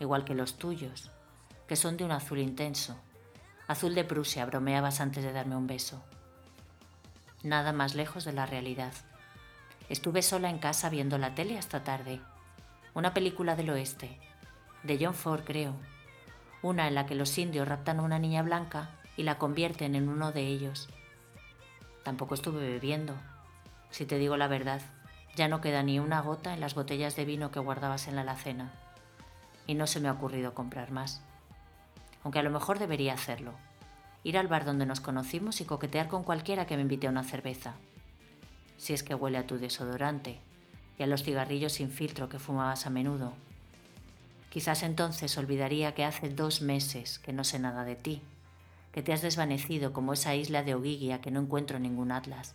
igual 0.00 0.24
que 0.24 0.34
los 0.34 0.58
tuyos, 0.58 1.10
que 1.66 1.76
son 1.76 1.96
de 1.96 2.04
un 2.04 2.12
azul 2.12 2.38
intenso. 2.38 2.96
Azul 3.68 3.94
de 3.94 4.04
Prusia, 4.04 4.46
bromeabas 4.46 5.00
antes 5.00 5.22
de 5.22 5.32
darme 5.32 5.56
un 5.56 5.66
beso. 5.66 6.02
Nada 7.42 7.72
más 7.72 7.94
lejos 7.94 8.24
de 8.24 8.32
la 8.32 8.46
realidad. 8.46 8.92
Estuve 9.88 10.22
sola 10.22 10.50
en 10.50 10.58
casa 10.58 10.88
viendo 10.90 11.18
la 11.18 11.34
tele 11.34 11.58
hasta 11.58 11.84
tarde. 11.84 12.20
Una 12.94 13.14
película 13.14 13.56
del 13.56 13.70
oeste, 13.70 14.18
de 14.82 14.98
John 15.00 15.14
Ford 15.14 15.42
creo. 15.44 15.74
Una 16.62 16.88
en 16.88 16.94
la 16.94 17.06
que 17.06 17.14
los 17.14 17.36
indios 17.38 17.68
raptan 17.68 18.00
a 18.00 18.02
una 18.02 18.18
niña 18.18 18.42
blanca 18.42 18.90
y 19.16 19.22
la 19.22 19.38
convierten 19.38 19.94
en 19.94 20.08
uno 20.08 20.32
de 20.32 20.46
ellos. 20.46 20.88
Tampoco 22.08 22.32
estuve 22.32 22.66
bebiendo. 22.66 23.12
Si 23.90 24.06
te 24.06 24.16
digo 24.16 24.38
la 24.38 24.48
verdad, 24.48 24.80
ya 25.36 25.46
no 25.46 25.60
queda 25.60 25.82
ni 25.82 25.98
una 25.98 26.22
gota 26.22 26.54
en 26.54 26.60
las 26.60 26.74
botellas 26.74 27.16
de 27.16 27.26
vino 27.26 27.50
que 27.50 27.60
guardabas 27.60 28.08
en 28.08 28.14
la 28.14 28.22
alacena. 28.22 28.72
Y 29.66 29.74
no 29.74 29.86
se 29.86 30.00
me 30.00 30.08
ha 30.08 30.12
ocurrido 30.12 30.54
comprar 30.54 30.90
más. 30.90 31.20
Aunque 32.24 32.38
a 32.38 32.42
lo 32.42 32.48
mejor 32.48 32.78
debería 32.78 33.12
hacerlo. 33.12 33.52
Ir 34.24 34.38
al 34.38 34.48
bar 34.48 34.64
donde 34.64 34.86
nos 34.86 35.00
conocimos 35.00 35.60
y 35.60 35.66
coquetear 35.66 36.08
con 36.08 36.24
cualquiera 36.24 36.64
que 36.66 36.76
me 36.76 36.82
invite 36.82 37.08
a 37.08 37.10
una 37.10 37.24
cerveza. 37.24 37.74
Si 38.78 38.94
es 38.94 39.02
que 39.02 39.14
huele 39.14 39.36
a 39.36 39.46
tu 39.46 39.58
desodorante 39.58 40.40
y 40.98 41.02
a 41.02 41.06
los 41.06 41.22
cigarrillos 41.22 41.74
sin 41.74 41.90
filtro 41.90 42.30
que 42.30 42.38
fumabas 42.38 42.86
a 42.86 42.90
menudo. 42.90 43.34
Quizás 44.48 44.82
entonces 44.82 45.36
olvidaría 45.36 45.92
que 45.92 46.06
hace 46.06 46.30
dos 46.30 46.62
meses 46.62 47.18
que 47.18 47.34
no 47.34 47.44
sé 47.44 47.58
nada 47.58 47.84
de 47.84 47.96
ti, 47.96 48.22
que 48.92 49.02
te 49.02 49.12
has 49.12 49.22
desvanecido 49.22 49.92
como 49.92 50.12
esa 50.12 50.34
isla 50.34 50.62
de 50.62 50.74
Oguigia 50.74 51.20
que 51.20 51.30
no 51.30 51.40
encuentro 51.40 51.76
en 51.76 51.84
ningún 51.84 52.12
atlas. 52.12 52.54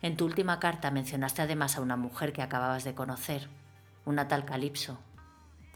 En 0.00 0.16
tu 0.16 0.24
última 0.24 0.58
carta 0.58 0.90
mencionaste 0.90 1.42
además 1.42 1.76
a 1.76 1.80
una 1.80 1.96
mujer 1.96 2.32
que 2.32 2.42
acababas 2.42 2.84
de 2.84 2.94
conocer, 2.94 3.48
una 4.04 4.26
tal 4.28 4.44
Calipso. 4.44 4.98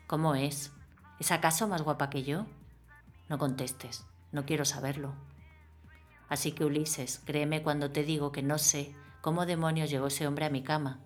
¿Cómo 0.06 0.34
es? 0.34 0.72
¿Es 1.20 1.30
acaso 1.32 1.68
más 1.68 1.82
guapa 1.82 2.10
que 2.10 2.24
yo? 2.24 2.46
No 3.28 3.38
contestes, 3.38 4.04
no 4.32 4.44
quiero 4.44 4.64
saberlo. 4.64 5.14
Así 6.28 6.52
que 6.52 6.64
Ulises, 6.64 7.20
créeme 7.24 7.62
cuando 7.62 7.92
te 7.92 8.02
digo 8.02 8.32
que 8.32 8.42
no 8.42 8.58
sé 8.58 8.94
cómo 9.20 9.46
demonios 9.46 9.90
llegó 9.90 10.08
ese 10.08 10.26
hombre 10.26 10.44
a 10.44 10.50
mi 10.50 10.62
cama, 10.62 11.00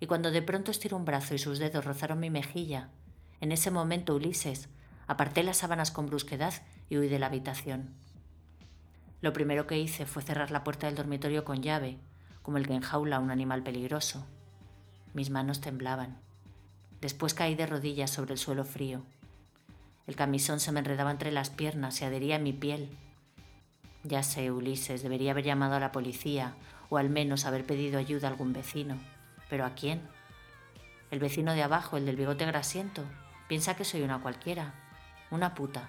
y 0.00 0.06
cuando 0.06 0.30
de 0.30 0.42
pronto 0.42 0.70
estiró 0.70 0.96
un 0.96 1.04
brazo 1.04 1.34
y 1.34 1.38
sus 1.38 1.58
dedos 1.58 1.84
rozaron 1.84 2.20
mi 2.20 2.30
mejilla, 2.30 2.90
en 3.42 3.50
ese 3.50 3.70
momento, 3.72 4.14
Ulises, 4.14 4.68
aparté 5.08 5.42
las 5.42 5.58
sábanas 5.58 5.90
con 5.90 6.06
brusquedad 6.06 6.54
y 6.88 6.98
huí 6.98 7.08
de 7.08 7.18
la 7.18 7.26
habitación. 7.26 7.90
Lo 9.20 9.32
primero 9.32 9.66
que 9.66 9.78
hice 9.78 10.04
fue 10.04 10.22
cerrar 10.22 10.50
la 10.50 10.64
puerta 10.64 10.86
del 10.86 10.96
dormitorio 10.96 11.44
con 11.44 11.62
llave, 11.62 11.98
como 12.42 12.58
el 12.58 12.66
que 12.66 12.74
enjaula 12.74 13.16
a 13.16 13.20
un 13.20 13.30
animal 13.30 13.62
peligroso. 13.62 14.26
Mis 15.14 15.30
manos 15.30 15.60
temblaban. 15.60 16.18
Después 17.00 17.34
caí 17.34 17.54
de 17.54 17.66
rodillas 17.66 18.10
sobre 18.10 18.32
el 18.32 18.38
suelo 18.38 18.64
frío. 18.64 19.02
El 20.06 20.16
camisón 20.16 20.58
se 20.58 20.72
me 20.72 20.80
enredaba 20.80 21.10
entre 21.10 21.30
las 21.30 21.50
piernas 21.50 22.00
y 22.00 22.04
adhería 22.04 22.36
a 22.36 22.40
mi 22.40 22.52
piel. 22.52 22.90
Ya 24.02 24.24
sé, 24.24 24.50
Ulises, 24.50 25.02
debería 25.02 25.30
haber 25.30 25.44
llamado 25.44 25.76
a 25.76 25.80
la 25.80 25.92
policía 25.92 26.54
o 26.90 26.98
al 26.98 27.08
menos 27.08 27.46
haber 27.46 27.64
pedido 27.64 27.98
ayuda 27.98 28.26
a 28.26 28.30
algún 28.32 28.52
vecino. 28.52 28.96
¿Pero 29.48 29.64
a 29.64 29.74
quién? 29.74 30.02
El 31.12 31.20
vecino 31.20 31.52
de 31.52 31.62
abajo, 31.62 31.96
el 31.96 32.06
del 32.06 32.16
bigote 32.16 32.44
grasiento, 32.44 33.04
piensa 33.46 33.76
que 33.76 33.84
soy 33.84 34.02
una 34.02 34.20
cualquiera, 34.20 34.74
una 35.30 35.54
puta, 35.54 35.88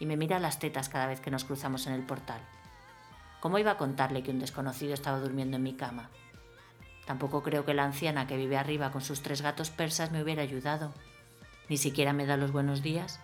y 0.00 0.06
me 0.06 0.16
mira 0.16 0.40
las 0.40 0.58
tetas 0.58 0.88
cada 0.88 1.06
vez 1.06 1.20
que 1.20 1.30
nos 1.30 1.44
cruzamos 1.44 1.86
en 1.86 1.92
el 1.92 2.02
portal. 2.02 2.40
¿Cómo 3.38 3.58
iba 3.58 3.72
a 3.72 3.76
contarle 3.76 4.22
que 4.22 4.32
un 4.32 4.40
desconocido 4.40 4.94
estaba 4.94 5.20
durmiendo 5.20 5.56
en 5.56 5.62
mi 5.62 5.74
cama? 5.74 6.10
Tampoco 7.06 7.42
creo 7.42 7.64
que 7.64 7.74
la 7.74 7.84
anciana 7.84 8.26
que 8.26 8.36
vive 8.36 8.56
arriba 8.56 8.90
con 8.90 9.02
sus 9.02 9.22
tres 9.22 9.42
gatos 9.42 9.70
persas 9.70 10.10
me 10.10 10.22
hubiera 10.22 10.42
ayudado. 10.42 10.92
Ni 11.68 11.76
siquiera 11.76 12.12
me 12.12 12.26
da 12.26 12.36
los 12.36 12.50
buenos 12.50 12.82
días. 12.82 13.20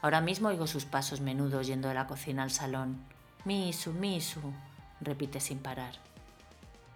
Ahora 0.00 0.20
mismo 0.20 0.48
oigo 0.48 0.66
sus 0.66 0.84
pasos 0.84 1.20
menudos 1.20 1.66
yendo 1.66 1.88
de 1.88 1.94
la 1.94 2.06
cocina 2.06 2.42
al 2.42 2.50
salón. 2.50 3.04
Misu, 3.44 3.92
Misu, 3.92 4.40
repite 5.00 5.40
sin 5.40 5.58
parar. 5.58 5.94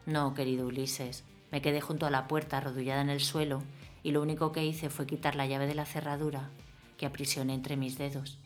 No, 0.07 0.35
querido 0.35 0.67
Ulises, 0.67 1.25
me 1.51 1.63
quedé 1.63 1.81
junto 1.81 2.07
a 2.07 2.11
la 2.11 2.29
puerta 2.29 2.59
arrodullada 2.59 3.03
en 3.03 3.11
el 3.11 3.21
suelo 3.21 3.63
y 4.03 4.13
lo 4.13 4.23
único 4.23 4.53
que 4.53 4.65
hice 4.65 4.91
fue 4.91 5.07
quitar 5.07 5.37
la 5.37 5.47
llave 5.47 5.67
de 5.67 5.75
la 5.75 5.87
cerradura 5.87 6.51
que 6.97 7.07
aprisioné 7.07 7.55
entre 7.55 7.77
mis 7.77 7.99
dedos. 7.99 8.39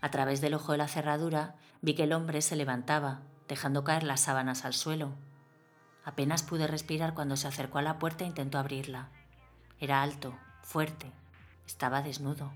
A 0.00 0.10
través 0.10 0.40
del 0.40 0.54
ojo 0.54 0.72
de 0.72 0.78
la 0.78 0.88
cerradura 0.88 1.56
vi 1.82 1.94
que 1.94 2.04
el 2.04 2.12
hombre 2.12 2.42
se 2.42 2.56
levantaba, 2.56 3.20
dejando 3.48 3.84
caer 3.84 4.04
las 4.04 4.20
sábanas 4.20 4.64
al 4.64 4.74
suelo. 4.74 5.12
Apenas 6.04 6.42
pude 6.42 6.66
respirar 6.66 7.14
cuando 7.14 7.36
se 7.36 7.48
acercó 7.48 7.78
a 7.78 7.82
la 7.82 7.98
puerta 7.98 8.24
e 8.24 8.28
intentó 8.28 8.58
abrirla. 8.58 9.08
Era 9.80 10.02
alto, 10.02 10.34
fuerte, 10.62 11.12
estaba 11.66 12.02
desnudo. 12.02 12.52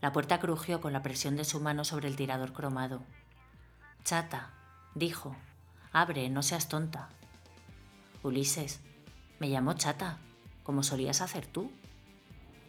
La 0.00 0.12
puerta 0.12 0.38
crujió 0.38 0.80
con 0.80 0.92
la 0.92 1.02
presión 1.02 1.36
de 1.36 1.44
su 1.44 1.60
mano 1.60 1.84
sobre 1.84 2.08
el 2.08 2.16
tirador 2.16 2.52
cromado. 2.52 3.02
Chata, 4.04 4.50
dijo, 4.94 5.34
abre, 5.92 6.28
no 6.28 6.42
seas 6.42 6.68
tonta. 6.68 7.08
Ulises, 8.22 8.80
me 9.38 9.48
llamó 9.48 9.74
Chata, 9.74 10.18
como 10.62 10.82
solías 10.82 11.20
hacer 11.20 11.46
tú. 11.46 11.72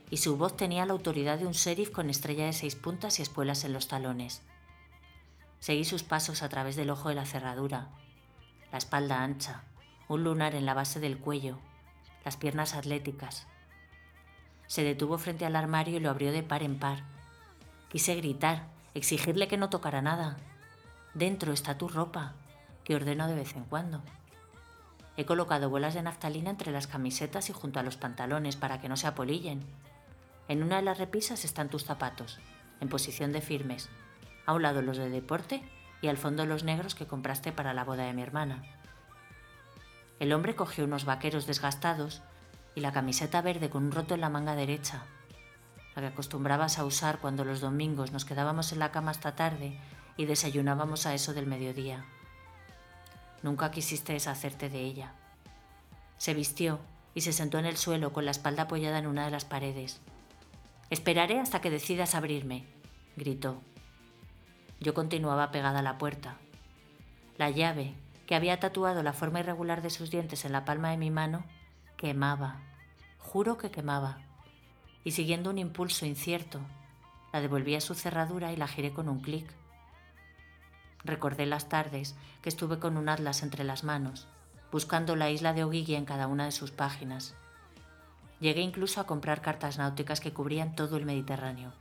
Y 0.09 0.17
su 0.17 0.37
voz 0.37 0.57
tenía 0.57 0.85
la 0.85 0.93
autoridad 0.93 1.37
de 1.37 1.45
un 1.45 1.53
sheriff 1.53 1.91
con 1.91 2.09
estrella 2.09 2.45
de 2.45 2.53
seis 2.53 2.75
puntas 2.75 3.19
y 3.19 3.21
espuelas 3.21 3.63
en 3.63 3.73
los 3.73 3.87
talones. 3.87 4.41
Seguí 5.59 5.85
sus 5.85 6.03
pasos 6.03 6.41
a 6.41 6.49
través 6.49 6.75
del 6.75 6.89
ojo 6.89 7.09
de 7.09 7.15
la 7.15 7.25
cerradura, 7.25 7.89
la 8.71 8.77
espalda 8.77 9.23
ancha, 9.23 9.63
un 10.07 10.23
lunar 10.23 10.55
en 10.55 10.65
la 10.65 10.73
base 10.73 10.99
del 10.99 11.17
cuello, 11.17 11.59
las 12.25 12.37
piernas 12.37 12.73
atléticas. 12.73 13.45
Se 14.67 14.83
detuvo 14.83 15.17
frente 15.17 15.45
al 15.45 15.55
armario 15.55 15.97
y 15.97 15.99
lo 15.99 16.09
abrió 16.09 16.31
de 16.31 16.43
par 16.43 16.63
en 16.63 16.79
par. 16.79 17.03
Quise 17.89 18.15
gritar, 18.15 18.67
exigirle 18.93 19.47
que 19.47 19.57
no 19.57 19.69
tocara 19.69 20.01
nada. 20.01 20.37
Dentro 21.13 21.53
está 21.53 21.77
tu 21.77 21.87
ropa, 21.87 22.33
que 22.83 22.95
ordeno 22.95 23.27
de 23.27 23.35
vez 23.35 23.55
en 23.55 23.63
cuando. 23.63 24.01
He 25.17 25.25
colocado 25.25 25.69
bolas 25.69 25.95
de 25.95 26.01
naftalina 26.01 26.49
entre 26.49 26.71
las 26.71 26.87
camisetas 26.87 27.49
y 27.49 27.53
junto 27.53 27.79
a 27.79 27.83
los 27.83 27.97
pantalones 27.97 28.55
para 28.55 28.79
que 28.79 28.89
no 28.89 28.95
se 28.95 29.07
apolillen. 29.07 29.65
En 30.49 30.63
una 30.63 30.77
de 30.77 30.81
las 30.81 30.97
repisas 30.97 31.45
están 31.45 31.69
tus 31.69 31.85
zapatos, 31.85 32.39
en 32.81 32.89
posición 32.89 33.31
de 33.31 33.39
firmes. 33.39 33.87
A 34.47 34.53
un 34.53 34.63
lado 34.63 34.81
los 34.81 34.97
de 34.97 35.11
deporte 35.11 35.61
y 36.01 36.07
al 36.07 36.17
fondo 36.17 36.47
los 36.47 36.63
negros 36.63 36.95
que 36.95 37.05
compraste 37.05 37.51
para 37.51 37.75
la 37.75 37.83
boda 37.83 38.05
de 38.05 38.13
mi 38.13 38.23
hermana. 38.23 38.63
El 40.19 40.33
hombre 40.33 40.55
cogió 40.55 40.85
unos 40.85 41.05
vaqueros 41.05 41.45
desgastados 41.45 42.23
y 42.73 42.81
la 42.81 42.91
camiseta 42.91 43.43
verde 43.43 43.69
con 43.69 43.83
un 43.83 43.91
roto 43.91 44.15
en 44.15 44.21
la 44.21 44.29
manga 44.29 44.55
derecha, 44.55 45.03
la 45.95 46.01
que 46.01 46.07
acostumbrabas 46.07 46.79
a 46.79 46.85
usar 46.85 47.19
cuando 47.19 47.45
los 47.45 47.61
domingos 47.61 48.11
nos 48.11 48.25
quedábamos 48.25 48.71
en 48.73 48.79
la 48.79 48.91
cama 48.91 49.11
hasta 49.11 49.35
tarde 49.35 49.79
y 50.17 50.25
desayunábamos 50.25 51.05
a 51.05 51.13
eso 51.13 51.35
del 51.35 51.45
mediodía. 51.45 52.05
Nunca 53.43 53.69
quisiste 53.69 54.13
deshacerte 54.13 54.67
de 54.67 54.79
ella. 54.79 55.13
Se 56.17 56.33
vistió 56.33 56.79
y 57.13 57.21
se 57.21 57.33
sentó 57.33 57.59
en 57.59 57.67
el 57.67 57.77
suelo 57.77 58.13
con 58.13 58.25
la 58.25 58.31
espalda 58.31 58.63
apoyada 58.63 58.97
en 58.97 59.05
una 59.05 59.25
de 59.25 59.31
las 59.31 59.45
paredes. 59.45 60.01
Esperaré 60.89 61.39
hasta 61.39 61.61
que 61.61 61.69
decidas 61.69 62.15
abrirme, 62.15 62.65
gritó. 63.15 63.61
Yo 64.79 64.95
continuaba 64.95 65.51
pegada 65.51 65.79
a 65.79 65.83
la 65.83 65.99
puerta. 65.99 66.37
La 67.37 67.51
llave, 67.51 67.93
que 68.25 68.33
había 68.33 68.59
tatuado 68.59 69.03
la 69.03 69.13
forma 69.13 69.39
irregular 69.39 69.83
de 69.83 69.91
sus 69.91 70.09
dientes 70.09 70.45
en 70.45 70.51
la 70.51 70.65
palma 70.65 70.89
de 70.89 70.97
mi 70.97 71.11
mano, 71.11 71.43
quemaba. 71.95 72.61
Juro 73.19 73.57
que 73.57 73.69
quemaba. 73.69 74.17
Y 75.03 75.11
siguiendo 75.11 75.51
un 75.51 75.59
impulso 75.59 76.07
incierto, 76.07 76.59
la 77.31 77.41
devolví 77.41 77.75
a 77.75 77.81
su 77.81 77.93
cerradura 77.93 78.51
y 78.51 78.55
la 78.55 78.67
giré 78.67 78.91
con 78.91 79.09
un 79.09 79.19
clic. 79.19 79.45
Recordé 81.03 81.45
las 81.45 81.69
tardes 81.69 82.15
que 82.41 82.49
estuve 82.49 82.79
con 82.79 82.97
un 82.97 83.09
atlas 83.09 83.43
entre 83.43 83.63
las 83.63 83.83
manos, 83.83 84.27
buscando 84.71 85.15
la 85.15 85.29
isla 85.29 85.53
de 85.53 85.63
Oguigui 85.63 85.93
en 85.93 86.05
cada 86.05 86.25
una 86.25 86.45
de 86.45 86.51
sus 86.51 86.71
páginas. 86.71 87.35
Llegué 88.39 88.61
incluso 88.61 89.01
a 89.01 89.05
comprar 89.05 89.41
cartas 89.41 89.77
náuticas 89.77 90.21
que 90.21 90.33
cubrían 90.33 90.75
todo 90.75 90.97
el 90.97 91.05
Mediterráneo. 91.05 91.73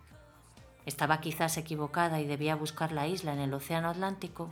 Estaba 0.87 1.21
quizás 1.21 1.57
equivocada 1.57 2.21
y 2.21 2.27
debía 2.27 2.57
buscar 2.57 2.93
la 2.93 3.07
isla 3.07 3.33
en 3.33 3.41
el 3.41 3.55
Océano 3.55 3.91
Atlántico 3.91 4.51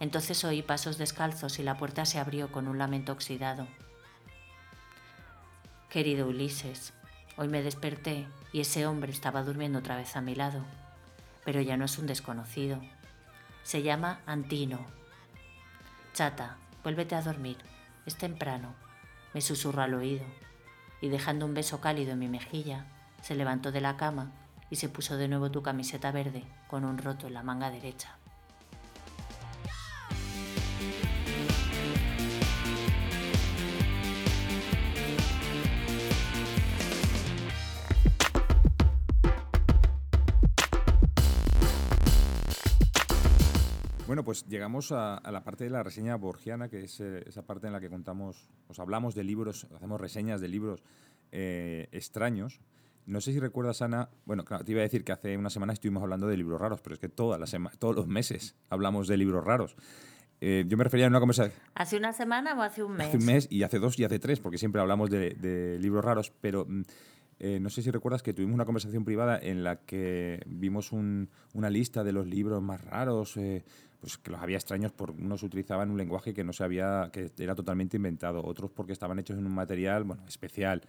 entonces 0.00 0.44
oí 0.44 0.62
pasos 0.62 0.96
descalzos 0.96 1.58
y 1.58 1.62
la 1.62 1.76
puerta 1.76 2.04
se 2.04 2.18
abrió 2.18 2.52
con 2.52 2.68
un 2.68 2.78
lamento 2.78 3.12
oxidado. 3.12 3.66
Querido 5.90 6.28
Ulises, 6.28 6.92
hoy 7.36 7.48
me 7.48 7.62
desperté 7.62 8.26
y 8.52 8.60
ese 8.60 8.86
hombre 8.86 9.10
estaba 9.10 9.42
durmiendo 9.42 9.80
otra 9.80 9.96
vez 9.96 10.14
a 10.14 10.20
mi 10.20 10.34
lado, 10.34 10.64
pero 11.44 11.60
ya 11.60 11.76
no 11.76 11.84
es 11.84 11.98
un 11.98 12.06
desconocido. 12.06 12.80
Se 13.64 13.82
llama 13.82 14.20
Antino. 14.26 14.86
Chata, 16.14 16.58
vuélvete 16.84 17.14
a 17.16 17.22
dormir, 17.22 17.56
es 18.06 18.16
temprano, 18.16 18.74
me 19.34 19.40
susurró 19.40 19.82
al 19.82 19.94
oído, 19.94 20.24
y 21.00 21.08
dejando 21.08 21.46
un 21.46 21.54
beso 21.54 21.80
cálido 21.80 22.12
en 22.12 22.18
mi 22.18 22.28
mejilla, 22.28 22.86
se 23.22 23.34
levantó 23.34 23.72
de 23.72 23.80
la 23.80 23.96
cama 23.96 24.32
y 24.70 24.76
se 24.76 24.88
puso 24.88 25.16
de 25.16 25.28
nuevo 25.28 25.50
tu 25.50 25.62
camiseta 25.62 26.12
verde 26.12 26.44
con 26.68 26.84
un 26.84 26.98
roto 26.98 27.26
en 27.26 27.34
la 27.34 27.42
manga 27.42 27.70
derecha. 27.70 28.18
Bueno, 44.08 44.24
pues 44.24 44.46
llegamos 44.46 44.90
a, 44.90 45.20
la 45.30 45.44
parte 45.44 45.64
de 45.64 45.70
la 45.70 45.82
reseña 45.82 46.16
borgiana, 46.16 46.70
que 46.70 46.84
es 46.84 46.98
eh, 46.98 47.22
esa 47.26 47.42
parte 47.42 47.66
en 47.66 47.74
la 47.74 47.80
que 47.80 47.90
contamos, 47.90 48.48
os 48.66 48.78
hablamos 48.78 49.14
de 49.14 49.22
libros, 49.22 49.66
hacemos 49.76 50.00
reseñas 50.00 50.40
de 50.40 50.48
libros 50.48 50.82
eh, 51.30 51.88
extraños. 51.92 52.62
No 53.04 53.20
sé 53.20 53.34
si 53.34 53.38
recuerdas, 53.38 53.82
Ana, 53.82 54.08
bueno, 54.24 54.44
te 54.44 54.72
iba 54.72 54.80
a 54.80 54.84
decir 54.84 55.04
que 55.04 55.12
hace 55.12 55.36
una 55.36 55.50
semana 55.50 55.74
estuvimos 55.74 56.02
hablando 56.02 56.26
de 56.26 56.38
libros 56.38 56.58
raros, 56.58 56.80
pero 56.80 56.94
es 56.94 57.00
que 57.00 57.10
toda 57.10 57.36
la 57.36 57.44
todos 57.78 57.94
los 57.94 58.06
meses 58.06 58.56
hablamos 58.70 59.08
de 59.08 59.18
libros 59.18 59.44
raros. 59.44 59.76
Eh, 60.40 60.64
yo 60.66 60.78
me 60.78 60.84
refería 60.84 61.04
a 61.04 61.10
una 61.10 61.20
conversación. 61.20 61.54
¿Hace 61.74 61.98
una 61.98 62.14
semana 62.14 62.58
o 62.58 62.62
hace 62.62 62.82
un 62.82 62.92
mes? 62.92 63.08
Hace 63.08 63.18
un 63.18 63.26
mes 63.26 63.46
y 63.50 63.62
hace 63.62 63.78
dos 63.78 63.98
y 63.98 64.04
hace 64.04 64.18
tres, 64.18 64.40
porque 64.40 64.56
siempre 64.56 64.80
hablamos 64.80 65.10
de, 65.10 65.76
libros 65.82 66.02
raros, 66.02 66.32
pero 66.40 66.64
mm, 66.66 66.82
no 67.60 67.68
sé 67.68 67.82
si 67.82 67.90
recuerdas 67.90 68.22
que 68.22 68.32
tuvimos 68.32 68.54
una 68.54 68.64
conversación 68.64 69.04
privada 69.04 69.38
en 69.38 69.62
la 69.62 69.76
que 69.80 70.40
vimos 70.46 70.92
una 70.92 71.68
lista 71.68 72.04
de 72.04 72.12
los 72.12 72.26
libros 72.26 72.62
más 72.62 72.82
raros, 72.82 73.36
pues 74.00 74.16
que 74.18 74.30
los 74.30 74.40
había 74.40 74.56
extraños 74.56 74.92
por 74.92 75.10
unos 75.10 75.42
utilizaban 75.42 75.90
un 75.90 75.98
lenguaje 75.98 76.32
que 76.32 76.44
no 76.44 76.52
se 76.52 76.64
había 76.64 77.10
que 77.12 77.30
era 77.38 77.54
totalmente 77.54 77.96
inventado. 77.96 78.44
Otros 78.44 78.70
porque 78.70 78.92
estaban 78.92 79.18
hechos 79.18 79.38
en 79.38 79.46
un 79.46 79.54
material 79.54 80.04
bueno 80.04 80.24
especial. 80.26 80.82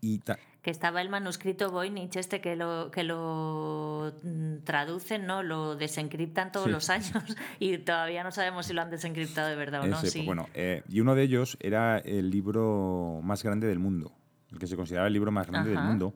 Y 0.00 0.20
que 0.60 0.70
estaba 0.70 1.00
el 1.00 1.08
manuscrito 1.08 1.70
Voynich 1.70 2.16
este 2.16 2.42
que 2.42 2.56
lo 2.56 2.90
que 2.90 3.04
lo 3.04 4.12
mm, 4.22 4.64
traducen 4.64 5.26
no 5.26 5.42
lo 5.42 5.76
desencriptan 5.76 6.52
todos 6.52 6.68
los 6.68 6.90
años 6.90 7.22
y 7.58 7.78
todavía 7.78 8.22
no 8.22 8.30
sabemos 8.30 8.66
si 8.66 8.74
lo 8.74 8.82
han 8.82 8.90
desencriptado 8.90 9.48
de 9.48 9.56
verdad 9.56 9.82
o 9.82 9.86
no 9.86 10.00
sí. 10.02 10.26
bueno 10.26 10.48
eh, 10.52 10.82
y 10.90 11.00
uno 11.00 11.14
de 11.14 11.22
ellos 11.22 11.56
era 11.60 11.98
el 11.98 12.30
libro 12.30 13.20
más 13.22 13.42
grande 13.42 13.66
del 13.66 13.78
mundo 13.78 14.12
el 14.52 14.58
que 14.58 14.66
se 14.66 14.76
consideraba 14.76 15.06
el 15.06 15.14
libro 15.14 15.32
más 15.32 15.46
grande 15.46 15.70
del 15.70 15.80
mundo 15.80 16.14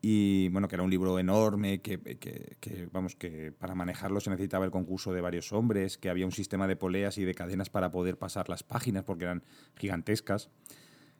y 0.00 0.48
bueno, 0.50 0.68
que 0.68 0.76
era 0.76 0.84
un 0.84 0.90
libro 0.90 1.18
enorme, 1.18 1.80
que, 1.80 1.98
que, 1.98 2.88
vamos, 2.92 3.16
que 3.16 3.52
para 3.52 3.74
manejarlo 3.74 4.20
se 4.20 4.30
necesitaba 4.30 4.64
el 4.64 4.70
concurso 4.70 5.12
de 5.12 5.20
varios 5.20 5.52
hombres, 5.52 5.98
que 5.98 6.08
había 6.08 6.24
un 6.24 6.32
sistema 6.32 6.68
de 6.68 6.76
poleas 6.76 7.18
y 7.18 7.24
de 7.24 7.34
cadenas 7.34 7.68
para 7.68 7.90
poder 7.90 8.16
pasar 8.16 8.48
las 8.48 8.62
páginas 8.62 9.02
porque 9.02 9.24
eran 9.24 9.42
gigantescas. 9.76 10.50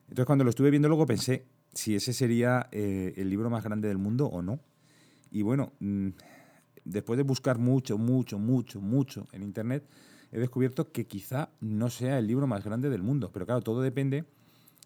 Entonces 0.02 0.26
cuando 0.26 0.44
lo 0.44 0.50
estuve 0.50 0.70
viendo 0.70 0.88
luego 0.88 1.06
pensé 1.06 1.44
si 1.74 1.96
ese 1.96 2.12
sería 2.12 2.68
eh, 2.70 3.14
el 3.16 3.28
libro 3.28 3.50
más 3.50 3.64
grande 3.64 3.88
del 3.88 3.98
mundo 3.98 4.26
o 4.26 4.42
no. 4.42 4.60
Y 5.30 5.42
bueno, 5.42 5.72
mm, 5.80 6.08
después 6.84 7.16
de 7.16 7.24
buscar 7.24 7.58
mucho, 7.58 7.98
mucho, 7.98 8.38
mucho, 8.38 8.80
mucho 8.80 9.26
en 9.32 9.42
Internet, 9.42 9.84
he 10.30 10.38
descubierto 10.38 10.92
que 10.92 11.06
quizá 11.06 11.50
no 11.60 11.90
sea 11.90 12.18
el 12.18 12.26
libro 12.26 12.46
más 12.46 12.64
grande 12.64 12.90
del 12.90 13.02
mundo. 13.02 13.30
Pero 13.32 13.44
claro, 13.44 13.60
todo 13.60 13.82
depende 13.82 14.24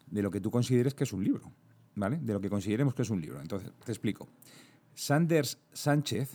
de 0.07 0.21
lo 0.21 0.31
que 0.31 0.41
tú 0.41 0.51
consideres 0.51 0.93
que 0.93 1.03
es 1.03 1.13
un 1.13 1.23
libro. 1.23 1.51
¿Vale? 1.95 2.19
De 2.21 2.33
lo 2.33 2.41
que 2.41 2.49
consideremos 2.49 2.93
que 2.93 3.03
es 3.03 3.09
un 3.09 3.21
libro. 3.21 3.41
Entonces, 3.41 3.71
te 3.83 3.91
explico. 3.91 4.27
Sanders 4.95 5.59
Sánchez 5.73 6.31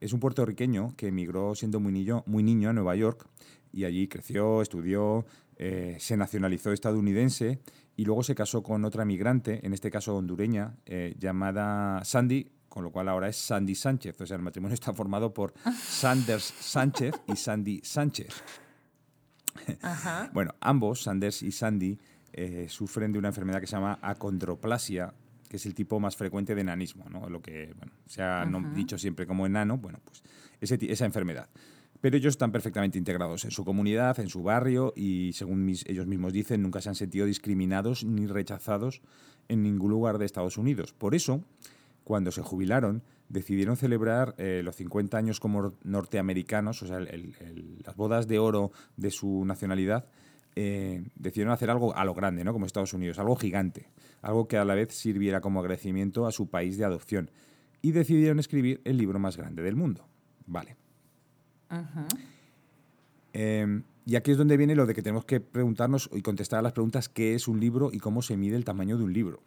es 0.00 0.12
un 0.12 0.20
puertorriqueño 0.20 0.94
que 0.96 1.08
emigró 1.08 1.54
siendo 1.54 1.78
muy 1.78 1.92
niño, 1.92 2.24
muy 2.26 2.42
niño 2.42 2.70
a 2.70 2.72
Nueva 2.72 2.96
York 2.96 3.28
y 3.72 3.84
allí 3.84 4.08
creció, 4.08 4.62
estudió, 4.62 5.24
eh, 5.56 5.96
se 6.00 6.16
nacionalizó 6.16 6.72
estadounidense 6.72 7.60
y 7.96 8.04
luego 8.04 8.22
se 8.22 8.34
casó 8.34 8.62
con 8.62 8.84
otra 8.84 9.04
migrante, 9.04 9.64
en 9.64 9.74
este 9.74 9.90
caso 9.90 10.16
hondureña, 10.16 10.74
eh, 10.86 11.14
llamada 11.18 12.02
Sandy, 12.04 12.50
con 12.68 12.82
lo 12.82 12.90
cual 12.90 13.08
ahora 13.08 13.28
es 13.28 13.36
Sandy 13.36 13.74
Sánchez. 13.74 14.18
O 14.20 14.26
sea, 14.26 14.36
el 14.36 14.42
matrimonio 14.42 14.74
está 14.74 14.94
formado 14.94 15.34
por 15.34 15.52
Sanders 15.84 16.54
Sánchez 16.60 17.14
y 17.26 17.36
Sandy 17.36 17.80
Sánchez. 17.84 18.42
bueno, 20.32 20.54
ambos, 20.60 21.02
Sanders 21.02 21.42
y 21.42 21.52
Sandy, 21.52 21.98
eh, 22.32 22.66
sufren 22.68 23.12
de 23.12 23.18
una 23.18 23.28
enfermedad 23.28 23.60
que 23.60 23.66
se 23.66 23.76
llama 23.76 23.98
acondroplasia, 24.02 25.14
que 25.48 25.56
es 25.56 25.66
el 25.66 25.74
tipo 25.74 25.98
más 25.98 26.16
frecuente 26.16 26.54
de 26.54 26.60
enanismo, 26.60 27.06
¿no? 27.10 27.28
Lo 27.28 27.42
que 27.42 27.74
se 28.06 28.22
ha 28.22 28.46
dicho 28.74 28.98
siempre 28.98 29.26
como 29.26 29.46
enano, 29.46 29.78
bueno, 29.78 30.00
pues 30.04 30.22
esa 30.60 31.04
enfermedad. 31.04 31.48
Pero 32.00 32.16
ellos 32.16 32.32
están 32.32 32.50
perfectamente 32.50 32.98
integrados 32.98 33.44
en 33.44 33.50
su 33.50 33.64
comunidad, 33.64 34.18
en 34.20 34.28
su 34.28 34.42
barrio 34.42 34.92
y, 34.96 35.32
según 35.34 35.68
ellos 35.68 36.06
mismos 36.06 36.32
dicen, 36.32 36.62
nunca 36.62 36.80
se 36.80 36.88
han 36.88 36.94
sentido 36.94 37.26
discriminados 37.26 38.04
ni 38.04 38.26
rechazados 38.26 39.02
en 39.48 39.62
ningún 39.62 39.90
lugar 39.90 40.18
de 40.18 40.24
Estados 40.24 40.56
Unidos. 40.56 40.94
Por 40.94 41.14
eso, 41.14 41.44
cuando 42.04 42.32
se 42.32 42.40
jubilaron, 42.40 43.02
decidieron 43.28 43.76
celebrar 43.76 44.34
eh, 44.38 44.62
los 44.64 44.76
50 44.76 45.16
años 45.16 45.40
como 45.40 45.74
norteamericanos, 45.84 46.82
o 46.82 46.86
sea, 46.86 47.00
las 47.00 47.96
bodas 47.96 48.26
de 48.26 48.38
oro 48.38 48.72
de 48.96 49.10
su 49.10 49.44
nacionalidad, 49.44 50.06
eh, 50.56 51.04
decidieron 51.14 51.52
hacer 51.52 51.70
algo 51.70 51.94
a 51.94 52.04
lo 52.04 52.14
grande, 52.14 52.44
¿no? 52.44 52.52
como 52.52 52.66
Estados 52.66 52.92
Unidos, 52.92 53.18
algo 53.18 53.36
gigante, 53.36 53.88
algo 54.22 54.48
que 54.48 54.56
a 54.56 54.64
la 54.64 54.74
vez 54.74 54.92
sirviera 54.94 55.40
como 55.40 55.60
agradecimiento 55.60 56.26
a 56.26 56.32
su 56.32 56.48
país 56.48 56.76
de 56.76 56.84
adopción. 56.84 57.30
Y 57.82 57.92
decidieron 57.92 58.38
escribir 58.38 58.80
el 58.84 58.98
libro 58.98 59.18
más 59.18 59.36
grande 59.36 59.62
del 59.62 59.76
mundo. 59.76 60.06
Vale. 60.46 60.76
Em, 63.32 63.84
y 64.04 64.16
aquí 64.16 64.32
es 64.32 64.38
donde 64.38 64.56
viene 64.56 64.74
lo 64.74 64.86
de 64.86 64.94
que 64.94 65.02
tenemos 65.02 65.24
que 65.24 65.40
preguntarnos 65.40 66.10
y 66.12 66.20
contestar 66.20 66.58
a 66.58 66.62
las 66.62 66.72
preguntas 66.72 67.08
qué 67.08 67.34
es 67.34 67.48
un 67.48 67.60
libro 67.60 67.90
y 67.92 67.98
cómo 67.98 68.22
se 68.22 68.36
mide 68.36 68.56
el 68.56 68.64
tamaño 68.64 68.98
de 68.98 69.04
un 69.04 69.12
libro. 69.12 69.42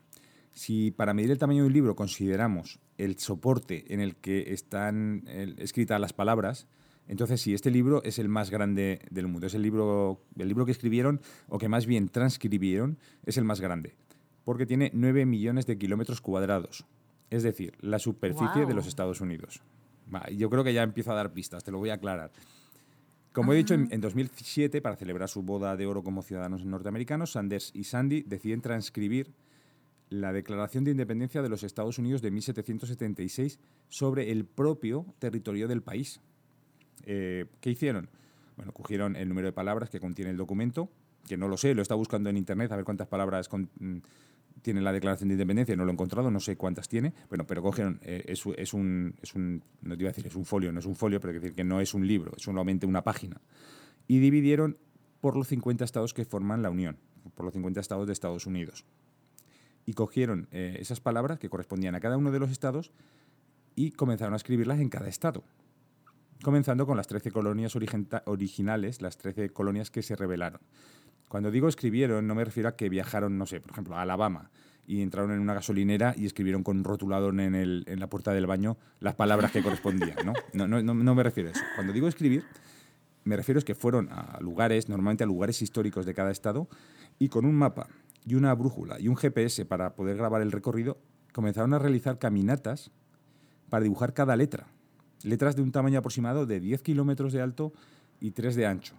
Si 0.54 0.92
para 0.92 1.14
medir 1.14 1.32
el 1.32 1.38
tamaño 1.38 1.64
de 1.64 1.68
un 1.68 1.74
libro 1.74 1.96
consideramos 1.96 2.80
el 2.98 3.18
soporte 3.20 3.94
en 3.94 4.00
el 4.00 4.16
que 4.16 4.54
están 4.54 5.24
escritas 5.58 6.00
las 6.00 6.14
palabras, 6.14 6.68
entonces 7.08 7.42
sí, 7.42 7.54
este 7.54 7.72
libro 7.72 8.02
es 8.04 8.20
el 8.20 8.30
más 8.30 8.50
grande 8.50 9.00
del 9.10 9.28
mundo. 9.28 9.48
Es 9.48 9.54
el 9.54 9.62
libro, 9.62 10.22
el 10.38 10.48
libro 10.48 10.66
que 10.66 10.72
escribieron, 10.72 11.22
o 11.50 11.58
que 11.58 11.70
más 11.70 11.86
bien 11.86 12.10
transcribieron, 12.10 12.98
es 13.26 13.38
el 13.38 13.44
más 13.44 13.62
grande. 13.62 13.96
Porque 14.46 14.66
tiene 14.66 14.92
9 14.94 15.26
millones 15.26 15.66
de 15.66 15.78
kilómetros 15.78 16.22
cuadrados. 16.22 16.86
Es 17.30 17.44
decir, 17.44 17.74
la 17.82 18.00
superficie 18.00 18.66
de 18.66 18.74
los 18.74 18.88
Estados 18.88 19.22
Unidos 19.22 19.62
yo 20.36 20.50
creo 20.50 20.64
que 20.64 20.74
ya 20.74 20.84
empiezo 20.84 21.12
a 21.12 21.16
dar 21.16 21.34
pistas, 21.34 21.64
te 21.64 21.72
lo 21.72 21.80
voy 21.80 21.90
a 21.90 21.96
aclarar. 21.96 22.32
Como 23.32 23.54
he 23.54 23.56
dicho, 23.56 23.74
en, 23.74 24.00
2007, 24.00 24.82
para 24.82 24.96
celebrar 24.96 25.28
su 25.28 25.42
boda 25.42 25.76
de 25.76 25.88
oro 25.88 26.04
como 26.04 26.22
ciudadanos 26.22 26.66
norteamericanos, 26.66 27.32
Sanders 27.32 27.72
y 27.74 27.86
Sandy 27.86 28.22
deciden 28.22 28.62
transcribir 28.62 29.34
la 30.10 30.32
Declaración 30.32 30.84
de 30.84 30.92
Independencia 30.92 31.42
de 31.42 31.50
los 31.50 31.64
Estados 31.64 31.98
Unidos 31.98 32.22
de 32.22 32.30
1776 32.30 33.60
sobre 33.90 34.32
el 34.32 34.46
propio 34.46 35.08
territorio 35.18 35.68
del 35.68 35.82
país. 35.82 36.22
Eh, 37.04 37.46
¿Qué 37.60 37.70
hicieron? 37.70 38.10
Bueno, 38.56 38.72
cogieron 38.72 39.16
el 39.16 39.30
número 39.30 39.48
de 39.48 39.54
palabras 39.54 39.90
que 39.90 40.00
contiene 40.00 40.32
el 40.32 40.38
documento, 40.38 40.90
que 41.28 41.38
no 41.38 41.48
lo 41.48 41.58
sé, 41.58 41.74
lo 41.74 41.82
está 41.82 41.96
buscando 41.96 42.30
en 42.30 42.38
internet 42.38 42.72
a 42.72 42.76
ver 42.76 42.86
cuántas 42.86 43.08
palabras 43.08 43.50
mm, 43.52 43.98
tiene 44.62 44.82
la 44.82 44.92
Declaración 44.92 45.30
de 45.30 45.34
Independencia, 45.34 45.76
no 45.76 45.86
lo 45.86 45.92
he 45.92 45.94
encontrado, 45.94 46.30
no 46.30 46.40
sé 46.40 46.56
cuántas 46.56 46.88
tiene, 46.88 47.14
bueno, 47.30 47.46
pero 47.48 47.62
cogieron, 47.62 48.00
eh, 48.04 48.24
es, 48.28 48.74
un, 48.74 49.16
no 49.82 49.98
te 49.98 50.02
iba 50.02 50.10
a 50.10 50.14
decir, 50.14 50.28
es 50.28 50.36
un 50.36 50.46
folio, 50.46 50.72
no 50.72 50.80
es 50.80 50.86
un 50.86 50.96
folio, 50.96 51.20
pero 51.20 51.34
decir 51.34 51.54
que 51.54 51.64
no 51.64 51.82
es 51.82 51.94
un 51.94 52.06
libro, 52.08 52.34
es 52.36 52.44
solamente 52.44 52.86
una 52.86 53.04
página. 53.04 53.42
Y 54.08 54.20
dividieron 54.20 54.78
por 55.22 55.36
los 55.36 55.48
50 55.48 55.84
estados 55.86 56.14
que 56.14 56.26
forman 56.26 56.62
la 56.62 56.70
Unión, 56.70 56.98
por 57.36 57.46
los 57.46 57.54
50 57.54 57.80
estados 57.80 58.08
de 58.08 58.14
Estados 58.14 58.46
Unidos. 58.46 58.86
Y 59.86 59.94
cogieron 59.94 60.48
eh, 60.52 60.78
esas 60.80 61.00
palabras 61.00 61.40
que 61.40 61.50
correspondían 61.50 61.96
a 61.96 62.00
cada 62.00 62.18
uno 62.18 62.32
de 62.32 62.40
los 62.40 62.52
estados 62.52 62.92
y 63.76 63.92
comenzaron 63.92 64.34
a 64.34 64.38
escribirlas 64.38 64.80
en 64.80 64.90
cada 64.90 65.08
estado. 65.08 65.44
Comenzando 66.44 66.86
con 66.86 66.98
las 66.98 67.08
13 67.08 67.32
colonias 67.32 67.74
originales, 67.76 69.02
las 69.02 69.18
13 69.18 69.50
colonias 69.52 69.90
que 69.90 70.04
se 70.04 70.18
rebelaron. 70.18 70.60
Cuando 71.30 71.50
digo 71.50 71.70
escribieron, 71.70 72.28
no 72.28 72.36
me 72.36 72.44
refiero 72.44 72.68
a 72.68 72.76
que 72.76 72.90
viajaron, 72.90 73.38
no 73.38 73.46
sé, 73.46 73.62
por 73.62 73.72
ejemplo, 73.72 73.96
a 73.96 74.02
Alabama 74.02 74.52
y 74.86 75.02
entraron 75.02 75.32
en 75.32 75.40
una 75.40 75.54
gasolinera 75.54 76.14
y 76.18 76.26
escribieron 76.26 76.62
con 76.62 76.84
rotulador 76.84 77.40
en, 77.40 77.56
el, 77.56 77.86
en 77.88 78.02
la 78.02 78.08
puerta 78.08 78.34
del 78.34 78.46
baño 78.46 78.78
las 79.00 79.16
palabras 79.16 79.54
que 79.54 79.64
correspondían, 79.64 80.18
¿no? 80.26 80.34
No, 80.52 80.68
no, 80.68 80.94
no 80.94 81.16
me 81.16 81.24
refiero 81.24 81.50
a 81.50 81.54
eso. 81.54 81.62
Cuando 81.76 81.94
digo 81.94 82.10
escribir, 82.10 82.44
me 83.24 83.38
refiero 83.38 83.62
a 83.62 83.64
que 83.64 83.74
fueron 83.74 84.10
a 84.12 84.38
lugares, 84.42 84.90
normalmente 84.90 85.24
a 85.24 85.28
lugares 85.28 85.62
históricos 85.62 86.06
de 86.06 86.14
cada 86.14 86.32
estado, 86.32 86.68
y 87.20 87.30
con 87.30 87.46
un 87.46 87.56
mapa 87.56 87.88
y 88.26 88.36
una 88.36 88.54
brújula 88.54 89.00
y 89.00 89.08
un 89.08 89.16
GPS 89.16 89.66
para 89.66 89.96
poder 89.96 90.18
grabar 90.18 90.42
el 90.42 90.52
recorrido, 90.52 90.98
comenzaron 91.32 91.74
a 91.74 91.80
realizar 91.80 92.20
caminatas 92.20 92.92
para 93.70 93.84
dibujar 93.84 94.14
cada 94.14 94.36
letra. 94.36 94.73
Letras 95.24 95.56
de 95.56 95.62
un 95.62 95.72
tamaño 95.72 96.00
aproximado 96.00 96.46
de 96.46 96.60
10 96.60 96.82
kilómetros 96.82 97.34
de 97.34 97.42
alto 97.42 97.74
y 98.20 98.32
3 98.32 98.56
de 98.56 98.66
ancho. 98.66 98.96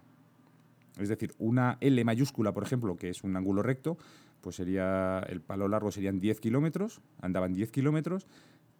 Es 0.98 1.08
decir, 1.08 1.34
una 1.38 1.76
L 1.80 2.04
mayúscula, 2.04 2.52
por 2.52 2.62
ejemplo, 2.62 2.96
que 2.96 3.10
es 3.10 3.24
un 3.24 3.36
ángulo 3.36 3.62
recto, 3.62 3.98
pues 4.40 4.56
sería 4.56 5.20
el 5.28 5.40
palo 5.40 5.68
largo 5.68 5.90
serían 5.90 6.20
10 6.20 6.40
kilómetros, 6.40 7.00
andaban 7.20 7.52
10 7.54 7.70
kilómetros, 7.70 8.26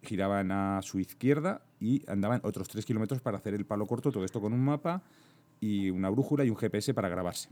giraban 0.01 0.51
a 0.51 0.81
su 0.81 0.99
izquierda 0.99 1.61
y 1.79 2.03
andaban 2.09 2.39
otros 2.43 2.67
3 2.69 2.85
kilómetros 2.85 3.21
para 3.21 3.37
hacer 3.37 3.53
el 3.53 3.65
palo 3.65 3.85
corto, 3.85 4.11
todo 4.11 4.23
esto 4.23 4.39
con 4.39 4.53
un 4.53 4.63
mapa 4.63 5.01
y 5.59 5.89
una 5.89 6.09
brújula 6.09 6.45
y 6.45 6.49
un 6.49 6.55
GPS 6.55 6.93
para 6.93 7.09
grabarse. 7.09 7.49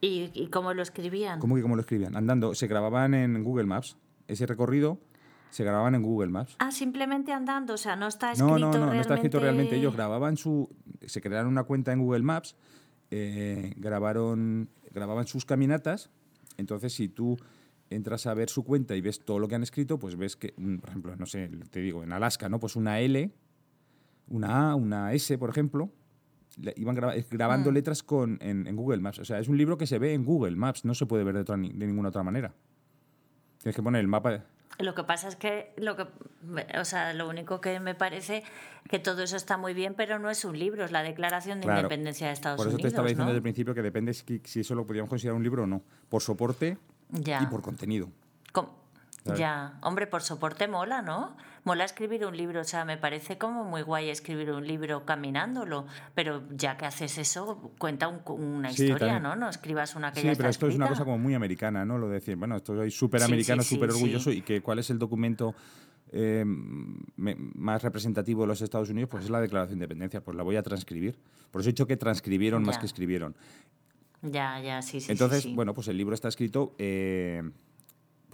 ¿Y, 0.00 0.48
cómo 0.48 0.74
lo 0.74 0.82
escribían? 0.82 1.40
¿Cómo 1.40 1.56
que 1.56 1.62
cómo 1.62 1.76
lo 1.76 1.80
escribían? 1.80 2.14
Andando, 2.14 2.54
se 2.54 2.66
grababan 2.66 3.14
en 3.14 3.42
Google 3.42 3.64
Maps. 3.64 3.96
Ese 4.28 4.44
recorrido 4.44 4.98
se 5.54 5.62
grababan 5.62 5.94
en 5.94 6.02
Google 6.02 6.30
Maps. 6.30 6.56
Ah, 6.58 6.72
simplemente 6.72 7.32
andando, 7.32 7.74
o 7.74 7.76
sea, 7.76 7.94
no 7.94 8.08
está 8.08 8.32
escrito 8.32 8.58
no, 8.58 8.58
no, 8.58 8.66
no, 8.66 8.72
realmente... 8.72 8.96
no 8.96 9.00
está 9.02 9.14
escrito 9.14 9.38
realmente. 9.38 9.76
Ellos 9.76 9.94
grababan 9.94 10.36
su... 10.36 10.68
Se 11.06 11.20
crearon 11.20 11.46
una 11.46 11.62
cuenta 11.62 11.92
en 11.92 12.00
Google 12.00 12.22
Maps 12.22 12.56
eh, 13.16 13.72
grabaron, 13.76 14.68
grababan 14.90 15.28
sus 15.28 15.44
caminatas. 15.44 16.10
Entonces, 16.56 16.92
si 16.92 17.08
tú 17.08 17.36
entras 17.88 18.26
a 18.26 18.34
ver 18.34 18.48
su 18.48 18.64
cuenta 18.64 18.96
y 18.96 19.00
ves 19.00 19.24
todo 19.24 19.38
lo 19.38 19.46
que 19.46 19.54
han 19.54 19.62
escrito, 19.62 19.96
pues 20.00 20.16
ves 20.16 20.34
que, 20.34 20.54
mm, 20.56 20.78
por 20.78 20.88
ejemplo, 20.88 21.14
no 21.14 21.26
sé, 21.26 21.48
te 21.70 21.78
digo, 21.78 22.02
en 22.02 22.12
Alaska, 22.12 22.48
¿no? 22.48 22.58
Pues 22.58 22.74
una 22.74 22.98
L, 22.98 23.30
una 24.26 24.72
A, 24.72 24.74
una 24.74 25.12
S, 25.12 25.38
por 25.38 25.50
ejemplo, 25.50 25.92
iban 26.74 26.96
grabando 27.30 27.70
mm. 27.70 27.74
letras 27.74 28.02
con, 28.02 28.38
en, 28.40 28.74
Google 28.74 29.00
Maps. 29.00 29.20
O 29.20 29.24
sea, 29.24 29.38
es 29.38 29.46
un 29.46 29.56
libro 29.56 29.78
que 29.78 29.86
se 29.86 30.00
ve 30.00 30.14
en 30.14 30.24
Google 30.24 30.56
Maps, 30.56 30.84
no 30.84 30.94
se 30.94 31.06
puede 31.06 31.22
ver 31.22 31.44
de, 31.44 31.44
de 31.44 31.86
ninguna 31.86 32.08
otra 32.08 32.24
manera. 32.24 32.52
Tienes 33.58 33.76
que 33.76 33.82
poner 33.84 34.00
el 34.00 34.08
mapa. 34.08 34.44
Lo 34.78 34.94
que 34.94 35.04
pasa 35.04 35.28
es 35.28 35.36
que 35.36 35.72
lo 35.76 35.96
que 35.96 36.06
o 36.78 36.84
sea, 36.84 37.12
lo 37.12 37.28
único 37.28 37.60
que 37.60 37.80
me 37.80 37.94
parece 37.94 38.42
que 38.88 38.98
todo 38.98 39.22
eso 39.22 39.36
está 39.36 39.56
muy 39.56 39.72
bien, 39.72 39.94
pero 39.94 40.18
no 40.18 40.30
es 40.30 40.44
un 40.44 40.58
libro, 40.58 40.84
es 40.84 40.90
la 40.90 41.02
Declaración 41.02 41.60
de 41.60 41.68
Independencia 41.68 42.26
de 42.26 42.32
Estados 42.32 42.58
Unidos. 42.58 42.72
Por 42.72 42.80
eso 42.80 42.82
te 42.82 42.88
estaba 42.88 43.08
diciendo 43.08 43.26
desde 43.26 43.38
el 43.38 43.42
principio 43.42 43.74
que 43.74 43.82
depende 43.82 44.12
si, 44.12 44.40
si, 44.44 44.60
eso 44.60 44.74
lo 44.74 44.84
podríamos 44.84 45.08
considerar 45.08 45.36
un 45.36 45.42
libro 45.42 45.62
o 45.62 45.66
no, 45.66 45.82
por 46.08 46.22
soporte 46.22 46.76
y 47.12 47.46
por 47.46 47.62
contenido. 47.62 48.10
Ya, 49.36 49.78
hombre, 49.80 50.06
por 50.06 50.22
soporte 50.22 50.68
mola, 50.68 51.00
¿no? 51.00 51.34
Mola 51.64 51.84
escribir 51.84 52.26
un 52.26 52.36
libro, 52.36 52.60
o 52.60 52.64
sea, 52.64 52.84
me 52.84 52.98
parece 52.98 53.38
como 53.38 53.64
muy 53.64 53.80
guay 53.80 54.10
escribir 54.10 54.50
un 54.50 54.66
libro 54.66 55.06
caminándolo, 55.06 55.86
pero 56.14 56.42
ya 56.50 56.76
que 56.76 56.84
haces 56.84 57.16
eso, 57.16 57.72
cuenta 57.78 58.08
una 58.08 58.70
historia, 58.70 59.18
¿no? 59.18 59.34
No 59.34 59.48
escribas 59.48 59.94
una 59.94 60.12
que 60.12 60.20
sí, 60.20 60.26
ya 60.26 60.34
Sí, 60.34 60.36
pero 60.36 60.50
esto 60.50 60.66
es 60.68 60.74
una 60.74 60.88
cosa 60.88 61.04
como 61.04 61.18
muy 61.18 61.32
americana, 61.32 61.86
¿no? 61.86 61.96
Lo 61.96 62.08
de 62.08 62.14
decir, 62.14 62.36
bueno, 62.36 62.56
estoy 62.56 62.90
súper 62.90 63.22
americano, 63.22 63.62
súper 63.62 63.90
orgulloso 63.90 64.30
y 64.30 64.42
que 64.42 64.60
cuál 64.60 64.78
es 64.78 64.90
el 64.90 64.98
documento 64.98 65.54
eh, 66.12 66.44
más 66.46 67.82
representativo 67.82 68.42
de 68.42 68.48
los 68.48 68.60
Estados 68.60 68.90
Unidos, 68.90 69.08
pues 69.10 69.24
es 69.24 69.30
la 69.30 69.40
Declaración 69.40 69.78
de 69.78 69.84
Independencia, 69.84 70.20
pues 70.20 70.36
la 70.36 70.42
voy 70.42 70.56
a 70.56 70.62
transcribir. 70.62 71.18
Por 71.50 71.62
eso 71.62 71.70
he 71.70 71.72
dicho 71.72 71.86
que 71.86 71.96
transcribieron 71.96 72.62
más 72.62 72.76
que 72.76 72.84
escribieron. 72.84 73.34
Ya, 74.20 74.60
ya, 74.60 74.82
sí, 74.82 75.00
sí. 75.00 75.10
Entonces, 75.10 75.46
bueno, 75.54 75.72
pues 75.72 75.88
el 75.88 75.96
libro 75.96 76.14
está 76.14 76.28
escrito... 76.28 76.74
Eh, 76.78 77.42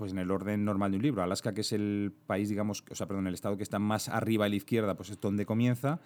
pues 0.00 0.12
en 0.12 0.18
el 0.18 0.30
orden 0.30 0.64
normal 0.64 0.92
de 0.92 0.96
un 0.96 1.02
libro. 1.02 1.22
Alaska, 1.22 1.52
que 1.52 1.60
es 1.60 1.72
el 1.72 2.14
país, 2.26 2.48
digamos, 2.48 2.82
o 2.90 2.94
sea, 2.94 3.06
perdón, 3.06 3.26
el 3.26 3.34
estado 3.34 3.58
que 3.58 3.62
está 3.62 3.78
más 3.78 4.08
arriba 4.08 4.46
a 4.46 4.48
la 4.48 4.56
izquierda, 4.56 4.96
pues 4.96 5.10
es 5.10 5.20
donde 5.20 5.44
comienza 5.44 6.00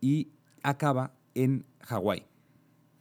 y 0.00 0.28
acaba 0.62 1.12
en 1.34 1.66
Hawái. 1.82 2.24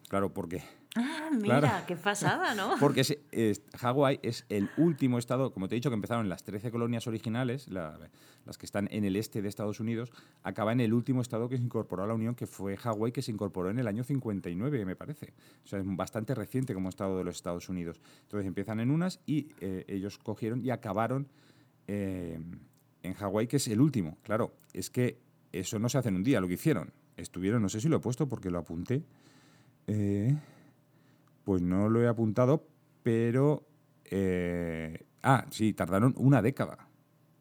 Claro, 0.09 0.33
porque 0.33 0.63
Ah, 0.97 1.29
mira, 1.31 1.83
qué 1.87 1.95
pasada, 1.95 2.55
¿no? 2.55 2.75
Porque 2.79 3.01
es, 3.01 3.61
Hawái 3.77 4.19
es 4.23 4.45
el 4.49 4.69
último 4.77 5.19
estado, 5.19 5.53
como 5.53 5.67
te 5.67 5.75
he 5.75 5.77
dicho, 5.77 5.89
que 5.89 5.95
empezaron 5.95 6.27
las 6.29 6.43
13 6.43 6.71
colonias 6.71 7.07
originales, 7.07 7.67
las 7.67 8.57
que 8.57 8.65
están 8.65 8.87
en 8.91 9.05
el 9.05 9.15
este 9.15 9.41
de 9.41 9.49
Estados 9.49 9.79
Unidos, 9.79 10.11
acaba 10.43 10.71
en 10.71 10.79
el 10.79 10.93
último 10.93 11.21
estado 11.21 11.49
que 11.49 11.57
se 11.57 11.63
incorporó 11.63 12.03
a 12.03 12.07
la 12.07 12.13
Unión, 12.13 12.35
que 12.35 12.47
fue 12.47 12.77
Hawái, 12.77 13.11
que 13.11 13.21
se 13.21 13.31
incorporó 13.31 13.69
en 13.69 13.79
el 13.79 13.87
año 13.87 14.03
59, 14.03 14.85
me 14.85 14.95
parece. 14.95 15.33
O 15.63 15.67
sea, 15.67 15.79
es 15.79 15.85
bastante 15.85 16.33
reciente 16.33 16.73
como 16.73 16.89
estado 16.89 17.17
de 17.17 17.23
los 17.23 17.35
Estados 17.35 17.69
Unidos. 17.69 18.01
Entonces 18.23 18.47
empiezan 18.47 18.79
en 18.79 18.91
unas 18.91 19.19
y 19.25 19.49
eh, 19.61 19.85
ellos 19.87 20.17
cogieron 20.17 20.65
y 20.65 20.69
acabaron 20.69 21.27
eh, 21.87 22.39
en 23.03 23.13
Hawái, 23.13 23.47
que 23.47 23.57
es 23.57 23.67
el 23.67 23.81
último. 23.81 24.17
Claro, 24.23 24.53
es 24.73 24.89
que 24.89 25.17
eso 25.51 25.79
no 25.79 25.89
se 25.89 25.97
hace 25.97 26.09
en 26.09 26.15
un 26.15 26.23
día, 26.23 26.41
lo 26.41 26.47
que 26.47 26.55
hicieron. 26.55 26.91
Estuvieron, 27.15 27.61
no 27.61 27.69
sé 27.69 27.81
si 27.81 27.89
lo 27.89 27.97
he 27.97 27.99
puesto 27.99 28.27
porque 28.27 28.51
lo 28.51 28.59
apunté. 28.59 29.03
Eh, 29.87 30.35
pues 31.47 31.61
no 31.61 31.87
lo 31.87 32.03
he 32.03 32.09
apuntado, 32.09 32.67
pero... 33.03 33.65
Eh, 34.03 35.05
ah, 35.23 35.45
sí, 35.49 35.71
tardaron 35.71 36.13
una 36.17 36.41
década. 36.41 36.89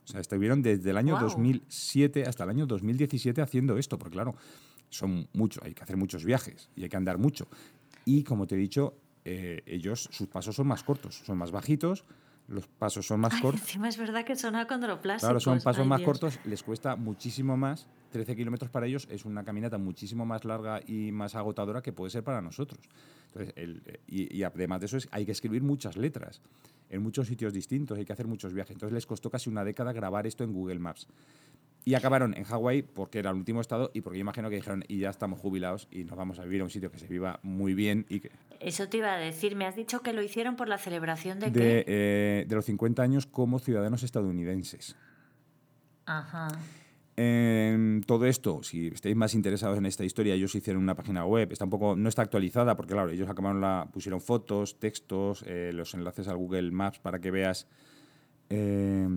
O 0.05 0.07
sea, 0.07 0.21
estuvieron 0.21 0.63
desde 0.63 0.91
el 0.91 0.97
año 0.97 1.19
2007 1.19 2.23
hasta 2.23 2.45
el 2.45 2.51
año 2.51 2.67
2017 2.67 3.43
haciendo 3.43 3.77
esto, 3.77 3.99
porque 3.99 4.13
claro, 4.13 4.37
son 4.91 5.29
muchos, 5.33 5.61
hay 5.65 5.75
que 5.75 5.83
hacer 5.83 5.97
muchos 5.97 6.25
viajes 6.25 6.71
y 6.77 6.85
hay 6.85 6.89
que 6.89 6.97
andar 6.97 7.19
mucho. 7.19 7.49
Y 8.05 8.23
como 8.23 8.47
te 8.47 8.55
he 8.55 8.59
dicho, 8.59 8.95
eh, 9.25 9.65
ellos, 9.67 10.09
sus 10.13 10.29
pasos 10.29 10.55
son 10.55 10.69
más 10.69 10.85
cortos, 10.85 11.23
son 11.27 11.37
más 11.39 11.51
bajitos, 11.51 12.05
los 12.47 12.69
pasos 12.69 13.09
son 13.09 13.19
más 13.19 13.41
cortos. 13.41 13.63
Encima 13.63 13.89
es 13.89 13.99
verdad 13.99 14.25
que 14.25 14.37
son 14.37 14.55
acondroplásicos. 14.55 15.27
Claro, 15.27 15.41
son 15.41 15.61
pasos 15.61 15.85
más 15.85 16.03
cortos, 16.03 16.39
les 16.45 16.63
cuesta 16.63 16.95
muchísimo 16.95 17.57
más. 17.57 17.89
13 18.17 18.37
kilómetros 18.37 18.71
para 18.71 18.87
ellos 18.87 19.07
es 19.11 19.25
una 19.25 19.45
caminata 19.45 19.79
muchísimo 19.79 20.27
más 20.27 20.45
larga 20.45 20.81
y 20.87 21.13
más 21.13 21.35
agotadora 21.35 21.83
que 21.83 21.93
puede 21.93 22.11
ser 22.11 22.25
para 22.25 22.41
nosotros 22.41 22.81
y, 24.07 24.43
además 24.43 24.81
de 24.81 24.87
eso 24.87 24.97
es, 24.97 25.09
hay 25.11 25.27
que 25.27 25.33
escribir 25.33 25.63
muchas 25.63 25.97
letras 25.97 26.41
en 26.89 27.03
muchos 27.03 27.27
sitios 27.27 27.53
distintos, 27.53 27.99
hay 27.99 28.05
que 28.05 28.13
hacer 28.13 28.27
muchos 28.27 28.53
viajes. 28.53 28.73
Entonces 28.73 28.95
les 28.95 29.07
costó 29.07 29.31
casi 29.31 29.51
una 29.51 29.65
década 29.65 29.93
grabar 29.93 30.27
esto 30.27 30.45
en 30.45 30.53
Google 30.53 30.79
Maps. 30.79 31.09
Y 31.85 31.95
acabaron 31.95 32.35
en 32.37 32.45
Hawái 32.45 32.83
porque 32.83 33.21
era 33.21 33.31
el 33.31 33.37
último 33.37 33.61
estado 33.61 33.93
y 33.95 34.01
porque 34.01 34.19
yo 34.19 34.23
imagino 34.23 34.51
que 34.51 34.57
dijeron, 34.57 34.85
y 34.89 34.99
ya 34.99 35.11
estamos 35.11 35.39
jubilados 35.39 35.87
y 35.91 36.05
nos 36.05 36.17
vamos 36.17 36.39
a 36.41 36.45
vivir 36.45 36.61
a 36.61 36.65
un 36.65 36.71
sitio 36.71 36.91
que 36.91 36.99
se 36.99 37.07
viva 37.07 37.39
muy 37.43 37.75
bien. 37.75 38.07
y 38.09 38.21
que 38.21 38.31
Eso 38.59 38.89
te 38.89 38.99
iba 38.99 39.13
a 39.13 39.19
decir, 39.19 39.55
me 39.55 39.67
has 39.67 39.77
dicho 39.77 40.01
que 40.01 40.13
lo 40.13 40.23
hicieron 40.23 40.57
por 40.57 40.69
la 40.69 40.79
celebración 40.79 41.39
de... 41.39 41.51
De, 41.51 41.85
eh, 41.87 42.45
de 42.49 42.55
los 42.55 42.65
50 42.65 43.03
años 43.03 43.27
como 43.27 43.61
ciudadanos 43.61 44.03
estadounidenses. 44.03 44.97
Ajá 46.07 46.49
todo 48.07 48.27
esto, 48.27 48.63
si 48.63 48.89
estáis 48.89 49.17
más 49.17 49.35
interesados 49.35 49.79
en 49.79 49.87
esta 49.87 50.05
historia, 50.05 50.35
ellos 50.35 50.55
hicieron 50.55 50.83
una 50.83 50.95
página 50.95 51.25
web, 51.25 51.51
está 51.51 51.65
un 51.65 51.71
poco, 51.71 51.97
no 51.97 52.09
está 52.09 52.23
actualizada, 52.23 52.77
porque 52.77 52.93
claro, 52.93 53.11
ellos 53.11 53.29
acabaron 53.29 53.61
la, 53.61 53.89
pusieron 53.91 54.21
fotos, 54.21 54.79
textos, 54.79 55.43
eh, 55.47 55.71
los 55.73 55.95
enlaces 55.95 56.29
al 56.29 56.37
Google 56.37 56.71
Maps 56.73 56.99
para 56.99 57.19
que 57.19 57.31
veas, 57.31 57.67
eh, 58.51 59.09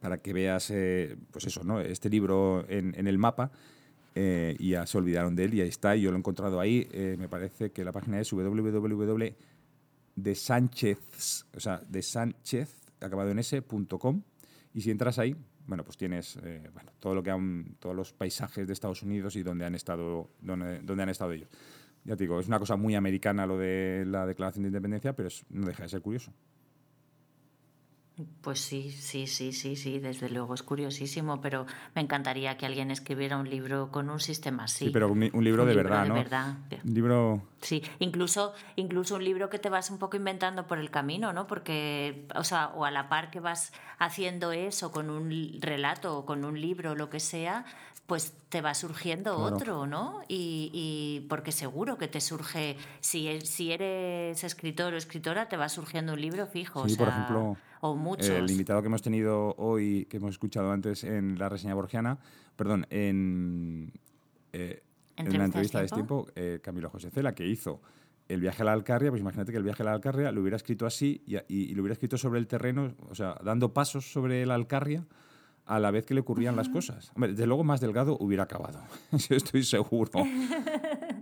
para 0.00 0.18
que 0.18 0.32
veas, 0.32 0.70
eh, 0.70 1.16
pues 1.32 1.46
eso, 1.46 1.64
¿no? 1.64 1.80
Este 1.80 2.08
libro 2.08 2.64
en, 2.68 3.06
el 3.06 3.18
mapa. 3.18 3.50
y 4.14 4.70
ya 4.70 4.86
se 4.86 4.98
olvidaron 4.98 5.34
de 5.34 5.44
él 5.44 5.54
y 5.54 5.60
ahí 5.62 5.68
está, 5.68 5.96
yo 5.96 6.10
lo 6.10 6.16
he 6.16 6.20
encontrado 6.20 6.60
ahí. 6.60 6.88
me 7.18 7.28
parece 7.28 7.72
que 7.72 7.84
la 7.84 7.92
página 7.92 8.20
es 8.20 8.30
www 8.30 9.34
de 10.22 10.32
o 11.54 11.60
sea, 11.60 11.80
de 11.88 12.02
Sánchez, 12.02 12.74
acabado 13.00 13.30
en 13.30 13.38
s.com. 13.38 14.22
Y 14.74 14.82
si 14.82 14.90
entras 14.90 15.18
ahí, 15.18 15.34
bueno, 15.70 15.84
pues 15.84 15.96
tienes 15.96 16.36
eh, 16.42 16.68
bueno, 16.74 16.90
todo 16.98 17.14
lo 17.14 17.22
que 17.22 17.30
han, 17.30 17.76
todos 17.78 17.94
los 17.94 18.12
paisajes 18.12 18.66
de 18.66 18.72
Estados 18.72 19.04
Unidos 19.04 19.36
y 19.36 19.44
donde 19.44 19.64
han 19.64 19.76
estado, 19.76 20.28
donde, 20.40 20.80
donde 20.80 21.04
han 21.04 21.08
estado 21.10 21.30
ellos. 21.30 21.48
Ya 22.04 22.16
te 22.16 22.24
digo, 22.24 22.40
es 22.40 22.48
una 22.48 22.58
cosa 22.58 22.74
muy 22.74 22.96
americana 22.96 23.46
lo 23.46 23.56
de 23.56 24.02
la 24.04 24.26
Declaración 24.26 24.64
de 24.64 24.70
Independencia, 24.70 25.14
pero 25.14 25.28
no 25.48 25.68
deja 25.68 25.84
de 25.84 25.88
ser 25.88 26.02
curioso. 26.02 26.32
Pues 28.40 28.60
sí, 28.60 28.90
sí, 28.90 29.26
sí, 29.26 29.52
sí, 29.52 29.76
sí, 29.76 29.98
desde 29.98 30.28
luego 30.28 30.54
es 30.54 30.62
curiosísimo, 30.62 31.40
pero 31.40 31.66
me 31.94 32.02
encantaría 32.02 32.56
que 32.56 32.66
alguien 32.66 32.90
escribiera 32.90 33.36
un 33.36 33.48
libro 33.48 33.90
con 33.90 34.10
un 34.10 34.20
sistema 34.20 34.64
así. 34.64 34.86
Sí, 34.86 34.90
pero 34.90 35.08
un, 35.10 35.20
libro, 35.44 35.64
de, 35.66 35.74
verdad, 35.74 36.06
¿no? 36.06 36.14
Un 36.14 36.94
libro. 36.94 37.42
Sí, 37.60 37.82
incluso, 37.98 38.54
incluso 38.76 39.16
un 39.16 39.24
libro 39.24 39.50
que 39.50 39.58
te 39.58 39.68
vas 39.68 39.90
un 39.90 39.98
poco 39.98 40.16
inventando 40.16 40.66
por 40.66 40.78
el 40.78 40.90
camino, 40.90 41.32
¿no? 41.32 41.46
Porque, 41.46 42.26
o 42.34 42.44
sea, 42.44 42.68
o 42.68 42.84
a 42.84 42.90
la 42.90 43.08
par 43.08 43.30
que 43.30 43.40
vas 43.40 43.72
haciendo 43.98 44.52
eso 44.52 44.90
con 44.90 45.10
un 45.10 45.58
relato 45.60 46.16
o 46.16 46.24
con 46.24 46.44
un 46.44 46.60
libro, 46.60 46.92
o 46.92 46.94
lo 46.94 47.10
que 47.10 47.20
sea, 47.20 47.64
pues 48.10 48.34
te 48.48 48.60
va 48.60 48.74
surgiendo 48.74 49.38
otro, 49.38 49.86
¿no? 49.86 50.22
Y, 50.26 51.24
porque 51.28 51.52
seguro 51.52 51.96
que 51.96 52.08
te 52.08 52.20
surge, 52.20 52.76
si, 52.98 53.40
si 53.42 53.70
eres 53.70 54.42
escritor 54.42 54.94
o 54.94 54.96
escritora, 54.96 55.48
te 55.48 55.56
va 55.56 55.68
surgiendo 55.68 56.14
un 56.14 56.20
libro 56.20 56.48
fijo. 56.48 56.88
Sí, 56.88 56.96
por 56.96 57.06
ejemplo, 57.06 57.56
o 57.80 57.94
muchos. 57.94 58.28
el 58.28 58.50
invitado 58.50 58.82
que 58.82 58.88
hemos 58.88 59.02
tenido 59.02 59.54
hoy, 59.58 60.06
que 60.06 60.16
hemos 60.16 60.32
escuchado 60.32 60.72
antes 60.72 61.04
en 61.04 61.38
la 61.38 61.48
reseña 61.48 61.74
borgiana, 61.74 62.18
perdón, 62.56 62.84
en, 62.90 63.92
eh, 64.54 64.82
en 65.16 65.38
la 65.38 65.44
entrevista 65.44 65.80
de 65.80 65.86
tiempo, 65.86 66.26
eh, 66.34 66.58
Camilo 66.60 66.90
José 66.90 67.12
Cela, 67.12 67.32
que 67.32 67.46
hizo 67.46 67.80
el 68.26 68.40
viaje 68.40 68.62
a 68.62 68.64
la 68.64 68.72
Alcarria, 68.72 69.10
pues 69.10 69.20
imagínate 69.20 69.52
que 69.52 69.58
el 69.58 69.64
viaje 69.64 69.84
a 69.84 69.86
la 69.86 69.92
Alcarria 69.92 70.32
lo 70.32 70.40
hubiera 70.40 70.56
escrito 70.56 70.84
así 70.84 71.22
y, 71.28 71.36
y, 71.46 71.76
lo 71.76 71.82
hubiera 71.82 71.92
escrito 71.92 72.18
sobre 72.18 72.40
el 72.40 72.48
terreno, 72.48 72.92
o 73.08 73.14
sea, 73.14 73.36
dando 73.44 73.72
pasos 73.72 74.10
sobre 74.10 74.44
la 74.46 74.56
Alcarria 74.56 75.06
a 75.70 75.78
la 75.78 75.92
vez 75.92 76.04
que 76.04 76.14
le 76.14 76.20
ocurrían 76.20 76.56
las 76.56 76.68
cosas. 76.68 77.12
Hombre, 77.14 77.30
desde 77.30 77.46
luego 77.46 77.62
más 77.62 77.80
delgado 77.80 78.16
hubiera 78.18 78.42
acabado. 78.42 78.82
Estoy 79.30 79.62
seguro. 79.62 80.10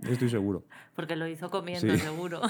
Estoy 0.01 0.27
seguro. 0.27 0.63
Porque 0.95 1.15
lo 1.15 1.27
hizo 1.27 1.51
comiendo, 1.51 1.95
seguro. 1.97 2.41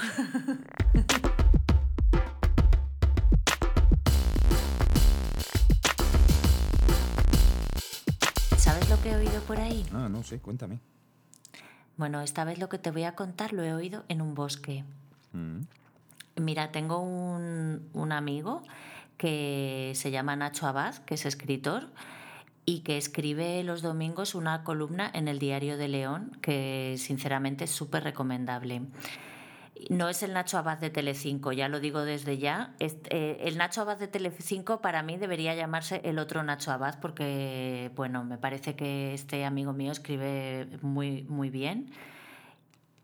¿Sabes 8.56 8.88
lo 8.88 8.98
que 9.02 9.10
he 9.10 9.16
oído 9.16 9.42
por 9.42 9.58
ahí? 9.60 9.84
Ah, 9.92 10.08
no 10.10 10.22
sé, 10.22 10.40
cuéntame. 10.40 10.80
Bueno, 11.98 12.22
esta 12.22 12.44
vez 12.44 12.58
lo 12.58 12.70
que 12.70 12.78
te 12.78 12.90
voy 12.90 13.04
a 13.04 13.14
contar 13.14 13.52
lo 13.52 13.62
he 13.62 13.74
oído 13.74 14.04
en 14.08 14.22
un 14.22 14.34
bosque. 14.34 14.84
Mm. 15.34 15.64
Mira, 16.36 16.72
tengo 16.72 17.00
un, 17.00 17.90
un 17.92 18.12
amigo 18.12 18.62
que 19.20 19.92
se 19.96 20.10
llama 20.10 20.34
Nacho 20.34 20.66
Abad, 20.66 20.96
que 21.04 21.12
es 21.12 21.26
escritor 21.26 21.90
y 22.64 22.80
que 22.80 22.96
escribe 22.96 23.62
los 23.64 23.82
domingos 23.82 24.34
una 24.34 24.64
columna 24.64 25.10
en 25.12 25.28
el 25.28 25.38
Diario 25.38 25.76
de 25.76 25.88
León 25.88 26.38
que 26.40 26.94
sinceramente 26.96 27.64
es 27.64 27.70
súper 27.70 28.02
recomendable. 28.02 28.80
No 29.90 30.08
es 30.08 30.22
el 30.22 30.32
Nacho 30.32 30.56
Abad 30.56 30.78
de 30.78 30.88
Telecinco, 30.88 31.52
ya 31.52 31.68
lo 31.68 31.80
digo 31.80 32.00
desde 32.00 32.38
ya. 32.38 32.74
Eh, 32.78 33.36
el 33.42 33.58
Nacho 33.58 33.82
Abad 33.82 33.98
de 33.98 34.08
Telecinco 34.08 34.80
para 34.80 35.02
mí 35.02 35.18
debería 35.18 35.54
llamarse 35.54 36.00
el 36.04 36.18
otro 36.18 36.42
Nacho 36.42 36.72
Abad 36.72 36.98
porque, 36.98 37.90
bueno, 37.96 38.24
me 38.24 38.38
parece 38.38 38.74
que 38.74 39.12
este 39.12 39.44
amigo 39.44 39.74
mío 39.74 39.92
escribe 39.92 40.66
muy, 40.80 41.24
muy 41.24 41.50
bien. 41.50 41.90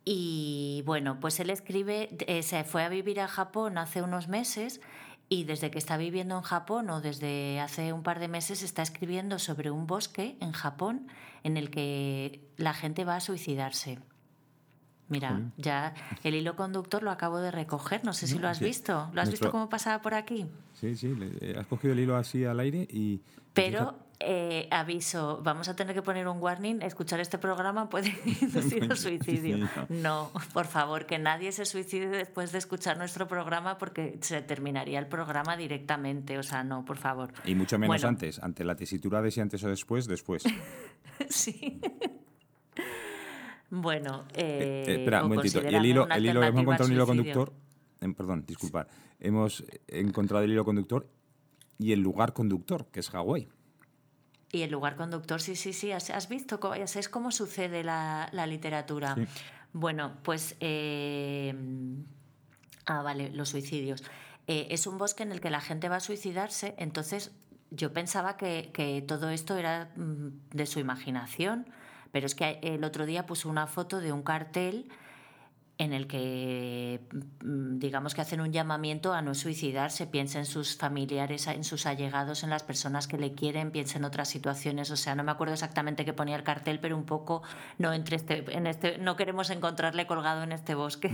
Y 0.07 0.83
bueno, 0.87 1.21
pues 1.21 1.41
él 1.41 1.51
escribe, 1.51 2.09
eh, 2.27 2.43
se 2.43 2.65
fue 2.65 2.85
a 2.85 2.89
vivir 2.89 3.21
a 3.21 3.29
Japón 3.29 3.77
hace 3.77 4.01
unos 4.01 4.29
meses 4.29 4.81
y 5.29 5.45
desde 5.45 5.71
que 5.71 5.79
está 5.79 5.97
viviendo 5.97 6.37
en 6.37 6.43
Japón 6.43 6.91
o 6.91 7.01
desde 7.01 7.61
hace 7.61 7.93
un 7.93 8.03
par 8.03 8.21
de 8.21 8.29
meses 8.29 8.63
está 8.63 8.83
escribiendo 8.83 9.39
sobre 9.39 9.71
un 9.71 9.87
bosque 9.87 10.37
en 10.41 10.53
Japón 10.53 11.09
en 11.43 11.57
el 11.57 11.71
que 11.71 12.49
la 12.57 12.75
gente 12.75 13.05
va 13.05 13.17
a 13.17 13.21
suicidarse. 13.21 13.99
Mira, 15.09 15.53
ya 15.57 15.95
el 16.25 16.35
hilo 16.35 16.57
conductor 16.57 17.03
lo 17.03 17.13
acabo 17.13 17.39
de 17.39 17.53
recoger, 17.53 18.05
no 18.05 18.13
sé 18.13 18.27
si 18.27 18.39
lo 18.39 18.49
has 18.49 18.59
visto. 18.59 19.09
¿Lo 19.13 19.21
has 19.21 19.31
visto 19.31 19.53
cómo 19.53 19.69
pasaba 19.69 20.03
por 20.03 20.15
aquí? 20.15 20.47
Sí, 20.75 20.97
sí, 20.97 21.15
has 21.57 21.67
cogido 21.67 21.93
el 21.93 22.01
hilo 22.01 22.17
así 22.17 22.45
al 22.45 22.59
aire 22.59 22.89
y... 22.91 23.21
Pero 23.55 23.95
eh, 24.19 24.67
aviso, 24.71 25.41
vamos 25.43 25.69
a 25.69 25.77
tener 25.77 25.95
que 25.95 26.03
poner 26.03 26.27
un 26.27 26.41
warning, 26.41 26.81
escuchar 26.81 27.21
este 27.21 27.39
programa 27.39 27.89
puede 27.89 28.17
inducir 28.41 28.85
al 28.85 28.97
suicidio. 28.97 29.69
No, 29.89 30.31
por 30.53 30.67
favor, 30.67 31.07
que 31.07 31.19
nadie 31.19 31.53
se 31.53 31.65
suicide 31.67 32.09
después 32.09 32.53
de 32.53 32.59
escuchar 32.59 32.97
nuestro 32.97 33.29
programa 33.29 33.79
porque 33.79 34.19
se 34.21 34.41
terminaría 34.43 34.99
el 34.99 35.07
programa 35.07 35.57
directamente, 35.57 36.39
o 36.39 36.43
sea, 36.43 36.65
no, 36.65 36.85
por 36.85 36.97
favor. 36.97 37.33
Y 37.45 37.55
mucho 37.55 37.79
menos 37.79 38.05
antes, 38.05 38.39
ante 38.43 38.65
la 38.65 38.75
tesitura 38.75 39.21
de 39.21 39.31
si 39.31 39.41
antes 39.41 39.63
o 39.65 39.69
después, 39.69 40.07
después. 40.07 40.45
sí. 41.29 41.81
Bueno, 43.69 44.25
eh, 44.33 44.85
eh, 44.87 44.95
espera 44.99 45.25
un 45.25 45.31
momentito. 45.31 45.61
El 45.61 45.85
hilo, 45.85 46.09
el 46.09 46.25
hilo 46.25 46.43
hemos 46.43 46.63
encontrado 46.63 46.87
un 46.87 46.93
hilo 46.93 47.07
conductor. 47.07 47.53
perdón, 48.17 48.45
disculpad. 48.47 48.87
Hemos 49.19 49.65
encontrado 49.89 50.45
el 50.45 50.53
hilo 50.53 50.65
conductor 50.65 51.07
y 51.79 51.93
el 51.93 52.01
lugar 52.01 52.33
conductor, 52.33 52.87
que 52.87 53.01
es 53.01 53.11
Hawái. 53.11 53.49
Y 54.57 54.63
el 54.63 54.71
lugar 54.71 54.97
conductor, 54.97 55.43
sí, 55.43 55.55
sí, 55.55 55.75
sí. 55.75 55.93
¿Has 55.93 56.29
visto? 56.31 56.59
Es 56.75 57.09
cómo 57.11 57.31
sucede 57.31 57.85
la, 57.85 58.47
literatura. 58.47 59.15
Bueno, 59.75 60.15
pues. 60.23 60.57
Eh, 60.61 61.55
ah, 62.87 63.03
vale, 63.03 63.29
los 63.35 63.51
suicidios. 63.51 64.03
Eh, 64.47 64.69
es 64.71 64.87
un 64.87 64.97
bosque 64.97 65.25
en 65.25 65.33
el 65.33 65.43
que 65.43 65.51
la 65.51 65.61
gente 65.61 65.91
va 65.91 65.97
a 65.97 66.01
suicidarse, 66.01 66.75
entonces 66.79 67.33
yo 67.71 67.93
pensaba 67.93 68.39
que, 68.39 68.71
que 68.73 69.03
todo 69.03 69.29
esto 69.29 69.59
era 69.59 69.91
mm, 69.97 70.29
de 70.53 70.65
su 70.65 70.79
imaginación, 70.79 71.67
pero 72.11 72.25
es 72.25 72.35
que 72.35 72.59
el 72.63 72.83
otro 72.83 73.05
día 73.05 73.27
puso 73.27 73.51
una 73.51 73.67
foto 73.67 74.01
de 74.01 74.13
un 74.13 74.23
cartel 74.23 74.89
en 75.79 75.93
el 75.93 76.07
que 76.07 77.01
mm, 77.45 77.79
digamos 77.79 78.15
que 78.15 78.23
hacen 78.23 78.41
un 78.41 78.53
llamamiento 78.53 79.13
a 79.13 79.23
no 79.23 79.35
suicidarse, 79.35 80.07
piensa 80.07 80.39
en 80.39 80.47
sus 80.47 80.77
familiares, 80.77 81.47
en 81.47 81.65
sus 81.65 81.87
allegados, 81.87 82.43
en 82.45 82.51
las 82.51 82.63
personas 82.63 83.07
que 83.07 83.19
le 83.19 83.35
quieren, 83.35 83.71
piensa 83.71 83.99
en 83.99 84.05
otras 84.05 84.29
situaciones, 84.29 84.91
o 84.91 84.97
sea, 84.97 85.15
no 85.15 85.25
me 85.25 85.33
acuerdo 85.33 85.53
exactamente 85.53 86.05
qué 86.05 86.13
ponía 86.13 86.37
el 86.37 86.45
cartel, 86.45 86.81
pero 86.81 86.97
un 86.97 87.05
poco 87.05 87.43
no 87.79 87.93
entre 87.93 88.17
este, 88.17 88.45
en 88.57 88.67
este, 88.67 88.99
no 88.99 89.17
queremos 89.17 89.51
encontrarle 89.51 90.07
colgado 90.07 90.43
en 90.43 90.53
este 90.53 90.75
bosque. 90.75 91.11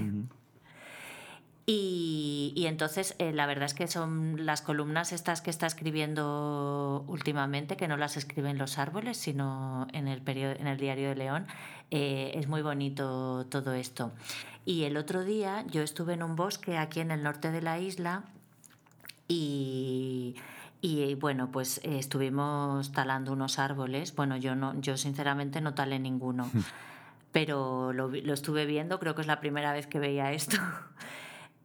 Y, 1.64 2.64
entonces 2.66 3.14
eh, 3.18 3.32
la 3.32 3.46
verdad 3.46 3.66
es 3.66 3.74
que 3.74 3.86
son 3.86 4.44
las 4.44 4.62
columnas 4.62 5.12
estas 5.12 5.40
que 5.40 5.50
está 5.50 5.66
escribiendo 5.66 7.04
últimamente, 7.06 7.76
que 7.76 7.86
no 7.86 7.96
las 7.96 8.16
escriben 8.16 8.58
los 8.58 8.78
árboles, 8.78 9.16
sino 9.16 9.86
en 9.92 10.08
el, 10.08 10.22
en 10.26 10.66
el 10.66 10.76
diario 10.76 11.10
de 11.10 11.14
León, 11.14 11.46
eh, 11.94 12.32
es 12.38 12.48
muy 12.48 12.62
bonito 12.62 13.44
todo 13.50 13.74
esto. 13.74 14.12
Y 14.64 14.84
el 14.84 14.96
otro 14.96 15.24
día 15.24 15.62
yo 15.70 15.82
estuve 15.82 16.14
en 16.14 16.22
un 16.22 16.36
bosque 16.36 16.78
aquí 16.78 17.00
en 17.00 17.10
el 17.10 17.22
norte 17.22 17.50
de 17.50 17.60
la 17.60 17.78
isla 17.78 18.24
y, 19.28 20.36
y 20.80 21.14
bueno, 21.16 21.50
pues 21.52 21.78
eh, 21.84 21.98
estuvimos 21.98 22.92
talando 22.92 23.30
unos 23.32 23.58
árboles. 23.58 24.14
Bueno, 24.16 24.38
yo 24.38 24.54
no, 24.54 24.80
yo 24.80 24.96
sinceramente 24.96 25.60
no 25.60 25.74
talé 25.74 25.98
ninguno, 25.98 26.50
pero 27.30 27.92
lo, 27.92 28.08
lo 28.08 28.32
estuve 28.32 28.64
viendo, 28.64 28.98
creo 28.98 29.14
que 29.14 29.20
es 29.20 29.26
la 29.26 29.40
primera 29.40 29.74
vez 29.74 29.86
que 29.86 29.98
veía 29.98 30.32
esto. 30.32 30.56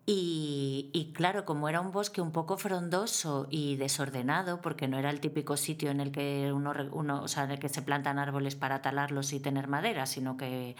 Y, 0.10 1.12
claro, 1.14 1.44
como 1.44 1.68
era 1.68 1.82
un 1.82 1.92
bosque 1.92 2.22
un 2.22 2.32
poco 2.32 2.56
frondoso 2.56 3.46
y 3.50 3.76
desordenado, 3.76 4.62
porque 4.62 4.88
no 4.88 4.98
era 4.98 5.10
el 5.10 5.20
típico 5.20 5.58
sitio 5.58 5.92
en 5.92 6.00
el 6.00 6.14
que 6.14 6.54
uno, 6.54 6.72
uno 6.94 7.24
o 7.24 7.28
sea, 7.28 7.44
en 7.44 7.52
el 7.52 7.60
que 7.60 7.68
se 7.68 7.82
plantan 7.82 8.18
árboles 8.18 8.56
para 8.56 8.82
talarlos 8.82 9.34
y 9.34 9.42
tener 9.42 9.68
madera, 9.68 10.06
sino 10.06 10.38
que 10.38 10.78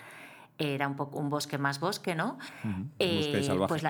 era 0.58 0.88
un 0.88 0.96
poco 0.96 1.20
un 1.20 1.30
bosque 1.30 1.58
más 1.58 1.82
bosque, 1.82 2.16
¿no? 2.16 2.38
bosque 2.64 3.44
salvaje. 3.44 3.64
Eh, 3.64 3.68
pues 3.68 3.84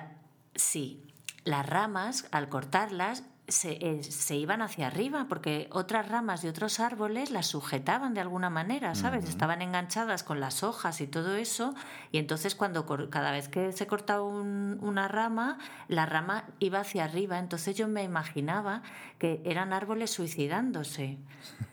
sí, 0.56 1.06
las 1.44 1.70
ramas, 1.70 2.28
al 2.32 2.50
cortarlas, 2.50 3.24
se, 3.48 4.04
se, 4.04 4.36
iban 4.36 4.62
hacia 4.62 4.88
arriba 4.88 5.28
porque 5.30 5.70
otras 5.72 6.10
ramas 6.10 6.42
de 6.42 6.50
otros 6.50 6.80
árboles 6.80 7.32
las 7.32 7.48
sujetaban 7.48 8.14
de 8.14 8.22
alguna 8.22 8.50
manera, 8.50 8.94
¿sabes? 8.94 9.30
Estaban 9.30 9.62
enganchadas 9.62 10.24
con 10.24 10.40
las 10.40 10.64
hojas 10.64 11.00
y 11.00 11.08
todo 11.08 11.36
eso 11.36 11.74
y 12.12 12.18
entonces 12.18 12.56
cuando 12.56 12.86
cada 13.10 13.32
vez 13.32 13.48
que 13.48 13.72
se 13.72 13.88
cortaba 13.88 14.24
una 14.24 15.08
rama, 15.08 15.60
la 15.88 16.06
rama 16.06 16.46
iba 16.60 16.80
hacia 16.80 17.06
arriba, 17.06 17.40
entonces 17.40 17.76
yo 17.76 17.88
me 17.88 18.04
imaginaba 18.04 18.82
que 19.18 19.42
eran 19.46 19.72
árboles 19.72 20.12
suicidándose. 20.12 21.18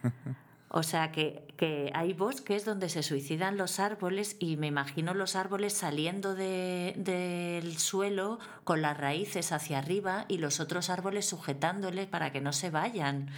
O 0.76 0.82
sea 0.82 1.12
que, 1.12 1.46
que, 1.56 1.92
hay 1.94 2.14
bosques 2.14 2.64
donde 2.64 2.88
se 2.88 3.04
suicidan 3.04 3.56
los 3.56 3.78
árboles 3.78 4.36
y 4.40 4.56
me 4.56 4.66
imagino 4.66 5.14
los 5.14 5.36
árboles 5.36 5.72
saliendo 5.72 6.34
del 6.34 7.78
suelo 7.78 8.40
con 8.64 8.82
las 8.82 8.98
raíces 8.98 9.52
hacia 9.52 9.78
arriba 9.78 10.24
y 10.26 10.38
los 10.38 10.58
otros 10.58 10.90
árboles 10.90 11.26
sujetándoles 11.26 12.08
para 12.08 12.32
que 12.32 12.40
no 12.40 12.52
se 12.52 12.70
vayan. 12.70 13.28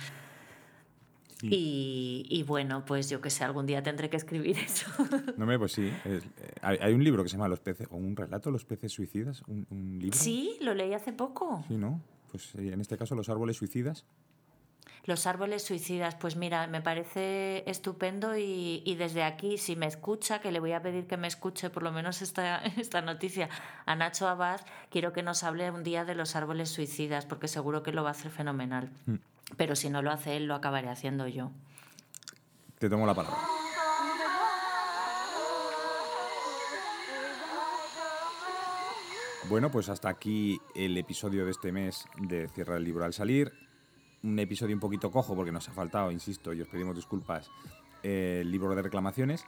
Y, 1.42 2.42
bueno, 2.48 2.86
pues 2.86 3.10
yo 3.10 3.20
que 3.20 3.28
sé, 3.28 3.44
algún 3.44 3.66
día 3.66 3.82
tendré 3.82 4.08
que 4.08 4.16
escribir 4.16 4.56
eso. 4.66 4.90
No, 5.36 5.44
me, 5.44 5.58
pues 5.58 5.72
sí. 5.72 5.92
Eh, 6.06 6.22
hay, 6.62 6.94
un 6.94 7.04
libro 7.04 7.22
que 7.22 7.28
se 7.28 7.36
llama 7.36 7.48
Los 7.48 7.60
peces, 7.60 7.86
o 7.90 7.96
un 7.96 8.16
relato, 8.16 8.50
Los 8.50 8.64
peces 8.64 8.92
suicidas, 8.92 9.42
un, 9.46 9.66
un 9.68 9.98
libro. 9.98 10.16
Sí, 10.16 10.56
lo 10.62 10.72
leí 10.72 10.94
hace 10.94 11.12
poco. 11.12 11.62
Sí, 11.68 11.76
¿no? 11.76 12.00
Pues 12.30 12.54
eh, 12.54 12.72
en 12.72 12.80
este 12.80 12.96
caso, 12.96 13.14
Los 13.14 13.28
árboles 13.28 13.58
suicidas. 13.58 14.06
Los 15.07 15.28
árboles 15.28 15.62
suicidas, 15.62 16.16
pues 16.16 16.35
mira, 16.35 16.66
me 16.66 16.81
parece 16.81 17.62
estupendo 17.70 18.37
y, 18.37 18.97
desde 18.99 19.23
aquí, 19.23 19.57
si 19.57 19.77
me 19.77 19.87
escucha, 19.87 20.41
que 20.41 20.51
le 20.51 20.59
voy 20.59 20.73
a 20.73 20.83
pedir 20.83 21.07
que 21.07 21.16
me 21.16 21.28
escuche 21.28 21.70
por 21.70 21.85
lo 21.85 21.93
menos 21.93 22.23
esta, 22.23 22.59
esta 22.77 23.03
noticia 23.03 23.49
a 23.87 23.95
Nacho 23.95 24.27
Abad, 24.27 24.61
quiero 24.91 25.12
que 25.12 25.23
nos 25.23 25.45
hable 25.45 25.70
un 25.70 25.85
día 25.85 26.05
de 26.05 26.16
los 26.16 26.35
árboles 26.35 26.70
suicidas, 26.70 27.24
porque 27.24 27.47
seguro 27.47 27.85
que 27.85 27.93
lo 27.93 28.03
va 28.03 28.11
a 28.11 28.12
hacer 28.12 28.33
fenomenal. 28.33 28.91
Mm. 29.07 29.15
Pero 29.57 29.77
si 29.77 29.91
no 29.91 30.03
lo 30.03 30.11
hace 30.11 30.37
él, 30.37 30.47
lo 30.47 30.57
acabaré 30.57 30.89
haciendo 30.89 31.28
yo. 31.28 31.53
Te 32.81 32.91
tomo 32.91 33.07
la 33.07 33.15
palabra. 33.15 33.39
Bueno, 39.49 39.70
pues 39.70 39.89
hasta 39.89 40.09
aquí 40.09 40.61
el 40.74 40.99
episodio 40.99 41.45
de 41.45 41.53
este 41.53 41.70
mes 41.70 42.07
de 42.19 42.49
Cierra 42.49 42.77
el 42.77 42.83
libro 42.83 43.05
al 43.05 43.12
salir 43.12 43.65
un 44.27 44.39
episodio 44.39 44.74
un 44.74 44.81
poquito 44.81 45.11
cojo 45.11 45.35
porque 45.35 45.53
nos 45.53 45.69
ha 45.69 45.73
faltado, 45.73 46.11
insisto, 46.11 46.53
y 46.53 46.61
os 46.61 46.69
pedimos 46.69 46.94
disculpas, 46.97 47.51
eh, 48.03 48.40
el 48.43 48.51
libro 48.51 48.74
de 48.74 48.82
reclamaciones. 48.82 49.44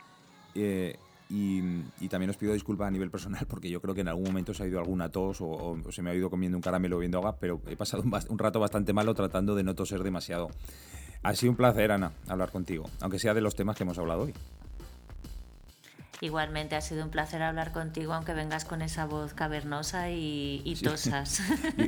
Eh, 0.54 0.96
y, 1.30 2.08
también 2.08 2.30
os 2.30 2.38
pido 2.38 2.54
disculpas 2.54 2.88
a 2.88 2.90
nivel 2.90 3.10
personal 3.10 3.46
porque 3.50 3.68
yo 3.68 3.82
creo 3.82 3.94
que 3.94 4.00
en 4.00 4.08
algún 4.08 4.24
momento 4.24 4.54
se 4.54 4.62
ha 4.62 4.66
ido 4.66 4.78
alguna 4.78 5.10
tos 5.10 5.38
o, 5.42 5.76
se 5.90 6.00
me 6.00 6.10
ha 6.10 6.14
ido 6.14 6.30
comiendo 6.30 6.56
un 6.56 6.62
caramelo 6.62 6.98
viendo 6.98 7.18
agua, 7.18 7.36
pero 7.38 7.60
he 7.66 7.76
pasado 7.76 8.02
un, 8.02 8.38
rato 8.38 8.60
bastante 8.60 8.92
malo 8.92 9.14
tratando 9.14 9.54
de 9.54 9.62
no 9.62 9.74
toser 9.74 10.02
demasiado. 10.02 10.48
Ha 11.22 11.34
sido 11.34 11.50
un 11.50 11.56
placer, 11.56 11.92
Ana, 11.92 12.12
hablar 12.28 12.50
contigo, 12.50 12.88
aunque 13.00 13.18
sea 13.18 13.34
de 13.34 13.40
los 13.40 13.54
temas 13.54 13.76
que 13.76 13.82
hemos 13.82 13.98
hablado 13.98 14.22
hoy. 14.22 14.34
Igualmente 16.20 16.74
ha 16.74 16.80
sido 16.80 17.04
un 17.04 17.10
placer 17.10 17.42
hablar 17.42 17.70
contigo, 17.70 18.12
aunque 18.12 18.34
vengas 18.34 18.64
con 18.64 18.82
esa 18.82 19.06
voz 19.06 19.34
cavernosa 19.34 20.10
y, 20.10 20.76
tosas. 20.82 21.40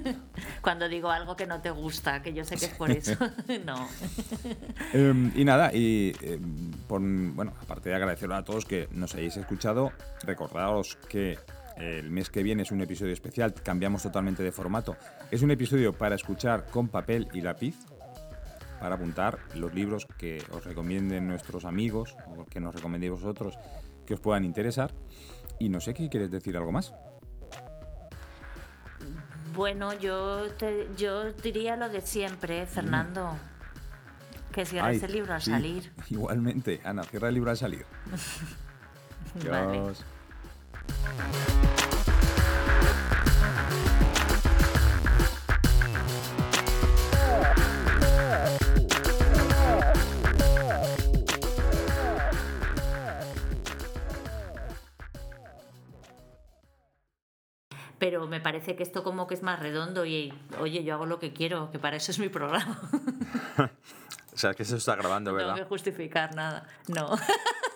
Cuando 0.62 0.88
digo 0.88 1.10
algo 1.10 1.36
que 1.36 1.46
no 1.46 1.60
te 1.60 1.70
gusta, 1.70 2.22
que 2.22 2.32
yo 2.32 2.44
sé 2.44 2.56
que 2.56 2.66
es 2.66 2.74
por 2.74 2.90
eso. 2.90 3.16
no. 3.66 3.88
Em, 4.92 5.32
y 5.34 5.44
nada, 5.44 5.74
y 5.74 6.14
em, 6.22 6.70
bueno, 6.86 7.54
aparte 7.60 7.88
de 7.88 7.96
agradecerlo 7.96 8.36
a 8.36 8.44
todos 8.44 8.64
que 8.64 8.88
nos 8.92 9.14
hayáis 9.16 9.36
escuchado, 9.36 9.92
recordaros 10.22 10.96
que 11.08 11.38
el 11.76 12.10
mes 12.10 12.30
que 12.30 12.42
viene 12.42 12.62
es 12.62 12.70
un 12.70 12.80
episodio 12.82 13.12
especial, 13.12 13.54
cambiamos 13.54 14.02
totalmente 14.02 14.44
de 14.44 14.52
formato. 14.52 14.96
Es 15.30 15.42
un 15.42 15.50
episodio 15.50 15.92
para 15.92 16.14
escuchar 16.14 16.66
con 16.66 16.88
papel 16.88 17.26
y 17.32 17.40
lápiz, 17.40 17.74
para 18.78 18.94
apuntar 18.94 19.38
los 19.54 19.74
libros 19.74 20.06
que 20.18 20.42
os 20.52 20.64
recomienden 20.64 21.26
nuestros 21.26 21.64
amigos 21.64 22.16
o 22.26 22.44
que 22.44 22.60
nos 22.60 22.74
recomendéis 22.74 23.12
vosotros 23.12 23.58
que 24.10 24.14
os 24.14 24.20
puedan 24.20 24.44
interesar. 24.44 24.92
Y 25.60 25.68
no 25.68 25.80
sé 25.80 25.94
qué 25.94 26.08
quieres 26.08 26.32
decir 26.32 26.56
algo 26.56 26.72
más. 26.72 26.92
Bueno, 29.54 29.92
yo, 29.92 30.46
yo 30.96 31.32
diría 31.34 31.76
lo 31.76 31.88
de 31.88 32.00
siempre, 32.00 32.66
Fernando. 32.66 33.36
Que 34.50 34.66
cierres 34.66 35.00
el 35.04 35.12
libro 35.12 35.32
al 35.32 35.42
salir. 35.42 35.92
Igualmente, 36.10 36.80
Ana, 36.82 37.04
cierra 37.04 37.28
el 37.28 37.34
libro 37.34 37.52
al 37.52 37.56
salir. 37.56 37.86
Adiós. 39.48 40.04
Pero 58.00 58.26
me 58.26 58.40
parece 58.40 58.74
que 58.74 58.82
esto 58.82 59.04
como 59.04 59.28
que 59.28 59.34
es 59.34 59.42
más 59.42 59.60
redondo 59.60 60.06
y, 60.06 60.32
oye, 60.58 60.82
yo 60.82 60.94
hago 60.94 61.06
lo 61.06 61.20
que 61.20 61.32
quiero, 61.32 61.70
que 61.70 61.78
para 61.78 61.96
eso 61.96 62.10
es 62.10 62.18
mi 62.18 62.30
programa. 62.30 62.80
o 63.58 64.36
sea, 64.36 64.54
que 64.54 64.64
se 64.64 64.78
está 64.78 64.96
grabando, 64.96 65.34
¿verdad? 65.34 65.50
No 65.50 65.54
tengo 65.56 65.66
que 65.66 65.68
justificar 65.68 66.34
nada. 66.34 66.66
No. 66.88 67.10